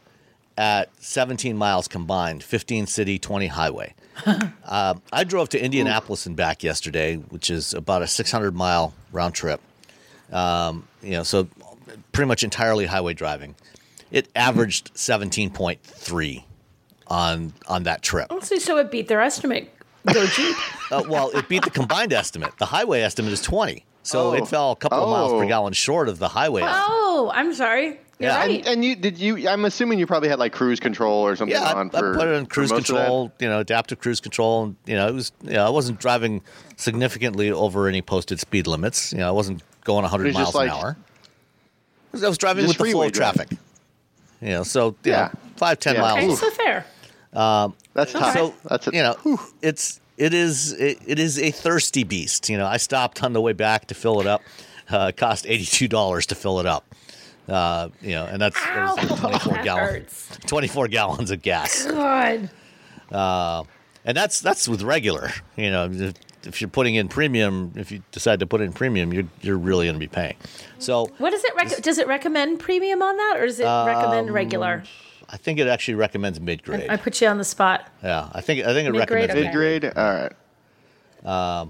at 0.56 0.90
17 1.02 1.56
miles 1.56 1.88
combined, 1.88 2.42
15 2.42 2.86
city, 2.86 3.18
20 3.18 3.46
highway. 3.48 3.94
uh, 4.64 4.94
I 5.12 5.24
drove 5.24 5.48
to 5.50 5.62
Indianapolis 5.62 6.26
and 6.26 6.36
back 6.36 6.62
yesterday, 6.62 7.16
which 7.16 7.50
is 7.50 7.72
about 7.74 8.02
a 8.02 8.06
600 8.06 8.54
mile 8.54 8.92
round 9.12 9.34
trip. 9.34 9.60
Um, 10.30 10.86
you 11.02 11.12
know, 11.12 11.22
so 11.22 11.48
pretty 12.12 12.28
much 12.28 12.42
entirely 12.42 12.86
highway 12.86 13.14
driving. 13.14 13.54
It 14.10 14.28
averaged 14.34 14.94
17.3 14.94 16.44
on 17.06 17.52
on 17.66 17.82
that 17.84 18.02
trip. 18.02 18.26
Honestly, 18.30 18.60
so 18.60 18.76
it 18.78 18.90
beat 18.90 19.08
their 19.08 19.20
estimate. 19.20 19.72
Go 20.12 20.26
Jeep. 20.26 20.56
Uh, 20.92 21.04
well, 21.08 21.30
it 21.30 21.48
beat 21.48 21.62
the 21.62 21.70
combined 21.70 22.12
estimate. 22.12 22.50
The 22.58 22.66
highway 22.66 23.02
estimate 23.02 23.32
is 23.32 23.40
20, 23.42 23.84
so 24.02 24.30
Oh. 24.30 24.32
it 24.34 24.46
fell 24.48 24.72
a 24.72 24.76
couple 24.76 25.02
of 25.02 25.08
miles 25.10 25.32
per 25.32 25.44
Oh. 25.44 25.48
gallon 25.48 25.72
short 25.72 26.08
of 26.08 26.18
the 26.18 26.28
highway. 26.28 26.62
Oh, 26.64 27.30
I'm 27.34 27.52
sorry. 27.54 27.98
You're 28.18 28.30
Yeah. 28.30 28.36
right. 28.36 28.58
And, 28.58 28.66
and 28.68 28.84
you 28.84 28.96
did 28.96 29.18
you? 29.18 29.48
I'm 29.48 29.64
assuming 29.64 29.98
you 29.98 30.06
probably 30.06 30.28
had 30.28 30.38
like 30.38 30.52
cruise 30.52 30.78
control 30.80 31.26
or 31.26 31.36
something 31.36 31.56
Yeah, 31.56 31.64
I, 31.68 31.72
on 31.72 31.90
I 31.94 31.98
for 31.98 32.14
put 32.14 32.28
it 32.28 32.34
on 32.34 32.46
cruise 32.46 32.70
most 32.70 32.88
of 32.90 32.94
that? 32.96 33.00
control. 33.02 33.32
You 33.38 33.48
know, 33.48 33.60
adaptive 33.60 33.98
cruise 34.00 34.20
control. 34.20 34.64
And, 34.64 34.76
you 34.86 34.94
know, 34.94 35.08
it 35.08 35.14
was. 35.14 35.32
You 35.42 35.52
know, 35.54 35.66
I 35.66 35.70
wasn't 35.70 36.00
driving 36.00 36.42
significantly 36.76 37.50
over 37.50 37.88
any 37.88 38.02
posted 38.02 38.38
speed 38.40 38.66
limits. 38.66 39.12
You 39.12 39.18
know, 39.20 39.28
I 39.28 39.30
wasn't 39.32 39.62
going 39.84 40.02
100 40.02 40.28
It's 40.28 40.34
miles 40.34 40.52
just 40.52 40.64
an 40.64 40.70
hour. 40.70 40.96
I 42.22 42.28
was 42.28 42.36
driving 42.38 42.64
Just 42.66 42.78
with 42.78 42.86
the 42.88 42.92
flow 42.92 43.00
freeway 43.00 43.06
of 43.06 43.12
driving. 43.12 43.36
traffic. 43.46 43.58
You 44.42 44.48
know, 44.48 44.62
so 44.64 44.88
you 45.04 45.12
Yeah. 45.12 45.20
know, 45.32 45.38
five 45.56 45.78
ten 45.78 45.94
Yeah. 45.94 46.00
miles. 46.02 46.24
okay, 46.24 46.34
so 46.34 46.50
fair. 46.50 46.84
That's 47.94 48.12
tough. 48.12 48.32
So 48.34 48.54
That's 48.68 48.86
a, 48.88 48.90
you 48.92 49.02
know, 49.02 49.16
it's 49.62 49.99
it 50.20 50.34
is 50.34 50.72
it, 50.72 50.98
it 51.06 51.18
is 51.18 51.38
a 51.38 51.50
thirsty 51.50 52.04
beast. 52.04 52.48
You 52.48 52.58
know, 52.58 52.66
I 52.66 52.76
stopped 52.76 53.22
on 53.22 53.32
the 53.32 53.40
way 53.40 53.52
back 53.52 53.86
to 53.86 53.94
fill 53.94 54.20
it 54.20 54.26
up. 54.26 54.42
Uh, 54.88 55.12
cost 55.16 55.46
eighty 55.48 55.64
two 55.64 55.88
dollars 55.88 56.26
to 56.26 56.34
fill 56.34 56.60
it 56.60 56.66
up. 56.66 56.84
Uh, 57.48 57.88
you 58.02 58.10
know, 58.10 58.26
and 58.26 58.40
that's 58.40 58.56
Ow, 58.64 58.94
twenty 59.16 59.38
four 59.38 59.52
that 59.54 59.64
gallons. 59.64 60.38
Twenty 60.46 60.68
four 60.68 60.88
gallons 60.88 61.30
of 61.30 61.42
gas. 61.42 61.86
God. 61.86 62.50
and 63.10 64.16
that's 64.16 64.40
that's 64.40 64.68
with 64.68 64.82
regular. 64.82 65.30
You 65.56 65.70
know, 65.70 66.12
if 66.44 66.60
you're 66.60 66.70
putting 66.70 66.94
in 66.94 67.08
premium, 67.08 67.72
if 67.76 67.90
you 67.92 68.02
decide 68.12 68.40
to 68.40 68.46
put 68.46 68.60
in 68.60 68.72
premium, 68.72 69.12
you're 69.12 69.28
you're 69.42 69.58
really 69.58 69.86
going 69.86 69.94
to 69.94 70.00
be 70.00 70.06
paying. 70.08 70.36
So 70.78 71.06
What 71.18 71.30
does 71.30 71.44
it 71.44 71.54
rec- 71.54 71.82
does 71.82 71.98
it 71.98 72.06
recommend 72.06 72.60
premium 72.60 73.02
on 73.02 73.16
that 73.16 73.36
or 73.38 73.46
does 73.46 73.60
it 73.60 73.66
Um, 73.66 73.86
recommend 73.86 74.30
regular? 74.32 74.84
I 75.32 75.36
think 75.36 75.58
it 75.60 75.66
actually 75.68 75.94
recommends 75.94 76.40
mid 76.40 76.62
grade. 76.62 76.88
I 76.90 76.96
put 76.96 77.20
you 77.20 77.28
on 77.28 77.38
the 77.38 77.44
spot. 77.44 77.88
Yeah, 78.02 78.28
I 78.32 78.40
think 78.40 78.64
I 78.64 78.72
think 78.74 78.88
it 78.88 78.92
Mid-grade, 78.92 79.30
recommends 79.30 79.32
okay. 79.32 79.42
Mid 79.44 79.52
grade. 79.52 79.84
All 79.96 80.12
right. 80.12 80.32
Uh, 81.24 81.66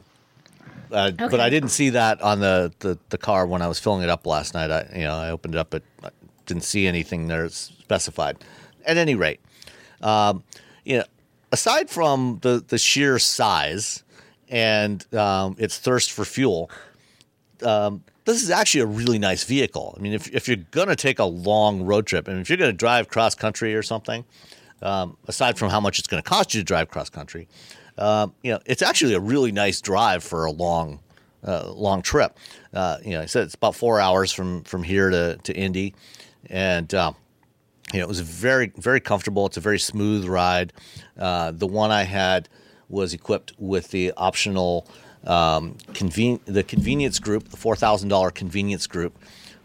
But 0.90 1.40
I 1.40 1.50
didn't 1.50 1.68
see 1.68 1.90
that 1.90 2.20
on 2.22 2.40
the, 2.40 2.72
the, 2.80 2.98
the 3.10 3.18
car 3.18 3.46
when 3.46 3.62
I 3.62 3.68
was 3.68 3.78
filling 3.78 4.02
it 4.02 4.08
up 4.08 4.26
last 4.26 4.54
night. 4.54 4.70
I 4.70 4.90
you 4.94 5.04
know 5.04 5.14
I 5.14 5.30
opened 5.30 5.54
it 5.54 5.58
up, 5.58 5.70
but 5.70 5.82
I 6.02 6.10
didn't 6.46 6.64
see 6.64 6.86
anything 6.86 7.28
there 7.28 7.48
specified. 7.48 8.38
At 8.86 8.96
any 8.96 9.14
rate, 9.14 9.40
um, 10.00 10.42
you 10.84 10.98
know, 10.98 11.04
aside 11.52 11.90
from 11.90 12.38
the 12.42 12.64
the 12.66 12.78
sheer 12.78 13.18
size 13.18 14.02
and 14.48 15.04
um, 15.14 15.54
its 15.58 15.78
thirst 15.78 16.10
for 16.10 16.24
fuel, 16.24 16.70
um, 17.62 18.02
this 18.24 18.42
is 18.42 18.50
actually 18.50 18.82
a 18.82 18.86
really 18.86 19.18
nice 19.18 19.44
vehicle. 19.44 19.94
I 19.96 20.00
mean, 20.00 20.12
if 20.12 20.28
if 20.34 20.48
you're 20.48 20.58
gonna 20.70 20.96
take 20.96 21.18
a 21.18 21.24
long 21.24 21.82
road 21.82 22.06
trip, 22.06 22.28
and 22.28 22.38
if 22.40 22.48
you're 22.48 22.58
gonna 22.58 22.72
drive 22.72 23.08
cross 23.08 23.34
country 23.34 23.74
or 23.74 23.82
something, 23.82 24.24
um, 24.82 25.16
aside 25.26 25.58
from 25.58 25.70
how 25.70 25.80
much 25.80 25.98
it's 25.98 26.08
going 26.08 26.22
to 26.22 26.28
cost 26.28 26.54
you 26.54 26.60
to 26.60 26.64
drive 26.64 26.88
cross 26.88 27.10
country, 27.10 27.48
um, 27.98 28.34
you 28.42 28.52
know, 28.52 28.60
it's 28.66 28.82
actually 28.82 29.14
a 29.14 29.20
really 29.20 29.52
nice 29.52 29.80
drive 29.80 30.22
for 30.22 30.46
a 30.46 30.50
long, 30.50 31.00
uh, 31.46 31.70
long 31.72 32.02
trip. 32.02 32.36
Uh, 32.72 32.98
you 33.04 33.10
know, 33.10 33.20
I 33.20 33.26
said 33.26 33.44
it's 33.44 33.54
about 33.54 33.74
four 33.74 34.00
hours 34.00 34.32
from 34.32 34.62
from 34.64 34.82
here 34.82 35.10
to 35.10 35.38
to 35.42 35.54
Indy, 35.54 35.94
and 36.46 36.92
um, 36.94 37.16
you 37.92 37.98
know, 37.98 38.04
it 38.04 38.08
was 38.08 38.20
very 38.20 38.72
very 38.76 39.00
comfortable. 39.00 39.46
It's 39.46 39.56
a 39.56 39.60
very 39.60 39.78
smooth 39.78 40.24
ride. 40.26 40.72
Uh, 41.18 41.50
the 41.50 41.66
one 41.66 41.90
I 41.90 42.04
had 42.04 42.48
was 42.88 43.14
equipped 43.14 43.52
with 43.58 43.90
the 43.90 44.12
optional 44.16 44.88
um, 45.26 45.74
conven- 45.92 46.40
the 46.46 46.62
convenience 46.62 47.18
group, 47.18 47.48
the 47.48 47.56
four 47.56 47.76
thousand 47.76 48.08
dollar 48.08 48.30
convenience 48.30 48.86
group, 48.86 49.18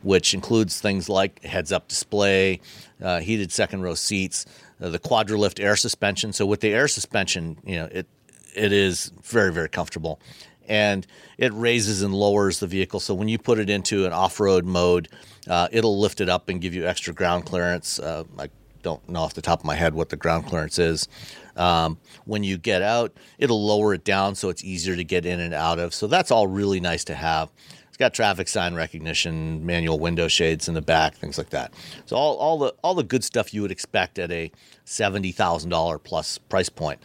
which 0.03 0.33
includes 0.33 0.81
things 0.81 1.09
like 1.09 1.43
heads 1.43 1.71
up 1.71 1.87
display, 1.87 2.59
uh, 3.01 3.19
heated 3.19 3.51
second 3.51 3.81
row 3.81 3.95
seats, 3.95 4.45
uh, 4.81 4.89
the 4.89 4.99
Quadra-Lift 4.99 5.59
air 5.59 5.75
suspension. 5.75 6.33
So 6.33 6.45
with 6.45 6.59
the 6.59 6.73
air 6.73 6.87
suspension, 6.87 7.57
you 7.65 7.75
know 7.75 7.89
it 7.91 8.07
it 8.55 8.71
is 8.71 9.11
very 9.23 9.51
very 9.51 9.69
comfortable, 9.69 10.19
and 10.67 11.05
it 11.37 11.53
raises 11.53 12.01
and 12.01 12.13
lowers 12.13 12.59
the 12.59 12.67
vehicle. 12.67 12.99
So 12.99 13.13
when 13.13 13.27
you 13.27 13.37
put 13.37 13.59
it 13.59 13.69
into 13.69 14.05
an 14.05 14.13
off 14.13 14.39
road 14.39 14.65
mode, 14.65 15.07
uh, 15.47 15.67
it'll 15.71 15.99
lift 15.99 16.21
it 16.21 16.29
up 16.29 16.49
and 16.49 16.61
give 16.61 16.73
you 16.73 16.85
extra 16.85 17.13
ground 17.13 17.45
clearance. 17.45 17.99
Uh, 17.99 18.23
I 18.37 18.49
don't 18.83 19.07
know 19.09 19.21
off 19.21 19.33
the 19.33 19.41
top 19.41 19.59
of 19.59 19.65
my 19.65 19.75
head 19.75 19.93
what 19.95 20.09
the 20.09 20.15
ground 20.15 20.45
clearance 20.45 20.77
is. 20.77 21.07
Um, 21.55 21.97
when 22.25 22.43
you 22.43 22.57
get 22.57 22.81
out, 22.81 23.13
it'll 23.37 23.65
lower 23.65 23.93
it 23.93 24.03
down 24.03 24.35
so 24.35 24.49
it's 24.49 24.63
easier 24.63 24.95
to 24.95 25.03
get 25.03 25.25
in 25.25 25.39
and 25.39 25.53
out 25.53 25.79
of. 25.79 25.93
So 25.93 26.07
that's 26.07 26.31
all 26.31 26.47
really 26.47 26.79
nice 26.79 27.03
to 27.05 27.15
have. 27.15 27.49
It's 27.87 27.97
got 27.97 28.13
traffic 28.13 28.49
sign 28.49 28.75
recognition, 28.75 29.65
manual 29.65 29.99
window 29.99 30.27
shades 30.27 30.67
in 30.67 30.73
the 30.73 30.81
back, 30.81 31.15
things 31.15 31.37
like 31.37 31.51
that. 31.51 31.73
So 32.05 32.17
all, 32.17 32.35
all 32.35 32.57
the 32.57 32.73
all 32.83 32.93
the 32.93 33.03
good 33.03 33.23
stuff 33.23 33.53
you 33.53 33.61
would 33.61 33.71
expect 33.71 34.19
at 34.19 34.31
a 34.31 34.51
seventy 34.83 35.31
thousand 35.31 35.69
dollar 35.69 35.97
plus 35.97 36.37
price 36.37 36.67
point. 36.67 36.99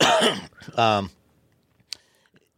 um, 0.76 1.10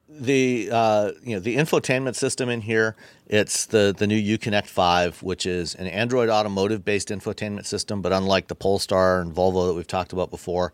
the 0.09 0.69
uh, 0.71 1.13
you 1.23 1.35
know 1.35 1.41
the 1.41 1.57
infotainment 1.57 2.15
system 2.15 2.49
in 2.49 2.61
here 2.61 2.97
it's 3.27 3.67
the 3.67 3.95
the 3.97 4.07
new 4.07 4.39
uconnect 4.39 4.67
5 4.67 5.23
which 5.23 5.47
is 5.47 5.75
an 5.75 5.87
android 5.89 6.29
automotive 6.29 6.85
based 6.85 7.09
infotainment 7.09 7.67
system 7.67 8.01
but 8.03 8.13
unlike 8.13 8.47
the 8.47 8.55
polestar 8.55 9.21
and 9.21 9.35
volvo 9.35 9.67
that 9.67 9.75
we've 9.75 9.87
talked 9.87 10.13
about 10.13 10.31
before 10.31 10.73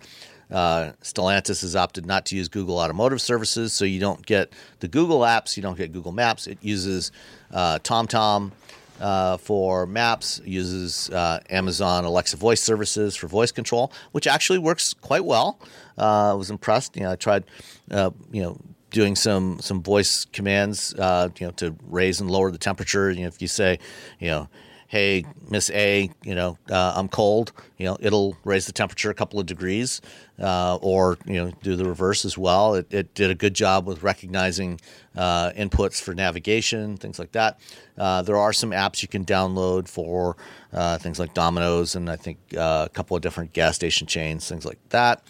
uh, 0.52 0.92
stellantis 1.02 1.62
has 1.62 1.74
opted 1.74 2.06
not 2.06 2.26
to 2.26 2.36
use 2.36 2.48
google 2.48 2.78
automotive 2.78 3.20
services 3.20 3.72
so 3.72 3.84
you 3.84 3.98
don't 3.98 4.24
get 4.26 4.52
the 4.80 4.88
google 4.88 5.20
apps 5.20 5.56
you 5.56 5.62
don't 5.62 5.78
get 5.78 5.92
google 5.92 6.12
maps. 6.12 6.46
It 6.46 6.58
uses 6.60 7.10
uh, 7.52 7.78
tomtom 7.78 8.52
uh, 9.00 9.38
for 9.38 9.86
maps 9.86 10.40
uses 10.44 11.10
uh, 11.10 11.40
amazon 11.50 12.04
alexa 12.04 12.36
voice 12.36 12.60
services 12.60 13.16
for 13.16 13.26
voice 13.26 13.50
control 13.50 13.92
which 14.12 14.26
actually 14.26 14.58
works 14.58 14.94
quite 14.94 15.24
well. 15.24 15.58
Uh, 15.98 16.32
i 16.32 16.34
was 16.34 16.50
impressed. 16.50 16.96
You 16.96 17.04
know 17.04 17.12
i 17.12 17.16
tried 17.16 17.44
uh, 17.90 18.10
you 18.30 18.42
know 18.42 18.58
doing 18.90 19.16
some 19.16 19.58
some 19.60 19.82
voice 19.82 20.26
commands, 20.26 20.94
you 20.98 21.46
know, 21.46 21.52
to 21.56 21.74
raise 21.88 22.20
and 22.20 22.30
lower 22.30 22.50
the 22.50 22.58
temperature. 22.58 23.10
You 23.10 23.22
know, 23.22 23.28
if 23.28 23.40
you 23.40 23.48
say, 23.48 23.78
you 24.20 24.28
know, 24.28 24.48
hey 24.92 25.24
Miss 25.48 25.70
A, 25.70 26.10
you 26.22 26.34
know, 26.34 26.58
uh, 26.70 26.92
I'm 26.94 27.08
cold, 27.08 27.52
you 27.78 27.86
know, 27.86 27.96
it'll 27.98 28.36
raise 28.44 28.66
the 28.66 28.72
temperature 28.72 29.08
a 29.08 29.14
couple 29.14 29.40
of 29.40 29.46
degrees, 29.46 30.02
uh, 30.38 30.76
or 30.82 31.16
you 31.24 31.36
know, 31.42 31.50
do 31.62 31.76
the 31.76 31.86
reverse 31.86 32.26
as 32.26 32.36
well. 32.36 32.74
It, 32.74 32.92
it 32.92 33.14
did 33.14 33.30
a 33.30 33.34
good 33.34 33.54
job 33.54 33.86
with 33.86 34.02
recognizing 34.02 34.78
uh, 35.16 35.52
inputs 35.52 35.98
for 35.98 36.14
navigation, 36.14 36.98
things 36.98 37.18
like 37.18 37.32
that. 37.32 37.58
Uh, 37.96 38.20
there 38.20 38.36
are 38.36 38.52
some 38.52 38.72
apps 38.72 39.00
you 39.00 39.08
can 39.08 39.24
download 39.24 39.88
for 39.88 40.36
uh, 40.74 40.98
things 40.98 41.18
like 41.18 41.32
Domino's 41.32 41.94
and 41.94 42.10
I 42.10 42.16
think 42.16 42.36
uh, 42.54 42.86
a 42.86 42.92
couple 42.92 43.16
of 43.16 43.22
different 43.22 43.54
gas 43.54 43.74
station 43.74 44.06
chains, 44.06 44.46
things 44.46 44.66
like 44.66 44.78
that. 44.90 45.22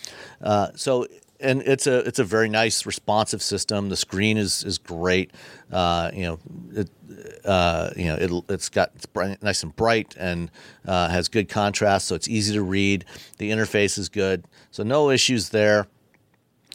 So 0.75 1.07
and 1.43 1.63
it's 1.63 1.87
a 1.87 1.99
it's 2.01 2.19
a 2.19 2.25
very 2.25 2.49
nice 2.49 2.87
responsive 2.87 3.43
system. 3.43 3.89
The 3.89 3.97
screen 3.97 4.39
is 4.39 4.65
is 4.65 4.79
great. 4.79 5.33
Uh, 5.71 6.11
you 6.15 6.23
know, 6.23 6.39
it, 6.73 6.91
uh, 7.45 7.91
you 7.97 8.07
know 8.07 8.17
it, 8.17 8.45
it's 8.53 8.69
got 8.69 8.93
it's 8.95 9.07
bright, 9.07 9.43
nice 9.43 9.63
and 9.63 9.75
bright 9.75 10.15
and 10.19 10.51
uh, 10.87 11.09
has 11.09 11.29
good 11.29 11.49
contrast, 11.49 12.09
so 12.09 12.15
it's 12.15 12.29
easy 12.29 12.55
to 12.55 12.63
read. 12.63 13.05
The 13.39 13.51
interface 13.51 13.99
is 13.99 14.09
good, 14.09 14.45
so 14.71 14.83
no 14.83 15.11
issues 15.11 15.51
there. 15.51 15.87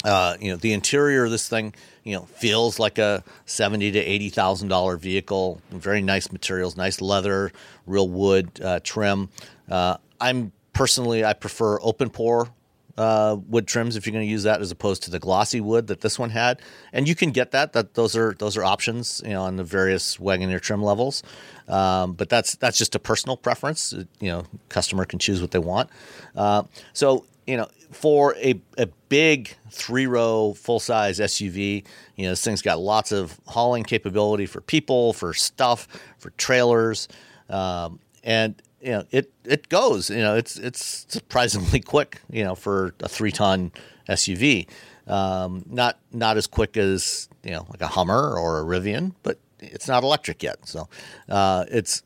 Uh, 0.03 0.37
you 0.39 0.51
know, 0.51 0.57
the 0.57 0.73
interior 0.73 1.25
of 1.25 1.31
this 1.31 1.49
thing, 1.49 1.73
you 2.03 2.15
know, 2.15 2.23
feels 2.25 2.77
like 2.79 2.97
a 2.99 3.23
seventy 3.45 3.91
to 3.91 3.99
eighty 3.99 4.29
thousand 4.29 4.67
dollar 4.67 4.97
vehicle. 4.97 5.59
Very 5.71 6.01
nice 6.01 6.31
materials, 6.31 6.77
nice 6.77 7.01
leather, 7.01 7.51
real 7.85 8.07
wood 8.07 8.51
uh, 8.63 8.79
trim. 8.83 9.29
Uh, 9.69 9.97
I'm 10.21 10.51
personally 10.73 11.25
I 11.25 11.33
prefer 11.33 11.79
open 11.81 12.09
pore 12.09 12.49
uh, 12.97 13.37
wood 13.47 13.67
trims 13.67 13.95
if 13.95 14.05
you're 14.05 14.13
going 14.13 14.25
to 14.25 14.31
use 14.31 14.43
that 14.43 14.61
as 14.61 14.71
opposed 14.71 15.03
to 15.03 15.11
the 15.11 15.19
glossy 15.19 15.61
wood 15.61 15.87
that 15.87 16.01
this 16.01 16.17
one 16.17 16.31
had. 16.31 16.61
And 16.91 17.07
you 17.07 17.15
can 17.15 17.31
get 17.31 17.51
that. 17.51 17.73
That 17.73 17.93
those 17.93 18.15
are 18.15 18.33
those 18.39 18.57
are 18.57 18.63
options, 18.63 19.21
you 19.23 19.31
know, 19.31 19.43
on 19.43 19.57
the 19.57 19.63
various 19.63 20.17
Wagoneer 20.17 20.61
trim 20.61 20.81
levels. 20.81 21.23
Um, 21.67 22.13
but 22.13 22.29
that's 22.29 22.55
that's 22.55 22.77
just 22.77 22.95
a 22.95 22.99
personal 22.99 23.37
preference. 23.37 23.93
You 24.19 24.31
know, 24.31 24.43
customer 24.69 25.05
can 25.05 25.19
choose 25.19 25.41
what 25.41 25.51
they 25.51 25.59
want. 25.59 25.89
Uh, 26.35 26.63
so 26.93 27.25
you 27.47 27.55
know, 27.55 27.67
for 27.91 28.35
a, 28.37 28.59
a 28.77 28.87
big 29.07 29.55
three 29.71 30.05
row 30.05 30.53
full 30.53 30.79
size 30.79 31.19
SUV, 31.19 31.85
you 32.17 32.25
know, 32.25 32.31
this 32.31 32.43
thing's 32.43 32.61
got 32.61 32.79
lots 32.79 33.13
of 33.13 33.39
hauling 33.47 33.83
capability 33.83 34.45
for 34.45 34.59
people, 34.59 35.13
for 35.13 35.33
stuff, 35.33 35.87
for 36.19 36.31
trailers, 36.31 37.07
um, 37.49 37.99
and 38.23 38.61
you 38.81 38.91
know 38.91 39.03
it 39.11 39.31
it 39.43 39.69
goes 39.69 40.09
you 40.09 40.17
know 40.17 40.35
it's 40.35 40.57
it's 40.57 41.05
surprisingly 41.09 41.79
quick 41.79 42.21
you 42.29 42.43
know 42.43 42.55
for 42.55 42.93
a 43.01 43.09
three 43.09 43.31
ton 43.31 43.71
SUV 44.09 44.67
um, 45.07 45.63
not 45.69 45.99
not 46.11 46.37
as 46.37 46.47
quick 46.47 46.77
as 46.77 47.29
you 47.43 47.51
know 47.51 47.65
like 47.69 47.81
a 47.81 47.87
Hummer 47.87 48.37
or 48.37 48.59
a 48.59 48.63
Rivian 48.63 49.13
but 49.23 49.39
it's 49.59 49.87
not 49.87 50.03
electric 50.03 50.43
yet. 50.43 50.67
So 50.67 50.87
uh, 51.29 51.65
it's 51.69 52.03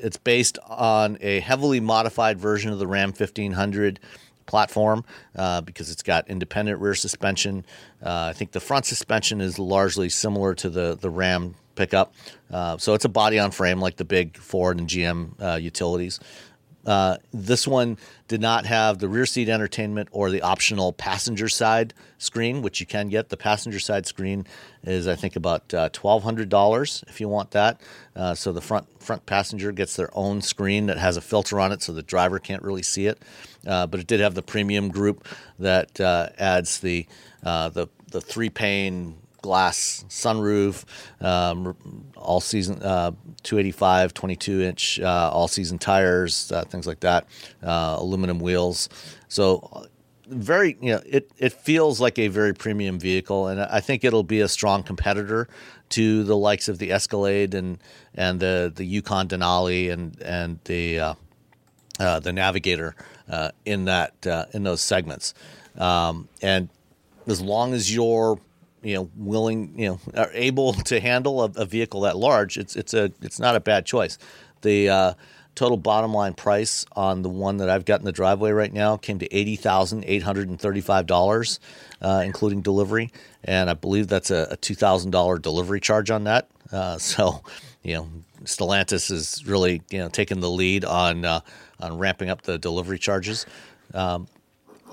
it's 0.00 0.16
based 0.16 0.58
on 0.66 1.18
a 1.20 1.40
heavily 1.40 1.80
modified 1.80 2.38
version 2.38 2.72
of 2.72 2.78
the 2.78 2.86
Ram 2.86 3.08
1500 3.10 4.00
platform 4.46 5.04
uh, 5.36 5.60
because 5.60 5.90
it's 5.90 6.02
got 6.02 6.28
independent 6.28 6.80
rear 6.80 6.94
suspension. 6.94 7.64
Uh, 8.02 8.26
I 8.30 8.32
think 8.32 8.52
the 8.52 8.60
front 8.60 8.86
suspension 8.86 9.40
is 9.40 9.58
largely 9.58 10.08
similar 10.08 10.54
to 10.56 10.70
the 10.70 10.96
the 11.00 11.10
Ram 11.10 11.54
pickup. 11.78 12.12
Uh, 12.50 12.76
so 12.76 12.92
it's 12.92 13.04
a 13.04 13.08
body 13.08 13.38
on 13.38 13.52
frame 13.52 13.80
like 13.80 13.96
the 13.96 14.04
big 14.04 14.36
Ford 14.36 14.78
and 14.78 14.88
GM 14.88 15.40
uh, 15.40 15.56
utilities. 15.56 16.20
Uh, 16.84 17.18
this 17.32 17.68
one 17.68 17.98
did 18.28 18.40
not 18.40 18.64
have 18.64 18.98
the 18.98 19.08
rear 19.08 19.26
seat 19.26 19.48
entertainment 19.48 20.08
or 20.10 20.30
the 20.30 20.40
optional 20.40 20.92
passenger 20.92 21.48
side 21.48 21.92
screen, 22.16 22.62
which 22.62 22.80
you 22.80 22.86
can 22.86 23.08
get. 23.08 23.28
The 23.28 23.36
passenger 23.36 23.78
side 23.78 24.06
screen 24.06 24.46
is, 24.82 25.06
I 25.06 25.14
think, 25.14 25.36
about 25.36 25.72
uh, 25.74 25.90
twelve 25.92 26.22
hundred 26.22 26.48
dollars 26.48 27.04
if 27.06 27.20
you 27.20 27.28
want 27.28 27.50
that. 27.50 27.80
Uh, 28.16 28.34
so 28.34 28.52
the 28.52 28.62
front 28.62 28.86
front 29.02 29.26
passenger 29.26 29.70
gets 29.70 29.96
their 29.96 30.08
own 30.16 30.40
screen 30.40 30.86
that 30.86 30.98
has 30.98 31.16
a 31.16 31.20
filter 31.20 31.60
on 31.60 31.72
it, 31.72 31.82
so 31.82 31.92
the 31.92 32.02
driver 32.02 32.38
can't 32.38 32.62
really 32.62 32.82
see 32.82 33.06
it. 33.06 33.22
Uh, 33.66 33.86
but 33.86 34.00
it 34.00 34.06
did 34.06 34.20
have 34.20 34.34
the 34.34 34.42
premium 34.42 34.88
group 34.88 35.26
that 35.58 36.00
adds 36.00 36.80
the 36.80 37.06
the 37.42 37.88
the 38.10 38.20
three 38.20 38.48
pane 38.48 39.16
glass 39.42 40.04
sunroof, 40.08 40.84
um, 41.24 41.76
all 42.16 42.40
season 42.40 42.82
uh, 42.82 43.12
285, 43.42 44.14
22 44.14 44.62
inch 44.62 45.00
uh, 45.00 45.30
all 45.32 45.48
season 45.48 45.78
tires, 45.78 46.50
uh, 46.52 46.64
things 46.64 46.86
like 46.86 47.00
that, 47.00 47.26
aluminum 47.62 48.38
wheels. 48.40 48.88
So 49.28 49.86
very, 50.28 50.76
you 50.80 50.92
know, 50.92 51.02
it, 51.06 51.30
it 51.38 51.52
feels 51.52 52.00
like 52.00 52.18
a 52.18 52.28
very 52.28 52.54
premium 52.54 52.98
vehicle, 52.98 53.48
and 53.48 53.60
I 53.60 53.80
think 53.80 54.04
it'll 54.04 54.22
be 54.22 54.40
a 54.40 54.48
strong 54.48 54.82
competitor 54.82 55.48
to 55.90 56.24
the 56.24 56.36
likes 56.36 56.68
of 56.68 56.78
the 56.78 56.92
Escalade 56.92 57.54
and 57.54 57.78
and 58.14 58.40
the 58.40 58.72
the 58.74 58.84
Yukon 58.84 59.28
Denali 59.28 59.90
and 59.90 60.20
and 60.20 60.58
the 60.64 61.00
uh, 61.00 61.14
uh, 61.98 62.20
the 62.20 62.32
Navigator 62.32 62.94
uh, 63.28 63.50
in 63.64 63.86
that 63.86 64.14
in 64.52 64.64
those 64.64 64.80
segments. 64.80 65.34
Um, 65.76 66.28
and 66.42 66.68
as 67.26 67.40
long 67.40 67.72
as 67.72 67.94
you're 67.94 68.38
you 68.88 68.94
know 68.94 69.10
willing 69.16 69.78
you 69.78 69.88
know 69.88 70.00
are 70.20 70.30
able 70.32 70.72
to 70.72 70.98
handle 70.98 71.42
a, 71.42 71.50
a 71.56 71.66
vehicle 71.66 72.00
that 72.02 72.16
large, 72.16 72.56
it's 72.56 72.74
it's 72.74 72.94
a 72.94 73.12
it's 73.20 73.38
not 73.38 73.54
a 73.54 73.60
bad 73.60 73.84
choice. 73.84 74.18
The 74.62 74.88
uh, 74.88 75.14
total 75.54 75.76
bottom 75.76 76.14
line 76.14 76.32
price 76.32 76.86
on 76.92 77.22
the 77.22 77.28
one 77.28 77.58
that 77.58 77.68
I've 77.68 77.84
got 77.84 78.00
in 78.00 78.06
the 78.06 78.12
driveway 78.12 78.52
right 78.52 78.72
now 78.72 78.96
came 78.96 79.18
to 79.18 79.34
eighty 79.34 79.56
thousand 79.56 80.04
eight 80.06 80.22
hundred 80.22 80.48
and 80.48 80.58
thirty 80.58 80.80
five 80.80 81.06
dollars, 81.06 81.60
uh, 82.00 82.22
including 82.24 82.62
delivery, 82.62 83.12
and 83.44 83.68
I 83.68 83.74
believe 83.74 84.08
that's 84.08 84.30
a, 84.30 84.48
a 84.52 84.56
two 84.56 84.74
thousand 84.74 85.10
dollar 85.10 85.38
delivery 85.38 85.80
charge 85.80 86.10
on 86.10 86.24
that. 86.24 86.48
Uh, 86.72 86.96
so, 86.98 87.42
you 87.82 87.94
know, 87.94 88.08
Stellantis 88.44 89.10
is 89.10 89.44
really 89.46 89.82
you 89.90 89.98
know 89.98 90.08
taking 90.08 90.40
the 90.40 90.50
lead 90.50 90.86
on 90.86 91.26
uh, 91.26 91.40
on 91.78 91.98
ramping 91.98 92.30
up 92.30 92.42
the 92.42 92.56
delivery 92.56 92.98
charges. 92.98 93.44
Um, 93.92 94.28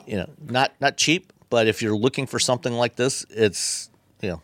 you 0.05 0.17
know, 0.17 0.29
not 0.49 0.73
not 0.81 0.97
cheap, 0.97 1.31
but 1.49 1.67
if 1.67 1.81
you're 1.81 1.95
looking 1.95 2.27
for 2.27 2.39
something 2.39 2.73
like 2.73 2.95
this, 2.95 3.25
it's 3.29 3.89
you 4.21 4.29
know, 4.29 4.41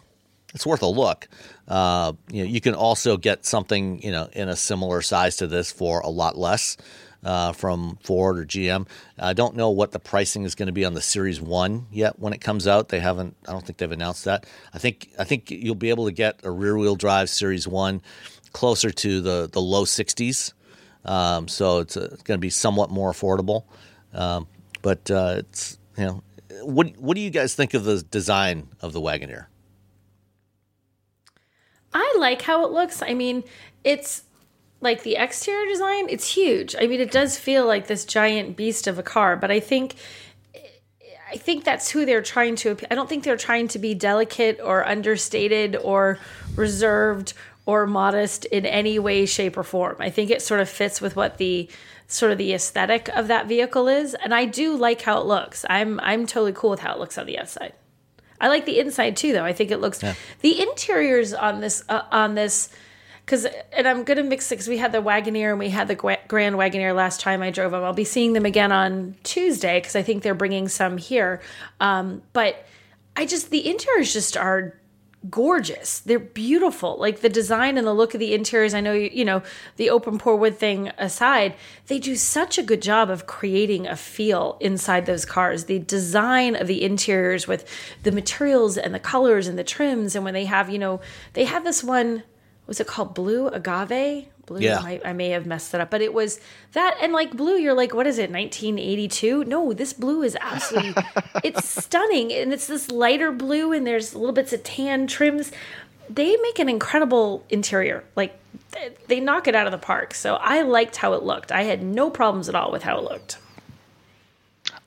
it's 0.54 0.66
worth 0.66 0.82
a 0.82 0.88
look. 0.88 1.28
Uh, 1.68 2.14
you 2.30 2.44
know, 2.44 2.50
you 2.50 2.62
can 2.62 2.74
also 2.74 3.18
get 3.18 3.46
something 3.46 4.02
you 4.02 4.12
know 4.12 4.30
in 4.34 4.50
a 4.50 4.56
similar 4.56 5.02
size 5.02 5.38
to 5.38 5.48
this 5.48 5.72
for 5.72 6.02
a 6.02 6.10
lot 6.10 6.38
less. 6.38 6.78
Uh, 7.24 7.52
from 7.52 8.00
Ford 8.02 8.40
or 8.40 8.46
GM. 8.46 8.88
I 9.20 9.34
don't 9.34 9.56
know 9.56 9.70
what 9.70 9.92
the 9.92 10.00
pricing 10.00 10.42
is 10.44 10.56
going 10.56 10.66
to 10.66 10.72
be 10.72 10.86
on 10.86 10.96
the 10.96 11.04
Series 11.04 11.40
One 11.40 11.86
yet 11.92 12.18
when 12.18 12.34
it 12.34 12.42
comes 12.42 12.66
out. 12.66 12.90
They 12.90 13.00
haven't. 13.00 13.36
I 13.48 13.52
don't 13.52 13.64
think 13.64 13.78
they've 13.78 13.92
announced 13.92 14.26
that. 14.26 14.48
I 14.74 14.80
think. 14.80 15.10
I 15.20 15.24
think 15.24 15.52
you'll 15.52 15.76
be 15.76 15.92
able 15.92 16.06
to 16.06 16.12
get 16.12 16.40
a 16.44 16.50
rear-wheel 16.50 16.96
drive 16.96 17.30
Series 17.30 17.68
One 17.68 18.02
closer 18.54 18.90
to 18.90 19.22
the 19.22 19.48
the 19.52 19.62
low 19.62 19.86
60s. 19.86 20.54
Um, 21.06 21.48
so 21.48 21.80
it's, 21.80 21.98
uh, 21.98 22.10
it's 22.12 22.24
going 22.24 22.38
to 22.38 22.42
be 22.42 22.50
somewhat 22.50 22.90
more 22.90 23.12
affordable. 23.12 23.66
Um, 24.14 24.48
but 24.82 25.10
uh, 25.10 25.36
it's 25.38 25.78
you 25.98 26.06
know, 26.06 26.24
what 26.64 26.98
what 26.98 27.16
do 27.16 27.22
you 27.22 27.30
guys 27.30 27.56
think 27.56 27.74
of 27.74 27.84
the 27.84 28.02
design 28.02 28.70
of 28.82 28.94
the 28.94 29.02
Wagoneer? 29.02 29.46
I 31.94 32.16
like 32.18 32.42
how 32.42 32.66
it 32.66 32.72
looks. 32.72 33.02
I 33.02 33.14
mean, 33.14 33.44
it's 33.84 34.24
like 34.80 35.04
the 35.04 35.16
exterior 35.16 35.68
design, 35.68 36.08
it's 36.10 36.34
huge. 36.34 36.76
I 36.80 36.88
mean, 36.88 37.00
it 37.00 37.12
does 37.12 37.38
feel 37.38 37.66
like 37.66 37.88
this 37.88 38.06
giant 38.06 38.58
beast 38.58 38.88
of 38.88 38.98
a 38.98 39.04
car, 39.04 39.36
but 39.36 39.52
I 39.52 39.60
think 39.60 39.96
I 41.32 41.38
think 41.38 41.64
that's 41.64 41.90
who 41.90 42.06
they're 42.06 42.22
trying 42.22 42.56
to 42.58 42.78
I 42.90 42.96
don't 42.96 43.08
think 43.08 43.24
they're 43.24 43.38
trying 43.38 43.68
to 43.70 43.80
be 43.80 43.94
delicate 43.94 44.60
or 44.62 44.88
understated 44.88 45.76
or 45.78 46.20
reserved 46.56 47.34
or 47.66 47.88
modest 47.88 48.46
in 48.46 48.66
any 48.66 49.00
way 49.00 49.26
shape 49.26 49.56
or 49.56 49.64
form. 49.64 49.96
I 50.00 50.10
think 50.10 50.30
it 50.32 50.42
sort 50.42 50.60
of 50.60 50.70
fits 50.70 51.00
with 51.00 51.16
what 51.16 51.38
the 51.38 51.70
sort 52.12 52.32
of 52.32 52.38
the 52.38 52.54
aesthetic 52.54 53.08
of 53.10 53.28
that 53.28 53.48
vehicle 53.48 53.88
is, 53.88 54.14
and 54.14 54.34
I 54.34 54.46
do 54.46 54.76
like 54.76 55.02
how 55.02 55.20
it 55.20 55.26
looks. 55.26 55.66
I'm 55.70 56.00
I'm 56.02 56.26
totally 56.26 56.54
cool 56.54 56.70
with 56.70 56.82
how 56.82 56.94
it 56.94 57.00
looks 57.00 57.18
on 57.18 57.26
the 57.26 57.40
outside. 57.40 57.74
I 58.40 58.48
like 58.48 58.66
the 58.66 58.80
inside 58.80 59.16
too, 59.16 59.34
though. 59.34 59.46
I 59.46 59.54
think 59.54 59.72
it 59.72 59.78
looks 59.78 60.04
yeah. 60.04 60.16
the 60.42 60.62
interiors 60.62 61.34
on 61.34 61.62
this 61.62 61.84
uh, 61.88 62.04
on 62.12 62.36
this 62.36 62.70
because 63.26 63.46
and 63.72 63.88
I'm 63.88 64.04
gonna 64.04 64.24
mix 64.24 64.52
it 64.52 64.56
because 64.56 64.68
we 64.68 64.78
had 64.78 64.92
the 64.92 65.02
Wagoneer 65.02 65.52
and 65.52 65.60
we 65.60 65.70
had 65.70 65.88
the 65.88 65.96
Grand 65.96 66.56
Wagoneer 66.56 66.94
last 66.94 67.22
time 67.22 67.42
I 67.42 67.50
drove 67.50 67.72
them. 67.72 67.84
I'll 67.84 67.94
be 67.94 68.04
seeing 68.04 68.34
them 68.34 68.46
again 68.46 68.72
on 68.72 69.16
Tuesday 69.24 69.80
because 69.80 69.96
I 69.96 70.02
think 70.02 70.24
they're 70.24 70.34
bringing 70.34 70.68
some 70.68 70.98
here. 70.98 71.42
Um, 71.80 72.24
but 72.34 72.66
I 73.16 73.26
just 73.26 73.52
the 73.52 73.70
interiors 73.70 74.12
just 74.12 74.36
are 74.36 74.76
gorgeous. 75.30 76.00
They're 76.00 76.20
beautiful. 76.20 76.98
Like 76.98 77.22
the 77.22 77.30
design 77.30 77.78
and 77.78 77.86
the 77.86 77.94
look 77.94 78.14
of 78.14 78.20
the 78.20 78.34
interiors. 78.34 78.74
I 78.74 78.82
know 78.82 78.94
you, 78.94 79.10
you 79.14 79.26
know 79.26 79.44
the 79.78 79.90
open 79.90 80.18
pore 80.18 80.36
wood 80.36 80.58
thing 80.58 80.92
aside, 80.98 81.56
they 81.88 82.00
do 82.00 82.16
such 82.16 82.58
a 82.58 82.64
good 82.64 82.82
job 82.82 83.10
of 83.10 83.28
creating 83.28 83.88
a 83.88 83.96
feel 83.96 84.58
inside 84.60 85.06
those 85.06 85.26
cars. 85.26 85.66
The 85.66 85.80
design 85.80 86.56
of 86.56 86.68
the 86.68 86.84
interiors 86.84 87.48
with 87.48 87.68
the 88.04 88.12
materials 88.12 88.78
and 88.78 88.94
the 88.94 89.00
colors 89.00 89.48
and 89.48 89.58
the 89.58 89.64
trims, 89.64 90.16
and 90.16 90.26
when 90.26 90.34
they 90.34 90.46
have 90.46 90.70
you 90.70 90.80
know 90.80 91.02
they 91.34 91.46
have 91.46 91.64
this 91.64 91.84
one 91.84 92.24
was 92.68 92.80
it 92.80 92.88
called 92.88 93.14
Blue 93.14 93.48
Agave? 93.48 94.28
Blue. 94.46 94.60
Yeah. 94.60 94.80
I, 94.80 95.00
I, 95.06 95.14
may 95.14 95.30
have 95.30 95.46
messed 95.46 95.74
it 95.74 95.82
up, 95.82 95.92
but 95.92 96.02
it 96.02 96.14
was 96.14 96.40
that 96.74 96.98
and 97.02 97.14
like 97.14 97.36
blue. 97.36 97.58
You're 97.58 97.74
like, 97.76 97.94
what 97.94 98.08
is 98.08 98.18
it? 98.18 98.32
1982? 98.32 99.46
No, 99.46 99.74
this 99.74 99.94
blue 99.94 100.24
is 100.24 100.38
absolutely. 100.40 101.04
it's 101.44 101.68
stunning, 101.68 102.34
and 102.34 102.52
it's 102.52 102.68
this 102.68 102.90
lighter 102.90 103.32
blue, 103.32 103.72
and 103.72 103.86
there's 103.86 104.16
little 104.16 104.34
bits 104.34 104.52
of 104.54 104.64
tan 104.64 105.08
trims. 105.08 105.52
They 106.10 106.36
make 106.38 106.60
an 106.60 106.70
incredible 106.70 107.46
interior. 107.50 108.04
Like 108.16 108.38
they 109.08 109.20
knock 109.20 109.48
it 109.48 109.56
out 109.56 109.68
of 109.68 109.72
the 109.72 109.78
park. 109.78 110.14
So 110.14 110.36
I 110.36 110.62
liked 110.62 110.98
how 110.98 111.14
it 111.14 111.24
looked. 111.24 111.52
I 111.52 111.64
had 111.64 111.84
no 111.84 112.10
problems 112.10 112.50
at 112.50 112.56
all 112.56 112.72
with 112.72 112.84
how 112.84 112.98
it 112.98 113.04
looked. 113.04 113.38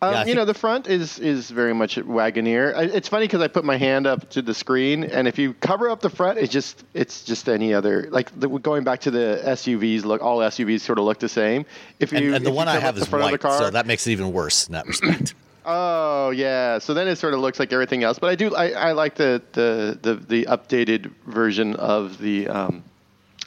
Um, 0.04 0.14
yeah, 0.14 0.24
you 0.26 0.34
know, 0.34 0.44
the 0.44 0.54
front 0.54 0.86
is 0.86 1.18
is 1.18 1.50
very 1.50 1.74
much 1.74 1.96
Wagoneer. 1.96 2.94
It's 2.94 3.08
funny 3.08 3.26
because 3.26 3.40
I 3.40 3.48
put 3.48 3.64
my 3.64 3.76
hand 3.76 4.06
up 4.06 4.28
to 4.30 4.42
the 4.42 4.54
screen, 4.54 5.04
and 5.04 5.26
if 5.26 5.38
you 5.38 5.54
cover 5.54 5.88
up 5.88 6.00
the 6.00 6.10
front, 6.10 6.38
it's 6.38 6.52
just 6.52 6.84
it's 6.94 7.24
just 7.24 7.48
any 7.48 7.72
other 7.72 8.08
like 8.10 8.38
the, 8.38 8.48
going 8.48 8.84
back 8.84 9.00
to 9.02 9.10
the 9.10 9.40
SUVs. 9.44 10.04
Look, 10.04 10.22
all 10.22 10.38
SUVs 10.38 10.80
sort 10.80 10.98
of 10.98 11.04
look 11.04 11.18
the 11.18 11.28
same. 11.28 11.64
If 12.00 12.12
you 12.12 12.18
and, 12.18 12.34
and 12.36 12.46
the 12.46 12.52
one 12.52 12.68
I 12.68 12.78
have 12.78 12.98
is 12.98 13.10
white, 13.10 13.40
car, 13.40 13.58
so 13.58 13.70
that 13.70 13.86
makes 13.86 14.06
it 14.06 14.12
even 14.12 14.32
worse 14.32 14.66
in 14.66 14.72
that 14.72 14.86
respect. 14.86 15.34
Oh 15.66 16.28
yeah, 16.30 16.78
so 16.78 16.92
then 16.92 17.08
it 17.08 17.16
sort 17.16 17.32
of 17.32 17.40
looks 17.40 17.58
like 17.58 17.72
everything 17.72 18.04
else. 18.04 18.18
But 18.18 18.28
I 18.28 18.34
do 18.34 18.54
I, 18.54 18.70
I 18.72 18.92
like 18.92 19.14
the, 19.14 19.40
the 19.52 19.98
the 20.02 20.14
the 20.14 20.44
updated 20.44 21.10
version 21.26 21.74
of 21.76 22.18
the 22.18 22.48
um, 22.48 22.84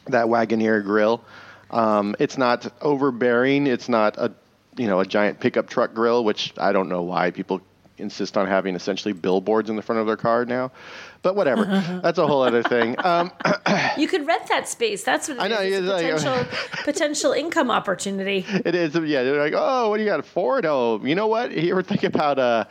that 0.07 0.25
Wagoneer 0.25 0.83
grill. 0.83 1.23
Um, 1.69 2.15
it's 2.17 2.37
not 2.37 2.71
overbearing. 2.81 3.67
It's 3.67 3.87
not 3.87 4.17
a 4.17 4.31
you 4.77 4.87
know 4.87 4.99
a 4.99 5.05
giant 5.05 5.39
pickup 5.39 5.69
truck 5.69 5.93
grill, 5.93 6.23
which 6.23 6.53
I 6.57 6.71
don't 6.71 6.89
know 6.89 7.01
why 7.01 7.31
people 7.31 7.61
insist 7.97 8.37
on 8.37 8.47
having 8.47 8.75
essentially 8.75 9.11
billboards 9.13 9.69
in 9.69 9.75
the 9.75 9.81
front 9.81 9.99
of 9.99 10.07
their 10.07 10.17
car 10.17 10.45
now. 10.45 10.71
But 11.23 11.35
whatever, 11.35 11.65
that's 12.03 12.17
a 12.19 12.27
whole 12.27 12.43
other 12.43 12.63
thing. 12.63 12.95
Um, 13.03 13.31
you 13.97 14.07
could 14.07 14.25
rent 14.27 14.47
that 14.49 14.67
space. 14.67 15.03
That's 15.03 15.27
what 15.27 15.39
I 15.41 15.47
know. 15.47 15.59
Is. 15.59 15.89
potential, 15.89 16.33
like, 16.33 16.71
potential 16.83 17.31
income 17.33 17.71
opportunity. 17.71 18.45
It 18.47 18.75
is. 18.75 18.95
Yeah, 18.95 19.23
they're 19.23 19.39
like, 19.39 19.53
oh, 19.55 19.89
what 19.89 19.97
do 19.97 20.03
you 20.03 20.09
got? 20.09 20.23
Ford? 20.25 20.65
Oh, 20.65 21.01
you 21.03 21.15
know 21.15 21.27
what? 21.27 21.51
You 21.51 21.71
ever 21.71 21.83
think 21.83 22.03
about 22.03 22.39
uh, 22.39 22.65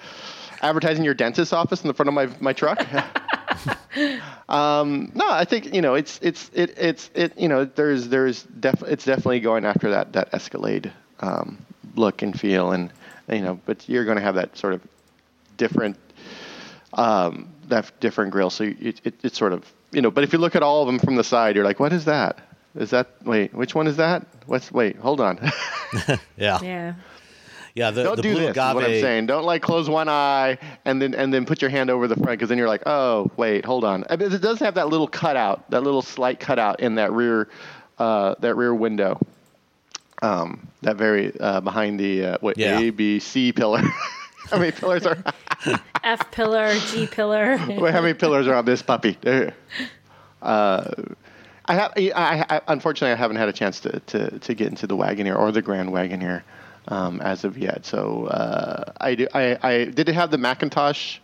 advertising 0.62 1.04
your 1.04 1.14
dentist's 1.14 1.52
office 1.52 1.82
in 1.82 1.88
the 1.88 1.94
front 1.94 2.08
of 2.08 2.14
my 2.14 2.28
my 2.40 2.52
truck? 2.52 2.86
um, 4.48 5.10
no, 5.14 5.28
I 5.28 5.44
think 5.44 5.74
you 5.74 5.82
know 5.82 5.94
it's 5.94 6.18
it's 6.22 6.50
it, 6.54 6.78
it's 6.78 7.10
it 7.14 7.38
you 7.38 7.48
know 7.48 7.64
there's 7.64 8.08
there's 8.08 8.42
def- 8.44 8.84
it's 8.84 9.04
definitely 9.04 9.40
going 9.40 9.64
after 9.64 9.90
that 9.90 10.12
that 10.12 10.32
Escalade 10.32 10.92
um, 11.20 11.64
look 11.94 12.22
and 12.22 12.38
feel, 12.38 12.72
and 12.72 12.92
you 13.28 13.40
know, 13.40 13.60
but 13.66 13.88
you're 13.88 14.04
going 14.04 14.16
to 14.16 14.22
have 14.22 14.36
that 14.36 14.56
sort 14.56 14.74
of 14.74 14.82
different 15.56 15.96
um, 16.94 17.48
that 17.68 17.90
different 18.00 18.32
grill. 18.32 18.50
So 18.50 18.64
it, 18.64 19.00
it, 19.04 19.14
it's 19.22 19.38
sort 19.38 19.52
of 19.52 19.70
you 19.92 20.02
know. 20.02 20.10
But 20.10 20.24
if 20.24 20.32
you 20.32 20.38
look 20.38 20.56
at 20.56 20.62
all 20.62 20.82
of 20.82 20.86
them 20.86 20.98
from 20.98 21.16
the 21.16 21.24
side, 21.24 21.56
you're 21.56 21.64
like, 21.64 21.80
what 21.80 21.92
is 21.92 22.04
that? 22.06 22.38
Is 22.74 22.90
that 22.90 23.08
wait? 23.24 23.54
Which 23.54 23.74
one 23.74 23.86
is 23.86 23.96
that? 23.96 24.26
What's 24.46 24.70
wait? 24.70 24.96
Hold 24.96 25.20
on. 25.20 25.38
yeah. 26.36 26.58
Yeah. 26.62 26.94
Yeah, 27.74 27.90
the, 27.90 28.04
don't 28.04 28.16
the 28.16 28.22
do 28.22 28.32
blue 28.32 28.40
this. 28.40 28.50
Agave... 28.52 28.70
Is 28.70 28.74
what 28.74 28.84
I'm 28.84 29.00
saying. 29.02 29.26
Don't 29.26 29.44
like 29.44 29.60
close 29.60 29.86
one 29.86 30.08
eye 30.08 30.56
and 30.86 31.00
then 31.00 31.14
and 31.14 31.32
then 31.32 31.44
put 31.44 31.60
your 31.60 31.70
hand 31.70 31.90
over 31.90 32.08
the 32.08 32.16
front 32.16 32.38
because 32.38 32.48
then 32.48 32.56
you're 32.56 32.68
like, 32.68 32.82
oh 32.86 33.30
wait, 33.36 33.66
hold 33.66 33.84
on. 33.84 34.04
I 34.08 34.16
mean, 34.16 34.32
it 34.32 34.40
does 34.40 34.60
have 34.60 34.76
that 34.76 34.88
little 34.88 35.06
cutout, 35.06 35.70
that 35.70 35.82
little 35.82 36.00
slight 36.00 36.40
cutout 36.40 36.80
in 36.80 36.94
that 36.94 37.12
rear 37.12 37.48
uh, 37.98 38.34
that 38.40 38.54
rear 38.54 38.74
window. 38.74 39.20
Um, 40.22 40.68
that 40.82 40.96
very 40.96 41.38
uh, 41.38 41.60
behind 41.60 42.00
the 42.00 42.24
uh, 42.24 42.38
what 42.40 42.56
yeah. 42.56 42.78
A 42.78 42.90
B 42.90 43.18
C 43.18 43.52
pillar. 43.52 43.82
how 44.50 44.58
many 44.58 44.72
pillars 44.72 45.06
are? 45.06 45.22
F 46.04 46.30
pillar, 46.30 46.74
G 46.90 47.06
pillar. 47.06 47.58
Wait, 47.68 47.92
how 47.92 48.00
many 48.00 48.14
pillars 48.14 48.46
are 48.46 48.54
on 48.54 48.64
this 48.64 48.82
puppy? 48.82 49.18
Uh, 50.40 50.90
I 51.66 51.74
have. 51.74 51.92
I, 51.96 52.46
I, 52.48 52.60
unfortunately, 52.68 53.12
I 53.12 53.16
haven't 53.16 53.36
had 53.36 53.48
a 53.48 53.52
chance 53.52 53.80
to, 53.80 54.00
to, 54.00 54.38
to 54.38 54.54
get 54.54 54.68
into 54.68 54.86
the 54.86 54.96
Wagoneer 54.96 55.36
or 55.36 55.50
the 55.50 55.62
Grand 55.62 55.90
Wagoneer 55.90 56.42
um, 56.88 57.20
as 57.20 57.44
of 57.44 57.58
yet. 57.58 57.84
So 57.84 58.26
uh, 58.26 58.92
I 59.00 59.14
do. 59.16 59.28
I, 59.34 59.58
I 59.62 59.84
did 59.86 60.08
have 60.08 60.30
the 60.30 60.36
McIntosh 60.36 61.18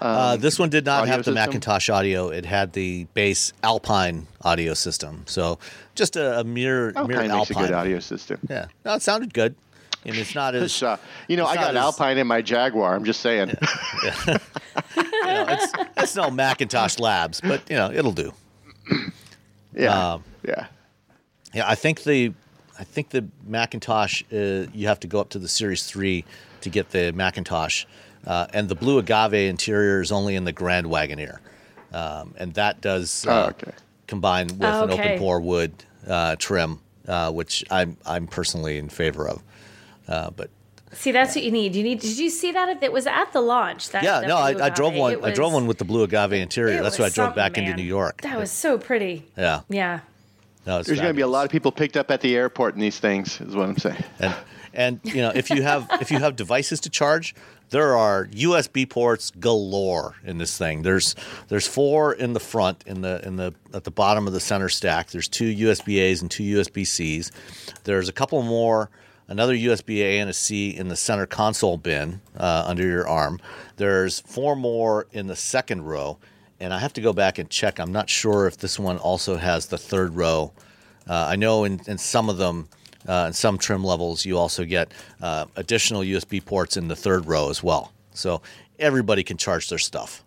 uh, 0.00 0.32
um, 0.34 0.40
this 0.40 0.58
one 0.58 0.70
did 0.70 0.84
not 0.84 1.06
have 1.08 1.24
the 1.24 1.34
system? 1.34 1.60
McIntosh 1.60 1.92
audio. 1.92 2.28
It 2.28 2.44
had 2.44 2.72
the 2.72 3.04
base 3.14 3.52
Alpine 3.62 4.26
audio 4.42 4.74
system. 4.74 5.24
So 5.26 5.58
just 5.94 6.16
a, 6.16 6.40
a 6.40 6.44
mere 6.44 6.88
Alpine 6.96 7.08
mere 7.08 7.18
makes 7.22 7.32
Alpine. 7.32 7.64
a 7.64 7.66
good 7.66 7.74
audio 7.74 7.98
system. 7.98 8.40
Yeah, 8.48 8.66
no, 8.84 8.94
it 8.94 9.02
sounded 9.02 9.34
good. 9.34 9.54
And 10.04 10.16
it's 10.16 10.34
not 10.34 10.54
as 10.56 10.82
uh, 10.82 10.96
you 11.28 11.36
know. 11.36 11.46
I 11.46 11.54
got 11.54 11.70
as, 11.70 11.76
Alpine 11.76 12.18
in 12.18 12.26
my 12.26 12.42
Jaguar. 12.42 12.94
I'm 12.94 13.04
just 13.04 13.20
saying. 13.20 13.52
Yeah, 14.02 14.12
yeah. 14.26 14.38
you 14.96 15.02
know, 15.24 15.46
it's, 15.48 15.72
it's 15.96 16.16
no 16.16 16.30
McIntosh 16.30 16.98
Labs, 16.98 17.40
but 17.40 17.62
you 17.70 17.76
know 17.76 17.90
it'll 17.92 18.12
do. 18.12 18.32
Yeah, 19.74 20.14
um, 20.14 20.24
yeah, 20.46 20.66
yeah. 21.54 21.66
I 21.66 21.74
think 21.74 22.02
the 22.02 22.34
I 22.78 22.84
think 22.84 23.08
the 23.08 23.26
McIntosh 23.48 24.22
uh, 24.30 24.70
you 24.74 24.86
have 24.86 25.00
to 25.00 25.06
go 25.06 25.20
up 25.20 25.30
to 25.30 25.38
the 25.38 25.48
Series 25.48 25.86
Three 25.86 26.24
to 26.60 26.68
get 26.68 26.90
the 26.90 27.12
McIntosh. 27.14 27.86
Uh, 28.26 28.46
and 28.52 28.68
the 28.68 28.74
blue 28.74 28.98
agave 28.98 29.34
interior 29.34 30.00
is 30.00 30.12
only 30.12 30.36
in 30.36 30.44
the 30.44 30.52
Grand 30.52 30.86
Wagoneer, 30.86 31.38
um, 31.92 32.34
and 32.38 32.54
that 32.54 32.80
does 32.80 33.26
uh, 33.26 33.46
oh, 33.46 33.48
okay. 33.50 33.72
combine 34.06 34.46
with 34.46 34.62
oh, 34.62 34.84
okay. 34.84 34.94
an 34.94 35.00
open 35.00 35.18
pore 35.18 35.40
wood 35.40 35.72
uh, 36.06 36.36
trim, 36.38 36.78
uh, 37.08 37.32
which 37.32 37.64
I'm 37.70 37.96
I'm 38.06 38.26
personally 38.26 38.78
in 38.78 38.88
favor 38.88 39.28
of. 39.28 39.42
Uh, 40.06 40.30
but 40.30 40.50
See, 40.94 41.10
that's 41.10 41.34
what 41.34 41.42
you 41.42 41.50
need. 41.50 41.74
You 41.74 41.82
need. 41.82 42.00
Did 42.00 42.18
you 42.18 42.28
see 42.28 42.52
that? 42.52 42.82
It 42.82 42.92
was 42.92 43.06
at 43.06 43.32
the 43.32 43.40
launch. 43.40 43.90
That, 43.90 44.02
yeah, 44.04 44.20
that 44.20 44.28
no, 44.28 44.36
I, 44.36 44.66
I 44.66 44.68
drove 44.68 44.94
one. 44.94 45.12
It 45.14 45.24
I 45.24 45.32
drove 45.32 45.52
was- 45.52 45.62
one 45.62 45.66
with 45.66 45.78
the 45.78 45.84
blue 45.84 46.02
agave 46.02 46.32
interior. 46.34 46.82
That's 46.82 46.98
why 46.98 47.06
I 47.06 47.10
drove 47.10 47.34
back 47.34 47.56
something, 47.56 47.64
into. 47.64 47.76
New 47.76 47.88
York. 47.88 48.20
That 48.20 48.38
was 48.38 48.50
so 48.50 48.78
pretty. 48.78 49.26
yeah, 49.36 49.62
Yeah. 49.68 50.00
no, 50.66 50.82
There's 50.82 50.98
going 51.00 51.10
to 51.10 51.16
be 51.16 51.22
a 51.22 51.26
lot 51.26 51.46
of 51.46 51.50
people 51.50 51.72
picked 51.72 51.96
up 51.96 52.10
at 52.10 52.20
the 52.20 52.36
airport 52.36 52.74
in 52.74 52.80
these 52.80 53.00
things, 53.00 53.40
is 53.40 53.56
what 53.56 53.68
I'm 53.68 53.78
saying. 53.78 54.04
and 54.18 54.34
and 54.74 55.00
you 55.04 55.22
know 55.22 55.32
if 55.34 55.50
you 55.50 55.62
have 55.62 55.88
if 56.00 56.10
you 56.10 56.18
have 56.18 56.36
devices 56.36 56.80
to 56.80 56.90
charge 56.90 57.34
there 57.72 57.96
are 57.96 58.26
USB 58.26 58.88
ports 58.88 59.30
galore 59.30 60.14
in 60.24 60.36
this 60.36 60.58
thing. 60.58 60.82
There's 60.82 61.16
there's 61.48 61.66
four 61.66 62.12
in 62.12 62.34
the 62.34 62.40
front 62.40 62.84
in 62.86 63.00
the 63.00 63.26
in 63.26 63.36
the 63.36 63.54
at 63.72 63.84
the 63.84 63.90
bottom 63.90 64.26
of 64.26 64.34
the 64.34 64.40
center 64.40 64.68
stack. 64.68 65.10
There's 65.10 65.26
two 65.26 65.52
USB 65.54 65.98
A's 65.98 66.20
and 66.20 66.30
two 66.30 66.42
USB 66.42 66.86
C's. 66.86 67.32
There's 67.84 68.10
a 68.10 68.12
couple 68.12 68.42
more 68.42 68.90
another 69.26 69.54
USB 69.54 70.00
A 70.00 70.18
and 70.18 70.28
a 70.28 70.34
C 70.34 70.68
in 70.68 70.88
the 70.88 70.96
center 70.96 71.24
console 71.24 71.78
bin 71.78 72.20
uh, 72.36 72.64
under 72.66 72.86
your 72.86 73.08
arm. 73.08 73.40
There's 73.76 74.20
four 74.20 74.54
more 74.54 75.06
in 75.10 75.26
the 75.26 75.36
second 75.36 75.84
row. 75.84 76.18
And 76.60 76.72
I 76.72 76.78
have 76.78 76.92
to 76.92 77.00
go 77.00 77.12
back 77.12 77.38
and 77.38 77.50
check. 77.50 77.80
I'm 77.80 77.90
not 77.90 78.08
sure 78.08 78.46
if 78.46 78.58
this 78.58 78.78
one 78.78 78.98
also 78.98 79.36
has 79.36 79.66
the 79.66 79.78
third 79.78 80.14
row. 80.14 80.52
Uh, 81.08 81.26
I 81.30 81.34
know 81.34 81.64
in, 81.64 81.80
in 81.88 81.98
some 81.98 82.28
of 82.28 82.36
them, 82.36 82.68
uh, 83.08 83.24
in 83.28 83.32
some 83.32 83.58
trim 83.58 83.84
levels, 83.84 84.24
you 84.24 84.38
also 84.38 84.64
get 84.64 84.92
uh, 85.20 85.46
additional 85.56 86.02
USB 86.02 86.44
ports 86.44 86.76
in 86.76 86.88
the 86.88 86.96
third 86.96 87.26
row 87.26 87.50
as 87.50 87.62
well. 87.62 87.92
So 88.14 88.42
everybody 88.78 89.22
can 89.22 89.36
charge 89.36 89.68
their 89.68 89.78
stuff. 89.78 90.22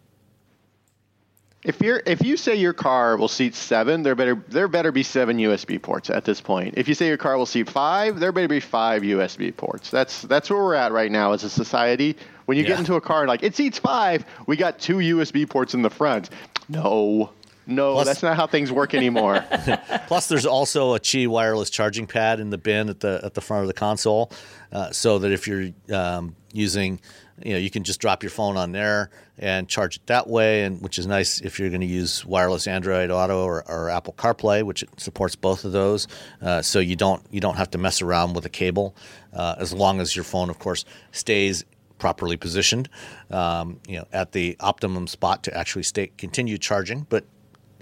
If 1.64 1.82
you're 1.82 2.04
if 2.06 2.24
you 2.24 2.38
say 2.38 2.56
your 2.56 2.74
car 2.74 3.18
will 3.18 3.28
seat 3.28 3.56
seven, 3.56 4.04
there 4.04 4.14
better 4.14 4.36
there 4.50 4.68
better 4.68 4.92
be 4.92 5.02
seven 5.02 5.38
USB 5.40 5.82
ports 5.82 6.12
at 6.12 6.24
this 6.24 6.40
point. 6.40 6.76
If 6.78 6.88
you 6.88 6.94
say 6.94 7.08
your 7.08 7.18
car 7.18 7.38
will 7.40 7.48
seat 7.48 7.68
five, 7.68 8.20
there 8.20 8.32
better 8.32 8.48
be 8.48 8.60
five 8.60 9.02
USB 9.02 9.56
ports. 9.56 9.90
That's 9.90 10.22
that's 10.22 10.52
where 10.52 10.60
we're 10.60 10.76
at 10.76 10.92
right 10.92 11.12
now 11.12 11.32
as 11.34 11.44
a 11.44 11.50
society. 11.50 12.18
When 12.46 12.56
you 12.56 12.64
Yeah. 12.64 12.70
get 12.70 12.80
into 12.80 12.94
a 12.96 13.02
car 13.02 13.22
and 13.22 13.28
like 13.28 13.42
it 13.42 13.56
seats 13.56 13.80
five, 13.80 14.26
we 14.46 14.58
got 14.58 14.78
two 14.78 14.98
USB 14.98 15.50
ports 15.50 15.74
in 15.74 15.82
the 15.82 15.90
front. 15.90 16.30
No, 16.70 17.32
no, 17.68 17.94
Plus- 17.94 18.08
that's 18.08 18.24
not 18.24 18.36
how 18.36 18.48
things 18.48 18.72
work 18.72 18.94
anymore. 18.94 19.44
Plus, 20.08 20.28
there's 20.28 20.46
also 20.46 20.96
a 20.96 21.00
Qi 21.00 21.28
wireless 21.28 21.70
charging 21.70 22.08
pad 22.08 22.40
in 22.40 22.50
the 22.50 22.58
bin 22.58 22.90
at 22.90 23.00
the 23.00 23.22
at 23.24 23.34
the 23.34 23.42
front 23.42 23.62
of 23.62 23.68
the 23.68 23.74
console, 23.74 24.32
uh, 24.72 24.92
so 24.92 25.20
that 25.20 25.32
if 25.32 25.48
you're 25.48 25.70
um, 25.94 26.36
using, 26.54 27.00
you 27.44 27.54
know, 27.54 27.60
you 27.60 27.70
can 27.70 27.84
just 27.84 28.00
drop 28.00 28.24
your 28.24 28.30
phone 28.30 28.58
on 28.58 28.72
there 28.72 29.10
and 29.38 29.68
charge 29.68 29.98
it 29.98 30.06
that 30.08 30.28
way, 30.28 30.64
and 30.64 30.82
which 30.82 30.98
is 30.98 31.08
nice 31.08 31.42
if 31.42 31.60
you're 31.60 31.70
going 31.70 31.82
to 31.82 31.88
use 31.88 32.26
wireless 32.26 32.68
Android 32.68 33.12
Auto 33.12 33.44
or, 33.44 33.70
or 33.70 33.90
Apple 33.90 34.14
CarPlay, 34.14 34.64
which 34.64 34.84
it 34.84 34.90
supports 35.00 35.36
both 35.36 35.66
of 35.66 35.72
those. 35.72 36.08
Uh, 36.42 36.62
so 36.62 36.80
you 36.80 36.96
don't 36.96 37.24
you 37.32 37.42
don't 37.42 37.58
have 37.58 37.72
to 37.72 37.78
mess 37.78 38.02
around 38.02 38.34
with 38.34 38.46
a 38.46 38.50
cable, 38.50 38.96
uh, 39.34 39.56
as 39.58 39.74
long 39.74 40.00
as 40.00 40.16
your 40.16 40.24
phone, 40.24 40.50
of 40.50 40.60
course, 40.60 40.86
stays 41.12 41.66
properly 41.98 42.38
positioned, 42.38 42.90
um, 43.32 43.80
you 43.88 43.98
know, 43.98 44.06
at 44.12 44.32
the 44.32 44.56
optimum 44.60 45.08
spot 45.08 45.44
to 45.44 45.58
actually 45.58 45.84
stay 45.84 46.12
continue 46.18 46.58
charging. 46.58 47.06
But 47.10 47.26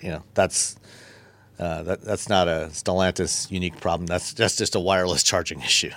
you 0.04 0.10
know, 0.10 0.24
that's 0.34 0.76
uh, 1.60 1.84
that, 1.84 2.02
that's 2.02 2.28
not 2.30 2.48
a 2.48 2.68
Stellantis 2.72 3.50
unique 3.52 3.80
problem. 3.80 4.06
That's 4.08 4.34
that's 4.34 4.58
just 4.58 4.76
a 4.76 4.80
wireless 4.80 5.24
charging 5.24 5.62
issue. 5.62 5.92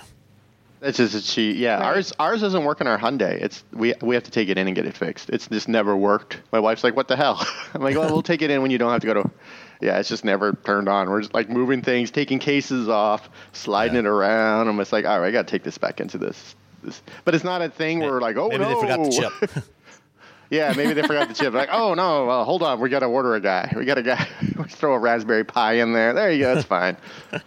That's 0.79 0.97
just 0.97 1.15
a 1.15 1.21
cheat. 1.23 1.57
Yeah, 1.57 1.77
Right. 1.79 1.85
ours 1.95 2.13
ours 2.19 2.41
doesn't 2.41 2.63
work 2.63 2.81
in 2.81 2.87
our 2.87 2.99
Hyundai. 2.99 3.31
It's 3.41 3.63
we 3.73 3.93
we 4.01 4.13
have 4.15 4.23
to 4.25 4.31
take 4.31 4.49
it 4.49 4.57
in 4.59 4.67
and 4.67 4.75
get 4.75 4.85
it 4.85 4.95
fixed. 4.95 5.29
It's 5.29 5.47
just 5.47 5.67
never 5.67 5.97
worked. 5.97 6.39
My 6.51 6.59
wife's 6.59 6.83
like, 6.83 6.95
"What 6.95 7.07
the 7.07 7.15
hell?" 7.15 7.43
I'm 7.73 7.81
like, 7.81 7.95
"Well, 7.97 8.11
we'll 8.11 8.21
take 8.21 8.43
it 8.43 8.51
in 8.51 8.61
when 8.61 8.69
you 8.71 8.77
don't 8.77 8.91
have 8.91 9.01
to 9.01 9.07
go 9.07 9.13
to." 9.15 9.31
Yeah, 9.81 9.99
it's 9.99 10.09
just 10.09 10.23
never 10.23 10.53
turned 10.53 10.87
on. 10.87 11.09
We're 11.09 11.21
just 11.21 11.33
like 11.33 11.49
moving 11.49 11.81
things, 11.81 12.11
taking 12.11 12.37
cases 12.39 12.87
off, 12.89 13.27
sliding 13.53 13.95
Yeah. 13.95 13.99
it 14.01 14.05
around. 14.05 14.67
I'm 14.67 14.77
just 14.77 14.93
like, 14.93 15.05
"All 15.05 15.19
right, 15.19 15.27
I 15.27 15.31
got 15.31 15.47
to 15.47 15.51
take 15.51 15.63
this 15.63 15.77
back 15.79 15.99
into 15.99 16.17
this." 16.19 16.55
This, 16.83 17.01
but 17.25 17.33
it's 17.33 17.43
not 17.43 17.63
a 17.63 17.69
thing 17.69 17.99
where 17.99 18.11
we're 18.11 18.21
like, 18.21 18.37
"Oh 18.37 18.49
Maybe 18.49 18.63
no!" 18.63 18.69
they 18.69 18.79
forgot 18.79 19.03
the 19.03 19.11
chip. 19.51 19.63
yeah, 20.49 20.73
maybe 20.75 20.93
they 20.93 21.01
forgot 21.01 21.27
the 21.27 21.33
chip. 21.33 21.53
Like, 21.53 21.69
"Oh 21.71 21.93
no, 21.93 22.25
well, 22.25 22.43
hold 22.45 22.63
on, 22.63 22.79
we 22.79 22.89
got 22.89 22.99
to 22.99 23.05
order 23.07 23.35
a 23.35 23.39
guy. 23.41 23.73
We 23.75 23.85
got 23.85 23.97
a 23.97 24.03
guy. 24.03 24.27
Let's 24.55 24.75
throw 24.79 24.93
a 24.93 24.99
Raspberry 24.99 25.43
Pi 25.43 25.73
in 25.73 25.93
there. 25.93 26.13
There 26.13 26.31
you 26.31 26.39
go. 26.43 26.55
That's 26.55 26.67
fine." 26.67 26.97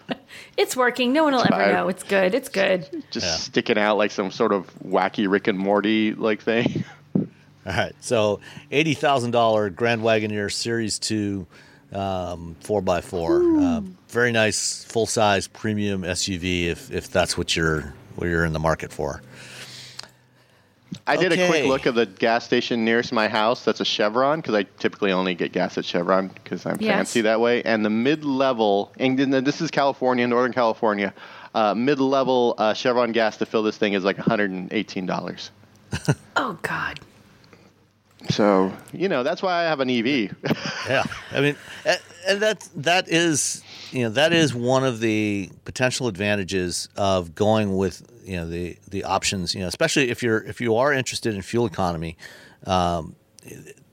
It's 0.57 0.77
working. 0.77 1.13
No 1.13 1.25
one 1.25 1.33
will 1.33 1.41
ever 1.41 1.51
fine. 1.51 1.73
know. 1.73 1.89
It's 1.89 2.03
good. 2.03 2.35
It's 2.35 2.49
good. 2.49 2.87
Just 3.11 3.27
Yeah. 3.27 3.35
sticking 3.37 3.79
out 3.79 3.97
like 3.97 4.11
some 4.11 4.31
sort 4.31 4.53
of 4.53 4.67
wacky 4.85 5.29
Rick 5.29 5.49
and 5.49 5.59
Morty 5.59 6.13
like 6.15 6.41
thing. 6.43 6.85
All 7.17 7.27
right, 7.67 7.95
so 8.01 8.41
eighty 8.71 8.95
thousand 8.95 9.31
dollar 9.33 9.71
Grand 9.71 10.03
Wagoneer 10.03 10.53
Series 10.53 10.99
Two, 10.99 11.47
um, 11.93 12.57
four 12.61 12.83
x 12.89 13.07
four, 13.07 13.43
uh, 13.59 13.81
very 14.09 14.33
nice 14.33 14.85
full 14.85 15.07
size 15.07 15.47
premium 15.49 16.03
SUV 16.03 16.67
if 16.67 16.91
if 16.93 17.11
that's 17.11 17.37
what 17.39 17.57
you're 17.57 17.93
what 18.17 18.29
you're 18.29 18.45
in 18.45 18.53
the 18.53 18.59
market 18.61 18.93
for. 18.93 19.23
I 21.07 21.17
did 21.17 21.33
a 21.33 21.47
quick 21.49 21.65
look 21.67 21.87
of 21.87 21.95
the 21.95 22.07
gas 22.07 22.45
station 22.45 22.85
nearest 22.85 23.13
my 23.13 23.29
house. 23.29 23.65
That's 23.65 23.81
a 23.81 23.85
Chevron 23.85 24.41
because 24.41 24.55
I 24.55 24.65
typically 24.79 25.13
only 25.13 25.35
get 25.35 25.53
gas 25.53 25.79
at 25.79 25.85
Chevron 25.85 26.29
because 26.29 26.67
I'm 26.67 26.79
Yes. 26.81 26.97
fancy 26.97 27.21
that 27.23 27.41
way. 27.41 27.63
And 27.63 27.85
the 27.85 27.91
mid-level, 27.91 28.93
and 28.99 29.19
this 29.19 29.61
is 29.61 29.71
California, 29.71 30.27
Northern 30.27 30.53
California, 30.53 31.15
uh, 31.55 31.75
mid-level 31.75 32.55
uh, 32.59 32.75
Chevron 32.75 33.13
gas 33.13 33.37
to 33.39 33.47
fill 33.47 33.63
this 33.63 33.77
thing 33.77 33.93
is 33.93 34.05
like 34.05 34.19
118 34.19 35.07
dollars. 35.07 35.51
Oh 36.37 36.59
God. 36.63 37.01
So 38.29 38.73
you 38.93 39.09
know 39.09 39.23
that's 39.23 39.43
why 39.43 39.61
I 39.61 39.63
have 39.63 39.81
an 39.81 39.89
E 39.91 39.99
EV. 40.01 40.37
Yeah, 40.89 41.05
I 41.33 41.41
mean, 41.41 41.57
and 42.29 42.41
that 42.43 42.69
that 42.77 43.09
is 43.09 43.63
you 43.93 44.03
know 44.05 44.11
that 44.11 44.33
is 44.33 44.55
one 44.55 44.85
of 44.85 45.01
the 45.01 45.51
potential 45.65 46.07
advantages 46.07 46.89
of 46.97 47.35
going 47.35 47.77
with 47.77 48.07
you 48.31 48.37
know 48.37 48.49
the 48.49 48.79
the 48.89 49.05
options. 49.05 49.55
You 49.55 49.63
know, 49.63 49.67
especially 49.67 50.11
if 50.11 50.23
you're 50.23 50.43
if 50.45 50.61
you 50.61 50.77
are 50.77 50.93
interested 50.93 51.35
in 51.35 51.43
fuel 51.43 51.67
economy, 51.67 52.17
um, 52.65 53.17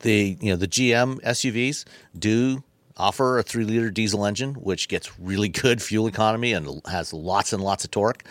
the 0.02 0.38
you 0.40 0.52
know 0.52 0.56
the 0.56 0.68
GM 0.68 1.20
SUVs 1.22 1.86
do 2.18 2.64
offer 2.96 3.40
a 3.40 3.44
three 3.44 3.64
liter 3.64 3.90
diesel 3.90 4.26
engine, 4.26 4.54
which 4.56 4.88
gets 4.88 5.20
really 5.20 5.50
good 5.50 5.82
fuel 5.82 6.08
economy 6.08 6.54
and 6.54 6.82
has 6.88 7.14
lots 7.14 7.52
and 7.52 7.64
lots 7.64 7.84
of 7.84 7.92
torque. 7.92 8.24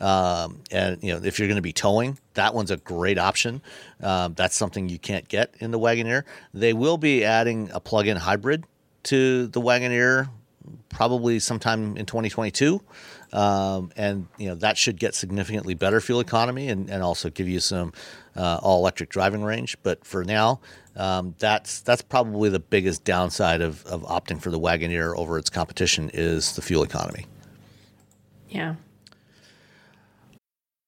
Um, 0.00 0.62
and 0.72 1.00
you 1.02 1.12
know, 1.12 1.20
if 1.22 1.38
you're 1.38 1.48
going 1.48 1.56
to 1.56 1.62
be 1.62 1.72
towing, 1.72 2.18
that 2.34 2.54
one's 2.54 2.72
a 2.72 2.76
great 2.78 3.18
option. 3.18 3.62
Um, 4.02 4.34
that's 4.34 4.56
something 4.56 4.88
you 4.88 4.98
can't 4.98 5.28
get 5.28 5.54
in 5.60 5.70
the 5.70 5.78
Wagoneer. 5.78 6.24
They 6.52 6.72
will 6.72 6.98
be 6.98 7.24
adding 7.24 7.70
a 7.72 7.78
plug-in 7.78 8.16
hybrid 8.16 8.64
to 9.04 9.46
the 9.46 9.60
Wagoneer 9.60 10.28
probably 10.88 11.38
sometime 11.38 11.96
in 11.96 12.06
2022. 12.06 12.80
Um, 13.32 13.90
and 13.96 14.28
you 14.36 14.48
know 14.48 14.54
that 14.56 14.76
should 14.76 14.98
get 14.98 15.14
significantly 15.14 15.74
better 15.74 16.00
fuel 16.00 16.20
economy 16.20 16.68
and, 16.68 16.90
and 16.90 17.02
also 17.02 17.30
give 17.30 17.48
you 17.48 17.60
some 17.60 17.92
uh, 18.36 18.58
all 18.62 18.78
electric 18.78 19.08
driving 19.08 19.42
range. 19.42 19.76
But 19.82 20.04
for 20.04 20.24
now, 20.24 20.60
um, 20.96 21.34
that's 21.38 21.80
that's 21.80 22.02
probably 22.02 22.50
the 22.50 22.60
biggest 22.60 23.04
downside 23.04 23.60
of, 23.60 23.84
of 23.86 24.02
opting 24.02 24.40
for 24.40 24.50
the 24.50 24.60
Wagoneer 24.60 25.16
over 25.16 25.38
its 25.38 25.50
competition 25.50 26.10
is 26.12 26.54
the 26.54 26.62
fuel 26.62 26.82
economy. 26.82 27.26
Yeah. 28.48 28.74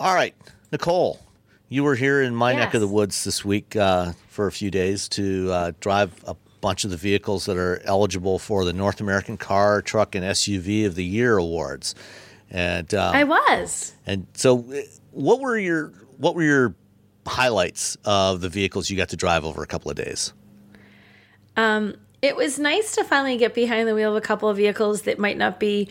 All 0.00 0.14
right, 0.14 0.32
Nicole, 0.70 1.18
you 1.68 1.82
were 1.82 1.96
here 1.96 2.22
in 2.22 2.32
my 2.32 2.52
neck 2.52 2.72
of 2.72 2.80
the 2.80 2.86
woods 2.86 3.24
this 3.24 3.44
week 3.44 3.74
uh, 3.74 4.12
for 4.28 4.46
a 4.46 4.52
few 4.52 4.70
days 4.70 5.08
to 5.08 5.50
uh, 5.50 5.72
drive 5.80 6.12
a 6.24 6.36
bunch 6.60 6.84
of 6.84 6.90
the 6.90 6.96
vehicles 6.96 7.46
that 7.46 7.56
are 7.56 7.80
eligible 7.84 8.38
for 8.38 8.64
the 8.64 8.72
North 8.72 9.00
American 9.00 9.36
Car, 9.36 9.82
Truck, 9.82 10.14
and 10.14 10.24
SUV 10.24 10.86
of 10.86 10.94
the 10.94 11.04
Year 11.04 11.36
awards. 11.36 11.96
And 12.48 12.94
um, 12.94 13.12
I 13.12 13.24
was. 13.24 13.92
and 14.06 14.28
so, 14.34 14.60
uh, 14.72 14.82
what 15.10 15.40
were 15.40 15.58
your 15.58 15.88
what 16.16 16.36
were 16.36 16.44
your 16.44 16.76
highlights 17.26 17.96
of 18.04 18.40
the 18.40 18.48
vehicles 18.48 18.88
you 18.90 18.96
got 18.96 19.08
to 19.08 19.16
drive 19.16 19.44
over 19.44 19.64
a 19.64 19.66
couple 19.66 19.90
of 19.90 19.96
days? 19.96 20.32
Um, 21.56 21.96
it 22.22 22.36
was 22.36 22.60
nice 22.60 22.94
to 22.94 23.02
finally 23.02 23.36
get 23.36 23.52
behind 23.52 23.88
the 23.88 23.96
wheel 23.96 24.10
of 24.10 24.16
a 24.16 24.24
couple 24.24 24.48
of 24.48 24.58
vehicles 24.58 25.02
that 25.02 25.18
might 25.18 25.36
not 25.36 25.58
be 25.58 25.88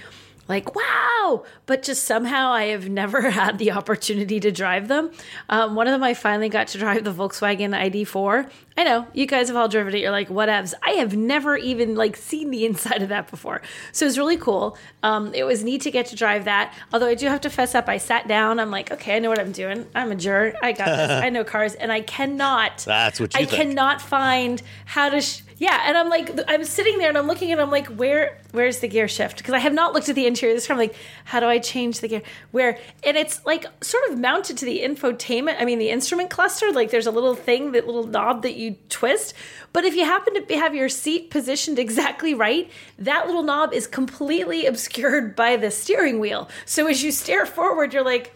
like 0.47 0.75
wow! 0.75 1.43
But 1.65 1.83
just 1.83 2.03
somehow 2.05 2.51
i 2.51 2.65
have 2.65 2.87
never 2.89 3.29
had 3.31 3.57
the 3.57 3.71
opportunity 3.71 4.39
to 4.39 4.51
drive 4.51 4.87
them. 4.87 5.11
Um, 5.49 5.75
one 5.75 5.87
of 5.87 5.91
them 5.91 6.03
i 6.03 6.13
finally 6.13 6.49
got 6.49 6.67
to 6.69 6.77
drive 6.77 7.03
the 7.03 7.11
volkswagen 7.13 7.75
id4 7.75 8.49
i 8.77 8.83
know 8.83 9.07
you 9.13 9.25
guys 9.25 9.47
have 9.47 9.57
all 9.57 9.67
driven 9.67 9.93
it. 9.95 9.99
You're 9.99 10.11
like 10.11 10.29
whatevs. 10.29 10.73
I 10.83 10.91
have 10.91 11.15
never 11.17 11.57
even 11.57 11.95
like 11.95 12.15
seen 12.15 12.51
the 12.51 12.65
inside 12.69 13.01
of 13.01 13.09
that 13.09 13.29
before. 13.29 13.61
So 13.91 14.05
it 14.05 14.09
was 14.09 14.17
really 14.17 14.37
cool. 14.37 14.77
Um, 15.03 15.33
it 15.33 15.43
was 15.43 15.63
neat 15.63 15.81
to 15.81 15.91
get 15.91 16.05
to 16.07 16.15
drive 16.15 16.45
that. 16.45 16.73
Although 16.93 17.07
i 17.07 17.15
do 17.15 17.27
have 17.27 17.41
to 17.41 17.49
fess 17.49 17.75
up 17.75 17.89
i 17.89 17.97
sat 17.97 18.27
down. 18.27 18.59
I'm 18.59 18.71
like 18.71 18.91
okay 18.91 19.15
i 19.15 19.19
know 19.19 19.29
what 19.29 19.39
i'm 19.39 19.51
doing. 19.51 19.85
I'm 19.95 20.11
a 20.11 20.15
jerk. 20.15 20.55
i 20.61 20.71
got 20.71 20.85
this. 20.85 21.11
I 21.11 21.29
know 21.35 21.43
cars. 21.43 21.73
And 21.75 21.91
i 21.91 22.01
cannot 22.01 22.83
That's 22.87 23.19
what 23.19 23.33
you 23.33 23.41
i 23.41 23.45
think. 23.45 23.61
cannot 23.69 24.01
find 24.01 24.61
how 24.85 25.09
to 25.09 25.21
sh- 25.21 25.41
yeah, 25.59 25.83
and 25.85 25.97
I'm 25.97 26.09
like, 26.09 26.29
I'm 26.47 26.63
sitting 26.63 26.99
there 26.99 27.09
and 27.09 27.17
I'm 27.17 27.25
looking 27.25 27.51
and 27.51 27.59
I'm 27.59 27.71
like, 27.71 27.87
where, 27.87 28.39
where's 28.51 28.79
the 28.79 28.87
gear 28.87 29.07
shift? 29.07 29.37
Because 29.37 29.55
I 29.55 29.59
have 29.59 29.73
not 29.73 29.91
looked 29.91 30.07
at 30.07 30.15
the 30.15 30.27
interior 30.27 30.53
this 30.53 30.67
time. 30.67 30.77
Like, 30.77 30.93
how 31.25 31.39
do 31.39 31.47
I 31.47 31.57
change 31.57 31.99
the 31.99 32.07
gear? 32.07 32.21
Where? 32.51 32.77
And 33.03 33.17
it's 33.17 33.43
like 33.43 33.65
sort 33.83 34.03
of 34.11 34.19
mounted 34.19 34.59
to 34.59 34.65
the 34.65 34.81
infotainment. 34.81 35.59
I 35.59 35.65
mean, 35.65 35.79
the 35.79 35.89
instrument 35.89 36.29
cluster. 36.29 36.71
Like, 36.71 36.91
there's 36.91 37.07
a 37.07 37.11
little 37.11 37.33
thing, 37.33 37.71
that 37.71 37.87
little 37.87 38.05
knob 38.05 38.43
that 38.43 38.55
you 38.55 38.75
twist. 38.89 39.33
But 39.73 39.83
if 39.83 39.95
you 39.95 40.05
happen 40.05 40.45
to 40.45 40.55
have 40.55 40.75
your 40.75 40.89
seat 40.89 41.31
positioned 41.31 41.79
exactly 41.87 42.35
right, 42.35 42.69
that 42.99 43.25
little 43.25 43.43
knob 43.43 43.73
is 43.73 43.87
completely 43.87 44.67
obscured 44.67 45.35
by 45.35 45.55
the 45.55 45.71
steering 45.71 46.19
wheel. 46.19 46.49
So 46.65 46.85
as 46.87 47.01
you 47.03 47.11
stare 47.11 47.45
forward, 47.45 47.93
you're 47.93 48.05
like. 48.05 48.33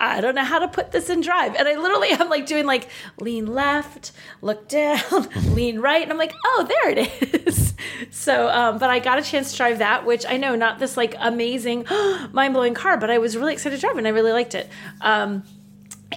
I 0.00 0.20
don't 0.20 0.34
know 0.34 0.44
how 0.44 0.58
to 0.60 0.68
put 0.68 0.90
this 0.92 1.10
in 1.10 1.20
drive. 1.20 1.54
And 1.54 1.68
I 1.68 1.76
literally 1.76 2.08
am 2.10 2.28
like 2.30 2.46
doing 2.46 2.64
like 2.66 2.88
lean 3.20 3.46
left, 3.46 4.12
look 4.40 4.66
down, 4.68 5.28
lean 5.54 5.78
right. 5.80 6.02
And 6.02 6.10
I'm 6.10 6.18
like, 6.18 6.32
oh, 6.44 6.66
there 6.68 6.90
it 6.98 7.46
is. 7.46 7.74
So, 8.10 8.48
um, 8.48 8.78
but 8.78 8.88
I 8.88 8.98
got 8.98 9.18
a 9.18 9.22
chance 9.22 9.50
to 9.52 9.56
drive 9.58 9.78
that, 9.78 10.06
which 10.06 10.24
I 10.26 10.36
know 10.38 10.56
not 10.56 10.78
this 10.78 10.96
like 10.96 11.14
amazing, 11.18 11.84
mind 12.32 12.54
blowing 12.54 12.72
car, 12.72 12.96
but 12.96 13.10
I 13.10 13.18
was 13.18 13.36
really 13.36 13.52
excited 13.52 13.76
to 13.76 13.80
drive 13.80 13.98
and 13.98 14.06
I 14.06 14.10
really 14.10 14.32
liked 14.32 14.54
it. 14.54 14.68
Um, 15.02 15.44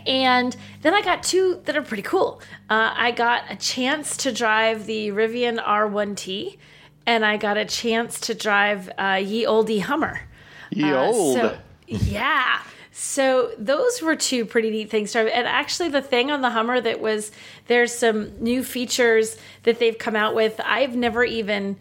and 0.06 0.56
then 0.82 0.94
I 0.94 1.02
got 1.02 1.24
two 1.24 1.62
that 1.66 1.76
are 1.76 1.82
pretty 1.82 2.04
cool. 2.04 2.42
Uh, 2.70 2.94
I 2.96 3.12
got 3.12 3.44
a 3.50 3.56
chance 3.58 4.16
to 4.18 4.32
drive 4.32 4.86
the 4.86 5.10
Rivian 5.10 5.64
R1T, 5.64 6.58
and 7.06 7.26
I 7.26 7.38
got 7.38 7.58
a 7.58 7.66
chance 7.66 8.20
to 8.22 8.34
drive 8.34 8.90
uh, 8.98 9.20
Ye 9.24 9.46
Oldie 9.46 9.82
Hummer. 9.82 10.22
Ye 10.72 10.92
Uh, 10.92 11.06
old. 11.06 11.36
so- 11.36 11.58
yeah. 11.88 12.62
So 13.04 13.52
those 13.58 14.02
were 14.02 14.16
two 14.16 14.46
pretty 14.46 14.70
neat 14.70 14.90
things. 14.90 15.14
And 15.14 15.28
actually, 15.30 15.90
the 15.90 16.02
thing 16.02 16.32
on 16.32 16.40
the 16.40 16.50
Hummer 16.50 16.80
that 16.80 17.02
was 17.02 17.34
there's 17.68 17.94
some 17.94 18.42
new 18.42 18.64
features 18.64 19.36
that 19.64 19.78
they've 19.78 19.98
come 19.98 20.16
out 20.16 20.36
with. 20.36 20.62
I've 20.64 20.96
never 20.96 21.26
even 21.26 21.76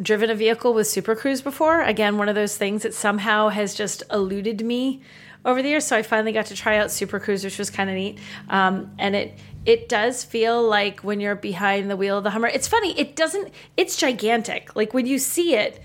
driven 0.00 0.30
a 0.30 0.34
vehicle 0.34 0.72
with 0.72 0.86
Super 0.86 1.14
Cruise 1.14 1.42
before. 1.42 1.82
Again, 1.82 2.16
one 2.16 2.30
of 2.30 2.34
those 2.34 2.56
things 2.56 2.82
that 2.82 2.94
somehow 2.94 3.50
has 3.50 3.74
just 3.74 4.04
eluded 4.10 4.64
me 4.64 5.02
over 5.44 5.60
the 5.60 5.68
years. 5.68 5.86
So 5.86 5.98
I 5.98 6.02
finally 6.02 6.32
got 6.32 6.46
to 6.46 6.56
try 6.56 6.78
out 6.78 6.90
Super 6.90 7.20
Cruise, 7.20 7.44
which 7.44 7.58
was 7.58 7.68
kind 7.68 7.90
of 7.90 7.96
neat. 7.96 8.18
Um, 8.48 8.90
and 8.98 9.14
it 9.14 9.38
it 9.66 9.90
does 9.90 10.24
feel 10.24 10.62
like 10.66 11.00
when 11.00 11.20
you're 11.20 11.34
behind 11.34 11.90
the 11.90 11.96
wheel 11.96 12.16
of 12.16 12.24
the 12.24 12.30
Hummer. 12.30 12.48
It's 12.48 12.68
funny. 12.68 12.98
It 12.98 13.16
doesn't. 13.16 13.52
It's 13.76 13.96
gigantic. 13.96 14.74
Like 14.74 14.94
when 14.94 15.04
you 15.04 15.18
see 15.18 15.56
it, 15.56 15.82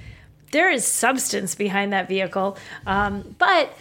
there 0.54 0.72
is 0.72 0.88
substance 0.88 1.54
behind 1.54 1.92
that 1.92 2.08
vehicle. 2.08 2.58
Um, 2.88 3.36
but 3.38 3.74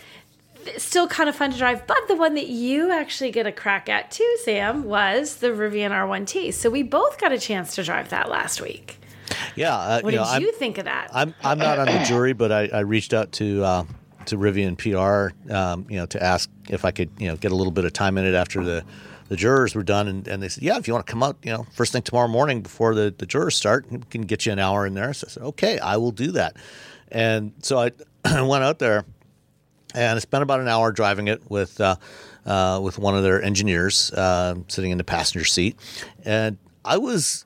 still 0.76 1.08
kind 1.08 1.28
of 1.28 1.34
fun 1.36 1.50
to 1.52 1.58
drive. 1.58 1.86
But 1.86 1.98
the 2.08 2.14
one 2.16 2.34
that 2.34 2.48
you 2.48 2.90
actually 2.92 3.30
get 3.30 3.46
a 3.46 3.52
crack 3.52 3.88
at 3.88 4.10
too, 4.10 4.36
Sam, 4.44 4.84
was 4.84 5.36
the 5.36 5.48
Rivian 5.48 5.90
R1T. 5.90 6.52
So 6.54 6.68
we 6.70 6.82
both 6.82 7.18
got 7.18 7.32
a 7.32 7.38
chance 7.38 7.74
to 7.76 7.82
drive 7.82 8.10
that 8.10 8.28
last 8.28 8.60
week. 8.60 8.98
Yeah, 9.56 9.74
uh, 9.76 10.00
What 10.00 10.12
you 10.12 10.18
did 10.18 10.24
know, 10.24 10.30
I'm- 10.30 10.42
you 10.42 10.52
think 10.52 10.78
of 10.78 10.84
that? 10.86 11.10
I'm 11.12 11.34
I'm 11.44 11.58
not 11.58 11.78
on 11.78 11.86
the 11.86 12.04
jury, 12.06 12.32
but 12.32 12.50
I, 12.52 12.68
I 12.72 12.80
reached 12.80 13.12
out 13.12 13.32
to 13.32 13.62
uh, 13.64 13.84
to 14.26 14.36
Rivian 14.36 14.76
PR, 14.76 15.34
um, 15.52 15.86
you 15.88 15.96
know, 15.96 16.06
to 16.06 16.22
ask 16.22 16.50
if 16.68 16.84
I 16.84 16.90
could, 16.90 17.10
you 17.18 17.28
know, 17.28 17.36
get 17.36 17.50
a 17.52 17.54
little 17.54 17.72
bit 17.72 17.84
of 17.84 17.92
time 17.92 18.18
in 18.18 18.24
it 18.26 18.34
after 18.34 18.62
the 18.64 18.84
the 19.28 19.36
jurors 19.36 19.74
were 19.74 19.82
done, 19.82 20.08
and, 20.08 20.26
and 20.26 20.42
they 20.42 20.48
said, 20.48 20.62
yeah, 20.62 20.78
if 20.78 20.88
you 20.88 20.94
want 20.94 21.06
to 21.06 21.10
come 21.10 21.22
out, 21.22 21.36
you 21.42 21.52
know, 21.52 21.66
first 21.74 21.92
thing 21.92 22.00
tomorrow 22.00 22.28
morning 22.28 22.62
before 22.62 22.94
the 22.94 23.14
the 23.16 23.26
jurors 23.26 23.54
start, 23.56 23.90
we 23.92 23.98
can 24.10 24.22
get 24.22 24.46
you 24.46 24.52
an 24.52 24.58
hour 24.58 24.86
in 24.86 24.94
there. 24.94 25.12
So 25.12 25.26
I 25.26 25.30
said, 25.30 25.42
okay, 25.42 25.78
I 25.78 25.98
will 25.98 26.12
do 26.12 26.32
that, 26.32 26.56
and 27.12 27.52
so 27.62 27.78
I 27.78 27.90
went 28.42 28.64
out 28.64 28.78
there 28.78 29.04
and 29.94 30.16
I 30.16 30.18
spent 30.18 30.42
about 30.42 30.60
an 30.60 30.68
hour 30.68 30.92
driving 30.92 31.28
it 31.28 31.42
with 31.50 31.80
uh, 31.80 31.96
uh, 32.46 32.80
with 32.82 32.98
one 32.98 33.16
of 33.16 33.22
their 33.22 33.42
engineers 33.42 34.12
uh, 34.12 34.54
sitting 34.68 34.90
in 34.90 34.98
the 34.98 35.04
passenger 35.04 35.44
seat, 35.44 35.76
and 36.24 36.58
I 36.84 36.98
was 36.98 37.44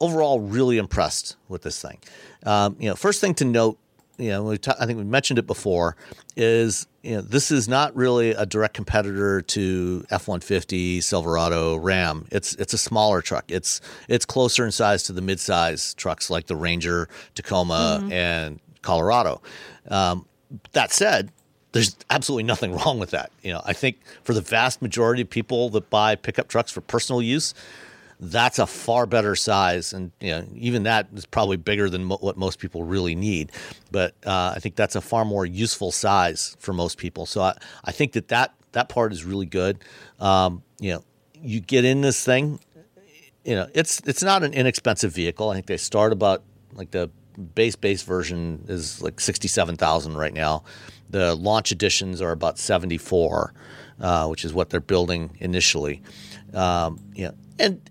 overall 0.00 0.40
really 0.40 0.78
impressed 0.78 1.36
with 1.48 1.62
this 1.62 1.80
thing. 1.80 1.98
Um, 2.44 2.76
you 2.78 2.88
know, 2.88 2.94
first 2.94 3.20
thing 3.20 3.34
to 3.36 3.44
note, 3.44 3.78
you 4.18 4.30
know, 4.30 4.42
we 4.44 4.58
ta- 4.58 4.76
I 4.78 4.86
think 4.86 4.98
we 4.98 5.04
mentioned 5.04 5.38
it 5.38 5.46
before, 5.46 5.96
is 6.36 6.86
you 7.02 7.16
know 7.16 7.20
this 7.20 7.50
is 7.50 7.68
not 7.68 7.94
really 7.94 8.30
a 8.30 8.46
direct 8.46 8.74
competitor 8.74 9.42
to 9.42 10.04
F 10.10 10.28
one 10.28 10.40
fifty, 10.40 11.00
Silverado, 11.00 11.76
Ram. 11.76 12.26
It's 12.30 12.54
it's 12.54 12.72
a 12.72 12.78
smaller 12.78 13.20
truck. 13.20 13.44
It's 13.48 13.80
it's 14.08 14.24
closer 14.24 14.64
in 14.64 14.72
size 14.72 15.02
to 15.04 15.12
the 15.12 15.20
midsize 15.20 15.94
trucks 15.96 16.30
like 16.30 16.46
the 16.46 16.56
Ranger, 16.56 17.08
Tacoma, 17.34 18.06
and 18.10 18.60
Colorado. 18.82 19.42
Um, 19.88 20.26
that 20.72 20.92
said, 20.92 21.30
there's 21.76 21.96
absolutely 22.10 22.44
nothing 22.44 22.72
wrong 22.76 22.98
with 22.98 23.10
that. 23.10 23.30
You 23.42 23.52
know, 23.52 23.62
I 23.64 23.72
think 23.72 23.98
for 24.24 24.34
the 24.34 24.40
vast 24.40 24.82
majority 24.82 25.22
of 25.22 25.30
people 25.30 25.70
that 25.70 25.90
buy 25.90 26.14
pickup 26.14 26.48
trucks 26.48 26.70
for 26.70 26.80
personal 26.80 27.22
use, 27.22 27.54
that's 28.18 28.58
a 28.58 28.66
far 28.66 29.04
better 29.06 29.36
size, 29.36 29.92
and 29.92 30.10
you 30.20 30.30
know, 30.30 30.44
even 30.54 30.84
that 30.84 31.08
is 31.14 31.26
probably 31.26 31.58
bigger 31.58 31.90
than 31.90 32.04
mo- 32.04 32.18
what 32.20 32.38
most 32.38 32.58
people 32.58 32.82
really 32.82 33.14
need. 33.14 33.52
But 33.92 34.14
uh, 34.24 34.54
I 34.56 34.58
think 34.58 34.74
that's 34.74 34.96
a 34.96 35.02
far 35.02 35.24
more 35.24 35.44
useful 35.44 35.92
size 35.92 36.56
for 36.58 36.72
most 36.72 36.96
people. 36.96 37.26
So 37.26 37.42
I, 37.42 37.56
I 37.84 37.92
think 37.92 38.12
that, 38.12 38.28
that 38.28 38.54
that 38.72 38.88
part 38.88 39.12
is 39.12 39.24
really 39.24 39.46
good. 39.46 39.78
Um, 40.18 40.62
you 40.80 40.94
know, 40.94 41.04
you 41.34 41.60
get 41.60 41.84
in 41.84 42.00
this 42.00 42.24
thing, 42.24 42.58
you 43.44 43.54
know, 43.54 43.68
it's 43.74 44.00
it's 44.06 44.22
not 44.22 44.42
an 44.42 44.54
inexpensive 44.54 45.12
vehicle. 45.12 45.50
I 45.50 45.54
think 45.54 45.66
they 45.66 45.76
start 45.76 46.12
about 46.12 46.42
like 46.72 46.90
the 46.90 47.10
base 47.54 47.76
base 47.76 48.02
version 48.02 48.64
is 48.68 49.02
like 49.02 49.20
sixty 49.20 49.48
seven 49.48 49.76
thousand 49.76 50.16
right 50.16 50.32
now. 50.34 50.64
The 51.10 51.34
launch 51.34 51.72
editions 51.72 52.20
are 52.20 52.32
about 52.32 52.58
seventy 52.58 52.98
four, 52.98 53.54
uh, 54.00 54.26
which 54.28 54.44
is 54.44 54.52
what 54.52 54.70
they're 54.70 54.80
building 54.80 55.36
initially. 55.40 56.02
Um, 56.54 56.98
you 57.14 57.26
know, 57.26 57.34
and 57.58 57.90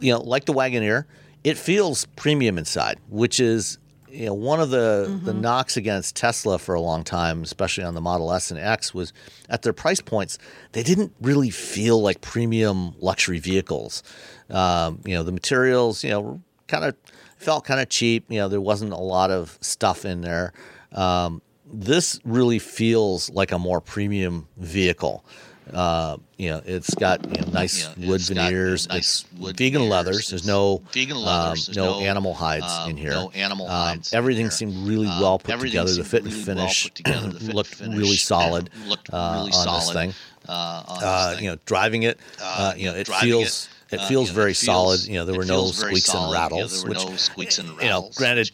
you 0.00 0.12
know, 0.12 0.20
like 0.20 0.44
the 0.44 0.52
Wagoneer, 0.52 1.04
it 1.42 1.58
feels 1.58 2.06
premium 2.16 2.58
inside, 2.58 2.98
which 3.08 3.40
is 3.40 3.78
you 4.08 4.26
know 4.26 4.34
one 4.34 4.60
of 4.60 4.70
the 4.70 5.20
the 5.24 5.34
knocks 5.34 5.76
against 5.76 6.16
Tesla 6.16 6.58
for 6.58 6.74
a 6.74 6.80
long 6.80 7.04
time, 7.04 7.42
especially 7.42 7.84
on 7.84 7.94
the 7.94 8.00
Model 8.00 8.32
S 8.32 8.50
and 8.50 8.60
X, 8.60 8.94
was 8.94 9.12
at 9.48 9.62
their 9.62 9.72
price 9.72 10.00
points 10.00 10.38
they 10.72 10.82
didn't 10.82 11.12
really 11.20 11.50
feel 11.50 12.00
like 12.00 12.20
premium 12.20 12.94
luxury 13.00 13.38
vehicles. 13.38 14.02
Um, 14.50 15.00
you 15.04 15.14
know, 15.14 15.22
the 15.22 15.32
materials, 15.32 16.04
you 16.04 16.10
know, 16.10 16.42
kind 16.68 16.84
of 16.84 16.96
felt 17.36 17.64
kind 17.64 17.80
of 17.80 17.88
cheap. 17.88 18.24
You 18.28 18.38
know, 18.38 18.48
there 18.48 18.60
wasn't 18.60 18.92
a 18.92 18.98
lot 18.98 19.30
of 19.30 19.58
stuff 19.60 20.04
in 20.04 20.20
there. 20.20 20.52
Um, 20.92 21.42
this 21.80 22.20
really 22.24 22.58
feels 22.58 23.30
like 23.30 23.52
a 23.52 23.58
more 23.58 23.80
premium 23.80 24.48
vehicle. 24.56 25.24
Uh, 25.72 26.18
you 26.36 26.50
know, 26.50 26.60
it's 26.66 26.94
got 26.94 27.24
you 27.24 27.40
know, 27.42 27.50
nice 27.50 27.88
Yeah, 27.98 28.06
wood 28.08 28.20
it's 28.20 28.28
got, 28.28 28.36
veneers. 28.50 28.86
nice 28.88 28.98
it's 29.24 29.40
wood 29.40 29.56
vegan 29.56 29.78
veneers. 29.80 29.90
leathers. 29.90 30.28
There's 30.28 30.46
no 30.46 30.82
vegan 30.92 31.16
um, 31.16 31.22
leathers. 31.22 31.66
There's 31.66 31.76
no, 31.78 32.00
no, 32.00 32.06
animal 32.06 32.34
hides 32.34 32.66
um, 32.70 32.90
in 32.90 32.96
here. 32.98 33.12
no 33.12 33.30
animal 33.30 33.66
Um, 33.66 33.72
hides 33.72 34.12
in 34.12 34.18
everything 34.18 34.50
seemed 34.50 34.76
really 34.86 35.06
Um, 35.08 35.20
well 35.20 35.38
put 35.38 35.58
together. 35.60 35.92
The 35.94 36.04
fit 36.04 36.24
and 36.24 36.32
really 36.32 36.44
well 36.46 36.56
finish 36.56 36.82
put 36.84 36.94
together. 36.96 37.28
The 37.30 37.40
fit 37.46 37.54
looked 37.54 37.80
really 37.80 38.16
solid. 38.16 38.68
looked 38.86 39.08
uh, 39.12 39.32
really 39.36 39.52
on 39.52 39.64
this 39.64 39.86
solid, 39.86 39.94
thing. 39.94 40.14
uh, 40.48 40.82
on 40.86 40.98
Uh, 41.02 41.26
this 41.28 41.36
thing. 41.36 41.44
you 41.44 41.50
know, 41.52 41.58
driving 41.64 42.02
it, 42.02 42.20
uh, 42.42 42.44
Uh, 42.44 42.74
you 42.76 42.90
know, 42.90 42.94
it 42.96 43.08
feels 43.08 43.68
it, 43.90 43.96
it 43.96 44.00
uh, 44.00 44.08
feels 44.08 44.28
you 44.28 44.32
know, 44.32 44.40
very 44.40 44.54
feels- 44.54 44.64
solid. 44.64 45.06
You 45.06 45.14
know, 45.14 45.24
there 45.24 45.36
were 45.36 45.44
no 45.44 45.62
feels 45.62 45.80
very 45.80 45.90
squeaks 45.92 46.08
and 46.08 46.12
solid. 46.14 46.28
You 46.28 46.34
know, 46.34 46.40
rattles. 46.40 46.82
there 46.82 46.88
were 46.88 46.94
which, 46.94 47.06
no 47.06 47.16
squeaks 47.16 47.58
and 47.58 47.68
you 47.80 47.88
know, 47.88 48.10
granted, 48.16 48.50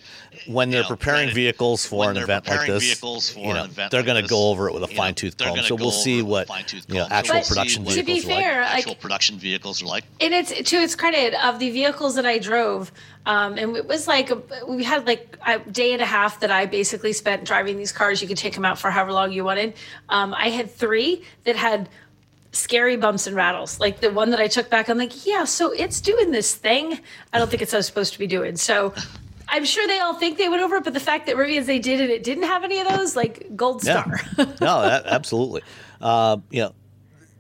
when 0.47 0.71
they're 0.71 0.83
know, 0.83 0.89
preparing 0.89 1.27
granted, 1.27 1.35
vehicles 1.35 1.87
for 1.87 2.11
an 2.11 2.17
event 2.17 2.47
like 2.47 2.67
this, 2.67 2.83
vehicles 2.83 3.37
you 3.37 3.53
know, 3.53 3.67
they're 3.67 3.89
like 3.93 4.07
going 4.07 4.23
to 4.23 4.29
go 4.29 4.51
over 4.51 4.69
it 4.69 4.75
with 4.75 4.83
a 4.83 4.89
fine 4.89 5.15
tooth 5.15 5.37
comb. 5.37 5.59
So 5.59 5.75
we'll 5.75 5.91
see 5.91 6.19
it 6.21 6.23
with 6.23 6.49
a 6.49 6.53
what 6.53 6.73
you 6.89 6.95
know 6.95 7.07
actual 7.11 7.37
But 7.37 7.49
production 7.49 7.85
to 7.85 8.03
be 8.03 8.21
vehicles 8.21 8.25
are 8.25 8.41
fair, 8.41 8.61
like 8.63 8.71
actual 8.75 8.95
production 8.95 9.39
vehicles 9.39 9.83
are 9.83 9.87
like. 9.87 10.05
and 10.21 10.35
it's 10.35 10.51
to 10.51 10.77
its 10.77 10.95
credit 10.95 11.35
of 11.45 11.59
the 11.59 11.71
vehicles 11.71 12.15
that 12.17 12.27
I 12.27 12.39
drove, 12.39 12.93
um, 13.27 13.59
and 13.59 13.77
it 13.77 13.87
was 13.87 14.09
like 14.09 14.31
a, 14.31 14.43
we 14.67 14.85
had 14.85 15.07
like 15.07 15.37
a 15.47 15.59
day 15.59 15.93
and 15.93 16.03
a 16.03 16.07
half 16.07 16.41
that 16.41 16.51
I 16.51 16.67
basically 16.67 17.13
spent 17.13 17.45
driving 17.45 17.77
these 17.77 17.93
cars. 17.93 18.23
You 18.23 18.29
could 18.29 18.37
take 18.37 18.55
them 18.55 18.65
out 18.65 18.79
for 18.79 18.91
however 18.91 19.13
long 19.13 19.33
you 19.33 19.45
wanted. 19.45 19.75
Um, 20.09 20.35
I 20.35 20.49
had 20.51 20.71
three 20.71 21.25
that 21.45 21.57
had 21.57 21.89
scary 22.53 22.97
bumps 22.97 23.27
and 23.27 23.37
rattles. 23.37 23.79
Like 23.81 24.01
the 24.01 24.11
one 24.13 24.31
that 24.31 24.41
I 24.41 24.49
took 24.49 24.71
back, 24.71 24.89
I'm 24.89 24.99
like, 24.99 25.27
yeah, 25.27 25.45
so 25.45 25.73
it's 25.73 26.01
doing 26.01 26.31
this 26.31 26.55
thing. 26.55 26.99
I 27.33 27.39
don't 27.39 27.49
think 27.51 27.63
it's 27.63 27.87
supposed 27.87 28.13
to 28.13 28.19
be 28.19 28.27
doing. 28.27 28.57
So 28.57 28.93
I'm 29.49 29.65
sure 29.65 29.87
they 29.87 29.99
all 30.01 30.15
think 30.15 30.39
they 30.39 30.49
went 30.49 30.63
over 30.63 30.77
it, 30.77 30.85
but 30.85 30.95
the 30.95 31.01
fact 31.01 31.27
that 31.27 31.37
Rivian's 31.37 31.67
they 31.67 31.79
did 31.79 32.01
and 32.01 32.11
it 32.11 32.23
didn't 32.23 32.45
have 32.45 32.63
any 32.65 32.79
of 32.81 32.89
those, 32.89 33.17
like 33.17 33.57
gold 33.57 33.83
Yeah. 33.85 34.03
star. 34.03 34.21
no, 34.61 34.67
a- 34.81 35.03
absolutely. 35.07 35.63
Uh, 36.01 36.39
you 36.51 36.63
know, 36.63 36.75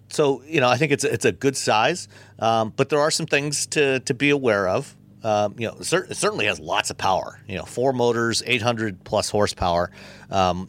so 0.08 0.42
you 0.44 0.60
know, 0.60 0.68
I 0.68 0.76
think 0.76 0.90
it's 0.92 1.04
it's 1.04 1.24
a 1.24 1.30
good 1.32 1.56
size, 1.56 2.08
um, 2.40 2.72
but 2.76 2.88
there 2.88 2.98
are 3.00 3.12
some 3.12 3.26
things 3.26 3.66
to 3.68 4.00
to 4.00 4.12
be 4.14 4.30
aware 4.30 4.68
of. 4.68 4.96
Um, 5.22 5.54
you 5.58 5.68
know, 5.68 5.74
it, 5.78 5.84
cer- 5.84 6.04
it 6.10 6.16
certainly 6.16 6.46
has 6.46 6.58
lots 6.58 6.90
of 6.90 6.98
power. 6.98 7.38
You 7.46 7.58
know, 7.58 7.64
four 7.64 7.92
motors, 7.92 8.42
800 8.44 9.04
plus 9.04 9.28
horsepower. 9.30 9.90
Um, 10.30 10.68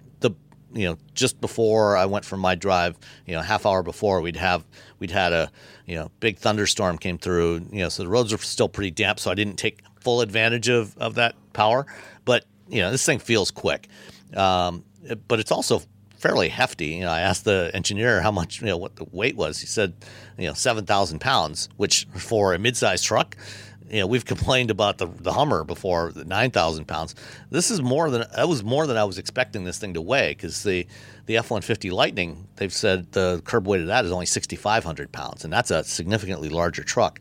you 0.74 0.88
know, 0.88 0.97
just 1.13 1.39
before 1.41 1.97
I 1.97 2.05
went 2.05 2.26
for 2.26 2.38
my 2.38 2.55
drive, 2.55 2.97
you 3.26 3.34
know, 3.34 3.41
half 3.41 3.65
hour 3.65 3.84
before 3.84 4.22
we'd 4.22 4.36
have 4.36 4.63
we'd 4.99 5.11
had 5.11 5.34
a 5.34 5.51
you 5.86 5.95
know 5.95 6.11
big 6.19 6.38
thunderstorm 6.38 6.97
came 6.97 7.17
through. 7.17 7.65
You 7.72 7.84
know, 7.84 7.89
so 7.89 8.03
the 8.03 8.09
roads 8.09 8.34
are 8.34 8.38
still 8.38 8.69
pretty 8.69 8.91
damp, 8.91 9.19
so 9.19 9.32
I 9.32 9.36
didn't 9.36 9.57
take 9.57 9.82
full 9.99 10.22
advantage 10.22 10.69
of 10.69 10.97
of 10.97 11.15
that 11.15 11.36
power. 11.53 11.86
But 12.26 12.45
you 12.67 12.82
know, 12.82 12.91
this 12.91 13.05
thing 13.05 13.19
feels 13.19 13.51
quick, 13.51 13.88
um, 14.36 14.84
but 15.28 15.39
it's 15.39 15.51
also 15.51 15.82
fairly 16.22 16.49
hefty. 16.49 16.88
You 16.88 17.01
know, 17.01 17.09
I 17.09 17.22
asked 17.22 17.45
the 17.45 17.72
engineer 17.74 18.22
how 18.22 18.32
much, 18.32 18.61
you 18.61 18.67
know, 18.67 18.78
what 18.78 18.95
the 18.95 19.05
weight 19.11 19.36
was. 19.36 19.59
He 19.59 19.65
said, 19.65 19.93
you 20.38 20.47
know, 20.47 20.53
seven 20.53 20.86
thousand 20.86 21.19
pounds, 21.19 21.67
which 21.78 22.07
for 22.15 22.53
a 22.53 22.59
mid-sized 22.59 23.03
truck, 23.03 23.36
you 23.91 23.99
know, 23.99 24.07
we've 24.07 24.25
complained 24.25 24.71
about 24.71 24.97
the 24.97 25.07
the 25.07 25.33
Hummer 25.33 25.65
before, 25.65 26.13
the 26.13 26.23
nine 26.23 26.49
thousand 26.49 26.85
pounds. 26.85 27.13
This 27.49 27.69
is 27.69 27.81
more 27.81 28.09
than 28.09 28.23
that 28.35 28.47
was 28.47 28.63
more 28.63 28.87
than 28.87 28.95
I 28.95 29.03
was 29.03 29.17
expecting 29.17 29.65
this 29.65 29.77
thing 29.79 29.93
to 29.95 30.01
weigh 30.01 30.29
because 30.31 30.63
the 30.63 30.87
the 31.25 31.37
F 31.37 31.51
one 31.51 31.61
fifty 31.61 31.91
Lightning, 31.91 32.47
they've 32.55 32.73
said 32.73 33.11
the 33.11 33.41
curb 33.43 33.67
weight 33.67 33.81
of 33.81 33.87
that 33.87 34.05
is 34.05 34.11
only 34.11 34.25
sixty 34.25 34.55
five 34.55 34.85
hundred 34.85 35.11
pounds, 35.11 35.43
and 35.43 35.51
that's 35.51 35.71
a 35.71 35.83
significantly 35.83 36.47
larger 36.47 36.83
truck. 36.83 37.19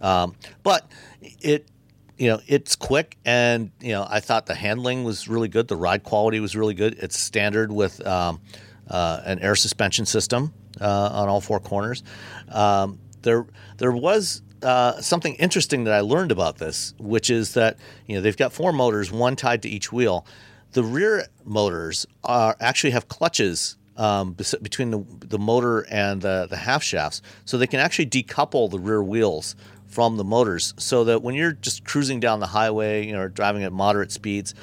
Um, 0.00 0.36
but 0.62 0.88
it 1.20 1.68
you 2.16 2.28
know 2.28 2.40
it's 2.46 2.76
quick 2.76 3.16
and 3.24 3.72
you 3.80 3.90
know 3.90 4.06
i 4.08 4.20
thought 4.20 4.46
the 4.46 4.54
handling 4.54 5.02
was 5.02 5.26
really 5.26 5.48
good 5.48 5.66
the 5.66 5.76
ride 5.76 6.04
quality 6.04 6.38
was 6.38 6.54
really 6.54 6.74
good 6.74 6.96
it's 7.00 7.18
standard 7.18 7.72
with 7.72 8.06
um, 8.06 8.40
uh, 8.88 9.20
an 9.24 9.40
air 9.40 9.56
suspension 9.56 10.06
system 10.06 10.54
uh, 10.80 11.08
on 11.12 11.28
all 11.28 11.40
four 11.40 11.58
corners 11.58 12.04
um, 12.50 13.00
there 13.22 13.46
there 13.78 13.90
was 13.90 14.42
uh, 14.64 15.00
something 15.00 15.34
interesting 15.34 15.84
that 15.84 15.94
i 15.94 16.00
learned 16.00 16.32
about 16.32 16.58
this 16.58 16.94
which 16.98 17.30
is 17.30 17.54
that 17.54 17.78
you 18.06 18.14
know 18.14 18.20
they've 18.20 18.36
got 18.36 18.52
four 18.52 18.72
motors 18.72 19.12
one 19.12 19.36
tied 19.36 19.62
to 19.62 19.68
each 19.68 19.92
wheel 19.92 20.26
the 20.72 20.82
rear 20.82 21.26
motors 21.44 22.06
are 22.24 22.56
actually 22.60 22.90
have 22.90 23.08
clutches 23.08 23.76
um, 23.96 24.32
between 24.32 24.90
the, 24.90 25.04
the 25.20 25.38
motor 25.38 25.86
and 25.90 26.20
the, 26.20 26.46
the 26.50 26.56
half 26.56 26.82
shafts, 26.82 27.22
so 27.44 27.56
they 27.56 27.66
can 27.66 27.80
actually 27.80 28.06
decouple 28.06 28.70
the 28.70 28.78
rear 28.78 29.02
wheels 29.02 29.54
from 29.86 30.16
the 30.16 30.24
motors, 30.24 30.74
so 30.76 31.04
that 31.04 31.22
when 31.22 31.36
you're 31.36 31.52
just 31.52 31.84
cruising 31.84 32.18
down 32.18 32.40
the 32.40 32.46
highway, 32.46 33.06
you 33.06 33.12
know, 33.12 33.20
or 33.20 33.28
driving 33.28 33.62
at 33.62 33.72
moderate 33.72 34.10
speeds, 34.10 34.54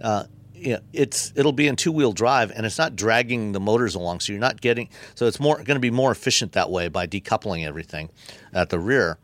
uh, 0.00 0.24
it's 0.54 1.32
it'll 1.36 1.52
be 1.52 1.68
in 1.68 1.76
two 1.76 1.92
wheel 1.92 2.12
drive, 2.12 2.50
and 2.50 2.64
it's 2.64 2.78
not 2.78 2.96
dragging 2.96 3.52
the 3.52 3.60
motors 3.60 3.94
along, 3.94 4.20
so 4.20 4.32
you're 4.32 4.40
not 4.40 4.60
getting. 4.60 4.88
So 5.14 5.26
it's 5.26 5.38
more 5.38 5.56
going 5.56 5.76
to 5.76 5.80
be 5.80 5.90
more 5.90 6.10
efficient 6.10 6.52
that 6.52 6.70
way 6.70 6.88
by 6.88 7.06
decoupling 7.06 7.64
everything 7.64 8.10
at 8.52 8.70
the 8.70 8.78
rear. 8.78 9.18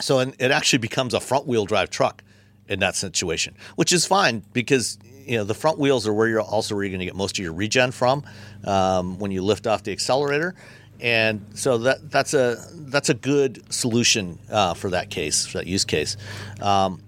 So 0.00 0.18
and 0.20 0.34
it 0.38 0.50
actually 0.50 0.78
becomes 0.78 1.14
a 1.14 1.20
front 1.20 1.46
wheel 1.46 1.64
drive 1.64 1.90
truck 1.90 2.22
in 2.68 2.80
that 2.80 2.94
situation, 2.94 3.54
which 3.76 3.92
is 3.92 4.06
fine 4.06 4.42
because 4.52 4.98
you 5.26 5.36
know 5.36 5.44
the 5.44 5.54
front 5.54 5.78
wheels 5.78 6.06
are 6.06 6.12
where 6.12 6.28
you're 6.28 6.40
also 6.40 6.74
where 6.74 6.84
you're 6.84 6.90
going 6.90 7.00
to 7.00 7.06
get 7.06 7.16
most 7.16 7.38
of 7.38 7.44
your 7.44 7.52
regen 7.52 7.90
from 7.90 8.24
um, 8.64 9.18
when 9.18 9.30
you 9.30 9.42
lift 9.42 9.66
off 9.66 9.82
the 9.82 9.92
accelerator, 9.92 10.54
and 11.00 11.44
so 11.54 11.78
that 11.78 12.10
that's 12.10 12.34
a 12.34 12.56
that's 12.72 13.08
a 13.08 13.14
good 13.14 13.72
solution 13.72 14.38
uh, 14.50 14.74
for 14.74 14.90
that 14.90 15.10
case 15.10 15.46
for 15.46 15.58
that 15.58 15.66
use 15.66 15.84
case. 15.84 16.16
Um, 16.60 17.02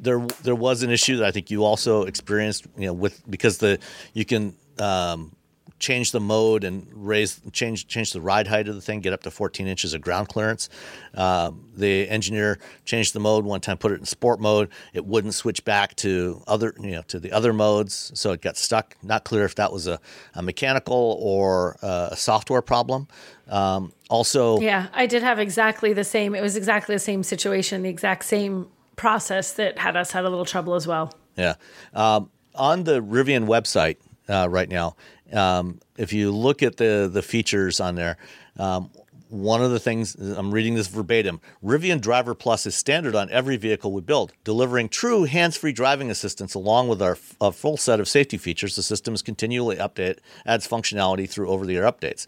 there 0.00 0.26
there 0.42 0.54
was 0.54 0.82
an 0.82 0.90
issue 0.90 1.18
that 1.18 1.26
I 1.26 1.30
think 1.30 1.50
you 1.50 1.64
also 1.64 2.04
experienced, 2.04 2.66
you 2.76 2.86
know, 2.86 2.92
with 2.92 3.22
because 3.30 3.58
the 3.58 3.78
you 4.12 4.24
can 4.24 4.54
um, 4.78 5.34
change 5.82 6.12
the 6.12 6.20
mode 6.20 6.62
and 6.62 6.86
raise 6.94 7.40
change 7.50 7.88
change 7.88 8.12
the 8.12 8.20
ride 8.20 8.46
height 8.46 8.68
of 8.68 8.76
the 8.76 8.80
thing, 8.80 9.00
get 9.00 9.12
up 9.12 9.22
to 9.24 9.30
14 9.30 9.66
inches 9.66 9.92
of 9.92 10.00
ground 10.00 10.28
clearance. 10.28 10.68
Um, 11.14 11.68
the 11.76 12.08
engineer 12.08 12.60
changed 12.84 13.12
the 13.12 13.20
mode 13.20 13.44
one 13.44 13.60
time, 13.60 13.76
put 13.76 13.90
it 13.90 13.98
in 13.98 14.06
sport 14.06 14.40
mode. 14.40 14.70
It 14.94 15.04
wouldn't 15.04 15.34
switch 15.34 15.64
back 15.64 15.96
to 15.96 16.42
other 16.46 16.72
you 16.80 16.92
know 16.92 17.02
to 17.08 17.18
the 17.18 17.32
other 17.32 17.52
modes, 17.52 18.12
so 18.14 18.30
it 18.30 18.40
got 18.40 18.56
stuck. 18.56 18.96
Not 19.02 19.24
clear 19.24 19.44
if 19.44 19.56
that 19.56 19.72
was 19.72 19.88
a, 19.88 20.00
a 20.34 20.42
mechanical 20.42 21.18
or 21.20 21.76
uh, 21.82 22.10
a 22.12 22.16
software 22.16 22.62
problem. 22.62 23.08
Um, 23.48 23.92
also, 24.08 24.60
yeah, 24.60 24.86
I 24.94 25.06
did 25.06 25.24
have 25.24 25.40
exactly 25.40 25.92
the 25.92 26.04
same. 26.04 26.36
It 26.36 26.42
was 26.42 26.56
exactly 26.56 26.94
the 26.94 27.00
same 27.00 27.24
situation, 27.24 27.82
the 27.82 27.90
exact 27.90 28.24
same 28.24 28.68
process 28.94 29.54
that 29.54 29.78
had 29.78 29.96
us 29.96 30.12
had 30.12 30.24
a 30.24 30.30
little 30.30 30.44
trouble 30.44 30.74
as 30.74 30.86
well. 30.86 31.12
Yeah. 31.36 31.54
Um, 31.92 32.30
on 32.54 32.84
the 32.84 33.02
Rivian 33.02 33.46
website 33.46 33.96
uh, 34.28 34.46
right 34.48 34.68
now, 34.68 34.94
um, 35.32 35.80
if 35.96 36.12
you 36.12 36.32
look 36.32 36.62
at 36.62 36.76
the 36.76 37.08
the 37.12 37.22
features 37.22 37.80
on 37.80 37.94
there, 37.94 38.16
um, 38.58 38.90
one 39.28 39.62
of 39.62 39.70
the 39.70 39.80
things 39.80 40.14
I'm 40.14 40.52
reading 40.52 40.74
this 40.74 40.88
verbatim: 40.88 41.40
Rivian 41.64 42.00
Driver 42.00 42.34
Plus 42.34 42.66
is 42.66 42.74
standard 42.74 43.14
on 43.14 43.30
every 43.30 43.56
vehicle 43.56 43.92
we 43.92 44.02
build, 44.02 44.32
delivering 44.44 44.88
true 44.88 45.24
hands-free 45.24 45.72
driving 45.72 46.10
assistance 46.10 46.54
along 46.54 46.88
with 46.88 47.00
our 47.00 47.16
a 47.40 47.50
full 47.52 47.76
set 47.76 47.98
of 47.98 48.08
safety 48.08 48.36
features. 48.36 48.76
The 48.76 48.82
system 48.82 49.14
is 49.14 49.22
continually 49.22 49.76
update, 49.76 50.18
adds 50.44 50.68
functionality 50.68 51.28
through 51.28 51.48
over-the-air 51.48 51.84
updates. 51.84 52.26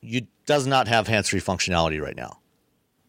You 0.00 0.26
does 0.46 0.66
not 0.66 0.88
have 0.88 1.06
hands-free 1.08 1.40
functionality 1.40 2.00
right 2.02 2.16
now. 2.16 2.38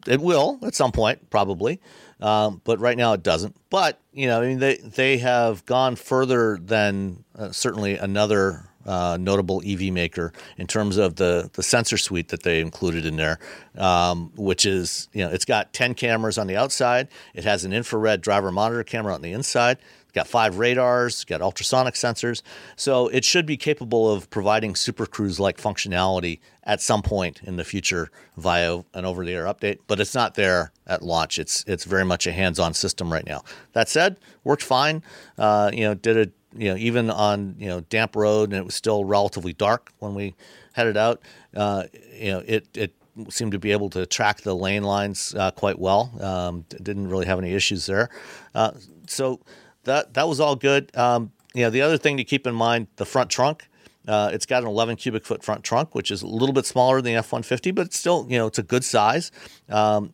It 0.07 0.21
will 0.21 0.59
at 0.63 0.73
some 0.73 0.91
point, 0.91 1.29
probably, 1.29 1.81
um, 2.19 2.61
but 2.63 2.79
right 2.79 2.97
now 2.97 3.13
it 3.13 3.23
doesn't. 3.23 3.55
But 3.69 3.99
you 4.11 4.27
know, 4.27 4.41
I 4.41 4.47
mean, 4.47 4.59
they 4.59 4.77
they 4.77 5.17
have 5.17 5.65
gone 5.65 5.95
further 5.95 6.57
than 6.61 7.23
uh, 7.37 7.51
certainly 7.51 7.97
another 7.97 8.69
uh, 8.85 9.17
notable 9.19 9.61
EV 9.65 9.91
maker 9.91 10.31
in 10.57 10.65
terms 10.65 10.97
of 10.97 11.17
the 11.17 11.49
the 11.53 11.63
sensor 11.63 11.97
suite 11.97 12.29
that 12.29 12.43
they 12.43 12.61
included 12.61 13.05
in 13.05 13.17
there, 13.17 13.37
um, 13.77 14.31
which 14.35 14.65
is 14.65 15.09
you 15.13 15.23
know, 15.23 15.29
it's 15.29 15.45
got 15.45 15.73
ten 15.73 15.93
cameras 15.93 16.37
on 16.37 16.47
the 16.47 16.55
outside. 16.55 17.09
It 17.35 17.43
has 17.43 17.65
an 17.65 17.73
infrared 17.73 18.21
driver 18.21 18.51
monitor 18.51 18.83
camera 18.83 19.13
on 19.13 19.21
the 19.21 19.33
inside. 19.33 19.77
Got 20.17 20.27
five 20.27 20.57
radars, 20.57 21.25
got 21.25 21.43
ultrasonic 21.43 21.93
sensors, 21.93 22.41
so 22.75 23.07
it 23.09 23.23
should 23.23 23.45
be 23.45 23.55
capable 23.55 24.11
of 24.11 24.31
providing 24.31 24.75
Super 24.75 25.05
Cruise 25.05 25.39
like 25.39 25.61
functionality 25.61 26.39
at 26.63 26.81
some 26.81 27.03
point 27.03 27.43
in 27.43 27.57
the 27.57 27.63
future 27.63 28.09
via 28.35 28.81
an 28.95 29.05
over-the-air 29.05 29.45
update. 29.45 29.77
But 29.85 29.99
it's 29.99 30.15
not 30.15 30.33
there 30.33 30.71
at 30.87 31.03
launch. 31.03 31.37
It's 31.37 31.63
it's 31.67 31.83
very 31.83 32.03
much 32.03 32.25
a 32.25 32.31
hands-on 32.31 32.73
system 32.73 33.13
right 33.13 33.27
now. 33.27 33.43
That 33.73 33.89
said, 33.89 34.19
worked 34.43 34.63
fine. 34.63 35.03
Uh, 35.37 35.69
you 35.71 35.81
know, 35.81 35.93
did 35.93 36.17
it 36.17 36.33
you 36.57 36.71
know 36.71 36.77
even 36.77 37.11
on 37.11 37.55
you 37.59 37.67
know 37.67 37.81
damp 37.81 38.15
road 38.15 38.49
and 38.49 38.57
it 38.57 38.65
was 38.65 38.73
still 38.73 39.05
relatively 39.05 39.53
dark 39.53 39.91
when 39.99 40.15
we 40.15 40.33
headed 40.73 40.97
out. 40.97 41.21
Uh, 41.55 41.83
you 42.15 42.31
know, 42.31 42.41
it 42.43 42.67
it 42.73 42.95
seemed 43.29 43.51
to 43.51 43.59
be 43.59 43.71
able 43.71 43.91
to 43.91 44.07
track 44.07 44.41
the 44.41 44.55
lane 44.55 44.81
lines 44.81 45.35
uh, 45.37 45.51
quite 45.51 45.77
well. 45.77 46.11
Um, 46.19 46.65
didn't 46.81 47.07
really 47.07 47.27
have 47.27 47.37
any 47.37 47.53
issues 47.53 47.85
there. 47.85 48.09
Uh, 48.55 48.71
so 49.05 49.41
that 49.87 50.13
that 50.13 50.27
was 50.27 50.39
all 50.39 50.55
good. 50.55 50.95
Um, 50.95 51.31
you 51.53 51.63
know, 51.63 51.69
the 51.69 51.81
other 51.81 51.97
thing 51.97 52.17
to 52.17 52.23
keep 52.23 52.45
in 52.45 52.53
mind, 52.55 52.87
the 52.97 53.05
front 53.05 53.29
trunk. 53.29 53.67
Uh, 54.07 54.29
it's 54.31 54.45
got 54.45 54.63
an 54.63 54.69
11 54.69 54.95
cubic 54.95 55.25
foot 55.25 55.43
front 55.43 55.63
trunk, 55.65 55.93
which 55.93 56.11
is 56.11 56.21
a 56.21 56.27
little 56.27 56.53
bit 56.53 56.65
smaller 56.65 57.01
than 57.01 57.11
the 57.11 57.17
F-150, 57.17 57.75
but 57.75 57.93
still, 57.93 58.25
you 58.29 58.37
know, 58.37 58.47
it's 58.47 58.57
a 58.57 58.63
good 58.63 58.85
size. 58.85 59.31
Um, 59.67 60.13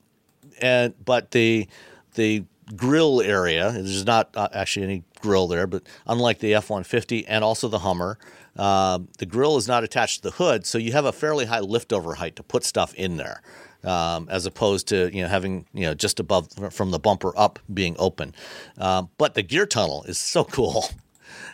and 0.59 0.95
but 1.03 1.29
the 1.31 1.67
the 2.15 2.45
grill 2.75 3.21
area, 3.21 3.71
there's 3.71 4.05
not 4.05 4.35
uh, 4.35 4.47
actually 4.53 4.85
any 4.85 5.03
grill 5.19 5.47
there, 5.47 5.67
but 5.67 5.83
unlike 6.07 6.39
the 6.39 6.55
F-150 6.55 7.25
and 7.27 7.43
also 7.43 7.67
the 7.67 7.79
Hummer, 7.79 8.17
um, 8.55 9.09
the 9.17 9.25
grill 9.25 9.57
is 9.57 9.67
not 9.67 9.83
attached 9.83 10.23
to 10.23 10.29
the 10.29 10.35
hood, 10.35 10.65
so 10.65 10.77
you 10.77 10.91
have 10.91 11.05
a 11.05 11.11
fairly 11.11 11.45
high 11.45 11.61
liftover 11.61 12.15
height 12.15 12.35
to 12.35 12.43
put 12.43 12.63
stuff 12.63 12.93
in 12.95 13.17
there. 13.17 13.41
Um, 13.83 14.29
as 14.29 14.45
opposed 14.45 14.87
to 14.89 15.13
you 15.13 15.23
know 15.23 15.27
having 15.27 15.65
you 15.73 15.81
know 15.85 15.93
just 15.93 16.19
above 16.21 16.47
from 16.73 16.91
the 16.91 16.99
bumper 16.99 17.33
up 17.37 17.59
being 17.73 17.95
open, 17.99 18.33
um, 18.77 19.09
but 19.17 19.33
the 19.33 19.43
gear 19.43 19.65
tunnel 19.65 20.03
is 20.07 20.17
so 20.17 20.43
cool. 20.57 20.85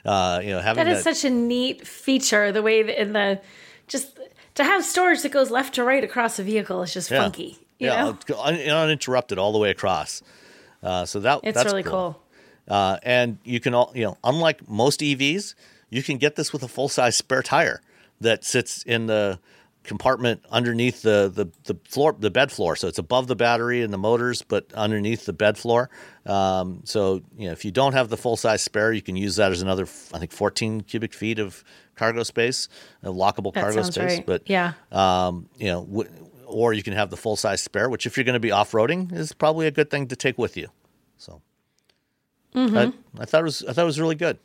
Uh, 0.05 0.39
you 0.43 0.51
know 0.51 0.59
having 0.59 0.85
That 0.85 0.91
is 0.95 1.03
such 1.03 1.25
a 1.25 1.29
neat 1.29 1.87
feature. 1.87 2.51
The 2.51 2.61
way 2.61 2.83
that 2.83 3.01
in 3.01 3.13
the 3.13 3.41
just 3.87 4.19
to 4.55 4.63
have 4.63 4.85
storage 4.85 5.23
that 5.23 5.31
goes 5.31 5.49
left 5.49 5.75
to 5.75 5.83
right 5.83 6.03
across 6.03 6.37
a 6.37 6.43
vehicle 6.43 6.83
is 6.83 6.93
just 6.93 7.09
Yeah. 7.09 7.19
funky. 7.23 7.57
You 7.79 7.87
yeah, 7.87 8.13
un- 8.37 8.59
uninterrupted 8.59 9.39
all 9.39 9.51
the 9.51 9.57
way 9.57 9.71
across. 9.71 10.21
Uh, 10.83 11.05
so 11.05 11.21
that 11.21 11.39
it's 11.43 11.55
that's 11.55 11.71
really 11.71 11.83
cool. 11.83 12.21
Uh, 12.67 12.97
and 13.03 13.39
you 13.43 13.59
can 13.59 13.73
all 13.73 13.91
you 13.95 14.03
know, 14.03 14.17
unlike 14.23 14.69
most 14.69 14.99
EVs, 14.99 15.55
you 15.89 16.03
can 16.03 16.17
get 16.17 16.35
this 16.35 16.53
with 16.53 16.61
a 16.61 16.67
full 16.67 16.89
size 16.89 17.15
spare 17.15 17.41
tire 17.41 17.81
that 18.21 18.43
sits 18.43 18.83
in 18.83 19.07
the 19.07 19.39
compartment 19.83 20.43
underneath 20.51 21.01
the, 21.01 21.31
the 21.33 21.47
the 21.71 21.79
floor 21.89 22.15
the 22.19 22.29
bed 22.29 22.51
floor. 22.51 22.75
So 22.75 22.87
it's 22.87 22.99
above 22.99 23.27
the 23.27 23.35
battery 23.35 23.81
and 23.81 23.91
the 23.93 23.97
motors, 23.97 24.41
but 24.41 24.71
underneath 24.73 25.25
the 25.25 25.33
bed 25.33 25.57
floor. 25.57 25.89
Um, 26.25 26.81
so 26.85 27.21
you 27.37 27.47
know, 27.47 27.51
if 27.51 27.65
you 27.65 27.71
don't 27.71 27.93
have 27.93 28.09
the 28.09 28.17
full 28.17 28.35
size 28.37 28.61
spare, 28.61 28.91
you 28.93 29.01
can 29.01 29.15
use 29.15 29.37
that 29.37 29.51
as 29.51 29.61
another 29.61 29.83
I 30.13 30.19
think 30.19 30.31
14 30.31 30.81
cubic 30.81 31.13
feet 31.13 31.39
of 31.39 31.63
cargo 31.95 32.23
space, 32.23 32.67
a 33.03 33.09
lockable 33.09 33.53
That 33.53 33.61
cargo 33.61 33.81
space. 33.83 34.17
right. 34.17 34.25
But 34.25 34.43
Yeah. 34.49 34.73
um, 34.91 35.49
you 35.57 35.67
know, 35.67 35.85
w- 35.85 36.09
or 36.45 36.73
you 36.73 36.81
can 36.83 36.93
have 36.93 37.09
the 37.09 37.17
full 37.17 37.35
size 37.35 37.61
spare, 37.61 37.89
which 37.89 38.05
if 38.05 38.17
you're 38.17 38.23
going 38.23 38.33
to 38.33 38.39
be 38.39 38.51
off 38.51 38.71
roading 38.71 39.11
is 39.13 39.33
probably 39.33 39.67
a 39.67 39.71
good 39.71 39.89
thing 39.89 40.07
to 40.07 40.15
take 40.15 40.37
with 40.37 40.55
you. 40.57 40.67
So 41.17 41.41
I, 42.55 42.93
I 43.19 43.25
thought 43.25 43.41
it 43.41 43.43
was 43.43 43.63
I 43.67 43.73
thought 43.73 43.83
it 43.83 43.85
was 43.85 43.99
really 43.99 44.15
good. 44.15 44.39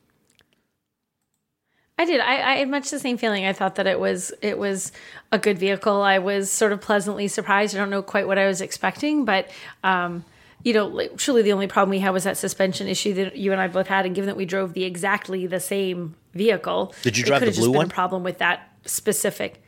I 1.97 2.05
did. 2.07 2.21
I, 2.21 2.55
I 2.55 2.57
had 2.57 2.69
much 2.69 2.91
the 2.91 2.99
same 2.99 3.17
feeling. 3.17 3.47
I 3.47 3.53
thought 3.53 3.77
that 3.77 3.87
it 3.87 4.01
was 4.01 4.33
it 4.43 4.59
was 4.59 4.91
a 5.31 5.39
good 5.39 5.59
vehicle. 5.59 6.03
I 6.03 6.19
was 6.19 6.51
sort 6.51 6.73
of 6.73 6.81
pleasantly 6.81 7.29
surprised. 7.29 7.75
I 7.75 7.79
don't 7.79 7.91
know 7.91 8.03
quite 8.03 8.27
what 8.27 8.37
I 8.39 8.47
was 8.47 8.61
expecting, 8.61 9.25
but 9.25 9.49
um, 9.85 10.25
you 10.65 10.73
know, 10.73 10.87
like, 10.87 11.17
truly 11.17 11.43
the 11.43 11.53
only 11.53 11.69
problem 11.69 11.91
we 11.91 12.01
had 12.01 12.11
was 12.11 12.25
that 12.25 12.37
suspension 12.37 12.89
issue 12.89 13.15
that 13.15 13.37
you 13.37 13.53
and 13.53 13.61
I 13.61 13.69
both 13.69 13.87
had. 13.87 14.07
And 14.07 14.15
given 14.15 14.27
that 14.27 14.37
we 14.37 14.45
drove 14.45 14.73
the 14.73 14.83
exactly 14.85 15.47
the 15.47 15.61
same 15.61 16.17
vehicle, 16.33 16.93
Did 17.03 17.17
you 17.17 17.25
drive 17.25 17.41
the 17.41 17.47
just 17.47 17.59
blue 17.61 17.69
been 17.69 17.77
one? 17.77 17.89
Problem 17.91 18.25
with 18.25 18.39
that 18.39 18.73
specific. 18.85 19.63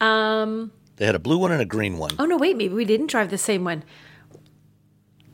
Um, 0.00 0.70
They 0.96 1.06
had 1.06 1.16
a 1.16 1.18
blue 1.18 1.38
one 1.38 1.50
and 1.50 1.60
a 1.60 1.64
green 1.64 1.98
one. 1.98 2.12
oh 2.20 2.26
no, 2.26 2.36
wait, 2.36 2.56
maybe 2.56 2.74
we 2.74 2.84
didn't 2.84 3.08
drive 3.08 3.30
the 3.30 3.38
same 3.38 3.64
one. 3.64 3.82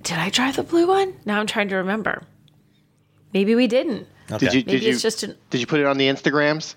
Did 0.02 0.16
I 0.16 0.30
drive 0.30 0.56
the 0.56 0.62
blue 0.62 0.86
one? 0.86 1.14
Now 1.26 1.40
I'm 1.40 1.46
trying 1.46 1.68
to 1.68 1.76
remember. 1.76 2.22
Maybe 3.34 3.54
we 3.54 3.66
didn't. 3.66 4.06
Okay. 4.30 4.38
Did 4.46 4.54
you 4.54 4.60
Maybe 4.60 4.72
did 4.72 4.82
you 4.84 4.90
it's 4.92 5.02
just 5.02 5.22
an 5.22 5.36
did 5.50 5.60
you 5.60 5.66
put 5.66 5.80
it 5.80 5.86
on 5.86 5.98
the 5.98 6.06
Instagrams? 6.08 6.74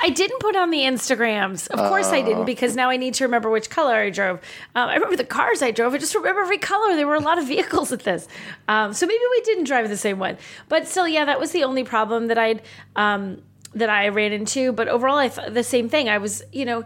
I 0.00 0.10
didn't 0.10 0.38
put 0.38 0.54
on 0.54 0.70
the 0.70 0.82
Instagrams. 0.82 1.66
Of 1.68 1.80
course 1.80 2.06
I 2.08 2.20
Oh. 2.20 2.24
didn't 2.24 2.44
because 2.44 2.76
now 2.76 2.90
I 2.90 2.96
need 2.96 3.14
to 3.14 3.24
remember 3.24 3.50
which 3.50 3.70
color 3.70 3.94
I 3.96 4.10
drove. 4.10 4.38
Um, 4.76 4.88
I 4.88 4.94
remember 4.94 5.16
the 5.16 5.24
cars 5.24 5.62
I 5.62 5.72
drove. 5.72 5.94
I 5.94 5.98
just 5.98 6.14
remember 6.14 6.42
every 6.42 6.58
color. 6.58 6.94
There 6.94 7.08
were 7.08 7.16
a 7.16 7.20
lot 7.20 7.38
of 7.38 7.48
vehicles 7.48 7.90
at 7.90 8.04
this. 8.04 8.28
Um, 8.68 8.92
so 8.92 9.04
maybe 9.04 9.18
we 9.32 9.40
didn't 9.40 9.64
drive 9.64 9.88
the 9.88 9.96
same 9.96 10.20
one. 10.20 10.38
But 10.68 10.86
still, 10.86 11.08
yeah, 11.08 11.24
that 11.24 11.40
was 11.40 11.50
the 11.50 11.64
only 11.64 11.82
problem 11.82 12.28
that 12.28 12.38
I'd 12.38 12.62
um, 12.94 13.42
that 13.74 13.90
I 13.90 14.08
ran 14.08 14.32
into. 14.32 14.70
But 14.70 14.86
overall, 14.86 15.16
I 15.18 15.28
thought 15.28 15.54
the 15.54 15.64
same 15.64 15.88
thing. 15.88 16.08
I 16.08 16.18
was, 16.18 16.44
you 16.52 16.64
know, 16.66 16.84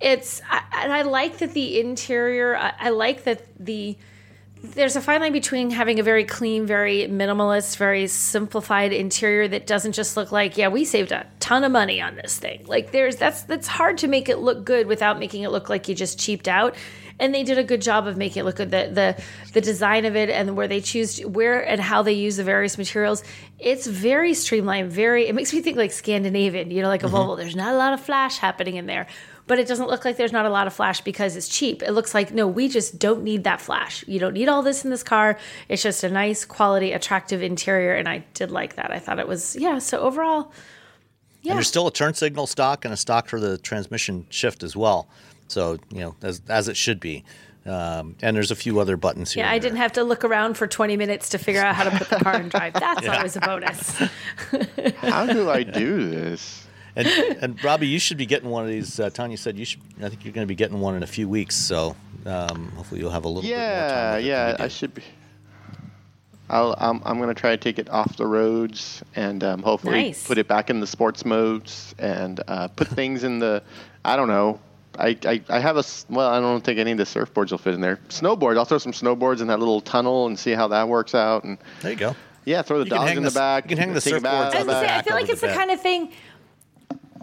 it's 0.00 0.42
I, 0.50 0.62
and 0.82 0.92
I 0.92 1.02
like 1.02 1.38
that 1.38 1.54
the 1.54 1.80
interior. 1.80 2.54
I, 2.54 2.74
I 2.78 2.88
like 2.90 3.24
that 3.24 3.46
the 3.58 3.96
there's 4.62 4.94
a 4.94 5.00
fine 5.00 5.20
line 5.20 5.32
between 5.32 5.70
having 5.70 5.98
a 5.98 6.04
very 6.04 6.24
clean, 6.24 6.66
very 6.66 7.08
minimalist, 7.08 7.76
very 7.76 8.06
simplified 8.06 8.92
interior 8.92 9.48
that 9.48 9.66
doesn't 9.66 9.92
just 9.92 10.16
look 10.16 10.30
like, 10.30 10.56
yeah, 10.56 10.68
we 10.68 10.84
saved 10.84 11.10
a 11.10 11.26
ton 11.40 11.64
of 11.64 11.72
money 11.72 12.00
on 12.00 12.14
this 12.14 12.38
thing. 12.38 12.64
Like 12.66 12.92
there's 12.92 13.16
that's 13.16 13.42
that's 13.42 13.66
hard 13.66 13.98
to 13.98 14.08
make 14.08 14.28
it 14.28 14.38
look 14.38 14.64
good 14.64 14.86
without 14.86 15.18
making 15.18 15.42
it 15.42 15.50
look 15.50 15.68
like 15.68 15.88
you 15.88 15.94
just 15.94 16.18
cheaped 16.18 16.46
out. 16.46 16.76
And 17.18 17.34
they 17.34 17.42
did 17.42 17.58
a 17.58 17.64
good 17.64 17.82
job 17.82 18.06
of 18.06 18.16
making 18.16 18.40
it 18.40 18.44
look 18.44 18.56
good. 18.56 18.70
The 18.70 18.90
the 18.92 19.22
the 19.52 19.60
design 19.60 20.04
of 20.04 20.14
it 20.14 20.30
and 20.30 20.56
where 20.56 20.68
they 20.68 20.80
choose 20.80 21.18
where 21.20 21.60
and 21.60 21.80
how 21.80 22.02
they 22.02 22.12
use 22.12 22.36
the 22.36 22.44
various 22.44 22.78
materials, 22.78 23.24
it's 23.58 23.86
very 23.88 24.32
streamlined. 24.32 24.92
Very 24.92 25.26
it 25.26 25.34
makes 25.34 25.52
me 25.52 25.60
think 25.60 25.76
like 25.76 25.90
Scandinavian. 25.90 26.70
You 26.70 26.82
know, 26.82 26.88
like 26.88 27.02
a 27.02 27.06
mm-hmm. 27.06 27.16
Volvo. 27.16 27.36
There's 27.36 27.56
not 27.56 27.74
a 27.74 27.76
lot 27.76 27.94
of 27.94 28.00
flash 28.00 28.38
happening 28.38 28.76
in 28.76 28.86
there 28.86 29.08
but 29.52 29.58
it 29.58 29.68
doesn't 29.68 29.88
look 29.88 30.02
like 30.06 30.16
there's 30.16 30.32
not 30.32 30.46
a 30.46 30.48
lot 30.48 30.66
of 30.66 30.72
flash 30.72 31.02
because 31.02 31.36
it's 31.36 31.46
cheap. 31.46 31.82
It 31.82 31.92
looks 31.92 32.14
like 32.14 32.32
no, 32.32 32.48
we 32.48 32.68
just 32.68 32.98
don't 32.98 33.22
need 33.22 33.44
that 33.44 33.60
flash. 33.60 34.02
You 34.08 34.18
don't 34.18 34.32
need 34.32 34.48
all 34.48 34.62
this 34.62 34.82
in 34.82 34.90
this 34.90 35.02
car. 35.02 35.38
It's 35.68 35.82
just 35.82 36.02
a 36.04 36.08
nice, 36.08 36.46
quality, 36.46 36.92
attractive 36.92 37.42
interior, 37.42 37.92
and 37.92 38.08
I 38.08 38.24
did 38.32 38.50
like 38.50 38.76
that. 38.76 38.90
I 38.90 38.98
thought 38.98 39.18
it 39.18 39.28
was 39.28 39.54
yeah. 39.54 39.78
So 39.78 40.00
overall, 40.00 40.44
And 40.44 40.52
yeah, 41.42 41.52
there's 41.52 41.68
still 41.68 41.86
a 41.86 41.92
turn 41.92 42.14
signal 42.14 42.46
stock 42.46 42.86
and 42.86 42.94
a 42.94 42.96
stock 42.96 43.28
for 43.28 43.38
the 43.38 43.58
transmission 43.58 44.24
shift 44.30 44.62
as 44.62 44.74
well. 44.74 45.06
So 45.48 45.76
you 45.90 46.00
know, 46.00 46.16
as 46.22 46.40
as 46.48 46.68
it 46.68 46.78
should 46.78 46.98
be. 46.98 47.22
Um, 47.66 48.16
and 48.22 48.34
there's 48.34 48.50
a 48.50 48.56
few 48.56 48.80
other 48.80 48.96
buttons 48.96 49.32
here. 49.32 49.42
yeah. 49.42 49.48
and 49.48 49.54
I 49.54 49.58
didn't 49.58 49.76
have 49.76 49.92
to 49.92 50.02
look 50.02 50.24
around 50.24 50.54
for 50.54 50.66
20 50.66 50.96
minutes 50.96 51.28
to 51.28 51.38
figure 51.38 51.60
out 51.60 51.74
how 51.74 51.84
to 51.84 51.90
put 51.90 52.08
the 52.08 52.24
car 52.24 52.40
in 52.40 52.48
drive. 52.48 52.72
That's 52.72 53.06
always 53.16 53.36
a 53.36 53.40
bonus. 53.40 53.98
How 54.96 55.26
do 55.26 55.50
I 55.50 55.62
do 55.62 56.08
this? 56.08 56.66
And, 56.94 57.06
and 57.40 57.64
Robbie, 57.64 57.86
you 57.88 57.98
should 57.98 58.18
be 58.18 58.26
getting 58.26 58.50
one 58.50 58.62
of 58.64 58.68
these. 58.68 59.00
Uh, 59.00 59.08
Tanya 59.10 59.36
said 59.36 59.56
you 59.58 59.64
should. 59.64 59.80
I 60.02 60.08
think 60.08 60.24
you're 60.24 60.32
going 60.34 60.46
to 60.46 60.48
be 60.48 60.54
getting 60.54 60.78
one 60.80 60.94
in 60.94 61.02
a 61.02 61.06
few 61.06 61.28
weeks. 61.28 61.56
So 61.56 61.96
um, 62.26 62.70
hopefully 62.76 63.00
you'll 63.00 63.10
have 63.10 63.24
a 63.24 63.28
little 63.28 63.42
bit 63.42 63.48
more 63.50 63.56
time. 63.58 63.66
Yeah, 63.66 64.16
with 64.16 64.24
it 64.24 64.28
than 64.28 64.56
yeah, 64.58 64.64
I 64.64 64.68
should 64.68 64.94
be. 64.94 65.02
I'll, 66.50 66.74
I'm, 66.78 67.00
I'm 67.04 67.16
going 67.16 67.28
to 67.34 67.34
try 67.40 67.50
to 67.52 67.56
take 67.56 67.78
it 67.78 67.88
off 67.88 68.16
the 68.16 68.26
roads 68.26 69.02
and 69.16 69.42
um, 69.42 69.62
hopefully 69.62 70.02
Nice. 70.02 70.26
put 70.26 70.36
it 70.36 70.48
back 70.48 70.68
in 70.68 70.80
the 70.80 70.86
sports 70.86 71.24
modes 71.24 71.94
and 71.98 72.40
uh, 72.46 72.68
put 72.68 72.88
things 73.00 73.24
in 73.24 73.38
the, 73.38 73.62
I 74.04 74.16
don't 74.16 74.28
know. 74.28 74.60
I, 74.98 75.16
I, 75.24 75.40
I 75.48 75.58
have 75.60 75.78
a, 75.78 75.84
well, 76.10 76.28
I 76.28 76.40
don't 76.40 76.62
think 76.62 76.78
any 76.78 76.92
of 76.92 76.98
the 76.98 77.04
surfboards 77.04 77.52
will 77.52 77.58
fit 77.58 77.72
in 77.72 77.80
there. 77.80 77.98
Snowboards, 78.10 78.58
I'll 78.58 78.66
throw 78.66 78.76
some 78.76 78.92
snowboards 78.92 79.40
in 79.40 79.46
that 79.46 79.58
little 79.60 79.80
tunnel 79.80 80.26
and 80.26 80.38
see 80.38 80.50
how 80.52 80.68
that 80.68 80.86
works 80.88 81.14
out. 81.14 81.44
And 81.44 81.56
There 81.80 81.92
you 81.92 81.96
go. 81.96 82.14
yeah, 82.44 82.60
throw 82.60 82.80
the 82.80 82.84
You 82.84 82.90
dogs 82.90 83.12
in 83.12 83.22
the 83.22 83.30
the 83.30 83.34
back. 83.34 83.64
you 83.64 83.68
can 83.70 83.78
hang 83.78 83.94
the 83.94 84.00
take 84.02 84.16
a 84.16 84.20
bath 84.20 84.52
surfboards 84.52 84.54
I 84.56 84.58
was 84.58 84.66
gonna 84.66 84.86
say, 84.88 84.94
I 84.94 85.00
feel 85.02 85.14
like 85.14 85.28
it's 85.30 85.40
the 85.40 85.46
the 85.46 85.54
kind 85.54 85.70
of 85.70 85.80
thing. 85.80 86.12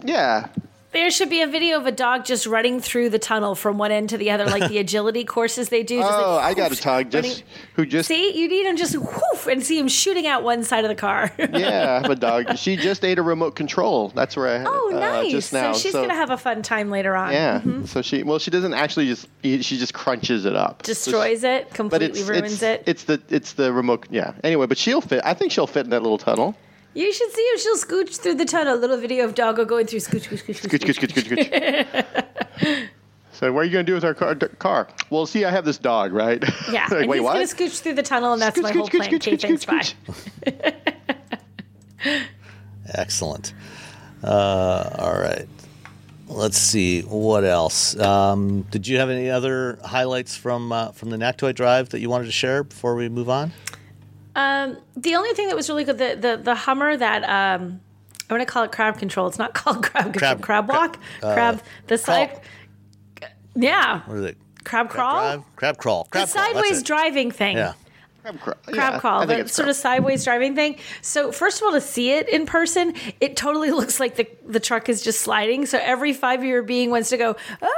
Yeah. 0.04 0.48
There 0.92 1.08
should 1.12 1.30
be 1.30 1.40
a 1.40 1.46
video 1.46 1.76
of 1.76 1.86
a 1.86 1.92
dog 1.92 2.24
just 2.24 2.48
running 2.48 2.80
through 2.80 3.10
the 3.10 3.18
tunnel 3.20 3.54
from 3.54 3.78
one 3.78 3.92
end 3.92 4.08
to 4.08 4.18
the 4.18 4.32
other, 4.32 4.46
like 4.46 4.68
the 4.68 4.78
agility 4.84 5.24
courses 5.24 5.68
they 5.68 5.84
do. 5.84 6.00
Just 6.00 6.12
Oh, 6.12 6.34
like, 6.34 6.44
I 6.44 6.54
got 6.54 6.72
a 6.72 6.82
dog 6.82 7.10
just 7.12 7.28
running- 7.28 7.44
who 7.74 7.86
just 7.86 8.08
See, 8.08 8.36
you 8.36 8.48
need 8.48 8.66
him 8.66 8.76
just 8.76 8.96
whoof 8.96 9.46
and 9.48 9.64
see 9.64 9.78
him 9.78 9.86
shooting 9.86 10.26
out 10.26 10.42
one 10.42 10.64
side 10.64 10.84
of 10.84 10.88
the 10.88 10.96
car. 10.96 11.30
yeah, 11.38 12.00
I 12.00 12.02
have 12.02 12.10
a 12.10 12.16
dog. 12.16 12.58
She 12.58 12.74
just 12.74 13.04
ate 13.04 13.20
a 13.20 13.22
remote 13.22 13.54
control. 13.54 14.08
That's 14.08 14.36
where 14.36 14.48
I 14.48 14.58
had 14.58 14.66
oh, 14.68 14.90
uh, 14.92 14.98
nice. 14.98 15.30
just 15.30 15.52
now. 15.52 15.72
so 15.74 15.78
she's 15.78 15.92
gonna 15.92 16.12
have 16.12 16.30
a 16.30 16.36
fun 16.38 16.62
time 16.62 16.90
later 16.90 17.14
on. 17.14 17.32
Yeah. 17.34 17.60
Mhm. 17.60 17.86
So 17.86 18.02
she 18.02 18.24
well 18.24 18.40
she 18.40 18.50
doesn't 18.50 18.74
actually 18.74 19.06
just 19.06 19.28
eat, 19.44 19.64
she 19.64 19.78
just 19.78 19.94
crunches 19.94 20.44
it 20.44 20.56
up. 20.56 20.82
Destroys 20.82 21.44
it, 21.44 21.72
completely 21.72 22.18
it's, 22.18 22.28
ruins 22.28 22.52
it's, 22.54 22.62
it. 22.64 22.82
It's 22.86 23.04
the 23.04 23.22
it's 23.28 23.52
the 23.52 23.72
remote 23.72 24.08
yeah. 24.10 24.32
Anyway, 24.42 24.66
but 24.66 24.76
she'll 24.76 25.00
fit. 25.02 25.20
I 25.24 25.34
think 25.34 25.52
she'll 25.52 25.68
fit 25.68 25.84
in 25.84 25.90
that 25.90 26.02
little 26.02 26.18
tunnel. 26.18 26.56
You 26.94 27.12
should 27.12 27.30
see 27.30 27.40
if 27.42 27.60
she'll 27.60 27.76
scooch 27.76 28.16
through 28.16 28.34
the 28.34 28.44
tunnel. 28.44 28.76
Little 28.76 28.96
video 28.98 29.24
of 29.24 29.34
Doggo 29.34 29.64
going 29.64 29.86
through 29.86 30.00
scooch, 30.00 30.28
scooch, 30.28 30.42
scooch, 30.42 30.60
scooch. 30.60 30.80
Scooch, 30.80 30.98
scooch, 30.98 31.12
scooch, 31.12 31.48
scooch, 31.48 31.86
scooch. 31.86 32.88
So 33.32 33.52
what 33.52 33.60
are 33.60 33.64
you 33.64 33.70
gonna 33.72 33.84
do 33.84 33.94
with 33.94 34.04
our 34.04 34.12
car? 34.12 34.34
d- 34.34 34.48
car? 34.58 34.88
Well, 35.08 35.24
see, 35.24 35.44
I 35.46 35.50
have 35.50 35.64
this 35.64 35.78
dog, 35.78 36.12
right? 36.12 36.42
Yeah, 36.70 36.86
like, 36.90 37.00
and 37.00 37.08
wait, 37.08 37.16
he's 37.18 37.24
what? 37.24 37.32
gonna 37.34 37.44
scooch 37.46 37.80
through 37.80 37.94
the 37.94 38.02
tunnel, 38.02 38.32
and 38.34 38.42
that's 38.42 38.58
Scooch, 38.58 38.62
my 38.64 38.70
scooch, 38.72 38.74
whole 38.76 38.88
scooch, 38.88 38.96
plan. 38.98 39.10
scooch, 39.10 39.14
Okay, 39.14 39.36
scooch, 39.36 39.64
thanks, 39.64 39.94
scooch, 40.44 40.84
bye. 42.04 42.14
Excellent. 42.94 43.54
Uh, 44.22 44.90
all 44.98 45.12
right. 45.18 45.46
Let's 46.28 46.58
see 46.58 47.00
what 47.02 47.44
else. 47.44 47.98
Um, 47.98 48.62
did 48.70 48.86
you 48.86 48.98
have 48.98 49.10
any 49.10 49.30
other 49.30 49.78
highlights 49.84 50.36
from 50.36 50.70
uh, 50.70 50.92
from 50.92 51.10
the 51.10 51.16
NACTOY 51.16 51.52
Drive 51.54 51.88
that 51.90 52.00
you 52.00 52.08
wanted 52.10 52.26
to 52.26 52.32
share 52.32 52.62
before 52.62 52.94
we 52.94 53.08
move 53.08 53.28
on? 53.30 53.52
Um, 54.40 54.78
the 54.96 55.14
only 55.16 55.32
thing 55.34 55.48
that 55.48 55.56
was 55.56 55.68
really 55.68 55.84
good, 55.84 55.98
the 55.98 56.16
the, 56.16 56.36
the 56.42 56.54
Hummer 56.54 56.96
that 56.96 57.22
um, 57.24 57.62
I'm 58.22 58.28
gonna 58.28 58.46
call 58.46 58.62
it 58.64 58.72
crab 58.72 58.98
control. 58.98 59.26
It's 59.26 59.38
not 59.38 59.54
called 59.60 59.82
crab 59.82 60.12
control. 60.12 60.36
Crab- 60.36 60.42
Crab, 60.42 60.68
walk, 60.68 60.98
uh, 61.22 61.34
crab. 61.34 61.62
The 61.88 61.98
crawl. 61.98 62.16
side. 62.28 62.40
Yeah, 63.54 64.02
What 64.06 64.18
is 64.18 64.24
it? 64.26 64.36
crab 64.64 64.88
crawl. 64.88 65.12
Drive? 65.20 65.56
Crab 65.56 65.76
crawl. 65.78 66.04
the 66.04 66.10
Crab 66.10 66.28
crawl, 66.28 66.44
that's 66.44 66.52
sideways 66.54 66.82
driving 66.82 67.30
thing. 67.30 67.56
Yeah. 67.56 67.72
Crab 68.22 68.40
crawl. 68.40 68.56
crab 68.64 68.74
Yeah, 68.76 68.98
crawl, 69.00 69.26
the 69.26 69.36
sort 69.48 69.54
crab. 69.64 69.68
of 69.68 69.76
sideways 69.76 70.24
driving 70.24 70.54
thing. 70.54 70.76
So 71.02 71.32
first 71.32 71.60
of 71.60 71.66
all, 71.66 71.72
to 71.72 71.80
see 71.80 72.12
it 72.12 72.28
in 72.28 72.46
person, 72.46 72.94
it 73.20 73.36
totally 73.36 73.70
looks 73.80 74.00
like 74.00 74.16
the 74.16 74.28
the 74.46 74.60
truck 74.60 74.88
is 74.88 75.02
just 75.02 75.20
sliding. 75.20 75.66
So 75.66 75.78
every 75.80 76.12
five 76.12 76.44
year 76.44 76.62
being 76.62 76.90
wants 76.90 77.10
to 77.10 77.16
go, 77.16 77.28
oh 77.30 77.34
no, 77.60 77.68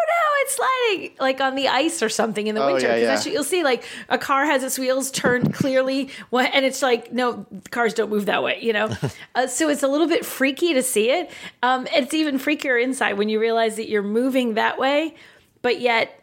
it's 0.43 0.57
sliding, 0.57 1.17
like 1.21 1.41
on 1.41 1.55
the 1.55 1.69
ice 1.69 2.03
or 2.03 2.09
something 2.09 2.47
in 2.47 2.55
the 2.55 2.63
Oh, 2.63 2.73
winter. 2.73 2.89
yeah, 2.89 2.97
yeah. 2.97 3.07
that's 3.07 3.25
what 3.25 3.33
you'll 3.33 3.45
see. 3.45 3.63
Like 3.63 3.85
a 4.09 4.19
car 4.19 4.45
has 4.47 4.63
its 4.65 4.79
wheels 4.79 5.11
turned 5.11 5.55
clearly, 5.55 6.11
and 6.33 6.65
it's 6.65 6.83
like 6.83 7.13
no, 7.13 7.47
cars 7.71 7.95
don't 7.95 8.11
move 8.11 8.27
that 8.27 8.43
way, 8.43 8.59
you 8.61 8.73
know. 8.73 8.95
uh, 9.35 9.47
so 9.47 9.69
it's 9.69 9.83
a 9.83 9.89
little 9.89 10.09
bit 10.09 10.25
freaky 10.25 10.75
to 10.75 10.83
see 10.83 11.11
it. 11.11 11.31
Um, 11.63 11.87
it's 11.93 12.15
even 12.15 12.39
freakier 12.39 12.83
inside 12.83 13.15
when 13.19 13.29
you 13.29 13.39
realize 13.41 13.77
that 13.77 13.89
you're 13.89 14.03
moving 14.03 14.55
that 14.55 14.79
way, 14.79 15.15
but 15.63 15.81
yet 15.81 16.19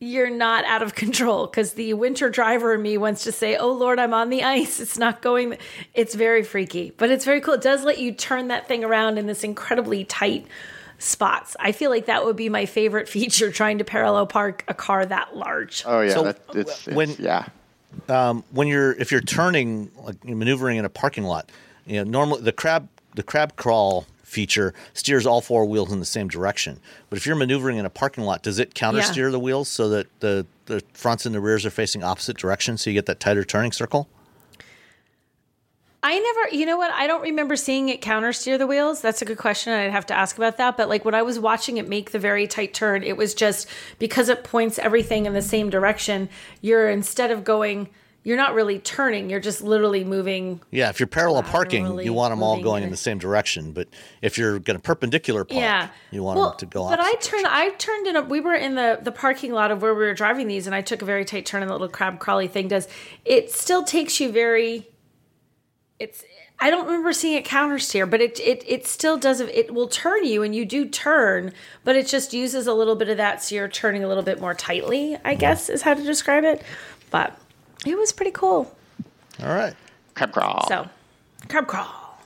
you're 0.00 0.30
not 0.30 0.64
out 0.64 0.82
of 0.82 0.94
control 1.04 1.46
because 1.46 1.74
the 1.74 1.92
winter 1.94 2.30
driver 2.30 2.74
in 2.74 2.82
me 2.82 2.96
wants 2.98 3.22
to 3.24 3.32
say, 3.32 3.56
"Oh 3.56 3.72
Lord, 3.72 3.98
I'm 3.98 4.14
on 4.14 4.30
the 4.30 4.42
ice. 4.42 4.80
It's 4.80 4.98
not 4.98 5.22
going." 5.22 5.56
It's 5.94 6.14
very 6.14 6.42
freaky, 6.42 6.92
but 6.96 7.10
it's 7.10 7.24
very 7.24 7.40
cool. 7.40 7.54
It 7.54 7.62
does 7.62 7.84
let 7.84 7.98
you 7.98 8.12
turn 8.12 8.48
that 8.48 8.66
thing 8.66 8.82
around 8.82 9.18
in 9.18 9.26
this 9.26 9.44
incredibly 9.44 10.04
tight 10.04 10.46
spots. 10.98 11.56
I 11.60 11.72
feel 11.72 11.90
like 11.90 12.06
that 12.06 12.24
would 12.24 12.36
be 12.36 12.48
my 12.48 12.66
favorite 12.66 13.08
feature 13.16 13.50
trying 13.52 13.78
to 13.78 13.84
parallel 13.84 14.26
park 14.26 14.64
a 14.68 14.74
car 14.74 15.04
that 15.06 15.36
large. 15.36 15.84
Oh 15.86 16.00
yeah, 16.00 16.14
So, 16.14 16.22
that, 16.24 16.38
it's, 16.54 16.88
it's 16.88 16.96
when- 16.96 17.14
yeah. 17.18 17.46
Um, 18.08 18.44
when 18.52 18.68
you're 18.68 18.92
if 18.92 19.10
you're 19.10 19.20
turning 19.20 19.90
like 20.04 20.16
you're 20.24 20.36
maneuvering 20.36 20.76
in 20.78 20.84
a 20.84 20.88
parking 20.88 21.24
lot, 21.24 21.50
you 21.86 21.96
know 21.96 22.04
normally 22.04 22.40
the 22.42 22.52
crab 22.52 22.88
the 23.16 23.22
crab 23.24 23.56
crawl 23.56 24.06
feature 24.30 24.72
steers 24.94 25.26
all 25.26 25.40
four 25.40 25.64
wheels 25.66 25.90
in 25.90 25.98
the 25.98 26.06
same 26.06 26.28
direction. 26.28 26.78
But 27.08 27.18
if 27.18 27.26
you're 27.26 27.36
maneuvering 27.36 27.76
in 27.78 27.84
a 27.84 27.90
parking 27.90 28.24
lot, 28.24 28.42
does 28.42 28.58
it 28.58 28.74
counter 28.74 29.02
steer 29.02 29.26
Yeah. 29.26 29.32
the 29.32 29.40
wheels 29.40 29.68
so 29.68 29.88
that 29.90 30.06
the 30.20 30.46
the 30.66 30.82
fronts 30.94 31.26
and 31.26 31.34
the 31.34 31.40
rears 31.40 31.66
are 31.66 31.70
facing 31.70 32.04
opposite 32.04 32.36
directions, 32.36 32.82
so 32.82 32.90
you 32.90 32.94
get 32.94 33.06
that 33.06 33.18
tighter 33.18 33.44
turning 33.44 33.72
circle? 33.72 34.08
I 36.02 36.18
never, 36.18 36.56
you 36.56 36.64
know 36.64 36.78
what? 36.78 36.92
I 36.92 37.06
don't 37.06 37.20
remember 37.20 37.56
seeing 37.56 37.90
it 37.90 38.00
counter 38.00 38.32
steer 38.32 38.56
the 38.56 38.66
wheels. 38.66 39.02
That's 39.02 39.20
a 39.20 39.26
good 39.26 39.36
question. 39.36 39.72
I'd 39.74 39.90
have 39.90 40.06
to 40.06 40.14
ask 40.14 40.38
about 40.38 40.56
that. 40.56 40.76
But 40.78 40.88
like 40.88 41.04
when 41.04 41.14
I 41.14 41.20
was 41.22 41.38
watching 41.38 41.76
it 41.76 41.88
make 41.88 42.12
the 42.12 42.18
very 42.18 42.46
tight 42.46 42.72
turn, 42.72 43.02
it 43.02 43.18
was 43.18 43.34
just 43.34 43.66
because 43.98 44.30
it 44.30 44.42
points 44.42 44.78
everything 44.78 45.26
in 45.26 45.34
the 45.34 45.42
same 45.42 45.68
direction. 45.68 46.30
You're 46.62 46.88
instead 46.88 47.30
of 47.30 47.44
going, 47.44 47.90
you're 48.22 48.36
not 48.36 48.54
really 48.54 48.78
turning. 48.78 49.30
You're 49.30 49.40
just 49.40 49.62
literally 49.62 50.04
moving. 50.04 50.60
Yeah, 50.70 50.90
if 50.90 51.00
you're 51.00 51.06
parallel 51.06 51.42
parking, 51.42 52.00
you 52.00 52.12
want 52.12 52.32
them 52.32 52.42
all 52.42 52.60
going 52.60 52.82
in 52.82 52.90
the 52.90 52.96
same 52.96 53.18
direction. 53.18 53.72
But 53.72 53.88
if 54.20 54.36
you're 54.36 54.58
going 54.58 54.76
to 54.76 54.82
perpendicular 54.82 55.44
park, 55.44 55.60
yeah, 55.60 55.88
you 56.10 56.22
want 56.22 56.38
well, 56.38 56.50
them 56.50 56.58
to 56.58 56.66
go 56.66 56.82
off. 56.84 56.90
But 56.90 57.00
I 57.00 57.14
turned. 57.14 57.46
I 57.46 57.70
turned 57.70 58.06
in 58.06 58.16
a. 58.16 58.22
We 58.22 58.40
were 58.40 58.54
in 58.54 58.74
the 58.74 58.98
the 59.00 59.12
parking 59.12 59.52
lot 59.52 59.70
of 59.70 59.82
where 59.82 59.94
we 59.94 60.04
were 60.04 60.14
driving 60.14 60.48
these, 60.48 60.66
and 60.66 60.74
I 60.74 60.82
took 60.82 61.02
a 61.02 61.04
very 61.04 61.24
tight 61.24 61.46
turn, 61.46 61.62
and 61.62 61.70
the 61.70 61.74
little 61.74 61.88
crab 61.88 62.18
crawly 62.18 62.48
thing 62.48 62.68
does. 62.68 62.88
It 63.24 63.50
still 63.50 63.84
takes 63.84 64.20
you 64.20 64.30
very 64.30 64.86
it's 66.00 66.24
I 66.58 66.68
don't 66.68 66.86
remember 66.86 67.12
seeing 67.12 67.36
it 67.36 67.44
counter 67.44 67.78
steer, 67.78 68.06
but 68.06 68.20
it 68.20 68.40
it 68.40 68.64
it 68.66 68.86
still 68.86 69.16
does 69.16 69.40
it 69.40 69.72
will 69.72 69.88
turn 69.88 70.24
you 70.24 70.42
and 70.42 70.54
you 70.54 70.64
do 70.64 70.86
turn, 70.86 71.52
but 71.84 71.96
it 71.96 72.06
just 72.06 72.34
uses 72.34 72.66
a 72.66 72.74
little 72.74 72.96
bit 72.96 73.08
of 73.08 73.18
that 73.18 73.42
so 73.42 73.54
you're 73.54 73.68
turning 73.68 74.02
a 74.02 74.08
little 74.08 74.22
bit 74.22 74.40
more 74.40 74.54
tightly, 74.54 75.16
I 75.24 75.36
guess 75.36 75.68
is 75.68 75.82
how 75.82 75.94
to 75.94 76.02
describe 76.02 76.44
it. 76.44 76.62
But 77.10 77.39
it 77.86 77.96
was 77.96 78.12
pretty 78.12 78.32
cool. 78.32 78.74
All 79.42 79.54
right. 79.54 79.74
Crab 80.14 80.32
crawl. 80.32 80.66
So, 80.68 80.88
crab 81.48 81.66
crawl. 81.66 82.18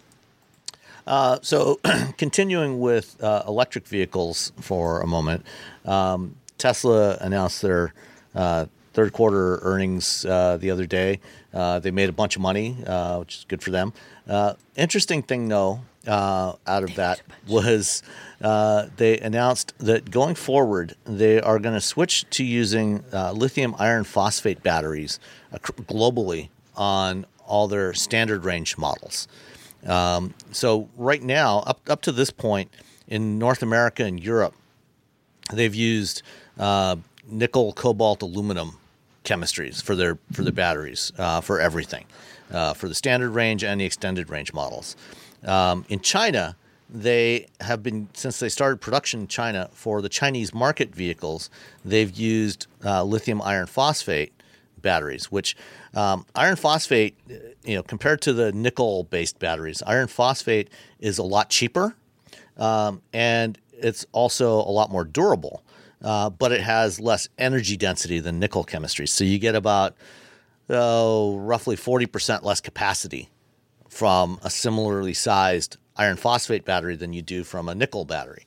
Uh, 1.07 1.39
so, 1.43 1.81
continuing 2.17 2.81
with 2.81 3.23
uh, 3.23 3.45
electric 3.47 3.87
vehicles 3.87 4.53
for 4.61 5.01
a 5.01 5.07
moment, 5.07 5.45
um, 5.85 6.37
Tesla 6.59 7.17
announced 7.21 7.63
their 7.63 7.93
uh, 8.35 8.67
third 8.95 9.13
quarter 9.13 9.59
earnings 9.63 10.25
uh, 10.25 10.57
the 10.57 10.71
other 10.71 10.87
day. 10.87 11.21
Uh, 11.53 11.79
they 11.79 11.91
made 11.91 12.09
a 12.09 12.13
bunch 12.13 12.37
of 12.37 12.43
money, 12.43 12.77
uh, 12.87 13.19
which 13.19 13.39
is 13.39 13.45
good 13.47 13.63
for 13.63 13.71
them. 13.71 13.93
Uh, 14.29 14.55
interesting 14.77 15.23
thing, 15.23 15.49
though, 15.49 15.81
uh, 16.07 16.55
out 16.67 16.83
of 16.83 16.95
that 16.97 17.23
was 17.47 18.03
uh, 18.41 18.87
they 18.97 19.19
announced 19.19 19.73
that 19.79 20.11
going 20.11 20.35
forward, 20.35 20.95
they 21.05 21.41
are 21.41 21.59
going 21.59 21.75
to 21.75 21.81
switch 21.81 22.29
to 22.31 22.45
using 22.45 23.05
lithium 23.33 23.75
iron 23.79 24.05
phosphate 24.05 24.63
batteries 24.63 25.19
globally 25.53 26.49
on 26.77 27.27
all 27.47 27.69
their 27.69 27.95
standard 27.95 28.45
range 28.45 28.77
models. 28.79 29.29
Um, 29.87 30.35
so 30.51 30.89
right 30.97 31.23
now, 31.23 31.59
up 31.61 31.81
up 31.89 32.03
to 32.03 32.13
this 32.13 32.31
point 32.31 32.71
in 33.07 33.39
North 33.39 33.63
America 33.63 34.05
and 34.05 34.23
Europe, 34.23 34.55
they've 35.53 35.75
used 35.75 36.23
uh, 36.59 36.97
nickel, 37.27 37.73
cobalt, 37.73 38.23
aluminum 38.23 38.79
chemistries 39.25 39.83
for 39.83 39.95
their 39.95 40.19
for 40.33 40.43
their 40.43 40.53
batteries 40.53 41.13
uh, 41.19 41.41
for 41.41 41.61
everything, 41.61 42.07
uh, 42.51 42.73
for 42.73 42.89
the 42.89 42.95
standard 42.95 43.31
range 43.31 43.63
and 43.63 43.81
the 43.81 43.85
extended 43.85 44.31
range 44.31 44.53
models. 44.53 44.97
Um, 45.45 45.85
in 45.89 46.01
China, 46.01 46.57
they 46.89 47.49
have 47.61 47.83
been 47.83 48.09
since 48.15 48.39
they 48.39 48.49
started 48.49 48.81
production 48.81 49.21
in 49.21 49.29
China 49.29 49.69
for 49.73 50.03
the 50.03 50.09
Chinese 50.09 50.55
market 50.55 50.95
vehicles. 50.95 51.51
They've 51.85 52.11
used 52.11 52.67
uh, 52.85 53.05
lithium 53.05 53.43
iron 53.43 53.67
phosphate 53.67 54.33
batteries, 54.81 55.33
which 55.33 55.57
um, 55.95 56.27
iron 56.35 56.57
phosphate, 56.57 57.17
you 57.65 57.75
know, 57.75 57.83
compared 57.83 58.21
to 58.23 58.33
the 58.33 58.53
nickel 58.53 59.05
based 59.05 59.39
batteries, 59.39 59.83
iron 59.87 60.09
phosphate 60.09 60.69
is 61.01 61.19
a 61.19 61.23
lot 61.23 61.51
cheaper, 61.51 61.95
um, 62.57 63.03
and 63.13 63.59
it's 63.73 64.07
also 64.13 64.53
a 64.61 64.71
lot 64.71 64.91
more 64.91 65.05
durable 65.05 65.65
uh, 66.05 66.29
but 66.31 66.53
it 66.53 66.61
has 66.61 67.01
less 67.01 67.29
energy 67.39 67.77
density 67.77 68.21
than 68.21 68.39
nickel 68.39 68.63
chemistry. 68.63 69.07
So 69.07 69.25
you 69.25 69.39
get 69.39 69.55
about 69.55 69.97
oh, 70.69 71.37
roughly 71.39 71.77
40% 71.77 72.43
less 72.43 72.61
capacity 72.61 73.31
from 73.95 74.41
a 74.43 74.51
similarly 74.51 75.15
sized 75.15 75.77
iron 75.97 76.17
phosphate 76.17 76.65
battery 76.65 76.97
than 76.97 77.13
you 77.13 77.23
do 77.23 77.45
from 77.45 77.69
a 77.69 77.75
nickel 77.77 78.05
battery. 78.05 78.45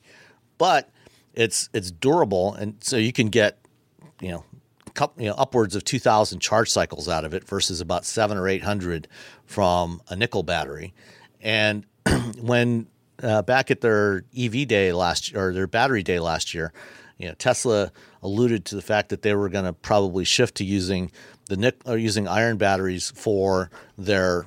But 0.58 0.90
it's 1.32 1.70
it's 1.72 1.90
durable, 1.90 2.52
and 2.52 2.76
so 2.80 2.98
you 2.98 3.14
can 3.14 3.28
get 3.28 3.58
you 4.20 4.30
know, 4.30 4.44
you 5.16 5.28
know 5.28 5.34
upwards 5.38 5.74
of 5.74 5.84
2,000 5.84 6.40
charge 6.40 6.68
cycles 6.68 7.08
out 7.08 7.24
of 7.24 7.32
it 7.32 7.44
versus 7.44 7.80
about 7.80 8.04
seven 8.04 8.36
or 8.36 8.46
800 8.46 9.08
from 9.46 10.02
a 10.08 10.16
nickel 10.16 10.42
battery. 10.42 10.92
And 11.40 11.86
when 12.40 12.86
uh, 13.22 13.40
back 13.40 13.70
at 13.70 13.80
their 13.80 14.24
EV 14.36 14.68
day 14.68 14.92
last 14.92 15.34
or 15.34 15.54
their 15.54 15.66
battery 15.66 16.02
day 16.02 16.20
last 16.20 16.52
year, 16.52 16.74
you 17.16 17.26
know, 17.26 17.34
Tesla 17.34 17.90
alluded 18.22 18.66
to 18.66 18.74
the 18.76 18.82
fact 18.82 19.08
that 19.08 19.22
they 19.22 19.34
were 19.34 19.48
going 19.48 19.64
to 19.64 19.72
probably 19.72 20.24
shift 20.24 20.56
to 20.56 20.64
using 20.64 21.10
the 21.46 21.56
nick 21.56 21.80
or 21.86 21.96
using 21.96 22.28
iron 22.28 22.58
batteries 22.58 23.10
for 23.16 23.70
their 23.96 24.44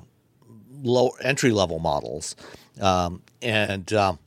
low 0.81 1.09
entry 1.21 1.51
level 1.51 1.79
models, 1.79 2.35
um, 2.79 3.21
and 3.41 3.91
um, 3.93 4.19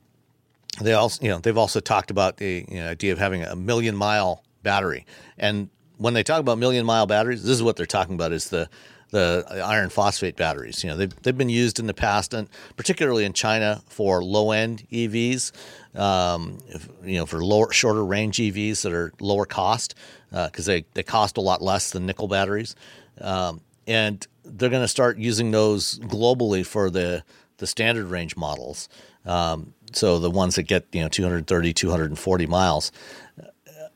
they 0.81 0.93
also 0.93 1.23
you 1.23 1.29
know 1.29 1.39
they've 1.39 1.57
also 1.57 1.79
talked 1.79 2.11
about 2.11 2.37
the 2.37 2.65
you 2.67 2.77
know, 2.77 2.89
idea 2.89 3.11
of 3.11 3.19
having 3.19 3.43
a 3.43 3.55
million 3.55 3.95
mile 3.95 4.43
battery. 4.63 5.05
And 5.37 5.69
when 5.97 6.13
they 6.13 6.23
talk 6.23 6.39
about 6.39 6.57
million 6.57 6.85
mile 6.85 7.05
batteries, 7.05 7.43
this 7.43 7.55
is 7.55 7.63
what 7.63 7.75
they're 7.75 7.85
talking 7.85 8.15
about: 8.15 8.31
is 8.31 8.49
the 8.49 8.69
the 9.11 9.45
iron 9.63 9.89
phosphate 9.89 10.35
batteries. 10.35 10.83
You 10.83 10.89
know, 10.89 10.97
they've, 10.97 11.21
they've 11.21 11.37
been 11.37 11.47
used 11.47 11.79
in 11.79 11.87
the 11.87 11.93
past, 11.93 12.33
and 12.33 12.49
particularly 12.75 13.23
in 13.23 13.33
China 13.33 13.81
for 13.87 14.21
low 14.23 14.51
end 14.51 14.85
EVs 14.91 15.53
um, 15.95 16.57
if, 16.67 16.89
you 17.03 17.17
know, 17.17 17.25
for 17.25 17.43
lower, 17.43 17.71
shorter 17.71 18.03
range 18.05 18.37
EVs 18.37 18.81
that 18.83 18.93
are 18.93 19.13
lower 19.19 19.45
cost 19.45 19.95
because 20.29 20.67
uh, 20.67 20.73
they, 20.73 20.85
they 20.93 21.03
cost 21.03 21.37
a 21.37 21.41
lot 21.41 21.61
less 21.61 21.91
than 21.91 22.05
nickel 22.05 22.27
batteries. 22.27 22.75
Um, 23.21 23.61
and 23.87 24.25
they're 24.45 24.69
going 24.69 24.81
to 24.83 24.87
start 24.87 25.17
using 25.17 25.51
those 25.51 25.99
globally 25.99 26.65
for 26.65 26.89
the, 26.89 27.23
the 27.57 27.67
standard 27.67 28.05
range 28.05 28.37
models. 28.37 28.89
Um, 29.25 29.73
so 29.91 30.19
the 30.19 30.29
ones 30.29 30.55
that 30.55 30.63
get, 30.63 30.85
you 30.91 31.01
know, 31.01 31.07
230, 31.07 31.73
240 31.73 32.45
miles. 32.47 32.91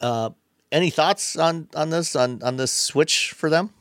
Uh, 0.01 0.31
any 0.71 0.89
thoughts 0.89 1.35
on, 1.37 1.67
on 1.75 1.89
this, 1.89 2.15
on, 2.15 2.41
on 2.43 2.57
this 2.57 2.71
switch 2.71 3.31
for 3.31 3.49
them? 3.49 3.71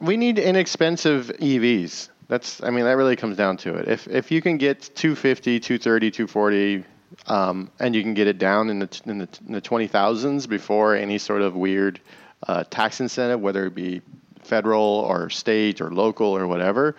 We 0.00 0.16
need 0.16 0.38
inexpensive 0.38 1.28
EVs. 1.38 2.08
That's 2.32 2.62
I 2.62 2.70
mean 2.70 2.84
that 2.84 2.96
really 2.96 3.14
comes 3.14 3.36
down 3.36 3.58
to 3.58 3.74
it. 3.76 3.88
If 3.88 4.08
if 4.08 4.30
you 4.30 4.40
can 4.40 4.56
get 4.56 4.80
250, 4.94 5.60
230, 5.60 6.10
240 6.10 6.84
um, 7.26 7.70
and 7.78 7.94
you 7.94 8.02
can 8.02 8.14
get 8.14 8.26
it 8.26 8.38
down 8.38 8.70
in 8.70 8.78
the 8.78 9.02
in 9.04 9.18
the, 9.18 9.28
in 9.46 9.52
the 9.52 9.60
20,000s 9.60 10.48
before 10.48 10.96
any 10.96 11.18
sort 11.18 11.42
of 11.42 11.54
weird 11.54 12.00
uh, 12.48 12.64
tax 12.70 13.00
incentive 13.00 13.40
whether 13.40 13.66
it 13.66 13.74
be 13.74 14.02
federal 14.42 14.82
or 14.82 15.30
state 15.30 15.80
or 15.80 15.90
local 15.90 16.26
or 16.26 16.46
whatever, 16.46 16.96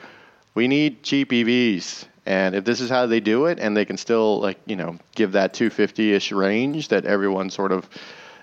we 0.56 0.68
need 0.68 1.04
cheap 1.04 1.32
EVs. 1.32 2.06
And 2.26 2.56
if 2.56 2.64
this 2.64 2.80
is 2.80 2.90
how 2.90 3.06
they 3.06 3.20
do 3.20 3.46
it 3.48 3.60
and 3.60 3.76
they 3.76 3.86
can 3.86 3.98
still 3.98 4.40
like, 4.40 4.58
you 4.66 4.76
know, 4.76 4.98
give 5.16 5.34
that 5.34 5.54
250ish 5.54 6.36
range 6.36 6.88
that 6.88 7.06
everyone 7.06 7.50
sort 7.50 7.72
of 7.72 7.90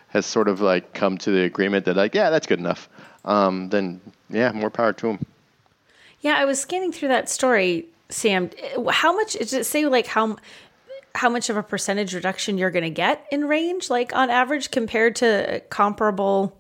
has 0.09 0.27
sort 0.27 0.49
of 0.49 0.61
like 0.61 0.93
come 0.93 1.17
to 1.19 1.31
the 1.31 1.45
agreement 1.45 1.87
that 1.87 1.97
like, 1.97 2.15
yeah, 2.15 2.31
that's 2.31 2.47
good 2.47 2.59
enough. 2.59 2.89
Um, 3.25 3.69
then 3.71 4.01
yeah, 4.29 4.53
more 4.53 4.71
power 4.71 4.93
to 4.93 5.07
them. 5.07 5.27
Yeah, 6.21 6.35
I 6.37 6.45
was 6.45 6.61
scanning 6.61 6.93
through 6.93 7.09
that 7.09 7.31
story, 7.31 7.87
Sam. 8.11 8.51
How 8.91 9.15
much 9.15 9.35
does 9.35 9.53
it 9.53 9.65
say? 9.65 9.87
Like 9.87 10.07
how 10.07 10.37
how 11.15 11.29
much 11.29 11.51
of 11.51 11.57
a 11.57 11.63
percentage 11.63 12.15
reduction 12.15 12.59
you're 12.59 12.71
going 12.71 12.85
to 12.85 12.91
get 12.91 13.27
in 13.33 13.47
range, 13.47 13.91
like 13.91 14.15
on 14.15 14.31
average, 14.31 14.71
compared 14.71 15.17
to 15.17 15.63
comparable? 15.71 16.57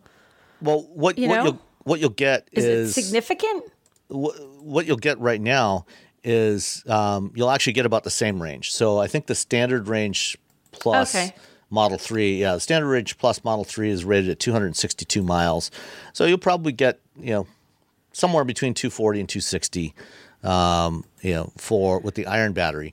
Well, 0.63 0.89
what 0.93 1.19
you 1.19 1.29
what 1.29 1.37
know? 1.37 1.45
you'll 1.45 1.63
what 1.85 2.01
you'll 2.01 2.11
get 2.11 2.49
is, 2.53 2.65
is 2.65 2.95
significant. 2.95 3.65
What, 4.09 4.35
what 4.63 4.87
you'll 4.87 4.97
get 4.97 5.19
right 5.21 5.41
now 5.41 5.87
is 6.23 6.85
um, 6.89 7.33
you'll 7.35 7.51
actually 7.51 7.73
get 7.73 7.87
about 7.87 8.05
the 8.05 8.11
same 8.11 8.43
range. 8.43 8.73
So 8.73 8.99
I 8.99 9.07
think 9.07 9.27
the 9.27 9.35
standard 9.35 9.89
range 9.89 10.37
plus. 10.73 11.15
Okay. 11.15 11.35
Model 11.73 11.99
3. 11.99 12.41
Yeah, 12.41 12.55
the 12.55 12.61
standard 12.61 12.89
range 12.89 13.17
plus 13.17 13.45
Model 13.45 13.65
3 13.65 13.91
is 13.91 14.05
rated 14.05 14.29
at 14.29 14.41
262 14.41 15.23
miles. 15.23 15.71
So 16.13 16.25
you'll 16.25 16.37
probably 16.37 16.73
get, 16.73 16.99
you 17.17 17.31
know, 17.31 17.47
somewhere 18.13 18.45
between 18.45 18.75
240 18.75 19.21
and 19.21 19.29
260, 19.29 19.95
um, 20.43 21.05
you 21.23 21.33
know, 21.33 21.53
for 21.57 22.01
with 22.01 22.17
the 22.17 22.27
iron 22.27 22.53
battery. 22.53 22.93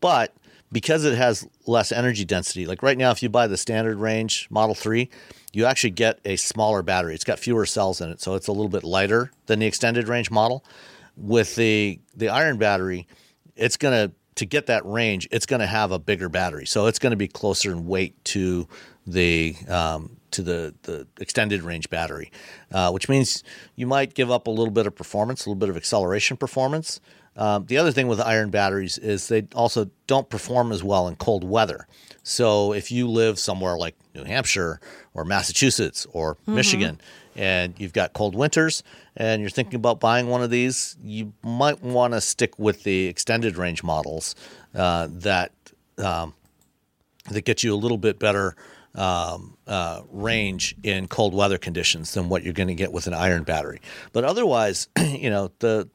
But 0.00 0.34
because 0.74 1.04
it 1.04 1.16
has 1.16 1.46
less 1.66 1.92
energy 1.92 2.24
density, 2.24 2.66
like 2.66 2.82
right 2.82 2.98
now, 2.98 3.12
if 3.12 3.22
you 3.22 3.28
buy 3.28 3.46
the 3.46 3.56
standard 3.56 3.96
range 3.96 4.48
Model 4.50 4.74
3, 4.74 5.08
you 5.52 5.66
actually 5.66 5.90
get 5.90 6.18
a 6.24 6.34
smaller 6.34 6.82
battery. 6.82 7.14
It's 7.14 7.22
got 7.22 7.38
fewer 7.38 7.64
cells 7.64 8.00
in 8.00 8.10
it, 8.10 8.20
so 8.20 8.34
it's 8.34 8.48
a 8.48 8.52
little 8.52 8.68
bit 8.68 8.82
lighter 8.82 9.30
than 9.46 9.60
the 9.60 9.66
extended 9.66 10.08
range 10.08 10.32
model. 10.32 10.64
With 11.16 11.54
the 11.54 12.00
the 12.16 12.28
iron 12.28 12.58
battery, 12.58 13.06
it's 13.54 13.76
gonna 13.76 14.10
to 14.34 14.44
get 14.44 14.66
that 14.66 14.84
range, 14.84 15.28
it's 15.30 15.46
to 15.60 15.66
have 15.66 15.92
a 15.92 15.98
bigger 16.00 16.28
battery, 16.28 16.66
so 16.66 16.86
it's 16.86 16.98
to 16.98 17.16
be 17.16 17.28
closer 17.28 17.70
in 17.70 17.86
weight 17.86 18.22
to 18.24 18.66
the 19.06 19.54
um, 19.68 20.16
to 20.32 20.42
the, 20.42 20.74
the 20.82 21.06
extended 21.20 21.62
range 21.62 21.88
battery, 21.88 22.32
uh, 22.72 22.90
which 22.90 23.08
means 23.08 23.44
you 23.76 23.86
might 23.86 24.14
give 24.14 24.32
up 24.32 24.48
a 24.48 24.50
little 24.50 24.72
bit 24.72 24.88
of 24.88 24.96
performance, 24.96 25.46
a 25.46 25.48
little 25.48 25.60
bit 25.60 25.68
of 25.68 25.76
acceleration 25.76 26.36
performance. 26.36 27.00
Um, 27.36 27.66
the 27.66 27.78
other 27.78 27.90
thing 27.90 28.06
with 28.06 28.20
iron 28.20 28.50
batteries 28.50 28.98
is 28.98 29.28
they 29.28 29.46
also 29.54 29.90
don't 30.06 30.28
perform 30.28 30.72
as 30.72 30.84
well 30.84 31.08
in 31.08 31.16
cold 31.16 31.44
weather. 31.44 31.86
So 32.22 32.72
if 32.72 32.90
you 32.90 33.08
live 33.08 33.38
somewhere 33.38 33.76
like 33.76 33.96
New 34.14 34.24
Hampshire 34.24 34.80
or 35.12 35.24
Massachusetts 35.24 36.06
or 36.12 36.36
mm-hmm. 36.36 36.54
Michigan 36.54 37.00
and 37.36 37.74
you've 37.76 37.92
got 37.92 38.12
cold 38.12 38.34
winters 38.34 38.82
and 39.16 39.40
you're 39.40 39.50
thinking 39.50 39.76
about 39.76 40.00
buying 40.00 40.28
one 40.28 40.42
of 40.42 40.50
these, 40.50 40.96
you 41.02 41.32
might 41.42 41.82
want 41.82 42.14
to 42.14 42.20
stick 42.20 42.58
with 42.58 42.84
the 42.84 43.06
extended 43.06 43.56
range 43.56 43.82
models 43.82 44.34
uh, 44.74 45.08
that 45.10 45.52
um, 45.98 46.34
that 47.30 47.44
get 47.44 47.62
you 47.62 47.74
a 47.74 47.76
little 47.76 47.98
bit 47.98 48.18
better 48.18 48.56
um, 48.94 49.56
uh, 49.66 50.02
range 50.10 50.76
in 50.82 51.08
cold 51.08 51.34
weather 51.34 51.58
conditions 51.58 52.14
than 52.14 52.28
what 52.28 52.42
you're 52.42 52.52
going 52.52 52.68
to 52.68 52.74
get 52.74 52.92
with 52.92 53.06
an 53.06 53.14
iron 53.14 53.42
battery. 53.42 53.80
But 54.12 54.24
otherwise, 54.24 54.88
you 54.98 55.30
know, 55.30 55.50
the 55.58 55.88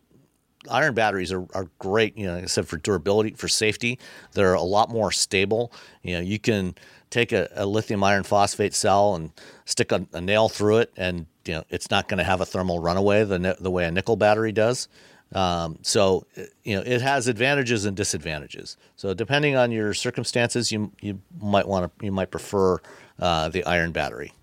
iron 0.70 0.94
batteries 0.94 1.32
are, 1.32 1.46
are 1.54 1.70
great, 1.80 2.18
you 2.18 2.28
know, 2.28 2.36
like 2.36 2.44
I 2.44 2.48
said, 2.48 2.68
for 2.68 2.78
durability, 2.78 3.32
for 3.32 3.48
safety. 3.48 4.00
They're 4.34 4.54
a 4.54 4.62
lot 4.62 4.90
more 4.90 5.12
stable. 5.12 5.72
You 6.04 6.16
know, 6.16 6.22
you 6.22 6.40
can 6.40 6.76
take 7.10 7.32
a, 7.32 7.50
a 7.56 7.66
lithium 7.66 8.04
iron 8.04 8.24
phosphate 8.24 8.74
cell 8.74 9.16
and 9.16 9.32
stick 9.66 9.92
a, 9.92 10.06
a, 10.14 10.22
nail 10.22 10.50
through 10.50 10.78
it 10.78 10.92
and 10.96 11.26
you 11.46 11.54
know 11.54 11.64
it's 11.70 11.90
not 11.90 12.08
going 12.08 12.20
to 12.20 12.24
have 12.24 12.42
a 12.42 12.46
thermal 12.46 12.80
runaway 12.80 13.24
the 13.24 13.58
the 13.60 13.72
way 13.72 13.86
a 13.86 13.92
nickel 13.92 14.16
battery 14.16 14.52
does. 14.52 14.88
Um, 15.34 15.78
so 15.82 16.26
you 16.64 16.76
know 16.76 16.84
it 16.86 17.02
has 17.02 17.28
advantages 17.28 17.86
and 17.86 17.96
disadvantages. 17.96 18.78
So 18.96 19.14
depending 19.14 19.56
on 19.56 19.72
your 19.72 19.94
circumstances, 19.94 20.72
you 20.72 20.92
you 21.02 21.22
might 21.40 21.68
want 21.68 21.92
to 22.00 22.06
you 22.06 22.12
might 22.12 22.32
prefer 22.32 22.80
uh, 23.20 23.50
the 23.50 23.64
iron 23.66 23.92
battery. 23.92 24.34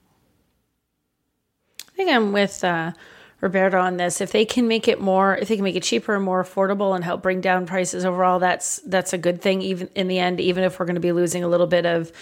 I 1.81 1.97
think 1.97 2.11
I'm 2.11 2.33
with 2.33 2.63
uh, 2.63 2.93
Roberto 3.41 3.79
on 3.79 3.97
this. 3.99 4.21
If 4.21 4.33
they 4.33 4.45
can 4.45 4.67
make 4.67 4.89
it 4.89 5.01
more, 5.01 5.37
if 5.37 5.49
they 5.49 5.57
can 5.57 5.65
make 5.65 5.77
it 5.77 5.83
cheaper 5.83 6.15
and 6.15 6.25
more 6.25 6.43
affordable 6.43 6.95
and 6.95 7.05
help 7.05 7.23
bring 7.23 7.41
down 7.41 7.67
prices 7.67 8.05
overall, 8.05 8.39
that's 8.39 8.79
that's 8.87 9.13
a 9.13 9.19
good 9.19 9.43
thing. 9.43 9.61
Even 9.63 9.91
in 9.95 10.09
the 10.09 10.19
end, 10.19 10.41
even 10.41 10.65
if 10.65 10.79
we're 10.79 10.87
going 10.87 10.95
to 10.95 11.01
be 11.01 11.13
losing 11.13 11.45
a 11.45 11.49
little 11.49 11.67
bit 11.67 11.85
of 11.85 12.13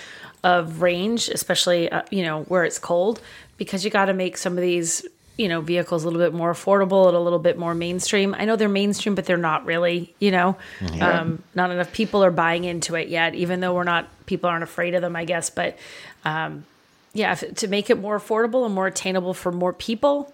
of 0.42 0.82
range, 0.82 1.28
especially 1.28 1.90
uh, 1.90 2.02
you 2.10 2.22
know 2.22 2.42
where 2.44 2.64
it's 2.64 2.78
cold, 2.78 3.20
because 3.56 3.84
you 3.84 3.90
got 3.90 4.06
to 4.06 4.12
make 4.12 4.36
some 4.36 4.54
of 4.54 4.62
these 4.62 5.06
you 5.36 5.48
know 5.48 5.60
vehicles 5.60 6.02
a 6.02 6.08
little 6.08 6.20
bit 6.20 6.34
more 6.34 6.52
affordable 6.52 7.06
and 7.06 7.16
a 7.16 7.20
little 7.20 7.38
bit 7.38 7.56
more 7.56 7.74
mainstream. 7.74 8.34
I 8.36 8.44
know 8.44 8.56
they're 8.56 8.68
mainstream, 8.68 9.14
but 9.14 9.24
they're 9.24 9.36
not 9.36 9.66
really. 9.66 10.14
You 10.18 10.32
know, 10.32 10.56
um, 11.00 11.42
not 11.54 11.70
enough 11.70 11.92
people 11.92 12.24
are 12.24 12.32
buying 12.32 12.64
into 12.64 12.96
it 12.96 13.08
yet. 13.08 13.36
Even 13.36 13.60
though 13.60 13.72
we're 13.72 13.84
not, 13.84 14.08
people 14.26 14.50
aren't 14.50 14.64
afraid 14.64 14.94
of 14.94 15.02
them, 15.02 15.14
I 15.14 15.24
guess. 15.24 15.48
But 15.48 15.78
um, 16.24 16.64
yeah, 17.12 17.32
if, 17.32 17.54
to 17.54 17.68
make 17.68 17.88
it 17.88 18.00
more 18.00 18.18
affordable 18.18 18.66
and 18.66 18.74
more 18.74 18.88
attainable 18.88 19.32
for 19.32 19.52
more 19.52 19.72
people, 19.72 20.32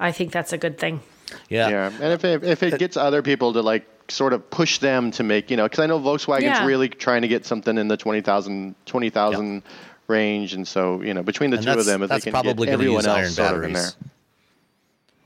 I 0.00 0.10
think 0.12 0.32
that's 0.32 0.52
a 0.52 0.58
good 0.58 0.78
thing. 0.78 1.00
Yeah. 1.48 1.68
Yeah, 1.68 1.86
and 2.00 2.12
if 2.12 2.24
it, 2.24 2.42
if 2.42 2.62
it 2.64 2.78
gets 2.78 2.96
other 2.96 3.22
people 3.22 3.52
to 3.52 3.62
like 3.62 3.86
sort 4.08 4.32
of 4.32 4.50
push 4.50 4.78
them 4.78 5.12
to 5.12 5.22
make, 5.22 5.50
you 5.50 5.56
know, 5.56 5.64
because 5.64 5.78
I 5.78 5.86
know 5.86 6.00
Volkswagen's 6.00 6.42
Yeah. 6.58 6.66
really 6.66 6.88
trying 6.88 7.22
to 7.22 7.28
get 7.28 7.46
something 7.46 7.78
in 7.78 7.86
the 7.86 7.96
20,000 7.96 8.74
20,000 8.86 9.62
range, 10.08 10.54
and 10.54 10.66
so 10.66 11.02
you 11.02 11.14
know, 11.14 11.22
between 11.22 11.50
the 11.50 11.58
And 11.58 11.66
two 11.66 11.72
of 11.72 11.84
them, 11.86 12.02
if 12.02 12.08
that's 12.08 12.24
they 12.24 12.32
can 12.32 12.42
probably 12.42 12.66
get 12.66 12.72
everyone 12.72 12.96
use 12.96 13.06
else 13.06 13.16
iron 13.18 13.30
sort 13.30 13.54
of 13.58 13.62
in 13.64 13.72
there. 13.74 13.90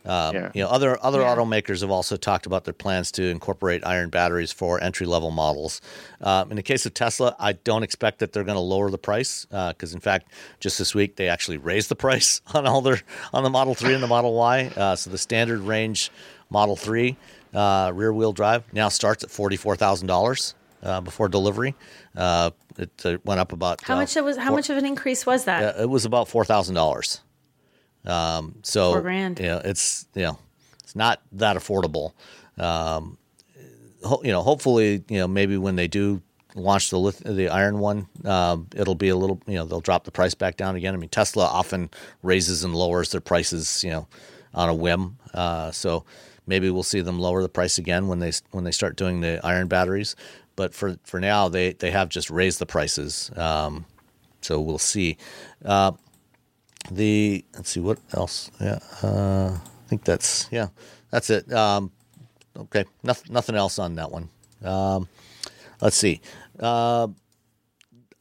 Batteries. 0.05 0.29
Um, 0.29 0.35
yeah. 0.45 0.51
You 0.55 0.63
know, 0.63 0.69
other 0.71 0.99
other 1.03 1.21
Yeah. 1.21 1.35
automakers 1.35 1.81
have 1.81 1.91
also 1.91 2.17
talked 2.17 2.47
about 2.47 2.65
their 2.65 2.75
plans 2.75 3.11
to 3.13 3.25
incorporate 3.25 3.85
iron 3.87 4.11
batteries 4.11 4.53
for 4.53 4.81
entry 4.83 5.07
level 5.07 5.31
models. 5.31 5.81
Um, 6.21 6.51
in 6.51 6.57
the 6.57 6.63
case 6.63 6.87
of 6.87 6.95
Tesla, 6.95 7.35
I 7.39 7.53
don't 7.53 7.83
expect 7.83 8.19
that 8.21 8.33
they're 8.33 8.45
going 8.45 8.57
to 8.57 8.61
lower 8.61 8.91
the 8.91 8.99
price 8.99 9.47
because, 9.51 9.95
in 9.95 10.01
fact, 10.01 10.29
just 10.61 10.79
this 10.79 10.95
week 10.95 11.17
they 11.17 11.29
actually 11.29 11.57
raised 11.59 11.89
the 11.89 11.97
price 12.07 12.41
on 12.55 12.67
all 12.67 12.81
their 12.81 13.01
on 13.33 13.43
the 13.43 13.51
Model 13.51 13.75
Three 13.75 13.95
and 13.95 14.03
the 14.03 14.07
Model 14.09 14.35
Y. 14.35 14.71
Uh, 14.77 14.97
so 14.97 15.11
the 15.11 15.19
standard 15.19 15.61
range 15.61 16.11
Model 16.51 16.77
Three 16.77 17.17
uh, 17.55 17.91
rear 17.95 18.13
wheel 18.13 18.33
drive 18.33 18.65
now 18.73 18.89
starts 18.89 19.25
at 19.25 19.31
forty 19.31 19.57
four 19.57 19.77
thousand 19.77 20.07
dollars 20.09 20.55
uh, 20.83 21.01
before 21.01 21.29
delivery. 21.29 21.75
Uh, 22.17 22.51
it 22.77 22.91
uh, 23.07 23.17
went 23.25 23.39
up 23.41 23.53
about 23.53 23.83
How 23.85 23.95
uh, 23.95 23.99
much 23.99 24.17
it 24.17 24.25
was? 24.25 24.37
How 24.37 24.49
four- 24.49 24.57
much 24.59 24.69
of 24.71 24.77
an 24.77 24.85
increase 24.85 25.25
was 25.25 25.45
that? 25.45 25.77
uh, 25.79 25.83
it 25.83 25.89
was 25.89 26.05
about 26.05 26.29
four 26.29 26.45
thousand 26.45 26.75
dollars. 26.75 27.21
Um, 28.05 28.57
so 28.63 28.93
Four 28.93 29.01
grand. 29.03 29.39
You 29.41 29.47
know, 29.47 29.61
it's 29.65 30.07
you 30.15 30.23
know, 30.23 30.39
it's 30.83 30.95
not 30.97 31.21
that 31.33 31.57
affordable. 31.57 32.13
Um, 32.59 33.19
ho- 34.05 34.21
you 34.25 34.31
know, 34.33 34.43
hopefully, 34.43 35.03
you 35.09 35.19
know, 35.19 35.29
maybe 35.29 35.57
when 35.57 35.77
they 35.77 35.89
do 35.89 36.23
launch 36.55 36.91
the 36.91 36.99
lith- 36.99 37.23
the 37.25 37.49
iron 37.49 37.79
one, 37.79 38.07
um, 38.25 38.69
it'll 38.77 38.95
be 38.95 39.09
a 39.09 39.17
little. 39.17 39.41
You 39.47 39.55
know, 39.57 39.65
they'll 39.65 39.81
drop 39.81 40.05
the 40.05 40.11
price 40.13 40.35
back 40.35 40.57
down 40.57 40.77
again. 40.77 40.95
I 40.95 40.99
mean, 40.99 41.09
Tesla 41.11 41.45
often 41.47 41.91
raises 42.23 42.63
and 42.65 42.75
lowers 42.75 43.11
their 43.11 43.21
prices. 43.21 43.83
You 43.83 43.91
know, 43.91 44.09
on 44.55 44.69
a 44.69 44.75
whim. 44.75 45.19
Uh, 45.33 45.71
so 45.73 46.05
maybe 46.47 46.71
we'll 46.71 46.83
see 46.83 47.01
them 47.01 47.19
lower 47.19 47.43
the 47.43 47.49
price 47.49 47.79
again 47.79 48.07
when 48.07 48.21
they 48.21 48.33
when 48.53 48.65
they 48.65 48.71
start 48.71 48.97
doing 48.97 49.21
the 49.21 49.41
iron 49.45 49.67
batteries. 49.67 50.15
But 50.57 50.75
for 50.75 50.97
for 51.05 51.19
now, 51.19 51.49
they 51.49 51.73
they 51.73 51.91
have 51.91 52.09
just 52.09 52.31
raised 52.31 52.59
the 52.61 52.67
prices. 52.67 53.31
Um, 53.37 53.87
so 54.41 54.61
we'll 54.61 54.79
see. 54.79 55.17
Uh, 55.65 55.93
the 56.91 57.45
let's 57.55 57.71
see 57.71 57.81
what 57.81 57.99
else. 58.13 58.51
Yeah, 58.61 58.79
uh, 59.03 59.57
I 59.57 59.89
think 59.89 60.05
that's 60.05 60.49
yeah, 60.51 60.69
that's 61.11 61.31
it. 61.31 61.53
Um, 61.53 61.93
okay, 62.57 62.85
nothing 63.03 63.33
nothing 63.33 63.57
else 63.57 63.79
on 63.79 63.95
that 63.97 64.11
one. 64.11 64.29
Um, 64.63 65.09
let's 65.81 65.97
see. 65.97 66.21
Uh, 66.59 67.09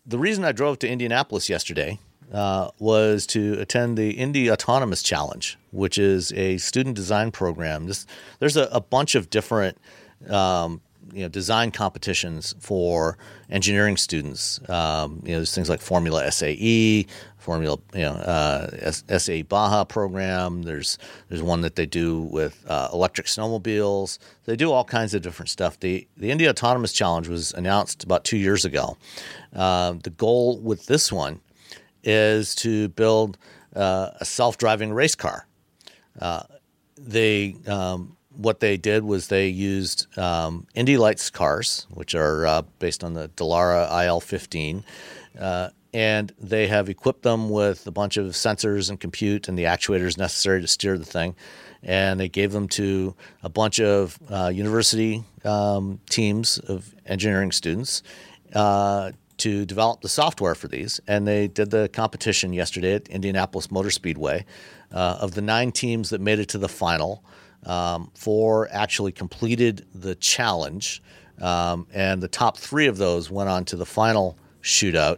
the 0.05 0.17
reason 0.17 0.43
I 0.43 0.51
drove 0.51 0.79
to 0.79 0.89
Indianapolis 0.89 1.49
yesterday 1.49 1.99
uh, 2.31 2.69
was 2.79 3.25
to 3.27 3.53
attend 3.59 3.97
the 3.97 4.11
Indy 4.11 4.51
Autonomous 4.51 5.03
Challenge, 5.03 5.57
which 5.71 5.97
is 5.97 6.33
a 6.33 6.57
student 6.57 6.95
design 6.95 7.31
program. 7.31 7.87
This, 7.87 8.05
there's 8.39 8.57
a, 8.57 8.63
a 8.71 8.81
bunch 8.81 9.15
of 9.15 9.29
different 9.29 9.77
um, 10.29 10.81
you 11.13 11.21
know 11.21 11.29
design 11.29 11.71
competitions 11.71 12.55
for 12.59 13.17
engineering 13.49 13.97
students. 13.97 14.59
Um, 14.69 15.21
you 15.23 15.31
know, 15.31 15.39
there's 15.39 15.53
things 15.53 15.69
like 15.69 15.81
Formula 15.81 16.29
SAE, 16.31 17.05
Formula 17.37 17.77
you 17.93 18.01
know 18.01 18.13
uh, 18.13 18.91
SAE 18.91 19.43
Baja 19.43 19.83
program. 19.83 20.63
There's 20.63 20.97
there's 21.29 21.43
one 21.43 21.61
that 21.61 21.75
they 21.75 21.85
do 21.85 22.21
with 22.21 22.63
uh, 22.67 22.89
electric 22.91 23.27
snowmobiles. 23.27 24.17
They 24.45 24.55
do 24.55 24.71
all 24.71 24.83
kinds 24.83 25.13
of 25.13 25.21
different 25.21 25.49
stuff. 25.49 25.79
The 25.79 26.07
the 26.17 26.31
Indy 26.31 26.47
Autonomous 26.49 26.93
Challenge 26.93 27.27
was 27.27 27.53
announced 27.53 28.03
about 28.03 28.23
two 28.23 28.37
years 28.37 28.65
ago. 28.65 28.97
Uh, 29.53 29.93
the 30.03 30.09
goal 30.09 30.59
with 30.59 30.87
this 30.87 31.11
one 31.11 31.39
is 32.03 32.55
to 32.55 32.89
build 32.89 33.37
uh, 33.75 34.09
a 34.19 34.25
self-driving 34.25 34.91
race 34.93 35.15
car. 35.15 35.47
Uh, 36.19 36.43
they 36.97 37.55
um, 37.67 38.15
what 38.35 38.59
they 38.59 38.77
did 38.77 39.03
was 39.03 39.27
they 39.27 39.47
used 39.47 40.17
um, 40.17 40.67
Indy 40.75 40.97
Lights 40.97 41.29
cars, 41.29 41.87
which 41.89 42.15
are 42.15 42.45
uh, 42.45 42.61
based 42.79 43.03
on 43.03 43.13
the 43.13 43.29
Dallara 43.29 43.89
IL15, 43.89 44.83
uh, 45.39 45.69
and 45.93 46.33
they 46.39 46.67
have 46.67 46.89
equipped 46.89 47.21
them 47.21 47.49
with 47.49 47.85
a 47.85 47.91
bunch 47.91 48.17
of 48.17 48.27
sensors 48.27 48.89
and 48.89 48.99
compute 48.99 49.47
and 49.47 49.57
the 49.57 49.65
actuators 49.65 50.17
necessary 50.17 50.61
to 50.61 50.67
steer 50.67 50.97
the 50.97 51.05
thing. 51.05 51.35
And 51.83 52.19
they 52.19 52.29
gave 52.29 52.51
them 52.51 52.67
to 52.69 53.13
a 53.43 53.49
bunch 53.49 53.79
of 53.79 54.17
uh, 54.29 54.51
university 54.53 55.23
um, 55.43 55.99
teams 56.09 56.57
of 56.57 56.95
engineering 57.05 57.51
students 57.51 58.01
uh, 58.55 59.11
to 59.37 59.65
develop 59.65 60.01
the 60.01 60.09
software 60.09 60.55
for 60.55 60.67
these. 60.67 61.01
And 61.07 61.27
they 61.27 61.47
did 61.47 61.69
the 61.71 61.89
competition 61.89 62.53
yesterday 62.53 62.95
at 62.95 63.07
Indianapolis 63.09 63.69
Motor 63.69 63.91
Speedway. 63.91 64.45
Uh, 64.93 65.17
of 65.21 65.33
the 65.33 65.41
nine 65.41 65.71
teams 65.71 66.11
that 66.11 66.21
made 66.21 66.37
it 66.37 66.47
to 66.47 66.59
the 66.59 66.69
final, 66.69 67.23
um, 67.65 68.11
four 68.13 68.67
actually 68.71 69.11
completed 69.11 69.85
the 69.93 70.15
challenge. 70.15 71.01
Um, 71.41 71.87
and 71.93 72.21
the 72.21 72.27
top 72.27 72.57
three 72.57 72.87
of 72.87 72.97
those 72.97 73.31
went 73.31 73.49
on 73.49 73.65
to 73.65 73.75
the 73.75 73.85
final 73.85 74.37
shootout. 74.61 75.17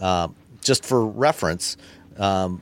Um, 0.00 0.34
just 0.60 0.84
for 0.84 1.06
reference, 1.06 1.76
um, 2.18 2.60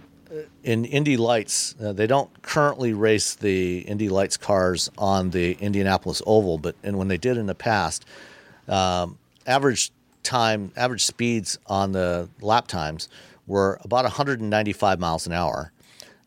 in 0.65 0.85
Indy 0.85 1.17
Lights, 1.17 1.75
uh, 1.83 1.93
they 1.93 2.07
don't 2.07 2.31
currently 2.43 2.93
race 2.93 3.35
the 3.35 3.81
Indy 3.81 4.09
Lights 4.09 4.37
cars 4.37 4.91
on 4.97 5.31
the 5.31 5.53
Indianapolis 5.55 6.23
Oval, 6.27 6.59
but 6.59 6.75
and 6.83 6.97
when 6.97 7.09
they 7.09 7.19
did 7.19 7.37
in 7.37 7.47
the 7.47 7.55
past, 7.55 8.05
um, 8.69 9.19
average 9.47 9.91
time, 10.23 10.73
average 10.77 11.05
speeds 11.05 11.59
on 11.67 11.93
the 11.93 12.29
lap 12.41 12.67
times 12.67 13.09
were 13.47 13.79
about 13.83 14.05
195 14.05 15.01
miles 15.01 15.27
an 15.27 15.33
hour. 15.33 15.73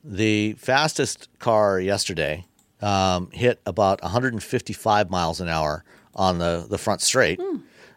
The 0.03 0.53
fastest 0.53 1.29
car 1.39 1.79
yesterday 1.79 2.45
um, 2.81 3.29
hit 3.31 3.61
about 3.65 4.01
155 4.01 5.09
miles 5.09 5.39
an 5.41 5.47
hour 5.49 5.83
on 6.13 6.37
the, 6.37 6.65
the 6.69 6.77
front 6.77 7.01
straight, 7.01 7.39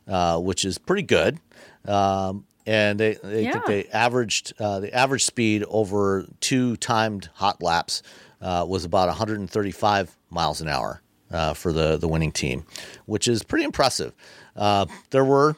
uh, 0.06 0.38
which 0.38 0.64
is 0.64 0.78
pretty 0.78 1.02
good. 1.02 1.38
Um, 1.86 2.44
and 2.66 3.00
they, 3.00 3.14
they 3.22 3.44
think 3.52 3.66
they 3.66 3.84
averaged 3.86 4.52
uh, 4.60 4.80
the 4.80 4.92
average 4.94 5.24
speed 5.24 5.64
over 5.68 6.26
two 6.40 6.76
timed 6.76 7.30
hot 7.34 7.62
laps 7.62 8.02
uh, 8.42 8.64
was 8.68 8.84
about 8.84 9.08
135 9.08 10.16
miles 10.30 10.60
an 10.60 10.68
hour 10.68 11.00
uh, 11.30 11.54
for 11.54 11.72
the 11.72 11.96
the 11.96 12.08
winning 12.08 12.32
team, 12.32 12.64
which 13.06 13.26
is 13.28 13.42
pretty 13.42 13.64
impressive. 13.64 14.14
Uh, 14.54 14.86
there 15.10 15.24
were 15.24 15.56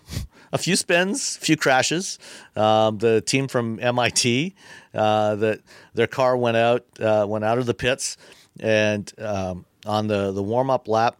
a 0.52 0.58
few 0.58 0.76
spins, 0.76 1.38
a 1.40 1.44
few 1.44 1.56
crashes. 1.56 2.18
Um, 2.56 2.98
the 2.98 3.20
team 3.20 3.48
from 3.48 3.78
MIT 3.80 4.54
uh, 4.94 5.34
that 5.36 5.60
their 5.94 6.06
car 6.06 6.36
went 6.36 6.56
out 6.56 6.84
uh, 7.00 7.26
went 7.28 7.44
out 7.44 7.58
of 7.58 7.66
the 7.66 7.74
pits, 7.74 8.16
and 8.60 9.12
um, 9.18 9.64
on 9.86 10.06
the 10.06 10.32
the 10.32 10.42
warm 10.42 10.70
up 10.70 10.86
lap, 10.86 11.16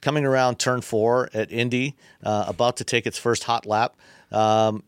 coming 0.00 0.24
around 0.24 0.58
turn 0.58 0.80
four 0.80 1.28
at 1.32 1.52
Indy, 1.52 1.94
uh, 2.24 2.44
about 2.48 2.76
to 2.78 2.84
take 2.84 3.06
its 3.06 3.18
first 3.18 3.44
hot 3.44 3.66
lap. 3.66 3.96
Um, 4.32 4.82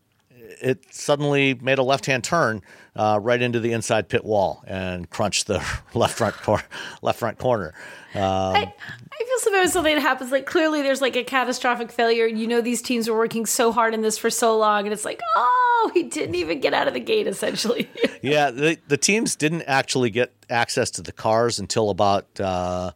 it 0.61 0.93
suddenly 0.93 1.53
made 1.55 1.79
a 1.79 1.83
left-hand 1.83 2.23
turn 2.23 2.61
uh, 2.95 3.19
right 3.21 3.41
into 3.41 3.59
the 3.59 3.71
inside 3.71 4.09
pit 4.09 4.23
wall 4.23 4.63
and 4.67 5.09
crunch 5.09 5.45
the 5.45 5.63
left 5.93 6.17
front 6.17 6.35
cor- 6.35 6.63
left 7.01 7.19
front 7.19 7.37
corner. 7.37 7.73
Um, 8.13 8.21
I, 8.21 8.73
I 9.11 9.23
feel 9.25 9.39
so 9.39 9.51
bad 9.51 9.59
when 9.59 9.69
something 9.69 9.97
happens. 9.97 10.31
Like 10.31 10.45
clearly, 10.45 10.81
there's 10.81 11.01
like 11.01 11.15
a 11.15 11.23
catastrophic 11.23 11.91
failure. 11.91 12.25
You 12.25 12.47
know, 12.47 12.59
these 12.59 12.81
teams 12.81 13.09
were 13.09 13.17
working 13.17 13.45
so 13.45 13.71
hard 13.71 13.93
in 13.93 14.01
this 14.01 14.17
for 14.17 14.29
so 14.29 14.57
long, 14.57 14.85
and 14.85 14.93
it's 14.93 15.05
like, 15.05 15.21
oh, 15.35 15.91
he 15.93 16.03
didn't 16.03 16.35
even 16.35 16.59
get 16.59 16.73
out 16.73 16.87
of 16.87 16.93
the 16.93 16.99
gate. 16.99 17.27
Essentially, 17.27 17.89
yeah, 18.21 18.51
the, 18.51 18.77
the 18.87 18.97
teams 18.97 19.35
didn't 19.37 19.63
actually 19.63 20.09
get 20.09 20.33
access 20.49 20.91
to 20.91 21.01
the 21.01 21.13
cars 21.13 21.59
until 21.59 21.89
about 21.89 22.27
uh, 22.41 22.91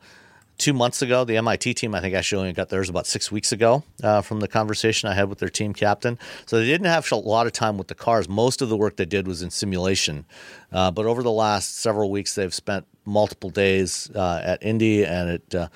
two 0.57 0.73
months 0.73 1.01
ago. 1.01 1.23
The 1.23 1.37
MIT 1.37 1.73
team, 1.75 1.95
I 1.95 2.01
think, 2.01 2.15
actually 2.15 2.39
only 2.41 2.53
got 2.53 2.69
theirs 2.69 2.89
about 2.89 3.07
six 3.07 3.31
weeks 3.31 3.51
ago 3.51 3.83
uh, 4.03 4.21
from 4.21 4.39
the 4.39 4.47
conversation 4.47 5.09
I 5.09 5.13
had 5.13 5.29
with 5.29 5.39
their 5.39 5.49
team 5.49 5.73
captain. 5.73 6.17
So 6.45 6.59
they 6.59 6.65
didn't 6.65 6.87
have 6.87 7.11
a 7.11 7.15
lot 7.15 7.47
of 7.47 7.53
time 7.53 7.77
with 7.77 7.87
the 7.87 7.95
cars. 7.95 8.29
Most 8.29 8.61
of 8.61 8.69
the 8.69 8.77
work 8.77 8.95
they 8.97 9.05
did 9.05 9.27
was 9.27 9.41
in 9.41 9.49
simulation. 9.49 10.25
Uh, 10.71 10.91
but 10.91 11.05
over 11.05 11.23
the 11.23 11.31
last 11.31 11.79
several 11.79 12.09
weeks, 12.09 12.35
they've 12.35 12.53
spent 12.53 12.85
multiple 13.05 13.49
days 13.49 14.09
uh, 14.15 14.41
at 14.43 14.63
Indy 14.63 15.05
and 15.05 15.29
at 15.29 15.55
uh, 15.55 15.67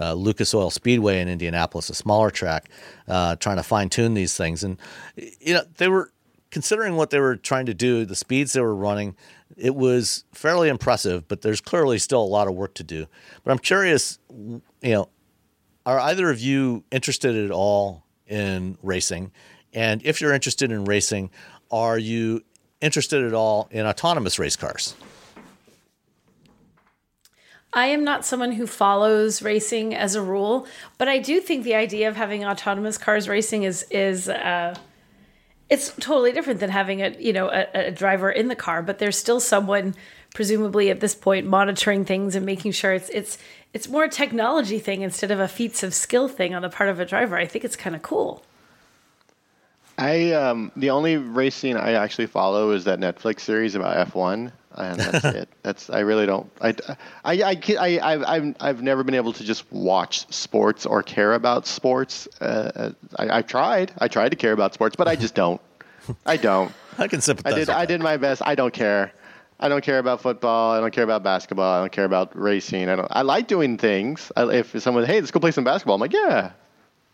uh, 0.00 0.14
Lucas 0.14 0.54
Oil 0.54 0.70
Speedway 0.70 1.20
in 1.20 1.28
Indianapolis, 1.28 1.90
a 1.90 1.94
smaller 1.94 2.30
track, 2.30 2.70
uh, 3.08 3.36
trying 3.36 3.56
to 3.56 3.62
fine 3.62 3.88
tune 3.88 4.14
these 4.14 4.36
things. 4.36 4.64
And 4.64 4.78
you 5.16 5.54
know, 5.54 5.62
they 5.76 5.88
were 5.88 6.12
considering 6.50 6.96
what 6.96 7.10
they 7.10 7.20
were 7.20 7.36
trying 7.36 7.66
to 7.66 7.74
do, 7.74 8.04
the 8.04 8.16
speeds 8.16 8.52
they 8.52 8.60
were 8.60 8.74
running. 8.74 9.16
It 9.56 9.74
was 9.74 10.24
fairly 10.32 10.68
impressive, 10.68 11.26
but 11.28 11.42
there's 11.42 11.60
clearly 11.60 11.98
still 11.98 12.22
a 12.22 12.24
lot 12.24 12.48
of 12.48 12.54
work 12.54 12.74
to 12.74 12.84
do. 12.84 13.06
But 13.44 13.50
I'm 13.50 13.58
curious, 13.58 14.18
you 14.30 14.62
know, 14.82 15.08
are 15.86 15.98
either 15.98 16.30
of 16.30 16.40
you 16.40 16.84
interested 16.90 17.36
at 17.36 17.50
all 17.50 18.04
in 18.26 18.78
racing? 18.82 19.32
And 19.72 20.02
if 20.04 20.20
you're 20.20 20.32
interested 20.32 20.70
in 20.70 20.84
racing, 20.84 21.30
are 21.70 21.98
you 21.98 22.42
interested 22.80 23.24
at 23.24 23.34
all 23.34 23.68
in 23.70 23.86
autonomous 23.86 24.38
race 24.38 24.56
cars? 24.56 24.94
I 27.72 27.86
am 27.86 28.02
not 28.02 28.24
someone 28.24 28.52
who 28.52 28.66
follows 28.66 29.42
racing 29.42 29.94
as 29.94 30.16
a 30.16 30.22
rule, 30.22 30.66
but 30.98 31.08
I 31.08 31.18
do 31.18 31.40
think 31.40 31.62
the 31.62 31.74
idea 31.74 32.08
of 32.08 32.16
having 32.16 32.44
autonomous 32.44 32.98
cars 32.98 33.28
racing 33.28 33.62
is 33.62 33.86
is 33.90 34.28
uh, 34.28 34.74
it's 35.70 35.94
totally 36.00 36.32
different 36.32 36.60
than 36.60 36.68
having 36.68 37.00
a 37.00 37.10
you 37.18 37.32
know 37.32 37.48
a, 37.48 37.66
a, 37.72 37.90
driver 37.90 38.30
in 38.30 38.48
the 38.48 38.56
car. 38.56 38.82
But 38.82 38.98
there's 38.98 39.16
still 39.16 39.40
someone, 39.40 39.94
presumably 40.34 40.90
at 40.90 41.00
this 41.00 41.14
point, 41.14 41.46
monitoring 41.46 42.04
things 42.04 42.34
and 42.34 42.44
making 42.44 42.72
sure 42.72 42.92
it's 42.92 43.08
it's 43.10 43.38
it's 43.72 43.88
more 43.88 44.04
a 44.04 44.08
technology 44.08 44.80
thing 44.80 45.02
instead 45.02 45.30
of 45.30 45.38
a 45.38 45.48
feats 45.48 45.82
of 45.82 45.94
skill 45.94 46.28
thing 46.28 46.54
on 46.54 46.62
the 46.62 46.68
part 46.68 46.90
of 46.90 46.98
a 46.98 47.06
driver. 47.06 47.36
I 47.36 47.46
think 47.46 47.64
it's 47.64 47.76
kind 47.76 47.94
of 47.94 48.02
cool. 48.02 48.42
I 49.96 50.32
um, 50.32 50.72
the 50.76 50.90
only 50.90 51.16
racing 51.16 51.76
I 51.76 51.92
actually 51.92 52.26
follow 52.26 52.72
is 52.72 52.84
that 52.84 52.98
Netflix 52.98 53.40
series 53.40 53.74
about 53.74 54.08
F1 54.08 54.50
and 54.76 55.00
that's 55.00 55.24
it. 55.24 55.48
That's 55.62 55.90
I 55.90 56.00
really 56.00 56.26
don't. 56.26 56.50
I, 56.60 56.74
I, 57.24 57.42
I, 57.42 57.60
I, 57.78 58.10
have 58.12 58.22
I've, 58.22 58.56
I've 58.60 58.82
never 58.82 59.02
been 59.02 59.14
able 59.14 59.32
to 59.32 59.44
just 59.44 59.70
watch 59.72 60.32
sports 60.32 60.86
or 60.86 61.02
care 61.02 61.34
about 61.34 61.66
sports. 61.66 62.28
Uh, 62.40 62.92
I, 63.18 63.38
I 63.38 63.42
tried. 63.42 63.92
I 63.98 64.08
tried 64.08 64.30
to 64.30 64.36
care 64.36 64.52
about 64.52 64.72
sports, 64.74 64.96
but 64.96 65.08
I 65.08 65.16
just 65.16 65.34
don't. 65.34 65.60
I 66.24 66.36
don't. 66.36 66.72
I 66.98 67.08
can 67.08 67.20
sympathize. 67.20 67.52
I 67.52 67.58
did. 67.58 67.70
I 67.70 67.86
did 67.86 68.00
my 68.00 68.16
best. 68.16 68.42
I 68.44 68.54
don't 68.54 68.72
care. 68.72 69.12
I 69.58 69.68
don't 69.68 69.84
care 69.84 69.98
about 69.98 70.22
football. 70.22 70.72
I 70.72 70.80
don't 70.80 70.92
care 70.92 71.04
about 71.04 71.22
basketball. 71.22 71.78
I 71.78 71.80
don't 71.80 71.92
care 71.92 72.06
about 72.06 72.38
racing. 72.38 72.88
I 72.88 72.96
don't. 72.96 73.08
I 73.10 73.22
like 73.22 73.46
doing 73.46 73.76
things. 73.76 74.32
I, 74.36 74.44
if 74.50 74.80
someone, 74.80 75.04
hey, 75.04 75.20
let's 75.20 75.30
go 75.30 75.40
play 75.40 75.50
some 75.50 75.64
basketball. 75.64 75.96
I'm 75.96 76.00
like, 76.00 76.14
yeah, 76.14 76.52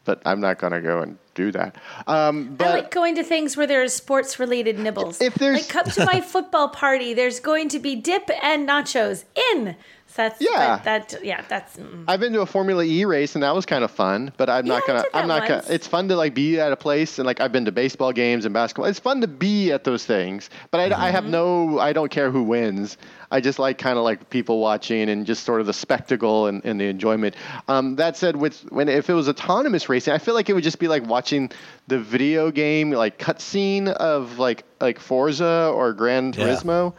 but 0.07 0.23
I'm 0.25 0.41
not 0.41 0.59
gonna 0.59 0.81
go 0.81 1.03
and 1.03 1.19
do 1.35 1.53
that. 1.53 1.77
Um, 2.07 2.55
but 2.57 2.69
I 2.69 2.71
like 2.73 2.91
going 2.91 3.15
to 3.17 3.23
things 3.23 3.57
where 3.57 3.67
there's 3.67 3.93
sports 3.93 4.41
related 4.41 4.79
nibbles. 4.79 5.21
If 5.21 5.35
there's 5.35 5.59
like 5.59 5.69
come 5.69 5.85
to 5.91 6.07
my 6.07 6.21
football 6.33 6.69
party, 6.71 7.13
there's 7.15 7.41
going 7.41 7.69
to 7.69 7.79
be 7.79 7.95
dip 7.95 8.31
and 8.43 8.67
nachos 8.67 9.25
in. 9.53 9.77
So 10.09 10.23
that's 10.23 10.41
yeah, 10.41 10.81
that, 10.85 11.09
that 11.11 11.25
yeah, 11.25 11.43
that's. 11.47 11.77
Mm. 11.77 12.05
I've 12.09 12.21
been 12.21 12.33
to 12.33 12.41
a 12.41 12.47
Formula 12.47 12.83
E 12.85 13.05
race 13.05 13.35
and 13.35 13.43
that 13.43 13.55
was 13.55 13.67
kind 13.67 13.85
of 13.85 13.91
fun, 13.91 14.33
but 14.39 14.49
I'm 14.49 14.65
Yeah, 14.65 14.75
not 14.75 14.87
gonna. 14.87 15.05
I'm 15.13 15.29
not 15.29 15.47
gonna. 15.47 15.65
It's 15.69 15.87
fun 15.87 16.09
to 16.09 16.17
like 16.17 16.33
be 16.33 16.59
at 16.59 16.73
a 16.73 16.77
place 16.77 17.19
and 17.19 17.27
like 17.27 17.41
I've 17.41 17.53
been 17.53 17.67
to 17.67 17.73
baseball 17.73 18.13
games 18.13 18.45
and 18.47 18.55
basketball. 18.55 18.87
It's 18.87 19.01
fun 19.01 19.21
to 19.21 19.29
be 19.29 19.73
at 19.73 19.85
those 19.85 20.07
things, 20.07 20.49
but 20.71 20.93
I, 20.93 21.09
I 21.09 21.11
have 21.11 21.27
no. 21.27 21.79
I 21.79 21.93
don't 21.93 22.11
care 22.11 22.31
who 22.31 22.45
wins. 22.45 22.97
I 23.31 23.41
just 23.41 23.59
like 23.59 23.79
kind 23.79 23.99
of 23.99 24.05
like 24.05 24.31
people 24.31 24.61
watching 24.61 25.09
and 25.09 25.27
just 25.27 25.45
sort 25.45 25.61
of 25.61 25.67
the 25.67 25.73
spectacle 25.73 26.47
and, 26.47 26.65
and 26.65 26.81
the 26.81 26.85
enjoyment. 26.87 27.35
Um, 27.69 27.97
that 27.97 28.17
said, 28.17 28.37
with 28.37 28.61
when 28.71 28.89
if 28.89 29.11
it 29.11 29.15
was 29.15 29.29
autonomous 29.29 29.89
racing, 29.89 30.13
I 30.13 30.19
feel 30.19 30.35
like 30.35 30.49
it 30.49 30.53
would 30.53 30.65
just 30.65 30.79
be 30.79 30.89
like 30.89 31.07
watching 31.07 31.51
the 31.89 31.99
video 31.99 32.51
game 32.51 32.91
like 32.91 33.19
cutscene 33.19 33.89
of 33.89 34.39
like 34.39 34.65
like 34.81 35.01
Forza 35.01 35.73
or 35.75 35.93
Gran 35.93 36.33
Yeah. 36.37 36.47
Turismo. 36.47 36.95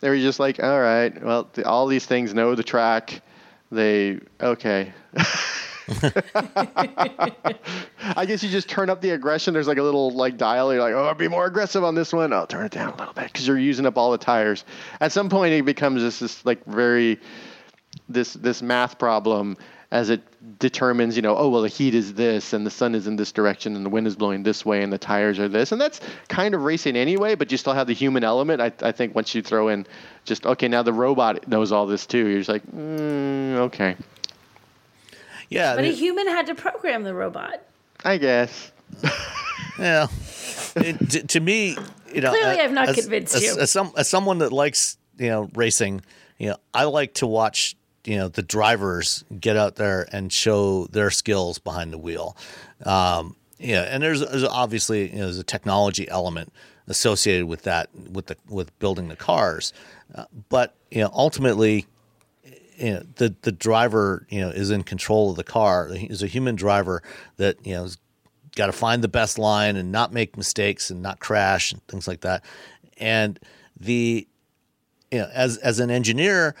They 0.00 0.08
were 0.08 0.18
just 0.18 0.40
like, 0.40 0.62
all 0.62 0.80
right, 0.80 1.22
well, 1.22 1.48
the, 1.52 1.66
all 1.66 1.86
these 1.86 2.06
things 2.06 2.34
know 2.34 2.54
the 2.54 2.62
track. 2.62 3.22
They 3.70 4.20
okay. 4.40 4.92
I 8.16 8.24
guess 8.26 8.42
you 8.42 8.48
just 8.48 8.68
turn 8.68 8.90
up 8.90 9.00
the 9.00 9.10
aggression. 9.10 9.54
There's 9.54 9.68
like 9.68 9.78
a 9.78 9.82
little 9.82 10.10
like 10.10 10.36
dial. 10.36 10.72
You're 10.72 10.82
like, 10.82 10.94
oh, 10.94 11.04
I'll 11.04 11.14
be 11.14 11.28
more 11.28 11.46
aggressive 11.46 11.82
on 11.84 11.94
this 11.94 12.12
one. 12.12 12.32
I'll 12.32 12.46
turn 12.46 12.64
it 12.66 12.72
down 12.72 12.92
a 12.92 12.96
little 12.96 13.14
bit 13.14 13.26
because 13.26 13.46
you're 13.46 13.58
using 13.58 13.86
up 13.86 13.98
all 13.98 14.12
the 14.12 14.18
tires. 14.18 14.64
At 15.00 15.12
some 15.12 15.28
point, 15.28 15.52
it 15.52 15.64
becomes 15.64 16.02
this, 16.02 16.20
this 16.20 16.44
like 16.46 16.64
very 16.64 17.18
this 18.08 18.34
this 18.34 18.62
math 18.62 18.98
problem 18.98 19.56
as 19.92 20.08
it 20.08 20.22
determines, 20.60 21.16
you 21.16 21.22
know, 21.22 21.36
oh 21.36 21.48
well, 21.48 21.62
the 21.62 21.68
heat 21.68 21.94
is 21.94 22.14
this, 22.14 22.52
and 22.52 22.64
the 22.64 22.70
sun 22.70 22.94
is 22.94 23.08
in 23.08 23.16
this 23.16 23.32
direction, 23.32 23.74
and 23.74 23.84
the 23.84 23.90
wind 23.90 24.06
is 24.06 24.14
blowing 24.14 24.44
this 24.44 24.64
way, 24.64 24.82
and 24.82 24.92
the 24.92 24.98
tires 24.98 25.38
are 25.40 25.48
this, 25.48 25.72
and 25.72 25.80
that's 25.80 26.00
kind 26.28 26.54
of 26.54 26.62
racing 26.62 26.96
anyway. 26.96 27.34
But 27.34 27.50
you 27.50 27.58
still 27.58 27.72
have 27.72 27.88
the 27.88 27.92
human 27.92 28.22
element. 28.22 28.60
I, 28.60 28.72
I 28.82 28.92
think 28.92 29.14
once 29.14 29.34
you 29.34 29.42
throw 29.42 29.68
in 29.68 29.86
just 30.24 30.46
okay, 30.46 30.68
now 30.68 30.82
the 30.82 30.92
robot 30.92 31.48
knows 31.48 31.72
all 31.72 31.86
this 31.86 32.06
too. 32.06 32.26
You're 32.28 32.38
just 32.38 32.48
like, 32.48 32.66
mm, 32.66 33.56
okay, 33.56 33.96
Yeah, 35.50 35.74
But 35.76 35.84
a 35.84 35.88
human 35.92 36.26
had 36.28 36.46
to 36.46 36.54
program 36.54 37.02
the 37.02 37.14
robot. 37.14 37.62
I 38.04 38.16
guess. 38.16 38.72
yeah. 39.78 40.06
It- 40.76 41.10
to, 41.10 41.26
to 41.26 41.40
me, 41.40 41.76
you 42.14 42.20
know, 42.20 42.30
Clearly 42.30 42.60
I've 42.60 42.70
not 42.72 42.90
as- 42.90 42.96
convinced 43.00 43.34
as, 43.34 43.42
you. 43.42 43.58
As, 43.58 43.72
some, 43.72 43.92
as 43.96 44.08
someone 44.08 44.38
that 44.38 44.52
likes, 44.52 44.96
you 45.18 45.28
know, 45.28 45.50
racing, 45.54 46.02
you 46.38 46.50
know, 46.50 46.56
I 46.72 46.84
like 46.84 47.14
to 47.14 47.26
watch, 47.26 47.74
you 48.04 48.16
know, 48.16 48.28
the 48.28 48.42
drivers 48.42 49.24
get 49.40 49.56
out 49.56 49.74
there 49.74 50.06
and 50.12 50.32
show 50.32 50.86
their 50.86 51.10
skills 51.10 51.58
behind 51.58 51.92
the 51.92 51.98
wheel. 51.98 52.36
Um, 52.86 53.34
yeah, 53.58 53.82
and 53.82 54.00
there's, 54.00 54.20
there's 54.20 54.44
obviously 54.44 55.10
you 55.10 55.16
know, 55.16 55.24
there's 55.24 55.38
a 55.40 55.44
technology 55.44 56.08
element 56.08 56.52
associated 56.86 57.46
with 57.46 57.62
that, 57.62 57.90
with 58.12 58.26
the 58.26 58.36
with 58.48 58.76
building 58.78 59.08
the 59.08 59.16
cars, 59.16 59.72
uh, 60.14 60.24
but 60.48 60.76
you 60.90 61.00
know, 61.02 61.10
ultimately, 61.12 61.86
you 62.80 62.94
know, 62.94 63.02
the 63.16 63.34
the 63.42 63.52
driver 63.52 64.26
you 64.30 64.40
know 64.40 64.48
is 64.48 64.70
in 64.70 64.82
control 64.82 65.30
of 65.30 65.36
the 65.36 65.44
car. 65.44 65.88
He's 65.88 66.22
a 66.22 66.26
human 66.26 66.56
driver 66.56 67.02
that 67.36 67.64
you 67.64 67.74
know 67.74 67.82
has 67.82 67.98
got 68.56 68.66
to 68.66 68.72
find 68.72 69.02
the 69.02 69.08
best 69.08 69.38
line 69.38 69.76
and 69.76 69.92
not 69.92 70.12
make 70.12 70.36
mistakes 70.36 70.90
and 70.90 71.02
not 71.02 71.20
crash 71.20 71.72
and 71.72 71.86
things 71.86 72.08
like 72.08 72.22
that. 72.22 72.44
And 72.98 73.38
the 73.78 74.26
you 75.10 75.18
know 75.18 75.28
as 75.32 75.58
as 75.58 75.78
an 75.78 75.90
engineer, 75.90 76.54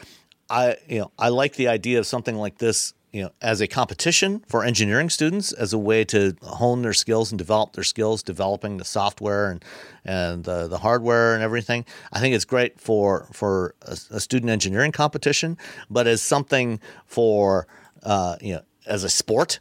I 0.48 0.76
you 0.88 1.00
know 1.00 1.10
I 1.18 1.30
like 1.30 1.54
the 1.54 1.68
idea 1.68 1.98
of 1.98 2.06
something 2.06 2.36
like 2.36 2.58
this 2.58 2.92
you 3.12 3.22
know 3.22 3.30
as 3.40 3.60
a 3.60 3.66
competition 3.66 4.42
for 4.46 4.64
engineering 4.64 5.10
students 5.10 5.52
as 5.52 5.72
a 5.72 5.78
way 5.78 6.04
to 6.04 6.36
hone 6.42 6.82
their 6.82 6.92
skills 6.92 7.32
and 7.32 7.38
develop 7.38 7.72
their 7.72 7.84
skills 7.84 8.22
developing 8.22 8.76
the 8.76 8.84
software 8.84 9.50
and 9.50 9.64
and 10.04 10.48
uh, 10.48 10.66
the 10.68 10.78
hardware 10.78 11.34
and 11.34 11.42
everything 11.42 11.84
i 12.12 12.20
think 12.20 12.34
it's 12.34 12.44
great 12.44 12.80
for 12.80 13.26
for 13.32 13.74
a, 13.82 13.96
a 14.10 14.20
student 14.20 14.50
engineering 14.50 14.92
competition 14.92 15.56
but 15.88 16.06
as 16.06 16.22
something 16.22 16.80
for 17.06 17.66
uh, 18.02 18.36
you 18.40 18.54
know 18.54 18.62
as 18.86 19.04
a 19.04 19.10
sport 19.10 19.60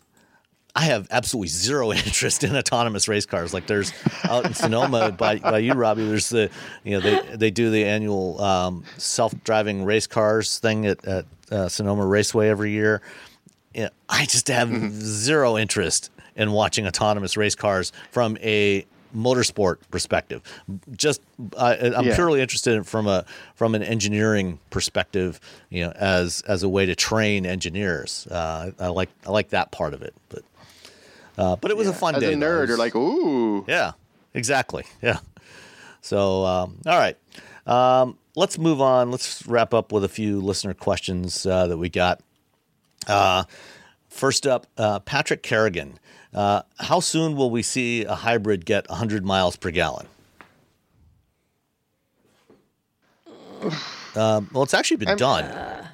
I 0.75 0.83
have 0.83 1.07
absolutely 1.11 1.49
zero 1.49 1.91
interest 1.91 2.43
in 2.43 2.55
autonomous 2.55 3.07
race 3.07 3.25
cars. 3.25 3.53
Like 3.53 3.67
there's 3.67 3.91
out 4.23 4.45
in 4.45 4.53
Sonoma 4.53 5.11
by, 5.17 5.39
by 5.39 5.57
you, 5.57 5.73
Robbie. 5.73 6.05
There's 6.07 6.29
the 6.29 6.49
you 6.83 6.91
know 6.91 6.99
they 7.01 7.35
they 7.35 7.51
do 7.51 7.69
the 7.71 7.83
annual 7.85 8.39
um, 8.41 8.83
self-driving 8.97 9.83
race 9.83 10.07
cars 10.07 10.59
thing 10.59 10.85
at, 10.85 11.03
at 11.05 11.25
uh, 11.51 11.67
Sonoma 11.67 12.05
Raceway 12.05 12.49
every 12.49 12.71
year. 12.71 13.01
Yeah, 13.73 13.89
I 14.07 14.25
just 14.25 14.47
have 14.47 14.69
zero 14.93 15.57
interest 15.57 16.11
in 16.35 16.51
watching 16.51 16.87
autonomous 16.87 17.37
race 17.37 17.55
cars 17.55 17.91
from 18.11 18.37
a 18.41 18.85
motorsport 19.15 19.77
perspective. 19.91 20.41
Just 20.95 21.21
I, 21.57 21.75
I'm 21.95 22.05
Yeah. 22.05 22.15
purely 22.15 22.41
interested 22.41 22.73
in 22.75 22.83
from 22.83 23.07
a 23.07 23.25
from 23.55 23.75
an 23.75 23.83
engineering 23.83 24.59
perspective. 24.69 25.39
You 25.69 25.85
know, 25.85 25.91
as 25.91 26.41
as 26.47 26.63
a 26.63 26.69
way 26.69 26.85
to 26.87 26.95
train 26.95 27.45
engineers. 27.45 28.25
Uh, 28.27 28.71
I 28.79 28.87
like 28.87 29.09
I 29.27 29.31
like 29.31 29.49
that 29.49 29.71
part 29.71 29.93
of 29.93 30.01
it, 30.01 30.13
but. 30.29 30.43
Uh, 31.37 31.55
but 31.55 31.71
it 31.71 31.77
was 31.77 31.87
a 31.87 31.93
fun 31.93 32.15
As 32.15 32.21
day. 32.21 32.33
a 32.33 32.35
though. 32.35 32.45
It 32.45 32.49
nerd, 32.49 32.59
was- 32.61 32.67
you're 32.69 32.77
like, 32.77 32.95
ooh. 32.95 33.63
yeah, 33.65 33.93
exactly. 34.33 34.83
Yeah. 35.01 35.19
So, 36.01 36.43
um, 36.45 36.77
all 36.85 36.97
right. 36.97 37.17
Um, 37.65 38.17
let's 38.35 38.57
move 38.57 38.81
on. 38.81 39.09
Let's 39.09 39.45
wrap 39.47 39.73
up 39.73 39.93
with 39.93 40.03
a 40.03 40.09
few 40.09 40.41
listener 40.41 40.73
questions 40.73 41.45
uh, 41.45 41.67
that 41.67 41.77
we 41.77 41.87
got. 41.87 42.19
Uh, 43.07 43.43
first 44.09 44.45
up, 44.47 44.67
uh, 44.77 44.99
Patrick 44.99 45.43
Kerrigan. 45.43 45.99
Uh, 46.33 46.61
how 46.77 46.99
soon 46.99 47.35
will 47.35 47.49
we 47.49 47.61
see 47.63 48.03
a 48.03 48.15
hybrid 48.15 48.65
get 48.65 48.87
100 48.89 49.25
miles 49.25 49.55
per 49.55 49.71
gallon? 49.71 50.07
Um, 54.15 54.49
well, 54.51 54.63
it's 54.63 54.73
actually 54.73 54.97
been 54.97 55.17
done. 55.17 55.45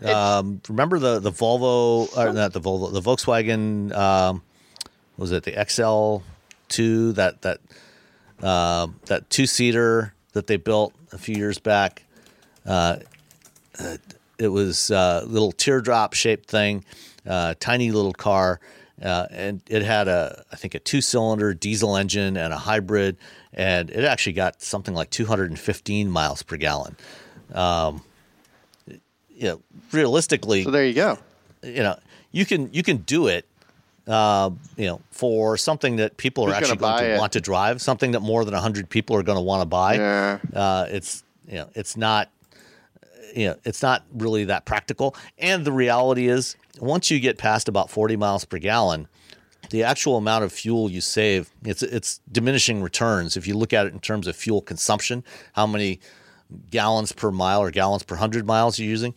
Um, 0.02 0.61
remember 0.69 0.99
the 0.99 1.19
the 1.19 1.34
Volvo, 1.34 2.07
or 2.18 2.32
not 2.32 2.53
the 2.53 2.61
Volvo, 2.61 2.91
the 2.91 3.02
Volkswagen. 3.02 3.94
Um, 3.94 4.41
was 5.18 5.34
it 5.34 5.44
the 5.44 5.52
XL2? 5.52 7.15
That 7.15 7.41
that 7.41 7.60
um, 8.41 9.02
that 9.07 9.30
two 9.30 9.45
seater 9.45 10.14
that 10.32 10.48
they 10.48 10.56
built 10.56 10.94
a 11.11 11.18
few 11.18 11.36
years 11.36 11.60
back. 11.60 12.03
Uh, 12.65 12.98
uh, 13.77 13.98
it 14.40 14.48
was 14.49 14.90
a 14.91 15.24
little 15.26 15.52
teardrop 15.52 16.14
shaped 16.14 16.49
thing, 16.49 16.84
uh, 17.28 17.56
tiny 17.60 17.91
little 17.91 18.14
car, 18.14 18.60
uh, 19.03 19.28
and 19.32 19.62
it 19.68 19.82
had 19.84 20.07
a 20.07 20.44
I 20.52 20.56
think 20.56 20.76
a 20.76 20.80
two 20.80 21.02
cylinder 21.02 21.53
diesel 21.53 21.95
engine 21.98 22.38
and 22.38 22.53
a 22.53 22.57
hybrid, 22.57 23.18
and 23.53 23.90
it 23.90 24.03
actually 24.06 24.34
got 24.34 24.62
something 24.62 24.94
like 24.94 25.10
215 25.10 26.10
miles 26.10 26.44
per 26.44 26.57
gallon. 26.57 26.95
Um, 27.53 28.02
you 28.88 29.48
know, 29.49 29.62
realistically, 29.91 30.64
So 30.64 30.72
there 30.72 30.86
you 30.86 30.94
go. 30.94 31.18
you 31.64 31.84
know 31.84 31.98
you 32.32 32.45
can 32.45 32.72
you 32.74 32.84
can 32.84 32.98
do 32.98 33.28
it 33.28 33.45
uh, 34.07 34.49
you 34.78 34.86
know 34.88 35.02
for 35.12 35.57
something 35.57 35.98
that 35.98 36.16
people 36.18 36.44
are 36.45 36.48
Who's 36.48 36.56
actually 36.57 36.78
going 36.78 36.99
to 37.03 37.16
it? 37.16 37.18
want 37.20 37.34
to 37.34 37.41
drive 37.41 37.82
something 37.82 38.12
that 38.12 38.22
more 38.22 38.45
than 38.45 38.53
100 38.53 38.90
people 38.90 39.16
are 39.16 39.24
going 39.24 39.38
to 39.38 39.41
want 39.41 39.62
to 39.62 39.66
buy 39.66 39.95
Yeah. 39.95 40.40
uh, 40.53 40.86
it's 40.90 41.24
you 41.48 41.56
know 41.56 41.70
it's 41.76 41.98
not 41.98 42.30
you 43.36 43.48
know 43.48 43.56
it's 43.64 43.82
not 43.82 44.06
really 44.14 44.45
that 44.45 44.66
practical. 44.66 45.16
And 45.38 45.66
the 45.66 45.72
reality 45.72 46.28
is 46.28 46.56
once 46.80 47.12
you 47.12 47.20
get 47.20 47.38
past 47.38 47.68
about 47.68 47.90
40 47.90 48.16
miles 48.16 48.45
per 48.45 48.57
gallon 48.57 49.07
the 49.72 49.84
actual 49.84 50.18
amount 50.18 50.44
of 50.44 50.52
fuel 50.52 50.90
you 50.91 51.02
save 51.02 51.52
it's 51.64 51.84
it's 51.84 52.22
diminishing 52.32 52.82
returns. 52.82 53.38
If 53.38 53.48
you 53.48 53.56
look 53.57 53.74
at 53.74 53.86
it 53.88 53.94
in 53.94 53.99
terms 53.99 54.28
of 54.28 54.36
fuel 54.36 54.62
consumption 54.62 55.24
how 55.53 55.68
many 55.68 55.99
gallons 56.70 57.12
per 57.12 57.32
mile 57.32 57.62
or 57.62 57.72
gallons 57.72 58.03
per 58.03 58.16
100 58.16 58.45
miles 58.45 58.80
you're 58.80 58.90
using 58.90 59.14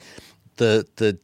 the 0.56 0.86
the 0.96 1.18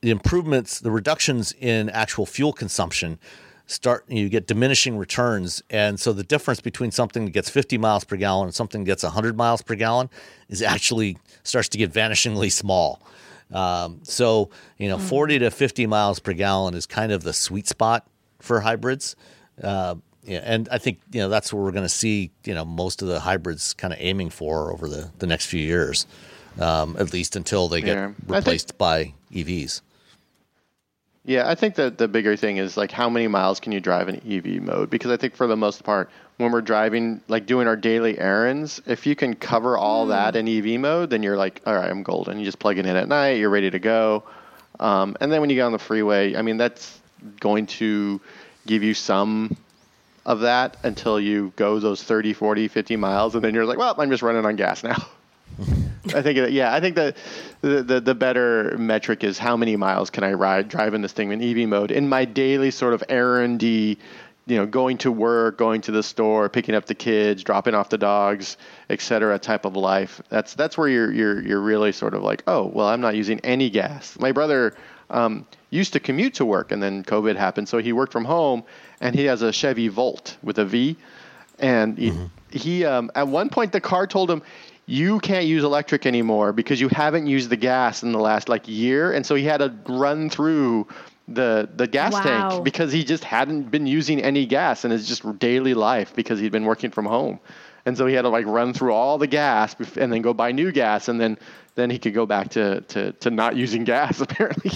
the 0.00 0.10
improvements 0.10 0.80
the 0.80 0.90
reductions 0.90 1.52
in 1.58 1.88
actual 1.90 2.26
fuel 2.26 2.52
consumption 2.52 3.18
start 3.68 4.04
you 4.08 4.28
get 4.28 4.46
diminishing 4.46 4.96
returns 4.98 5.62
and 5.70 6.00
so 6.00 6.12
the 6.12 6.24
difference 6.24 6.60
between 6.60 6.90
something 6.90 7.26
that 7.26 7.30
gets 7.32 7.48
50 7.50 7.78
miles 7.78 8.02
per 8.02 8.16
gallon 8.16 8.46
and 8.46 8.54
something 8.54 8.82
that 8.82 8.86
gets 8.86 9.02
100 9.04 9.36
miles 9.36 9.62
per 9.62 9.74
gallon 9.74 10.08
is 10.48 10.62
actually 10.62 11.16
starts 11.44 11.68
to 11.68 11.78
get 11.78 11.92
vanishingly 11.92 12.50
small 12.50 13.00
um, 13.52 14.00
so 14.02 14.48
you 14.78 14.88
know 14.88 14.98
40 14.98 15.38
to 15.40 15.50
50 15.50 15.86
miles 15.86 16.18
per 16.18 16.32
gallon 16.32 16.74
is 16.74 16.86
kind 16.86 17.12
of 17.12 17.22
the 17.22 17.32
sweet 17.32 17.68
spot 17.68 18.06
for 18.40 18.60
hybrids 18.60 19.14
uh, 19.62 19.94
yeah, 20.24 20.40
and 20.44 20.68
I 20.70 20.78
think 20.78 21.00
you 21.12 21.20
know 21.20 21.28
that's 21.28 21.52
what 21.52 21.62
we're 21.62 21.70
going 21.72 21.84
to 21.86 21.88
see. 21.88 22.30
You 22.44 22.52
know, 22.52 22.64
most 22.66 23.00
of 23.00 23.08
the 23.08 23.18
hybrids 23.18 23.72
kind 23.72 23.94
of 23.94 23.98
aiming 24.00 24.28
for 24.28 24.70
over 24.70 24.86
the, 24.86 25.10
the 25.20 25.26
next 25.26 25.46
few 25.46 25.60
years, 25.60 26.06
um, 26.60 26.96
at 26.98 27.14
least 27.14 27.34
until 27.34 27.66
they 27.68 27.80
get 27.80 27.96
Yeah. 27.96 28.04
I 28.04 28.06
think- 28.08 28.28
replaced 28.28 28.76
by 28.76 29.14
EVs. 29.32 29.80
Yeah, 31.28 31.46
I 31.46 31.56
think 31.56 31.74
that 31.74 31.98
the 31.98 32.08
bigger 32.08 32.36
thing 32.36 32.56
is 32.56 32.78
like 32.78 32.90
how 32.90 33.10
many 33.10 33.28
miles 33.28 33.60
can 33.60 33.70
you 33.70 33.80
drive 33.80 34.08
in 34.08 34.16
EV 34.26 34.62
mode? 34.62 34.88
Because 34.88 35.10
I 35.10 35.18
think 35.18 35.36
for 35.36 35.46
the 35.46 35.58
most 35.58 35.84
part, 35.84 36.08
when 36.38 36.52
we're 36.52 36.62
driving, 36.62 37.20
like 37.28 37.44
doing 37.44 37.68
our 37.68 37.76
daily 37.76 38.18
errands, 38.18 38.80
if 38.86 39.06
you 39.06 39.14
can 39.14 39.34
cover 39.34 39.76
all 39.76 40.06
that 40.06 40.36
in 40.36 40.48
EV 40.48 40.80
mode, 40.80 41.10
then 41.10 41.22
you're 41.22 41.36
like, 41.36 41.60
all 41.66 41.74
right, 41.74 41.90
I'm 41.90 42.02
golden. 42.02 42.38
You 42.38 42.46
just 42.46 42.58
plug 42.58 42.78
it 42.78 42.86
in 42.86 42.96
at 42.96 43.08
night, 43.08 43.32
you're 43.32 43.50
ready 43.50 43.70
to 43.70 43.78
go. 43.78 44.24
Um, 44.80 45.18
and 45.20 45.30
then 45.30 45.42
when 45.42 45.50
you 45.50 45.56
get 45.56 45.64
on 45.64 45.72
the 45.72 45.78
freeway, 45.78 46.34
I 46.34 46.40
mean, 46.40 46.56
that's 46.56 46.98
going 47.40 47.66
to 47.66 48.22
give 48.66 48.82
you 48.82 48.94
some 48.94 49.54
of 50.24 50.40
that 50.40 50.78
until 50.82 51.20
you 51.20 51.52
go 51.56 51.78
those 51.78 52.02
30, 52.02 52.32
40, 52.32 52.68
50 52.68 52.96
miles. 52.96 53.34
And 53.34 53.44
then 53.44 53.52
you're 53.52 53.66
like, 53.66 53.76
well, 53.76 53.94
I'm 53.98 54.08
just 54.08 54.22
running 54.22 54.46
on 54.46 54.56
gas 54.56 54.82
now. 54.82 54.96
I 56.14 56.22
think, 56.22 56.38
it, 56.38 56.52
yeah, 56.52 56.74
I 56.74 56.80
think 56.80 56.96
that 56.96 57.16
the, 57.60 57.82
the 57.82 58.00
the 58.00 58.14
better 58.14 58.76
metric 58.78 59.24
is 59.24 59.38
how 59.38 59.56
many 59.56 59.76
miles 59.76 60.10
can 60.10 60.24
I 60.24 60.32
ride 60.32 60.68
driving 60.68 61.02
this 61.02 61.12
thing 61.12 61.32
in 61.32 61.42
EV 61.42 61.68
mode 61.68 61.90
in 61.90 62.08
my 62.08 62.24
daily 62.24 62.70
sort 62.70 62.94
of 62.94 63.02
errandy, 63.08 63.98
you 64.46 64.56
know, 64.56 64.66
going 64.66 64.98
to 64.98 65.12
work, 65.12 65.58
going 65.58 65.80
to 65.82 65.92
the 65.92 66.02
store, 66.02 66.48
picking 66.48 66.74
up 66.74 66.86
the 66.86 66.94
kids, 66.94 67.42
dropping 67.42 67.74
off 67.74 67.90
the 67.90 67.98
dogs, 67.98 68.56
etc. 68.88 69.38
type 69.38 69.64
of 69.64 69.76
life. 69.76 70.22
That's 70.28 70.54
that's 70.54 70.78
where 70.78 70.88
you're 70.88 71.12
you're 71.12 71.42
you're 71.42 71.60
really 71.60 71.92
sort 71.92 72.14
of 72.14 72.22
like, 72.22 72.42
oh, 72.46 72.66
well, 72.66 72.86
I'm 72.86 73.00
not 73.00 73.16
using 73.16 73.40
any 73.40 73.68
gas. 73.68 74.16
My 74.18 74.32
brother 74.32 74.74
um, 75.10 75.46
used 75.70 75.92
to 75.94 76.00
commute 76.00 76.34
to 76.34 76.44
work, 76.44 76.72
and 76.72 76.82
then 76.82 77.04
COVID 77.04 77.36
happened, 77.36 77.68
so 77.68 77.78
he 77.78 77.92
worked 77.92 78.12
from 78.12 78.24
home, 78.24 78.64
and 79.00 79.14
he 79.14 79.24
has 79.24 79.42
a 79.42 79.52
Chevy 79.52 79.88
Volt 79.88 80.36
with 80.42 80.58
a 80.58 80.64
V, 80.64 80.96
and 81.58 81.98
he, 81.98 82.12
he 82.50 82.84
um, 82.84 83.10
at 83.14 83.28
one 83.28 83.48
point 83.48 83.72
the 83.72 83.80
car 83.80 84.06
told 84.06 84.30
him 84.30 84.42
you 84.90 85.20
can't 85.20 85.44
use 85.44 85.62
electric 85.64 86.06
anymore 86.06 86.52
because 86.54 86.80
you 86.80 86.88
haven't 86.88 87.26
used 87.26 87.50
the 87.50 87.56
gas 87.56 88.02
in 88.02 88.12
the 88.12 88.18
last 88.18 88.48
like 88.48 88.66
year 88.66 89.12
and 89.12 89.26
so 89.26 89.34
he 89.34 89.44
had 89.44 89.58
to 89.58 89.72
run 89.86 90.30
through 90.30 90.86
the 91.28 91.68
the 91.76 91.86
gas 91.86 92.14
Wow. 92.14 92.20
tank 92.22 92.64
because 92.64 92.90
he 92.90 93.04
just 93.04 93.22
hadn't 93.22 93.70
been 93.70 93.86
using 93.86 94.22
any 94.22 94.46
gas 94.46 94.86
in 94.86 94.90
his 94.90 95.06
just 95.06 95.38
daily 95.38 95.74
life 95.74 96.14
because 96.16 96.40
he'd 96.40 96.52
been 96.52 96.64
working 96.64 96.90
from 96.90 97.04
home 97.04 97.38
and 97.84 97.98
so 97.98 98.06
he 98.06 98.14
had 98.14 98.22
to 98.22 98.30
like 98.30 98.46
run 98.46 98.72
through 98.72 98.94
all 98.94 99.18
the 99.18 99.26
gas 99.26 99.76
and 99.98 100.10
then 100.10 100.22
go 100.22 100.32
buy 100.32 100.52
new 100.52 100.72
gas 100.72 101.06
and 101.08 101.20
then 101.20 101.36
then 101.74 101.90
he 101.90 101.98
could 101.98 102.14
go 102.14 102.24
back 102.24 102.48
to 102.48 102.80
to, 102.82 103.12
to 103.12 103.30
not 103.30 103.56
using 103.56 103.84
gas 103.84 104.20
apparently 104.26 104.70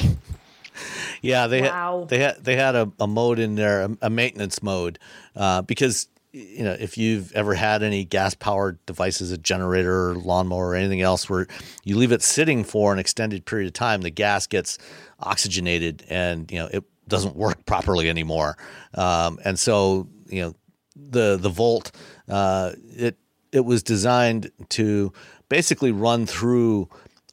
Yeah, 1.20 1.46
they 1.46 1.60
Wow. 1.62 2.00
had 2.00 2.08
they 2.08 2.18
had 2.18 2.44
they 2.44 2.56
had 2.56 2.74
a, 2.74 2.90
a 2.98 3.06
mode 3.06 3.38
in 3.38 3.54
there, 3.54 3.82
a, 3.82 3.96
a 4.02 4.10
maintenance 4.10 4.62
mode, 4.62 4.98
uh, 5.36 5.62
because 5.62 6.08
you 6.32 6.64
know 6.64 6.76
if 6.78 6.96
you've 6.96 7.32
ever 7.32 7.54
had 7.54 7.82
any 7.82 8.04
gas 8.04 8.34
powered 8.34 8.84
devices, 8.86 9.30
a 9.30 9.38
generator, 9.38 10.10
or 10.10 10.14
lawnmower, 10.14 10.68
or 10.68 10.74
anything 10.74 11.02
else, 11.02 11.28
where 11.28 11.46
you 11.84 11.96
leave 11.96 12.12
it 12.12 12.22
sitting 12.22 12.64
for 12.64 12.92
an 12.92 12.98
extended 12.98 13.44
period 13.44 13.66
of 13.66 13.74
time, 13.74 14.00
the 14.00 14.10
gas 14.10 14.46
gets 14.46 14.78
oxygenated 15.20 16.04
and 16.08 16.50
you 16.50 16.58
know 16.58 16.66
it 16.66 16.84
doesn't 17.08 17.36
work 17.36 17.64
properly 17.66 18.08
anymore, 18.08 18.56
um, 18.94 19.38
and 19.44 19.58
so 19.58 20.08
you 20.26 20.40
know 20.42 20.54
the 20.96 21.36
the 21.36 21.50
Volt 21.50 21.92
uh, 22.28 22.72
it 22.96 23.18
it 23.52 23.64
was 23.64 23.82
designed 23.82 24.50
to 24.70 25.12
basically 25.48 25.92
run 25.92 26.24
through 26.26 26.88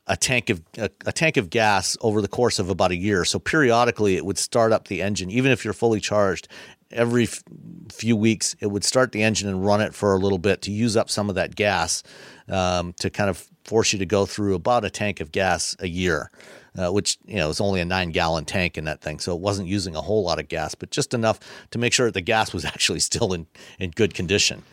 a 0.07 0.17
tank 0.17 0.49
of 0.49 0.61
a, 0.77 0.89
a 1.05 1.11
tank 1.11 1.37
of 1.37 1.49
gas 1.49 1.95
over 2.01 2.21
the 2.21 2.27
course 2.27 2.59
of 2.59 2.69
about 2.69 2.91
a 2.91 2.95
year. 2.95 3.23
So 3.23 3.39
periodically, 3.39 4.17
it 4.17 4.25
would 4.25 4.37
start 4.37 4.73
up 4.73 4.87
the 4.87 5.01
engine, 5.01 5.29
even 5.29 5.51
if 5.51 5.63
you're 5.63 5.73
fully 5.73 5.99
charged. 5.99 6.47
Every 6.91 7.23
f- 7.25 7.43
few 7.91 8.15
weeks, 8.15 8.55
it 8.59 8.67
would 8.67 8.83
start 8.83 9.11
the 9.11 9.21
engine 9.23 9.47
and 9.47 9.65
run 9.65 9.81
it 9.81 9.93
for 9.93 10.13
a 10.13 10.17
little 10.17 10.39
bit 10.39 10.61
to 10.63 10.71
use 10.71 10.97
up 10.97 11.09
some 11.09 11.29
of 11.29 11.35
that 11.35 11.55
gas 11.55 12.01
um, 12.47 12.93
to 12.99 13.09
kind 13.09 13.29
of 13.29 13.47
force 13.63 13.93
you 13.93 13.99
to 13.99 14.05
go 14.05 14.25
through 14.25 14.55
about 14.55 14.83
a 14.85 14.89
tank 14.89 15.19
of 15.19 15.31
gas 15.31 15.75
a 15.79 15.87
year, 15.87 16.31
uh, 16.77 16.89
which 16.91 17.19
you 17.25 17.35
know 17.35 17.49
is 17.49 17.61
only 17.61 17.79
a 17.79 17.85
nine 17.85 18.09
gallon 18.09 18.43
tank 18.45 18.77
in 18.77 18.85
that 18.85 19.01
thing, 19.01 19.19
so 19.19 19.35
it 19.35 19.39
wasn't 19.41 19.67
using 19.67 19.95
a 19.95 20.01
whole 20.01 20.23
lot 20.23 20.39
of 20.39 20.47
gas, 20.47 20.73
but 20.73 20.89
just 20.89 21.13
enough 21.13 21.39
to 21.69 21.77
make 21.77 21.93
sure 21.93 22.07
that 22.07 22.13
the 22.15 22.21
gas 22.21 22.53
was 22.53 22.65
actually 22.73 22.99
still 22.99 23.33
in 23.33 23.45
in 23.77 23.91
good 23.91 24.13
condition. 24.15 24.63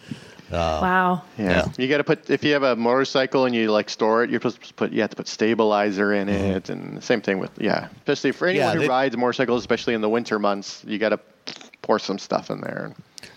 wow. 0.50 1.22
Yeah. 1.38 1.44
Yeah. 1.50 1.68
You 1.76 1.88
got 1.88 1.98
to 1.98 2.04
put 2.04 2.30
if 2.30 2.42
you 2.44 2.52
have 2.54 2.62
a 2.62 2.76
motorcycle 2.76 3.44
and 3.44 3.54
you 3.54 3.70
like 3.70 3.90
store 3.90 4.22
it, 4.24 4.30
you're 4.30 4.40
supposed 4.40 4.62
to 4.64 4.74
put 4.74 4.92
you 4.92 5.00
have 5.02 5.10
to 5.10 5.16
put 5.16 5.28
stabilizer 5.28 6.14
in 6.14 6.28
Mm-hmm. 6.28 6.44
it, 6.56 6.70
and 6.70 7.02
same 7.04 7.20
thing 7.20 7.38
with 7.38 7.50
yeah. 7.60 7.88
Especially 7.98 8.32
for 8.32 8.46
anyone 8.48 8.74
Yeah, 8.76 8.82
who 8.84 8.88
rides 8.88 9.16
motorcycles, 9.16 9.60
especially 9.60 9.94
in 9.94 10.00
the 10.00 10.08
winter 10.08 10.38
months, 10.38 10.82
you 10.86 10.98
got 10.98 11.10
to 11.10 11.20
pour 11.86 11.98
some 12.00 12.18
stuff 12.18 12.50
in 12.50 12.60
there. 12.60 12.92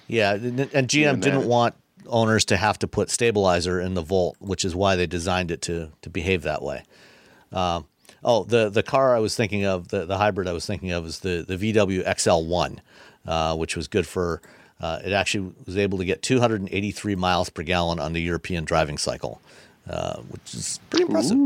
Yeah, 0.08 0.34
and 0.34 0.60
and 0.74 0.88
GM 0.88 0.98
Even 1.02 1.20
didn't 1.20 1.42
that. 1.42 1.48
want 1.48 1.76
owners 2.08 2.44
to 2.46 2.58
have 2.58 2.80
to 2.80 2.88
put 2.88 3.12
stabilizer 3.12 3.80
in 3.80 3.94
the 3.94 4.02
Volt, 4.02 4.36
which 4.40 4.66
is 4.66 4.76
why 4.76 4.96
they 4.96 5.06
designed 5.08 5.52
it 5.52 5.62
to 5.64 5.92
to 6.02 6.10
behave 6.10 6.42
that 6.42 6.62
way. 6.64 6.84
Um, 7.52 7.86
oh, 8.24 8.44
the 8.44 8.70
the 8.70 8.84
car 8.84 9.16
I 9.16 9.20
was 9.20 9.36
thinking 9.36 9.66
of, 9.66 9.90
the, 9.90 10.06
the 10.06 10.18
hybrid 10.18 10.48
I 10.48 10.54
was 10.54 10.66
thinking 10.66 10.92
of, 10.92 11.06
is 11.06 11.20
the 11.20 11.46
the 11.48 11.58
VW 11.74 12.04
XL1, 12.06 12.80
uh, 13.28 13.56
which 13.56 13.76
was 13.78 13.88
good 13.88 14.08
for. 14.08 14.42
Uh, 14.82 14.98
it 15.04 15.12
actually 15.12 15.52
was 15.66 15.76
able 15.76 15.98
to 15.98 16.06
get 16.06 16.22
283 16.22 17.14
miles 17.16 17.50
per 17.50 17.64
gallon 17.64 18.00
on 18.00 18.14
the 18.14 18.22
European 18.22 18.64
driving 18.64 18.98
cycle, 18.98 19.42
uh, 19.90 20.16
which 20.30 20.54
is 20.54 20.80
pretty 20.90 21.04
impressive. 21.06 21.38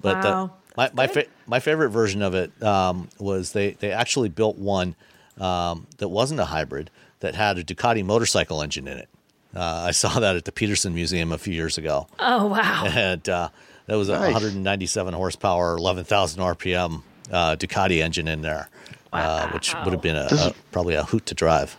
But 0.00 0.20
the- 0.22 0.50
my 0.76 0.90
my, 0.92 1.06
fa- 1.06 1.24
my 1.46 1.58
favorite 1.58 1.88
version 1.88 2.20
of 2.20 2.34
it 2.34 2.62
um, 2.62 3.08
was 3.18 3.52
they 3.52 3.70
they 3.72 3.90
actually 3.92 4.28
built 4.28 4.58
one 4.58 4.94
um, 5.38 5.86
that 5.98 6.08
wasn't 6.08 6.40
a 6.40 6.44
hybrid 6.46 6.90
that 7.20 7.34
had 7.34 7.58
a 7.58 7.64
Ducati 7.64 8.04
motorcycle 8.04 8.62
engine 8.62 8.86
in 8.88 8.98
it. 8.98 9.08
Uh, 9.54 9.84
I 9.88 9.90
saw 9.92 10.20
that 10.20 10.36
at 10.36 10.44
the 10.44 10.52
Petersen 10.52 10.94
Museum 10.94 11.32
a 11.32 11.38
few 11.38 11.54
years 11.54 11.78
ago, 11.78 12.06
Oh 12.18 12.46
wow. 12.46 12.84
and 12.86 13.26
uh, 13.28 13.48
that 13.86 13.96
was 13.96 14.08
a 14.08 14.18
197 14.18 15.14
horsepower, 15.14 15.76
11,000 15.76 16.42
RPM 16.42 17.02
uh, 17.32 17.56
Ducati 17.56 18.02
engine 18.02 18.28
in 18.28 18.42
there, 18.42 18.68
uh, 19.12 19.48
which 19.50 19.74
would 19.84 19.92
have 19.92 20.02
been 20.02 20.16
a, 20.16 20.28
a 20.30 20.52
probably 20.72 20.94
a 20.94 21.04
hoot 21.04 21.24
to 21.26 21.34
drive. 21.34 21.76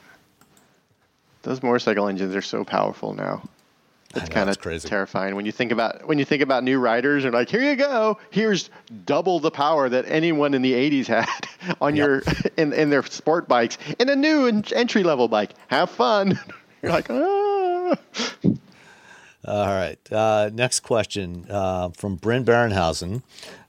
Those 1.44 1.62
motorcycle 1.64 2.08
engines 2.08 2.36
are 2.36 2.42
so 2.42 2.64
powerful 2.64 3.14
now. 3.14 3.48
It's 4.16 4.30
kind 4.30 4.50
of 4.50 4.60
terrifying 4.84 5.36
when 5.36 5.46
you 5.46 5.52
think 5.52 5.72
about 5.72 6.08
when 6.08 6.18
you 6.18 6.26
think 6.26 6.42
about 6.42 6.64
new 6.64 6.80
riders 6.80 7.26
and 7.26 7.34
like 7.34 7.50
here 7.50 7.62
you 7.62 7.76
go, 7.76 8.18
here's 8.30 8.70
double 9.06 9.40
the 9.40 9.52
power 9.52 9.90
that 9.90 10.06
anyone 10.08 10.54
in 10.54 10.62
the 10.62 10.74
80s 10.74 11.06
had 11.26 11.48
on 11.82 11.96
your 11.96 12.24
in 12.58 12.74
in 12.74 12.90
their 12.90 13.04
sport 13.04 13.48
bikes 13.48 13.78
in 14.00 14.10
a 14.10 14.16
new 14.16 14.48
entry 14.74 15.04
level 15.04 15.28
bike. 15.28 15.52
Have 15.68 15.90
fun. 15.90 16.40
You're 16.82 16.92
like, 16.92 17.10
ah. 17.10 17.98
All 19.46 19.66
right. 19.66 20.00
Uh, 20.12 20.50
next 20.54 20.82
question 20.82 21.46
uh, 21.50 21.90
from 21.90 22.16
Bryn 22.18 22.44
Barenhausen 22.44 23.24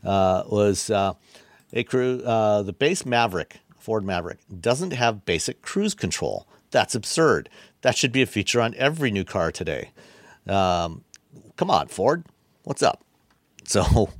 uh, 0.05 0.43
was 0.48 0.90
uh, 0.90 1.15
Hey, 1.73 1.85
crew, 1.85 2.23
uh, 2.24 2.62
the 2.62 2.73
base 2.73 3.05
Maverick, 3.05 3.60
Ford 3.78 4.02
Maverick, 4.02 4.39
doesn't 4.60 4.93
have 4.93 5.27
basic 5.27 5.60
cruise 5.60 5.94
control. 5.94 6.47
That's 6.70 6.94
absurd. 6.94 7.51
That 7.82 7.94
should 7.94 8.10
be 8.10 8.23
a 8.23 8.27
feature 8.27 8.60
on 8.62 8.74
every 8.77 9.10
new 9.10 9.24
car 9.24 9.52
today. 9.52 9.90
Um, 10.48 11.04
come 11.56 11.70
on, 11.70 11.88
Ford. 11.88 12.24
What's 12.64 12.82
up? 12.82 13.04
So, 13.64 13.82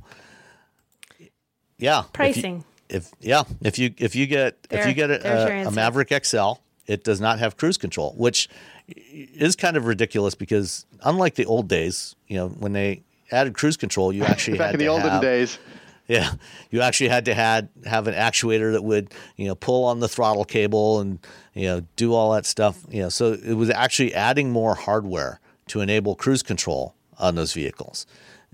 yeah, 1.77 1.99
if 1.99 2.05
you- 2.05 2.09
Pricing. 2.13 2.63
If, 2.89 3.11
yeah, 3.19 3.43
if 3.61 3.77
you 3.77 3.93
if 3.99 4.15
you 4.15 4.25
get 4.25 4.57
if 4.71 4.87
you 4.87 4.95
get 4.95 5.21
there's 5.21 5.67
a, 5.67 5.69
a. 5.69 5.71
Maverick 5.71 6.11
XL, 6.25 6.53
it 6.87 7.03
does 7.03 7.21
not 7.21 7.37
have 7.37 7.55
cruise 7.55 7.77
control, 7.77 8.15
which 8.17 8.49
is 8.87 9.55
kind 9.55 9.77
of 9.77 9.85
ridiculous 9.85 10.33
because 10.33 10.87
unlike 11.03 11.35
the 11.35 11.45
old 11.45 11.67
days, 11.67 12.15
you 12.27 12.35
know, 12.35 12.49
when 12.49 12.73
they 12.73 13.03
added 13.31 13.53
cruise 13.53 13.77
control, 13.77 14.11
you 14.11 14.23
actually 14.23 14.57
Back 14.57 14.71
had 14.71 14.75
in 14.75 14.79
the 14.79 14.85
to 14.85 14.91
olden 14.91 15.09
have, 15.09 15.21
days. 15.21 15.59
Yeah, 16.07 16.31
you 16.71 16.81
actually 16.81 17.09
had 17.09 17.25
to 17.25 17.35
had 17.35 17.69
have 17.85 18.07
an 18.07 18.15
actuator 18.15 18.71
that 18.71 18.83
would 18.83 19.13
you 19.35 19.47
know 19.47 19.53
pull 19.53 19.85
on 19.85 19.99
the 19.99 20.09
throttle 20.09 20.43
cable 20.43 20.99
and 20.99 21.19
you 21.53 21.67
know 21.67 21.83
do 21.95 22.15
all 22.15 22.33
that 22.33 22.47
stuff. 22.47 22.83
You 22.89 23.03
know, 23.03 23.09
so 23.09 23.33
it 23.33 23.53
was 23.53 23.69
actually 23.69 24.15
adding 24.15 24.51
more 24.51 24.73
hardware 24.73 25.39
to 25.69 25.81
enable 25.81 26.15
cruise 26.15 26.43
control 26.43 26.95
on 27.17 27.35
those 27.35 27.53
vehicles, 27.53 28.05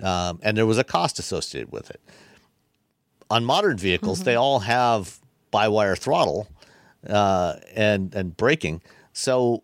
um, 0.02 0.40
and 0.42 0.58
there 0.58 0.66
was 0.66 0.78
a 0.78 0.84
cost 0.84 1.20
associated 1.20 1.72
with 1.72 1.90
it. 1.90 2.02
On 3.30 3.44
modern 3.44 3.78
vehicles, 3.78 4.24
they 4.24 4.36
all 4.36 4.60
have 4.60 5.20
by-wire 5.52 5.96
throttle 5.96 6.48
uh, 7.08 7.56
and 7.76 8.14
and 8.16 8.38
braking, 8.38 8.82
so 9.14 9.64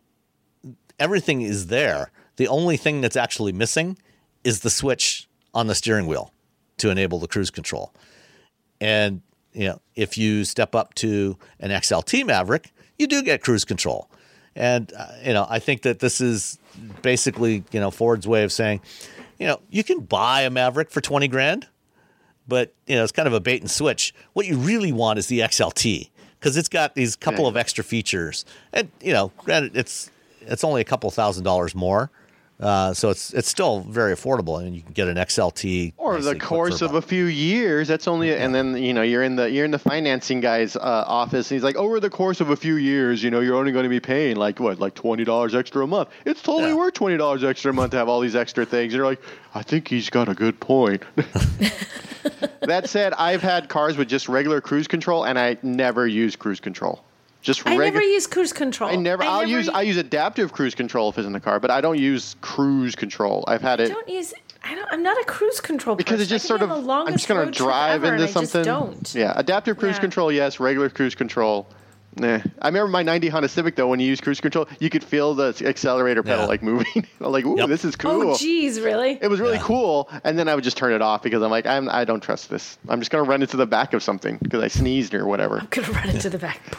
everything 1.00 1.42
is 1.42 1.68
there. 1.68 2.12
The 2.38 2.48
only 2.48 2.78
thing 2.78 3.02
that's 3.02 3.16
actually 3.16 3.52
missing 3.52 3.98
is 4.44 4.62
the 4.62 4.70
switch 4.70 5.28
on 5.54 5.68
the 5.68 5.76
steering 5.76 6.08
wheel 6.08 6.34
to 6.78 6.90
enable 6.90 7.20
the 7.20 7.28
cruise 7.28 7.52
control. 7.52 7.94
And 8.80 9.22
you 9.54 9.68
know, 9.68 9.82
if 9.96 10.18
you 10.18 10.44
step 10.46 10.76
up 10.76 10.94
to 10.96 11.38
an 11.60 11.70
XLT 11.72 12.26
Maverick, 12.26 12.72
you 12.98 13.08
do 13.08 13.22
get 13.22 13.42
cruise 13.42 13.66
control. 13.66 14.10
And 14.56 14.92
uh, 14.98 15.08
you 15.24 15.34
know, 15.34 15.46
I 15.50 15.60
think 15.60 15.84
that 15.84 16.00
this 16.00 16.22
is 16.22 16.60
basically 17.02 17.64
you 17.72 17.80
know 17.80 17.92
Ford's 17.92 18.28
way 18.28 18.44
of 18.44 18.52
saying, 18.52 18.82
you 19.40 19.48
know, 19.48 19.60
you 19.70 19.84
can 19.84 20.02
buy 20.02 20.42
a 20.42 20.50
Maverick 20.50 20.92
for 20.92 21.02
twenty 21.02 21.28
grand, 21.28 21.68
but 22.48 22.74
you 22.88 22.96
know 22.96 23.04
it's 23.04 23.12
kind 23.12 23.28
of 23.28 23.34
a 23.34 23.40
bait 23.40 23.62
and 23.62 23.72
switch. 23.72 24.14
What 24.34 24.46
you 24.46 24.58
really 24.58 24.92
want 24.92 25.20
is 25.20 25.28
the 25.28 25.40
XLT 25.40 26.10
because 26.40 26.58
it's 26.58 26.70
got 26.70 26.96
these 26.96 27.16
couple 27.16 27.48
of 27.48 27.56
extra 27.56 27.84
features, 27.84 28.46
and 28.74 28.92
you 29.02 29.14
know, 29.14 29.32
granted, 29.38 29.78
it's 29.78 30.12
it's 30.42 30.64
only 30.64 30.82
a 30.82 30.86
couple 30.86 31.10
thousand 31.12 31.44
dollars 31.44 31.74
more, 31.74 32.12
uh, 32.62 32.94
so 32.94 33.10
it's 33.10 33.34
it's 33.34 33.50
still 33.50 33.82
very 33.82 34.14
affordable, 34.14 34.60
and 34.64 34.76
you 34.76 34.82
can 34.82 34.94
get 34.94 35.08
an 35.08 35.18
XLT 35.18 35.94
Or 35.98 36.22
the 36.22 36.36
course 36.38 36.82
of 36.82 36.96
a 36.96 37.02
few 37.02 37.26
years. 37.26 37.88
That's 37.88 38.08
only, 38.08 38.36
and 38.36 38.54
then 38.54 38.78
you 38.78 38.94
know 38.94 39.02
you're 39.02 39.24
in 39.24 39.36
the 39.36 39.50
you're 39.50 39.66
in 39.66 39.72
the 39.72 39.80
financing 39.80 40.40
guy's 40.42 40.76
uh, 40.76 40.80
office, 40.80 41.50
and 41.50 41.56
he's 41.56 41.64
like, 41.64 41.76
over 41.76 42.00
the 42.00 42.10
course 42.10 42.40
of 42.42 42.50
a 42.52 42.56
few 42.56 42.76
years, 42.76 43.24
you 43.24 43.32
know, 43.32 43.40
you're 43.40 43.56
only 43.56 43.72
going 43.72 43.84
to 43.84 43.90
be 43.90 44.00
paying 44.00 44.36
like 44.36 44.60
what, 44.60 44.80
like 44.80 44.94
twenty 44.94 45.24
dollars 45.24 45.56
extra 45.56 45.84
a 45.84 45.88
month. 45.88 46.10
It's 46.26 46.42
totally 46.42 46.70
Yeah. 46.70 46.78
worth 46.78 46.94
twenty 46.94 47.18
dollars 47.18 47.44
extra 47.44 47.72
a 47.72 47.74
month 47.74 47.92
to 47.92 47.98
have 47.98 48.08
all 48.08 48.20
these 48.20 48.36
extra 48.36 48.66
things. 48.66 48.94
And 48.94 48.98
you're 49.00 49.06
like, 49.06 49.22
I 49.56 49.64
think 49.64 49.88
he's 49.88 50.10
got 50.10 50.30
a 50.30 50.34
good 50.36 50.60
point. 50.60 51.04
that 52.62 52.88
said, 52.90 53.14
I've 53.14 53.42
had 53.42 53.70
cars 53.70 53.98
with 53.98 54.08
just 54.08 54.30
regular 54.30 54.62
cruise 54.62 54.88
control, 54.88 55.26
and 55.26 55.40
I 55.40 55.58
never 55.64 56.08
use 56.08 56.36
cruise 56.36 56.60
control. 56.60 57.04
Just 57.42 57.66
I 57.68 57.76
never 57.76 58.02
use 58.02 58.28
cruise 58.28 58.54
control. 58.54 58.90
I 58.92 58.96
never. 58.96 59.24
I'll 59.24 59.48
use. 59.48 59.66
u- 59.68 59.72
I 59.74 59.82
use 59.82 59.98
adaptive 59.98 60.52
cruise 60.54 60.76
control 60.76 61.10
if 61.10 61.18
it's 61.18 61.26
in 61.26 61.34
the 61.34 61.40
car, 61.40 61.60
but 61.60 61.72
I 61.72 61.82
don't 61.82 61.98
use 61.98 62.36
cruise 62.42 62.96
control. 62.96 63.44
I've 63.48 63.62
had 63.64 63.82
I 63.82 63.86
it 63.86 63.90
don't 63.90 64.08
use. 64.08 64.34
I 64.64 64.76
don't. 64.76 64.88
I'm 64.92 65.02
not 65.02 65.18
a 65.20 65.26
cruise 65.26 65.60
control 65.60 65.96
because 65.96 66.20
person. 66.20 66.22
it's 66.22 66.30
just 66.30 66.46
I 66.46 66.48
sort 66.50 66.62
of. 66.62 66.88
I'm 66.88 67.14
just 67.14 67.28
gonna 67.28 67.50
drive 67.50 68.04
into 68.04 68.24
I 68.24 68.28
something. 68.28 68.64
don't. 68.64 69.14
Yeah, 69.16 69.34
adaptive 69.36 69.78
cruise 69.78 69.96
Yeah. 69.96 70.02
control, 70.02 70.32
yes. 70.32 70.60
Regular 70.60 70.90
cruise 70.90 71.16
control. 71.16 71.68
Nah. 72.18 72.40
I 72.62 72.68
remember 72.68 72.90
my 72.90 73.04
90 73.04 73.30
Honda 73.30 73.48
Civic 73.48 73.76
though. 73.76 73.88
When 73.88 74.00
you 74.00 74.08
use 74.08 74.20
cruise 74.20 74.42
control, 74.42 74.68
you 74.80 74.90
could 74.90 75.04
feel 75.04 75.34
the 75.34 75.56
accelerator 75.66 76.24
pedal 76.24 76.42
Yeah. 76.42 76.46
like 76.48 76.62
moving. 76.62 77.08
I'm 77.22 77.32
like, 77.32 77.46
ooh, 77.46 77.56
Yep. 77.58 77.70
this 77.70 77.86
is 77.86 77.96
cool. 77.96 78.32
Oh, 78.32 78.38
geez, 78.38 78.80
really? 78.82 79.18
It 79.22 79.30
was 79.30 79.40
really 79.40 79.56
Yeah. 79.58 79.64
cool, 79.64 80.10
and 80.26 80.38
then 80.38 80.50
I 80.50 80.56
would 80.56 80.64
just 80.64 80.76
turn 80.78 80.92
it 80.94 81.02
off 81.02 81.24
because 81.24 81.42
I'm 81.42 81.52
like, 81.52 81.66
I'm, 81.66 81.88
I 81.90 82.04
don't 82.04 82.22
trust 82.22 82.50
this. 82.50 82.78
I'm 82.90 83.00
just 83.00 83.12
gonna 83.12 83.24
run 83.24 83.42
into 83.42 83.56
the 83.56 83.66
back 83.66 83.94
of 83.94 84.04
something 84.04 84.38
because 84.42 84.62
I 84.62 84.68
sneezed 84.68 85.14
or 85.14 85.26
whatever. 85.26 85.60
I'm 85.60 85.68
gonna 85.70 85.92
run 85.92 86.10
into 86.10 86.30
the 86.30 86.38
back. 86.40 86.62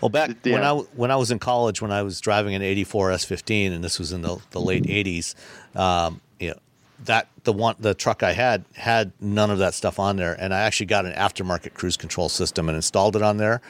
Well, 0.00 0.08
back 0.08 0.30
when 0.42 0.64
I 0.64 0.72
when 0.72 1.10
I 1.12 1.16
was 1.16 1.30
in 1.30 1.38
college, 1.38 1.80
when 1.80 1.92
I 1.92 2.02
was 2.02 2.20
driving 2.20 2.56
an 2.56 2.62
'84 2.62 3.10
S15, 3.10 3.72
and 3.72 3.84
this 3.84 4.00
was 4.00 4.10
in 4.12 4.22
the, 4.22 4.38
the 4.50 4.60
late 4.60 4.82
'80s, 4.86 5.36
um, 5.76 6.20
you 6.40 6.48
know, 6.48 6.56
that 7.04 7.28
the 7.44 7.52
one 7.52 7.76
the 7.78 7.94
truck 7.94 8.24
I 8.24 8.32
had 8.32 8.64
had 8.74 9.12
none 9.20 9.48
of 9.52 9.58
that 9.58 9.74
stuff 9.74 10.00
on 10.00 10.16
there, 10.16 10.34
and 10.40 10.52
I 10.52 10.62
actually 10.62 10.86
got 10.86 11.06
an 11.06 11.12
aftermarket 11.12 11.74
cruise 11.74 11.96
control 11.96 12.28
system 12.28 12.68
and 12.68 12.74
installed 12.74 13.14
it 13.14 13.22
on 13.22 13.36
there 13.36 13.60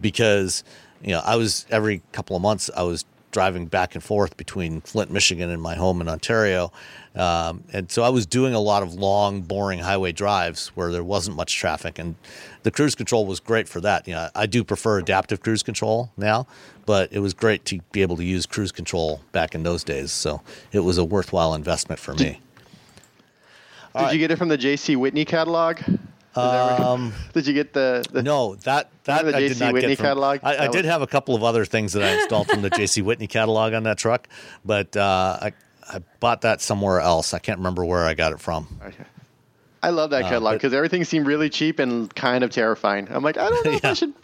because 0.00 0.64
you 1.02 1.10
know 1.10 1.20
I 1.24 1.36
was 1.36 1.66
every 1.70 2.02
couple 2.12 2.36
of 2.36 2.42
months 2.42 2.70
I 2.76 2.82
was 2.82 3.04
driving 3.36 3.66
back 3.66 3.94
and 3.94 4.02
forth 4.02 4.34
between 4.38 4.80
Flint, 4.80 5.10
Michigan, 5.10 5.50
and 5.50 5.60
my 5.60 5.74
home 5.74 6.00
in 6.00 6.08
Ontario. 6.08 6.72
Um, 7.14 7.64
and 7.70 7.90
so 7.90 8.02
I 8.02 8.08
was 8.08 8.24
doing 8.24 8.54
a 8.54 8.60
lot 8.60 8.82
of 8.82 8.94
long, 8.94 9.42
boring 9.42 9.78
highway 9.78 10.12
drives 10.12 10.68
where 10.68 10.90
there 10.90 11.04
wasn't 11.04 11.36
much 11.36 11.54
traffic, 11.54 11.98
and 11.98 12.14
the 12.62 12.70
cruise 12.70 12.94
control 12.94 13.26
was 13.26 13.38
great 13.38 13.68
for 13.68 13.80
that. 13.82 14.08
You 14.08 14.14
know, 14.14 14.30
I 14.34 14.46
do 14.46 14.64
prefer 14.64 14.98
adaptive 14.98 15.42
cruise 15.42 15.62
control 15.62 16.10
now, 16.16 16.46
but 16.86 17.12
it 17.12 17.18
was 17.18 17.34
great 17.34 17.66
to 17.66 17.80
be 17.92 18.00
able 18.00 18.16
to 18.16 18.24
use 18.24 18.46
cruise 18.46 18.72
control 18.72 19.20
back 19.32 19.54
in 19.54 19.64
those 19.64 19.84
days. 19.84 20.12
So 20.12 20.40
it 20.72 20.80
was 20.80 20.96
a 20.96 21.04
worthwhile 21.04 21.52
investment 21.52 22.00
for 22.00 22.14
me. 22.14 22.40
Did 23.98 24.12
you 24.12 24.18
get 24.18 24.30
it 24.30 24.36
from 24.36 24.48
the 24.48 24.58
J.C. 24.58 24.96
Whitney 24.96 25.26
catalog? 25.26 25.78
Is 26.36 26.52
that 26.52 26.78
right? 26.80 27.12
Did 27.34 27.46
you 27.46 27.52
get 27.54 27.72
the, 27.72 28.04
the 28.12 28.18
Um, 28.20 28.24
No, 28.24 28.54
that 28.56 28.90
that 29.04 29.24
the 29.24 29.36
I 29.36 29.40
did 29.40 29.48
J.C. 29.48 29.64
not 29.64 29.72
Whitney 29.72 29.88
get 29.90 29.98
from, 29.98 30.06
catalog? 30.06 30.40
I, 30.42 30.50
I 30.50 30.56
That 30.56 30.72
did 30.72 30.84
have 30.84 31.02
a 31.02 31.06
couple 31.06 31.34
of 31.34 31.42
other 31.44 31.64
things 31.64 31.92
that 31.94 32.02
I 32.02 32.20
installed 32.20 32.48
from 32.48 32.62
the 32.62 32.70
J.C. 32.70 33.02
Whitney 33.08 33.26
catalog 33.26 33.72
on 33.74 33.84
that 33.84 33.98
truck, 33.98 34.28
but 34.64 34.96
uh, 34.96 35.38
I 35.42 35.52
I 35.88 36.00
bought 36.20 36.40
that 36.42 36.60
somewhere 36.60 37.00
else. 37.00 37.32
I 37.34 37.38
can't 37.38 37.58
remember 37.58 37.84
where 37.84 38.04
I 38.04 38.14
got 38.14 38.32
it 38.32 38.40
from. 38.40 38.80
Okay. 38.84 39.04
I 39.82 39.90
love 39.90 40.10
that 40.10 40.22
catalog 40.24 40.54
Uh, 40.54 40.56
because 40.56 40.74
everything 40.74 41.04
seemed 41.04 41.26
really 41.28 41.48
cheap 41.48 41.78
and 41.78 42.12
kind 42.14 42.42
of 42.42 42.50
terrifying. 42.50 43.06
I'm 43.10 43.22
like, 43.22 43.36
I 43.38 43.48
don't 43.50 43.64
know 43.64 43.72
if 43.74 43.84
I 43.84 43.92
should. 43.94 44.14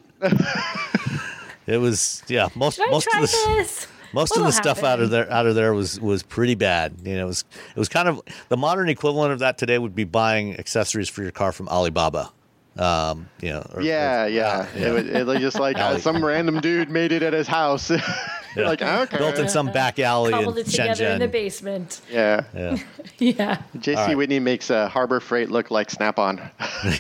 It 1.66 1.78
was 1.78 2.22
yeah 2.28 2.48
most 2.56 2.76
Should 2.76 2.88
I 2.88 2.90
most 2.90 3.04
try 3.08 3.22
of 3.22 3.30
the 3.30 3.54
this? 3.56 3.86
Most 4.12 4.32
of 4.32 4.36
What'll 4.38 4.46
the 4.46 4.52
stuff 4.52 4.82
out 4.84 5.00
of 5.00 5.10
there 5.10 5.30
out 5.30 5.46
of 5.46 5.54
there 5.54 5.72
was 5.74 6.00
was 6.00 6.22
pretty 6.22 6.54
bad. 6.54 6.94
You 7.04 7.16
know, 7.16 7.24
it 7.24 7.26
was 7.26 7.44
it 7.74 7.78
was 7.78 7.88
kind 7.88 8.08
of 8.08 8.20
the 8.48 8.56
modern 8.56 8.88
equivalent 8.88 9.32
of 9.32 9.38
that 9.40 9.58
today 9.58 9.78
would 9.78 9.94
be 9.94 10.04
buying 10.04 10.58
accessories 10.58 11.08
for 11.08 11.22
your 11.22 11.32
car 11.32 11.52
from 11.52 11.68
Alibaba. 11.68 12.30
Um, 12.78 13.28
you 13.42 13.50
know, 13.50 13.66
or- 13.74 13.82
Yeah, 13.82 14.24
or- 14.24 14.28
yeah. 14.28 14.66
It, 14.74 14.90
was, 14.92 15.06
it 15.06 15.26
was 15.26 15.38
just 15.40 15.60
like 15.60 15.76
uh, 15.78 15.98
some 15.98 16.24
random 16.24 16.58
dude 16.60 16.88
made 16.90 17.12
it 17.12 17.22
at 17.22 17.34
his 17.34 17.46
house. 17.46 17.90
You're 18.56 18.66
like, 18.66 18.80
okay. 18.82 19.16
built 19.18 19.38
in 19.38 19.48
some 19.48 19.72
back 19.72 19.98
alley 19.98 20.30
Cobbled 20.32 20.56
in 20.58 20.66
it 20.66 20.70
together 20.70 21.06
in 21.08 21.18
the 21.20 21.28
basement. 21.28 22.00
Yeah. 22.10 22.44
Yeah, 22.54 22.76
Yeah. 23.18 23.62
J.C. 23.78 23.98
right. 24.00 24.16
Whitney 24.16 24.40
makes 24.40 24.70
uh, 24.70 24.88
Harbor 24.88 25.20
Freight 25.20 25.50
look 25.50 25.70
like 25.70 25.90
Snap-on. 25.90 26.36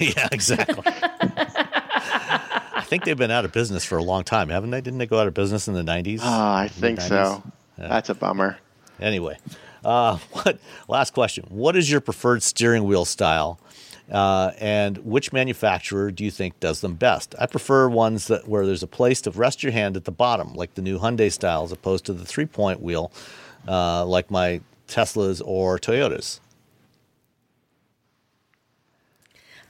yeah, 0.00 0.28
exactly. 0.32 0.82
I 2.74 2.82
think 2.82 3.04
they've 3.04 3.16
been 3.16 3.30
out 3.30 3.44
of 3.44 3.52
business 3.52 3.84
for 3.84 3.98
a 3.98 4.02
long 4.02 4.24
time, 4.24 4.48
haven't 4.48 4.70
they? 4.70 4.80
Didn't 4.80 4.98
they 4.98 5.06
go 5.06 5.18
out 5.20 5.26
of 5.26 5.34
business 5.34 5.68
in 5.68 5.74
the 5.74 5.82
nineties? 5.82 6.20
Ah, 6.22 6.58
I 6.58 6.68
think 6.68 7.00
so. 7.00 7.42
That's 7.78 8.08
a 8.08 8.14
bummer. 8.14 8.58
Anyway, 9.00 9.38
uh, 9.84 10.16
what? 10.32 10.58
Last 10.88 11.12
question: 11.12 11.44
What 11.48 11.76
is 11.76 11.90
your 11.90 12.00
preferred 12.00 12.42
steering 12.42 12.84
wheel 12.84 13.04
style, 13.04 13.58
uh, 14.10 14.52
and 14.58 14.98
which 14.98 15.32
manufacturer 15.32 16.10
do 16.10 16.24
you 16.24 16.30
think 16.30 16.58
does 16.60 16.80
them 16.80 16.94
best? 16.94 17.34
I 17.38 17.46
prefer 17.46 17.88
ones 17.88 18.28
that 18.28 18.48
where 18.48 18.66
there's 18.66 18.82
a 18.82 18.88
place 18.88 19.20
to 19.22 19.30
rest 19.30 19.62
your 19.62 19.72
hand 19.72 19.96
at 19.96 20.04
the 20.04 20.12
bottom, 20.12 20.54
like 20.54 20.74
the 20.74 20.82
new 20.82 20.98
Hyundai 20.98 21.32
style, 21.32 21.64
as 21.64 21.72
opposed 21.72 22.04
to 22.06 22.12
the 22.12 22.24
three-point 22.24 22.80
wheel, 22.80 23.12
uh, 23.66 24.04
like 24.04 24.30
my 24.30 24.60
Teslas 24.88 25.40
or 25.44 25.78
Toyotas. 25.78 26.40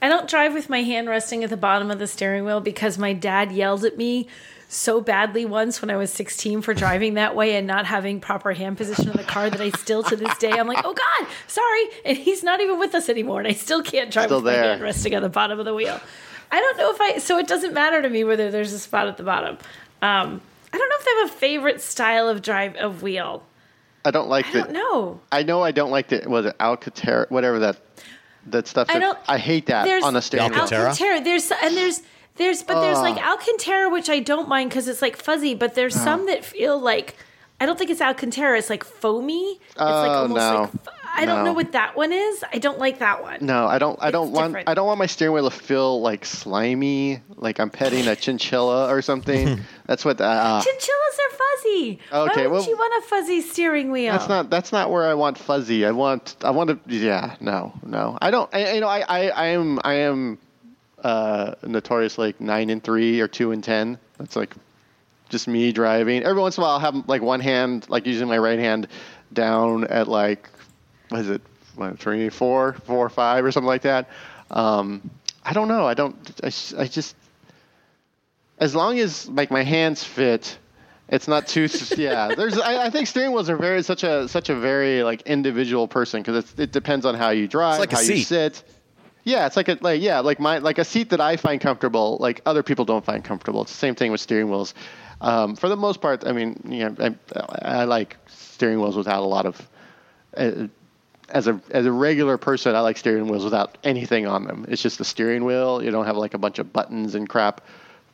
I 0.03 0.09
don't 0.09 0.29
drive 0.29 0.53
with 0.53 0.69
my 0.69 0.83
hand 0.83 1.07
resting 1.07 1.45
at 1.45 1.49
the 1.49 1.55
bottom 1.55 1.89
of 1.89 1.97
the 1.97 2.07
steering 2.07 2.43
wheel 2.43 2.59
because 2.59 2.97
my 2.97 3.13
dad 3.13 3.53
yelled 3.53 3.85
at 3.85 3.95
me 3.95 4.27
so 4.67 4.99
badly 4.99 5.45
once 5.45 5.81
when 5.81 5.89
I 5.89 5.95
was 5.95 6.11
16 6.11 6.61
for 6.61 6.73
driving 6.73 7.13
that 7.13 7.37
way 7.37 7.55
and 7.55 7.65
not 7.65 7.85
having 7.85 8.19
proper 8.19 8.51
hand 8.51 8.75
position 8.75 9.09
in 9.09 9.15
the 9.15 9.23
car 9.23 9.49
that 9.49 9.61
I 9.61 9.69
still 9.69 10.03
to 10.03 10.17
this 10.17 10.37
day 10.39 10.51
I'm 10.51 10.67
like, 10.67 10.83
"Oh 10.83 10.93
god, 10.93 11.27
sorry." 11.47 11.83
And 12.03 12.17
he's 12.17 12.43
not 12.43 12.59
even 12.59 12.79
with 12.79 12.93
us 12.93 13.07
anymore 13.07 13.39
and 13.39 13.47
I 13.47 13.53
still 13.53 13.81
can't 13.81 14.11
drive 14.11 14.25
Still 14.25 14.41
with 14.41 14.53
my 14.53 14.59
hand 14.59 14.81
resting 14.81 15.15
on 15.15 15.21
the 15.21 15.29
bottom 15.29 15.57
of 15.57 15.63
the 15.63 15.73
wheel. 15.73 15.97
I 16.51 16.59
don't 16.59 16.77
know 16.77 16.91
if 16.91 16.99
I 16.99 17.19
so 17.19 17.37
it 17.37 17.47
doesn't 17.47 17.73
matter 17.73 18.01
to 18.01 18.09
me 18.09 18.25
whether 18.25 18.51
there's 18.51 18.73
a 18.73 18.79
spot 18.79 19.07
at 19.07 19.15
the 19.15 19.23
bottom. 19.23 19.57
Um, 20.01 20.41
I 20.73 20.77
don't 20.77 20.89
know 20.89 20.95
if 20.99 21.07
I 21.07 21.21
have 21.21 21.31
a 21.31 21.33
favorite 21.33 21.79
style 21.79 22.27
of 22.27 22.41
drive 22.41 22.75
of 22.75 23.03
wheel. 23.03 23.45
I 24.03 24.11
don't 24.11 24.27
like 24.27 24.47
I 24.47 24.51
the. 24.51 24.73
don't. 24.73 25.21
I 25.31 25.43
know 25.43 25.63
I 25.63 25.71
don't 25.71 25.91
like 25.91 26.09
the. 26.09 26.25
Was 26.27 26.45
it 26.45 26.57
Alcantara? 26.59 27.27
Whatever 27.29 27.59
that. 27.59 27.79
That 28.47 28.67
stuff. 28.67 28.89
I 28.89 28.99
don't. 28.99 29.17
I 29.27 29.37
hate 29.37 29.65
that 29.67 29.85
there's 29.85 30.03
on 30.03 30.15
a 30.15 30.21
steering 30.21 30.51
wheel. 30.51 30.61
Alcantara? 30.61 30.89
Alcantara. 30.89 31.23
There's 31.23 31.51
and 31.51 31.77
there's 31.77 32.01
there's 32.35 32.63
but 32.63 32.81
there's 32.81 32.99
like 32.99 33.15
Ah. 33.19 33.31
Alcantara, 33.31 33.89
which 33.89 34.09
I 34.09 34.19
don't 34.19 34.47
mind 34.49 34.69
because 34.69 34.87
it's 34.87 35.01
like 35.01 35.15
fuzzy. 35.15 35.53
But 35.55 35.75
there's 35.75 35.95
some 35.95 36.25
that 36.27 36.43
feel 36.43 36.77
like 36.79 37.15
I 37.61 37.65
don't 37.65 37.77
think 37.77 37.89
it's 37.89 38.01
Alcantara. 38.01 38.57
It's 38.57 38.69
like 38.69 38.83
foamy. 38.83 39.59
It's 39.69 39.77
like 39.79 40.09
Oh, 40.11 40.23
almost 40.23 40.35
no. 40.35 40.61
like 40.61 40.71
f- 41.13 41.19
I 41.21 41.25
don't 41.25 41.39
No. 41.39 41.45
know 41.45 41.53
what 41.53 41.71
that 41.73 41.95
one 41.95 42.11
is. 42.11 42.43
I 42.53 42.57
don't 42.57 42.79
like 42.79 42.99
that 42.99 43.21
one. 43.21 43.37
No, 43.41 43.65
I 43.67 43.77
don't. 43.79 43.97
I 44.01 44.11
don't 44.11 44.27
It's 44.29 44.35
want. 44.35 44.47
different. 44.49 44.69
I 44.69 44.73
don't 44.73 44.87
want 44.87 44.99
my 44.99 45.05
steering 45.05 45.33
wheel 45.35 45.49
to 45.49 45.55
feel 45.55 46.01
like 46.01 46.25
slimy, 46.25 47.21
like 47.35 47.59
I'm 47.59 47.69
petting 47.69 48.07
a 48.07 48.15
chinchilla 48.15 48.89
or 48.89 49.01
something. 49.01 49.59
That's 49.85 50.03
what. 50.05 50.19
Uh, 50.19 50.61
Chinchillas 50.63 51.19
are 51.25 51.37
fuzzy. 51.37 51.99
Okay, 52.11 52.41
Why 52.41 52.47
would 52.47 52.51
well- 52.51 52.67
you 52.69 52.75
want 52.77 53.03
a 53.03 53.07
fuzzy 53.07 53.41
steering 53.41 53.91
wheel? 53.91 54.11
that's 54.13 54.29
not. 54.29 54.49
That's 54.49 54.71
not 54.71 54.91
where 54.91 55.03
I 55.05 55.13
want 55.13 55.37
fuzzy. 55.37 55.85
I 55.85 55.91
want. 55.91 56.35
I 56.43 56.51
want 56.51 56.69
to. 56.69 56.79
Yeah. 56.95 57.35
No. 57.39 57.73
No. 57.85 58.17
I 58.21 58.31
don't. 58.31 58.49
I, 58.53 58.73
you 58.73 58.81
know. 58.81 58.87
I. 58.87 58.99
I. 59.07 59.29
I 59.29 59.45
am. 59.47 59.79
I 59.83 59.93
am. 59.95 60.37
uh, 61.03 61.55
notorious 61.63 62.17
like 62.17 62.39
nine 62.39 62.69
and 62.69 62.81
three 62.83 63.19
or 63.19 63.27
two 63.27 63.51
and 63.51 63.61
ten. 63.63 63.97
That's 64.17 64.35
like 64.37 64.55
just 65.29 65.47
me 65.47 65.71
driving. 65.73 66.23
Every 66.23 66.41
once 66.41 66.57
in 66.57 66.61
a 66.61 66.65
while, 66.65 66.73
I'll 66.75 66.79
have 66.79 67.07
like 67.09 67.21
one 67.21 67.39
hand, 67.41 67.85
like 67.89 68.05
using 68.05 68.27
my 68.29 68.37
right 68.37 68.59
hand, 68.59 68.87
down 69.33 69.83
at 69.85 70.07
like 70.07 70.47
what 70.51 70.52
is 71.11 71.29
it, 71.29 71.41
three, 71.97 72.29
four, 72.29 72.73
four, 72.85 73.09
five, 73.09 73.43
or 73.43 73.51
something 73.51 73.67
like 73.67 73.81
that. 73.83 74.09
Um, 74.51 75.09
I 75.43 75.53
don't 75.53 75.67
know. 75.67 75.85
I 75.85 75.93
don't. 75.93 76.15
I, 76.43 76.47
I 76.77 76.87
just 76.87 77.15
as 78.59 78.75
long 78.75 78.99
as 78.99 79.27
like 79.29 79.51
my 79.51 79.63
hands 79.63 80.03
fit. 80.03 80.57
It's 81.09 81.27
not 81.27 81.47
too 81.47 81.67
yeah. 81.97 82.33
There's 82.33 82.57
I, 82.57 82.85
I 82.85 82.89
think 82.89 83.07
steering 83.07 83.33
wheels 83.33 83.49
are 83.49 83.57
very 83.57 83.83
such 83.83 84.03
a 84.03 84.27
such 84.27 84.49
a 84.49 84.55
very 84.55 85.03
like 85.03 85.23
individual 85.23 85.87
person 85.87 86.21
because 86.23 86.53
it 86.57 86.71
depends 86.71 87.05
on 87.05 87.15
how 87.15 87.29
you 87.29 87.47
drive, 87.47 87.79
like 87.79 87.91
how 87.91 87.99
you 87.99 88.17
sit. 88.17 88.63
Yeah, 89.25 89.45
it's 89.45 89.57
like 89.57 89.67
a 89.67 89.77
like 89.81 90.01
yeah, 90.01 90.19
like 90.21 90.39
my 90.39 90.59
like 90.59 90.77
a 90.77 90.85
seat 90.85 91.09
that 91.09 91.19
I 91.19 91.35
find 91.35 91.59
comfortable, 91.59 92.17
like 92.19 92.41
other 92.45 92.63
people 92.63 92.85
don't 92.85 93.03
find 93.03 93.23
comfortable. 93.23 93.61
It's 93.61 93.71
the 93.71 93.77
same 93.77 93.95
thing 93.95 94.11
with 94.11 94.21
steering 94.21 94.49
wheels. 94.49 94.73
Um, 95.21 95.55
for 95.55 95.69
the 95.69 95.77
most 95.77 96.01
part, 96.01 96.25
I 96.25 96.31
mean, 96.31 96.61
you 96.67 96.89
know, 96.89 97.15
I, 97.35 97.39
I 97.61 97.83
like 97.83 98.17
steering 98.27 98.79
wheels 98.79 98.95
without 98.95 99.21
a 99.21 99.27
lot 99.27 99.45
of. 99.45 99.69
Uh, 100.35 100.67
as 101.33 101.47
a 101.47 101.59
as 101.71 101.85
a 101.85 101.91
regular 101.91 102.37
person, 102.37 102.75
I 102.75 102.79
like 102.79 102.95
steering 102.95 103.27
wheels 103.27 103.43
without 103.43 103.77
anything 103.83 104.27
on 104.27 104.45
them. 104.45 104.65
It's 104.69 104.81
just 104.81 105.01
a 105.01 105.03
steering 105.03 105.43
wheel. 105.43 105.83
You 105.83 105.91
don't 105.91 106.05
have 106.05 106.15
like 106.15 106.35
a 106.35 106.37
bunch 106.37 106.59
of 106.59 106.71
buttons 106.71 107.15
and 107.15 107.27
crap. 107.27 107.61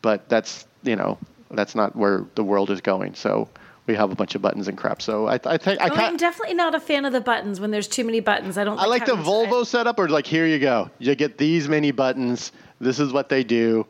But 0.01 0.27
that's 0.29 0.65
you 0.83 0.95
know 0.95 1.17
that's 1.51 1.75
not 1.75 1.95
where 1.95 2.25
the 2.35 2.43
world 2.43 2.71
is 2.71 2.79
going. 2.79 3.13
So 3.15 3.49
we 3.87 3.95
have 3.95 4.11
a 4.11 4.15
bunch 4.15 4.35
of 4.35 4.41
buttons 4.41 4.69
and 4.69 4.77
crap. 4.77 5.01
So 5.01 5.27
I 5.27 5.39
I 5.45 5.57
think 5.57 5.81
I 5.81 5.89
Oh, 5.89 5.95
I'm 5.95 6.15
definitely 6.15 6.55
not 6.55 6.73
a 6.73 6.79
fan 6.79 7.03
of 7.03 7.11
the 7.11 7.21
buttons 7.21 7.59
when 7.59 7.71
there's 7.71 7.89
too 7.89 8.05
many 8.05 8.21
buttons. 8.21 8.57
I 8.57 8.63
don't. 8.63 8.79
I 8.79 8.85
like 8.85 9.05
the 9.05 9.17
Volvo 9.17 9.65
setup, 9.65 9.99
or 9.99 10.07
like 10.07 10.25
here 10.25 10.47
you 10.47 10.57
go. 10.57 10.89
You 10.97 11.13
get 11.15 11.37
these 11.37 11.67
many 11.67 11.91
buttons. 11.91 12.53
This 12.79 12.99
is 12.99 13.11
what 13.11 13.27
they 13.27 13.43
do. 13.43 13.85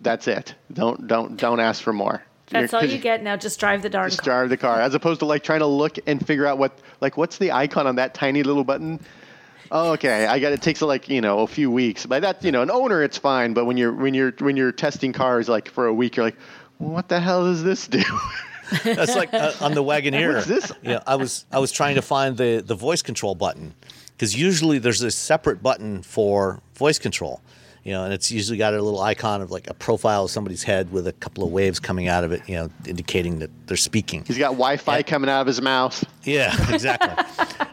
That's 0.00 0.26
it. 0.26 0.56
Don't 0.72 1.06
don't 1.06 1.36
don't 1.36 1.60
ask 1.60 1.80
for 1.80 1.92
more. 1.92 2.22
That's 2.52 2.74
all 2.74 2.84
you 2.84 2.98
get 2.98 3.22
now. 3.22 3.36
Just 3.36 3.58
drive 3.58 3.82
the 3.82 3.88
darn 3.88 4.08
Just 4.08 4.20
car. 4.22 4.40
drive 4.40 4.50
the 4.50 4.56
car, 4.56 4.80
as 4.80 4.94
opposed 4.94 5.20
to 5.20 5.26
like 5.26 5.42
trying 5.42 5.60
to 5.60 5.66
look 5.66 5.96
and 6.06 6.24
figure 6.24 6.46
out 6.46 6.58
what 6.58 6.78
like 7.00 7.16
what's 7.16 7.38
the 7.38 7.52
icon 7.52 7.86
on 7.86 7.96
that 7.96 8.14
tiny 8.14 8.42
little 8.42 8.64
button. 8.64 9.00
Oh, 9.70 9.92
okay, 9.92 10.26
I 10.26 10.38
got 10.38 10.52
it. 10.52 10.60
Takes 10.60 10.82
like 10.82 11.08
you 11.08 11.20
know 11.20 11.40
a 11.40 11.46
few 11.46 11.70
weeks. 11.70 12.04
By 12.06 12.20
that 12.20 12.44
you 12.44 12.52
know 12.52 12.62
an 12.62 12.70
owner 12.70 13.02
it's 13.02 13.18
fine, 13.18 13.54
but 13.54 13.64
when 13.64 13.76
you're 13.76 13.92
when 13.92 14.14
you're 14.14 14.32
when 14.38 14.56
you're 14.56 14.72
testing 14.72 15.12
cars 15.12 15.48
like 15.48 15.68
for 15.68 15.86
a 15.86 15.94
week, 15.94 16.16
you're 16.16 16.26
like, 16.26 16.38
what 16.78 17.08
the 17.08 17.20
hell 17.20 17.44
does 17.44 17.62
this 17.64 17.86
do? 17.86 18.02
That's 18.84 19.16
like 19.16 19.32
uh, 19.34 19.52
on 19.60 19.74
the 19.74 19.82
Wagoneer. 19.84 20.34
What's 20.34 20.46
this? 20.46 20.72
Yeah, 20.82 21.00
I 21.06 21.16
was 21.16 21.46
I 21.50 21.58
was 21.58 21.72
trying 21.72 21.94
to 21.96 22.02
find 22.02 22.36
the 22.36 22.62
the 22.64 22.74
voice 22.74 23.02
control 23.02 23.34
button 23.34 23.74
because 24.16 24.38
usually 24.38 24.78
there's 24.78 25.02
a 25.02 25.10
separate 25.10 25.62
button 25.62 26.02
for 26.02 26.60
voice 26.74 26.98
control. 26.98 27.40
You 27.84 27.92
know, 27.92 28.04
and 28.04 28.12
it's 28.12 28.30
usually 28.30 28.58
got 28.58 28.74
a 28.74 28.80
little 28.80 29.00
icon 29.00 29.42
of 29.42 29.50
like 29.50 29.68
a 29.68 29.74
profile 29.74 30.24
of 30.24 30.30
somebody's 30.30 30.62
head 30.62 30.92
with 30.92 31.08
a 31.08 31.12
couple 31.14 31.42
of 31.42 31.50
waves 31.50 31.80
coming 31.80 32.06
out 32.06 32.22
of 32.22 32.30
it. 32.30 32.48
You 32.48 32.54
know, 32.54 32.70
indicating 32.86 33.40
that 33.40 33.50
they're 33.66 33.76
speaking. 33.76 34.24
He's 34.24 34.38
got 34.38 34.52
Wi-Fi 34.52 35.02
coming 35.02 35.28
out 35.28 35.40
of 35.40 35.46
his 35.48 35.60
mouth. 35.60 36.04
Yeah, 36.22 36.54
exactly. 36.72 37.10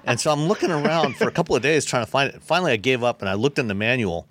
and 0.06 0.20
so 0.20 0.32
I'm 0.32 0.48
looking 0.48 0.72
around 0.72 1.16
for 1.16 1.28
a 1.28 1.32
couple 1.32 1.56
of 1.56 1.62
days 1.62 1.86
trying 1.86 2.06
to 2.06 2.12
find 2.12 2.34
it. 2.34 2.42
Finally, 2.42 2.72
I 2.72 2.78
gave 2.78 3.04
up 3.04 3.22
and 3.22 3.30
I 3.30 3.36
looked 3.36 3.60
in 3.60 3.68
the 3.68 3.76
manual, 3.76 4.28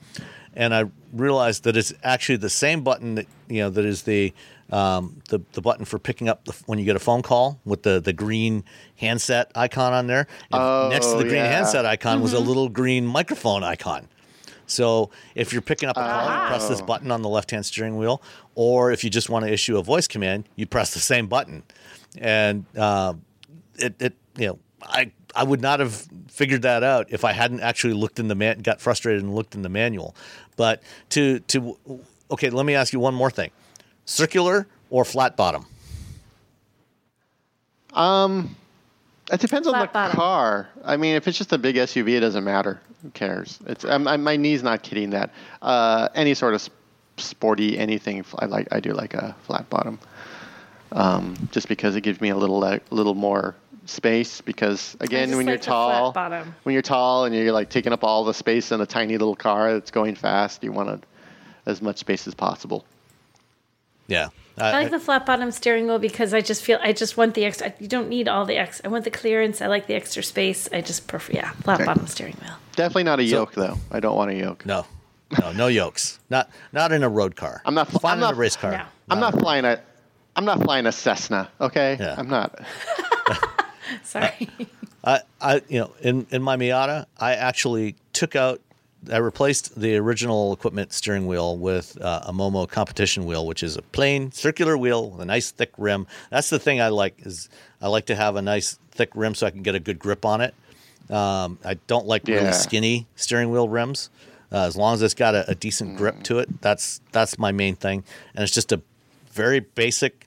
and 0.55 0.75
I 0.75 0.87
realized 1.13 1.63
that 1.65 1.77
it's 1.77 1.93
actually 2.03 2.37
the 2.37 2.51
same 2.51 2.83
button 2.83 3.15
that 3.15 3.27
you 3.49 3.59
know 3.59 3.71
that 3.71 3.85
is 3.85 4.03
the 4.03 4.33
um, 4.71 5.23
the 5.29 5.41
the 5.53 5.61
button 5.61 5.85
for 5.85 5.99
picking 5.99 6.29
up 6.29 6.45
the, 6.45 6.53
when 6.67 6.81
you 6.81 6.85
get 6.85 6.97
a 6.97 7.01
phone 7.01 7.23
call 7.23 7.61
with 7.65 7.85
the 7.85 8.01
the 8.01 8.13
green 8.13 8.65
handset 8.97 9.51
icon 9.55 9.93
on 9.93 10.09
there. 10.09 10.27
And 10.51 10.91
next 10.91 11.07
to 11.07 11.19
the 11.19 11.25
green 11.25 11.37
yeah. 11.37 11.53
handset 11.53 11.87
icon 11.87 12.21
was 12.21 12.33
a 12.33 12.41
little 12.41 12.69
green 12.69 13.07
microphone 13.07 13.63
icon. 13.63 14.09
So 14.69 15.11
if 15.35 15.53
you're 15.53 15.63
picking 15.63 15.89
up 15.89 15.97
a 15.97 16.01
call, 16.01 16.25
you 16.25 16.49
press 16.49 16.69
this 16.69 16.81
button 16.81 17.11
on 17.11 17.23
the 17.23 17.29
left-hand 17.29 17.67
steering 17.67 17.97
wheel, 17.97 18.23
or 18.55 18.93
if 18.93 19.03
you 19.03 19.11
just 19.11 19.29
want 19.29 19.45
to 19.45 19.53
issue 19.53 19.79
a 19.79 19.83
voice 19.83 20.07
command, 20.07 20.49
you 20.57 20.67
press 20.67 20.95
the 20.95 21.01
same 21.01 21.27
button, 21.27 21.63
and 22.19 22.65
uh, 22.77 23.15
it, 23.79 23.95
it 24.01 24.15
you 24.37 24.47
know 24.47 24.59
I 24.83 25.11
I 25.35 25.45
would 25.45 25.61
not 25.61 25.81
have 25.81 26.07
figured 26.29 26.63
that 26.63 26.83
out 26.83 27.07
if 27.11 27.25
I 27.25 27.33
hadn't 27.33 27.61
actually 27.61 27.95
looked 27.95 28.19
in 28.19 28.29
the 28.29 28.35
man 28.35 28.61
got 28.61 28.81
frustrated 28.81 29.23
and 29.23 29.35
looked 29.35 29.55
in 29.55 29.63
the 29.63 29.69
manual. 29.69 30.15
But 30.57 30.83
to 31.11 31.41
to 31.41 31.77
okay, 32.31 32.51
let 32.51 32.67
me 32.67 32.75
ask 32.75 32.93
you 32.93 33.01
one 33.01 33.15
more 33.15 33.31
thing: 33.31 33.51
circular 34.05 34.67
or 34.91 35.05
flat 35.05 35.37
bottom? 35.37 35.67
It 39.31 39.41
depends 39.41 39.69
on 39.69 39.79
the 39.79 39.87
bottom. 39.87 40.17
car. 40.17 40.69
I 40.85 40.97
mean, 40.97 41.15
if 41.15 41.29
it's 41.29 41.37
just 41.37 41.53
a 41.53 41.59
big 41.59 41.77
SUV, 41.77 42.17
it 42.17 42.21
doesn't 42.21 42.45
matter. 42.45 42.81
Who 43.03 43.11
cares? 43.11 43.59
It's 43.67 43.85
I'm, 43.85 44.09
I'm, 44.09 44.23
my 44.23 44.37
knee's 44.37 44.63
not 44.63 44.83
kidding 44.83 45.11
that. 45.11 45.31
Uh, 45.61 46.09
any 46.15 46.35
sort 46.35 46.55
of 46.55 46.61
s- 46.63 46.71
sporty 47.19 47.79
anything, 47.79 48.25
I 48.39 48.47
like. 48.47 48.69
I 48.73 48.81
do 48.81 48.93
like 48.93 49.15
a 49.15 49.37
flat 49.43 49.69
bottom, 49.71 49.99
um, 50.93 51.37
just 51.53 51.69
because 51.69 51.95
it 51.97 52.01
gives 52.01 52.21
me 52.21 52.31
a 52.31 52.37
little 52.37 52.65
a 52.65 52.81
little 52.91 53.15
more 53.15 53.55
space. 53.87 54.41
Because 54.41 54.97
again, 55.01 55.29
when 55.37 55.47
like 55.47 55.47
you're 55.47 55.59
tall, 55.59 56.13
when 56.63 56.73
you're 56.73 56.83
tall 56.83 57.25
and 57.25 57.35
you're 57.35 57.53
like 57.53 57.69
taking 57.71 57.93
up 57.93 58.03
all 58.03 58.25
the 58.25 58.35
space 58.35 58.73
in 58.73 58.81
a 58.81 58.87
tiny 58.87 59.19
little 59.19 59.37
car 59.37 59.75
that's 59.75 59.91
going 59.91 60.15
fast, 60.15 60.65
you 60.65 60.73
want 60.73 61.05
as 61.67 61.83
much 61.83 61.99
space 61.99 62.27
as 62.27 62.35
possible. 62.35 62.85
Yeah, 64.07 64.29
I 64.61 64.73
like 64.73 64.91
the 64.91 65.01
flat 65.01 65.25
bottom 65.27 65.51
steering 65.51 65.87
wheel 65.87 65.99
because 65.99 66.33
I 66.35 66.41
just 66.41 66.63
feel 66.65 66.79
I 66.83 66.93
just 66.93 67.17
want 67.17 67.35
the 67.35 67.45
extra. 67.45 67.73
You 67.79 67.89
don't 67.89 68.09
need 68.09 68.29
all 68.29 68.45
the 68.45 68.57
extra. 68.57 68.87
I 68.87 68.89
want 68.93 69.05
the 69.05 69.11
clearance. 69.11 69.61
I 69.63 69.67
like 69.67 69.87
the 69.87 69.95
extra 69.95 70.23
space. 70.23 70.69
I 70.73 70.81
just 70.81 71.07
prefer 71.07 71.33
yeah 71.33 71.51
flat 71.65 71.85
bottom 71.85 72.07
steering 72.07 72.37
wheel. 72.43 72.55
Definitely 72.77 73.05
not 73.05 73.19
a 73.21 73.25
yoke 73.25 73.53
though. 73.55 73.77
I 73.91 74.01
don't 74.01 74.17
want 74.17 74.31
a 74.31 74.35
yoke. 74.35 74.65
no, 74.67 74.87
no, 75.41 75.53
no 75.53 75.67
yokes. 75.69 76.19
Not 76.31 76.51
not 76.73 76.93
in 76.93 77.03
a 77.03 77.09
road 77.09 77.37
car. 77.37 77.63
I'm 77.65 77.75
not- 77.75 77.89
fine 77.89 78.13
I'm 78.13 78.19
in 78.19 78.21
not- 78.21 78.35
a 78.35 78.37
race 78.37 78.57
car. 78.57 78.73
No. 78.73 78.83
I'm 79.11 79.21
not 79.21 79.39
flying 79.39 79.65
a. 79.65 79.81
I'm 80.37 80.45
not 80.45 80.63
flying 80.63 80.87
a 80.87 80.93
Cessna. 80.93 81.49
Okay, 81.61 81.97
Yeah. 81.99 82.15
I'm 82.17 82.29
not. 82.29 82.61
Sorry. 84.05 84.49
I, 85.05 85.21
I, 85.41 85.63
you 85.69 85.81
know, 85.81 85.93
in, 86.01 86.27
in 86.31 86.43
my 86.43 86.57
Miata, 86.57 87.07
I 87.19 87.35
actually 87.35 87.97
took 88.13 88.37
out, 88.37 88.61
I 89.13 89.19
replaced 89.19 89.81
the 89.81 89.97
original 89.97 90.53
equipment 90.53 90.93
steering 90.93 91.27
wheel 91.27 91.57
with 91.57 92.01
uh, 92.01 92.23
a 92.27 92.33
Momo 92.33 92.69
competition 92.69 93.25
wheel, 93.27 93.47
which 93.47 93.63
is 93.63 93.77
a 93.77 93.83
plain 93.83 94.33
circular 94.33 94.77
wheel 94.77 95.11
with 95.11 95.21
a 95.21 95.25
nice 95.25 95.51
thick 95.51 95.73
rim. 95.79 96.07
That's 96.31 96.51
the 96.51 96.59
thing 96.59 96.81
I 96.81 96.89
like 96.89 97.15
is 97.25 97.49
I 97.81 97.89
like 97.89 98.07
to 98.07 98.17
have 98.17 98.37
a 98.37 98.43
nice 98.43 98.79
thick 98.91 99.11
rim 99.15 99.35
so 99.35 99.47
I 99.47 99.51
can 99.51 99.63
get 99.63 99.75
a 99.75 99.81
good 99.81 99.99
grip 99.99 100.25
on 100.25 100.41
it. 100.41 100.55
Um, 101.11 101.59
I 101.65 101.75
don't 101.87 102.07
like 102.07 102.27
really 102.27 102.41
Yeah. 102.43 102.51
skinny 102.53 103.07
steering 103.17 103.51
wheel 103.51 103.69
rims. 103.69 104.11
Uh, 104.51 104.65
as 104.67 104.77
long 104.77 104.95
as 104.95 105.03
it's 105.03 105.15
got 105.15 105.35
a, 105.35 105.49
a 105.51 105.55
decent 105.55 105.97
grip 105.97 106.23
to 106.25 106.39
it, 106.39 106.61
that's 106.61 107.01
that's 107.13 107.39
my 107.39 107.53
main 107.53 107.77
thing. 107.77 108.03
And 108.35 108.43
it's 108.43 108.53
just 108.53 108.73
a 108.73 108.81
very 109.31 109.61
basic 109.61 110.27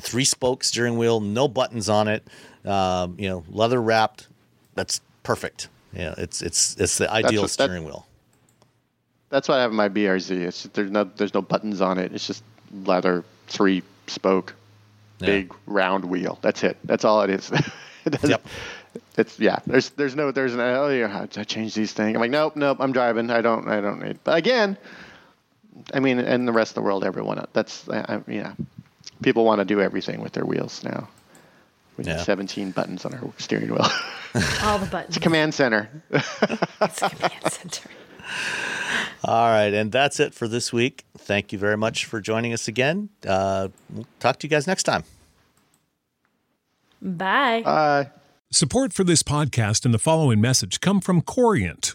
three 0.00 0.24
spoke 0.24 0.64
steering 0.64 0.96
wheel, 0.96 1.20
no 1.20 1.46
buttons 1.48 1.88
on 1.88 2.08
it. 2.08 2.26
Um, 2.64 3.16
you 3.18 3.28
know, 3.28 3.44
leather 3.50 3.82
wrapped. 3.82 4.28
That's 4.74 5.00
perfect. 5.22 5.68
Yeah, 5.92 6.14
it's 6.18 6.42
it's 6.42 6.76
it's 6.76 6.98
the 6.98 7.10
ideal 7.10 7.42
what- 7.42 7.46
that- 7.48 7.52
steering 7.52 7.84
wheel. 7.84 8.06
That's 9.30 9.48
why 9.48 9.56
I 9.56 9.62
have 9.62 9.72
my 9.72 9.88
BRZ. 9.88 10.30
It's 10.42 10.62
just, 10.64 10.74
there's 10.74 10.90
no 10.90 11.04
there's 11.04 11.32
no 11.32 11.40
buttons 11.40 11.80
on 11.80 11.98
it. 11.98 12.12
It's 12.12 12.26
just 12.26 12.42
leather 12.84 13.24
three 13.48 13.82
spoke, 14.06 14.54
Yeah. 15.20 15.26
big 15.26 15.54
round 15.66 16.04
wheel. 16.04 16.38
That's 16.42 16.62
it. 16.64 16.76
That's 16.84 17.04
all 17.06 17.22
it 17.22 17.30
is. 17.30 17.50
it 18.04 18.22
Yep. 18.22 18.46
It's 19.16 19.40
yeah. 19.40 19.58
There's 19.66 19.88
there's 19.90 20.14
no 20.14 20.32
there's 20.32 20.52
an 20.52 20.60
oh 20.60 20.88
yeah. 20.88 21.26
I 21.36 21.44
change 21.44 21.74
these 21.74 21.92
things? 21.92 22.14
I'm 22.14 22.20
like 22.20 22.30
nope 22.30 22.56
nope. 22.56 22.76
I'm 22.80 22.92
driving. 22.92 23.30
I 23.30 23.40
don't 23.40 23.66
I 23.68 23.80
don't 23.80 24.02
need. 24.02 24.18
But 24.22 24.36
again, 24.36 24.76
I 25.94 26.00
mean, 26.00 26.18
and 26.18 26.46
the 26.46 26.52
rest 26.52 26.72
of 26.72 26.74
the 26.74 26.82
world, 26.82 27.02
everyone. 27.02 27.42
That's 27.54 27.88
I, 27.88 28.16
I, 28.16 28.30
yeah. 28.30 28.52
People 29.22 29.46
want 29.46 29.60
to 29.60 29.64
do 29.64 29.80
everything 29.80 30.20
with 30.20 30.32
their 30.32 30.44
wheels 30.44 30.84
now. 30.84 31.08
We 31.96 32.04
Yeah. 32.04 32.14
have 32.14 32.22
17 32.22 32.70
buttons 32.70 33.04
on 33.04 33.14
our 33.14 33.30
steering 33.38 33.70
wheel. 33.70 33.86
all 34.62 34.78
the 34.78 34.86
buttons. 34.86 35.08
it's 35.08 35.16
a 35.18 35.20
Command 35.20 35.54
center. 35.54 35.88
It's 36.10 37.02
a 37.02 37.10
command 37.10 37.42
center. 37.50 37.88
All 39.24 39.48
right, 39.48 39.72
and 39.72 39.92
that's 39.92 40.18
it 40.20 40.34
for 40.34 40.48
this 40.48 40.72
week. 40.72 41.04
Thank 41.18 41.52
you 41.52 41.58
very 41.58 41.76
much 41.76 42.04
for 42.06 42.20
joining 42.20 42.52
us 42.52 42.66
again. 42.66 43.08
Uh, 43.26 43.68
we'll 43.92 44.06
talk 44.20 44.38
to 44.40 44.46
you 44.46 44.50
guys 44.50 44.66
next 44.66 44.82
time. 44.84 45.04
Bye. 47.00 47.62
Uh, 47.62 48.04
Support 48.50 48.92
for 48.92 49.02
this 49.04 49.22
podcast 49.22 49.84
and 49.84 49.94
the 49.94 49.98
following 49.98 50.40
message 50.40 50.80
come 50.80 51.00
from 51.00 51.22
Corient. 51.22 51.94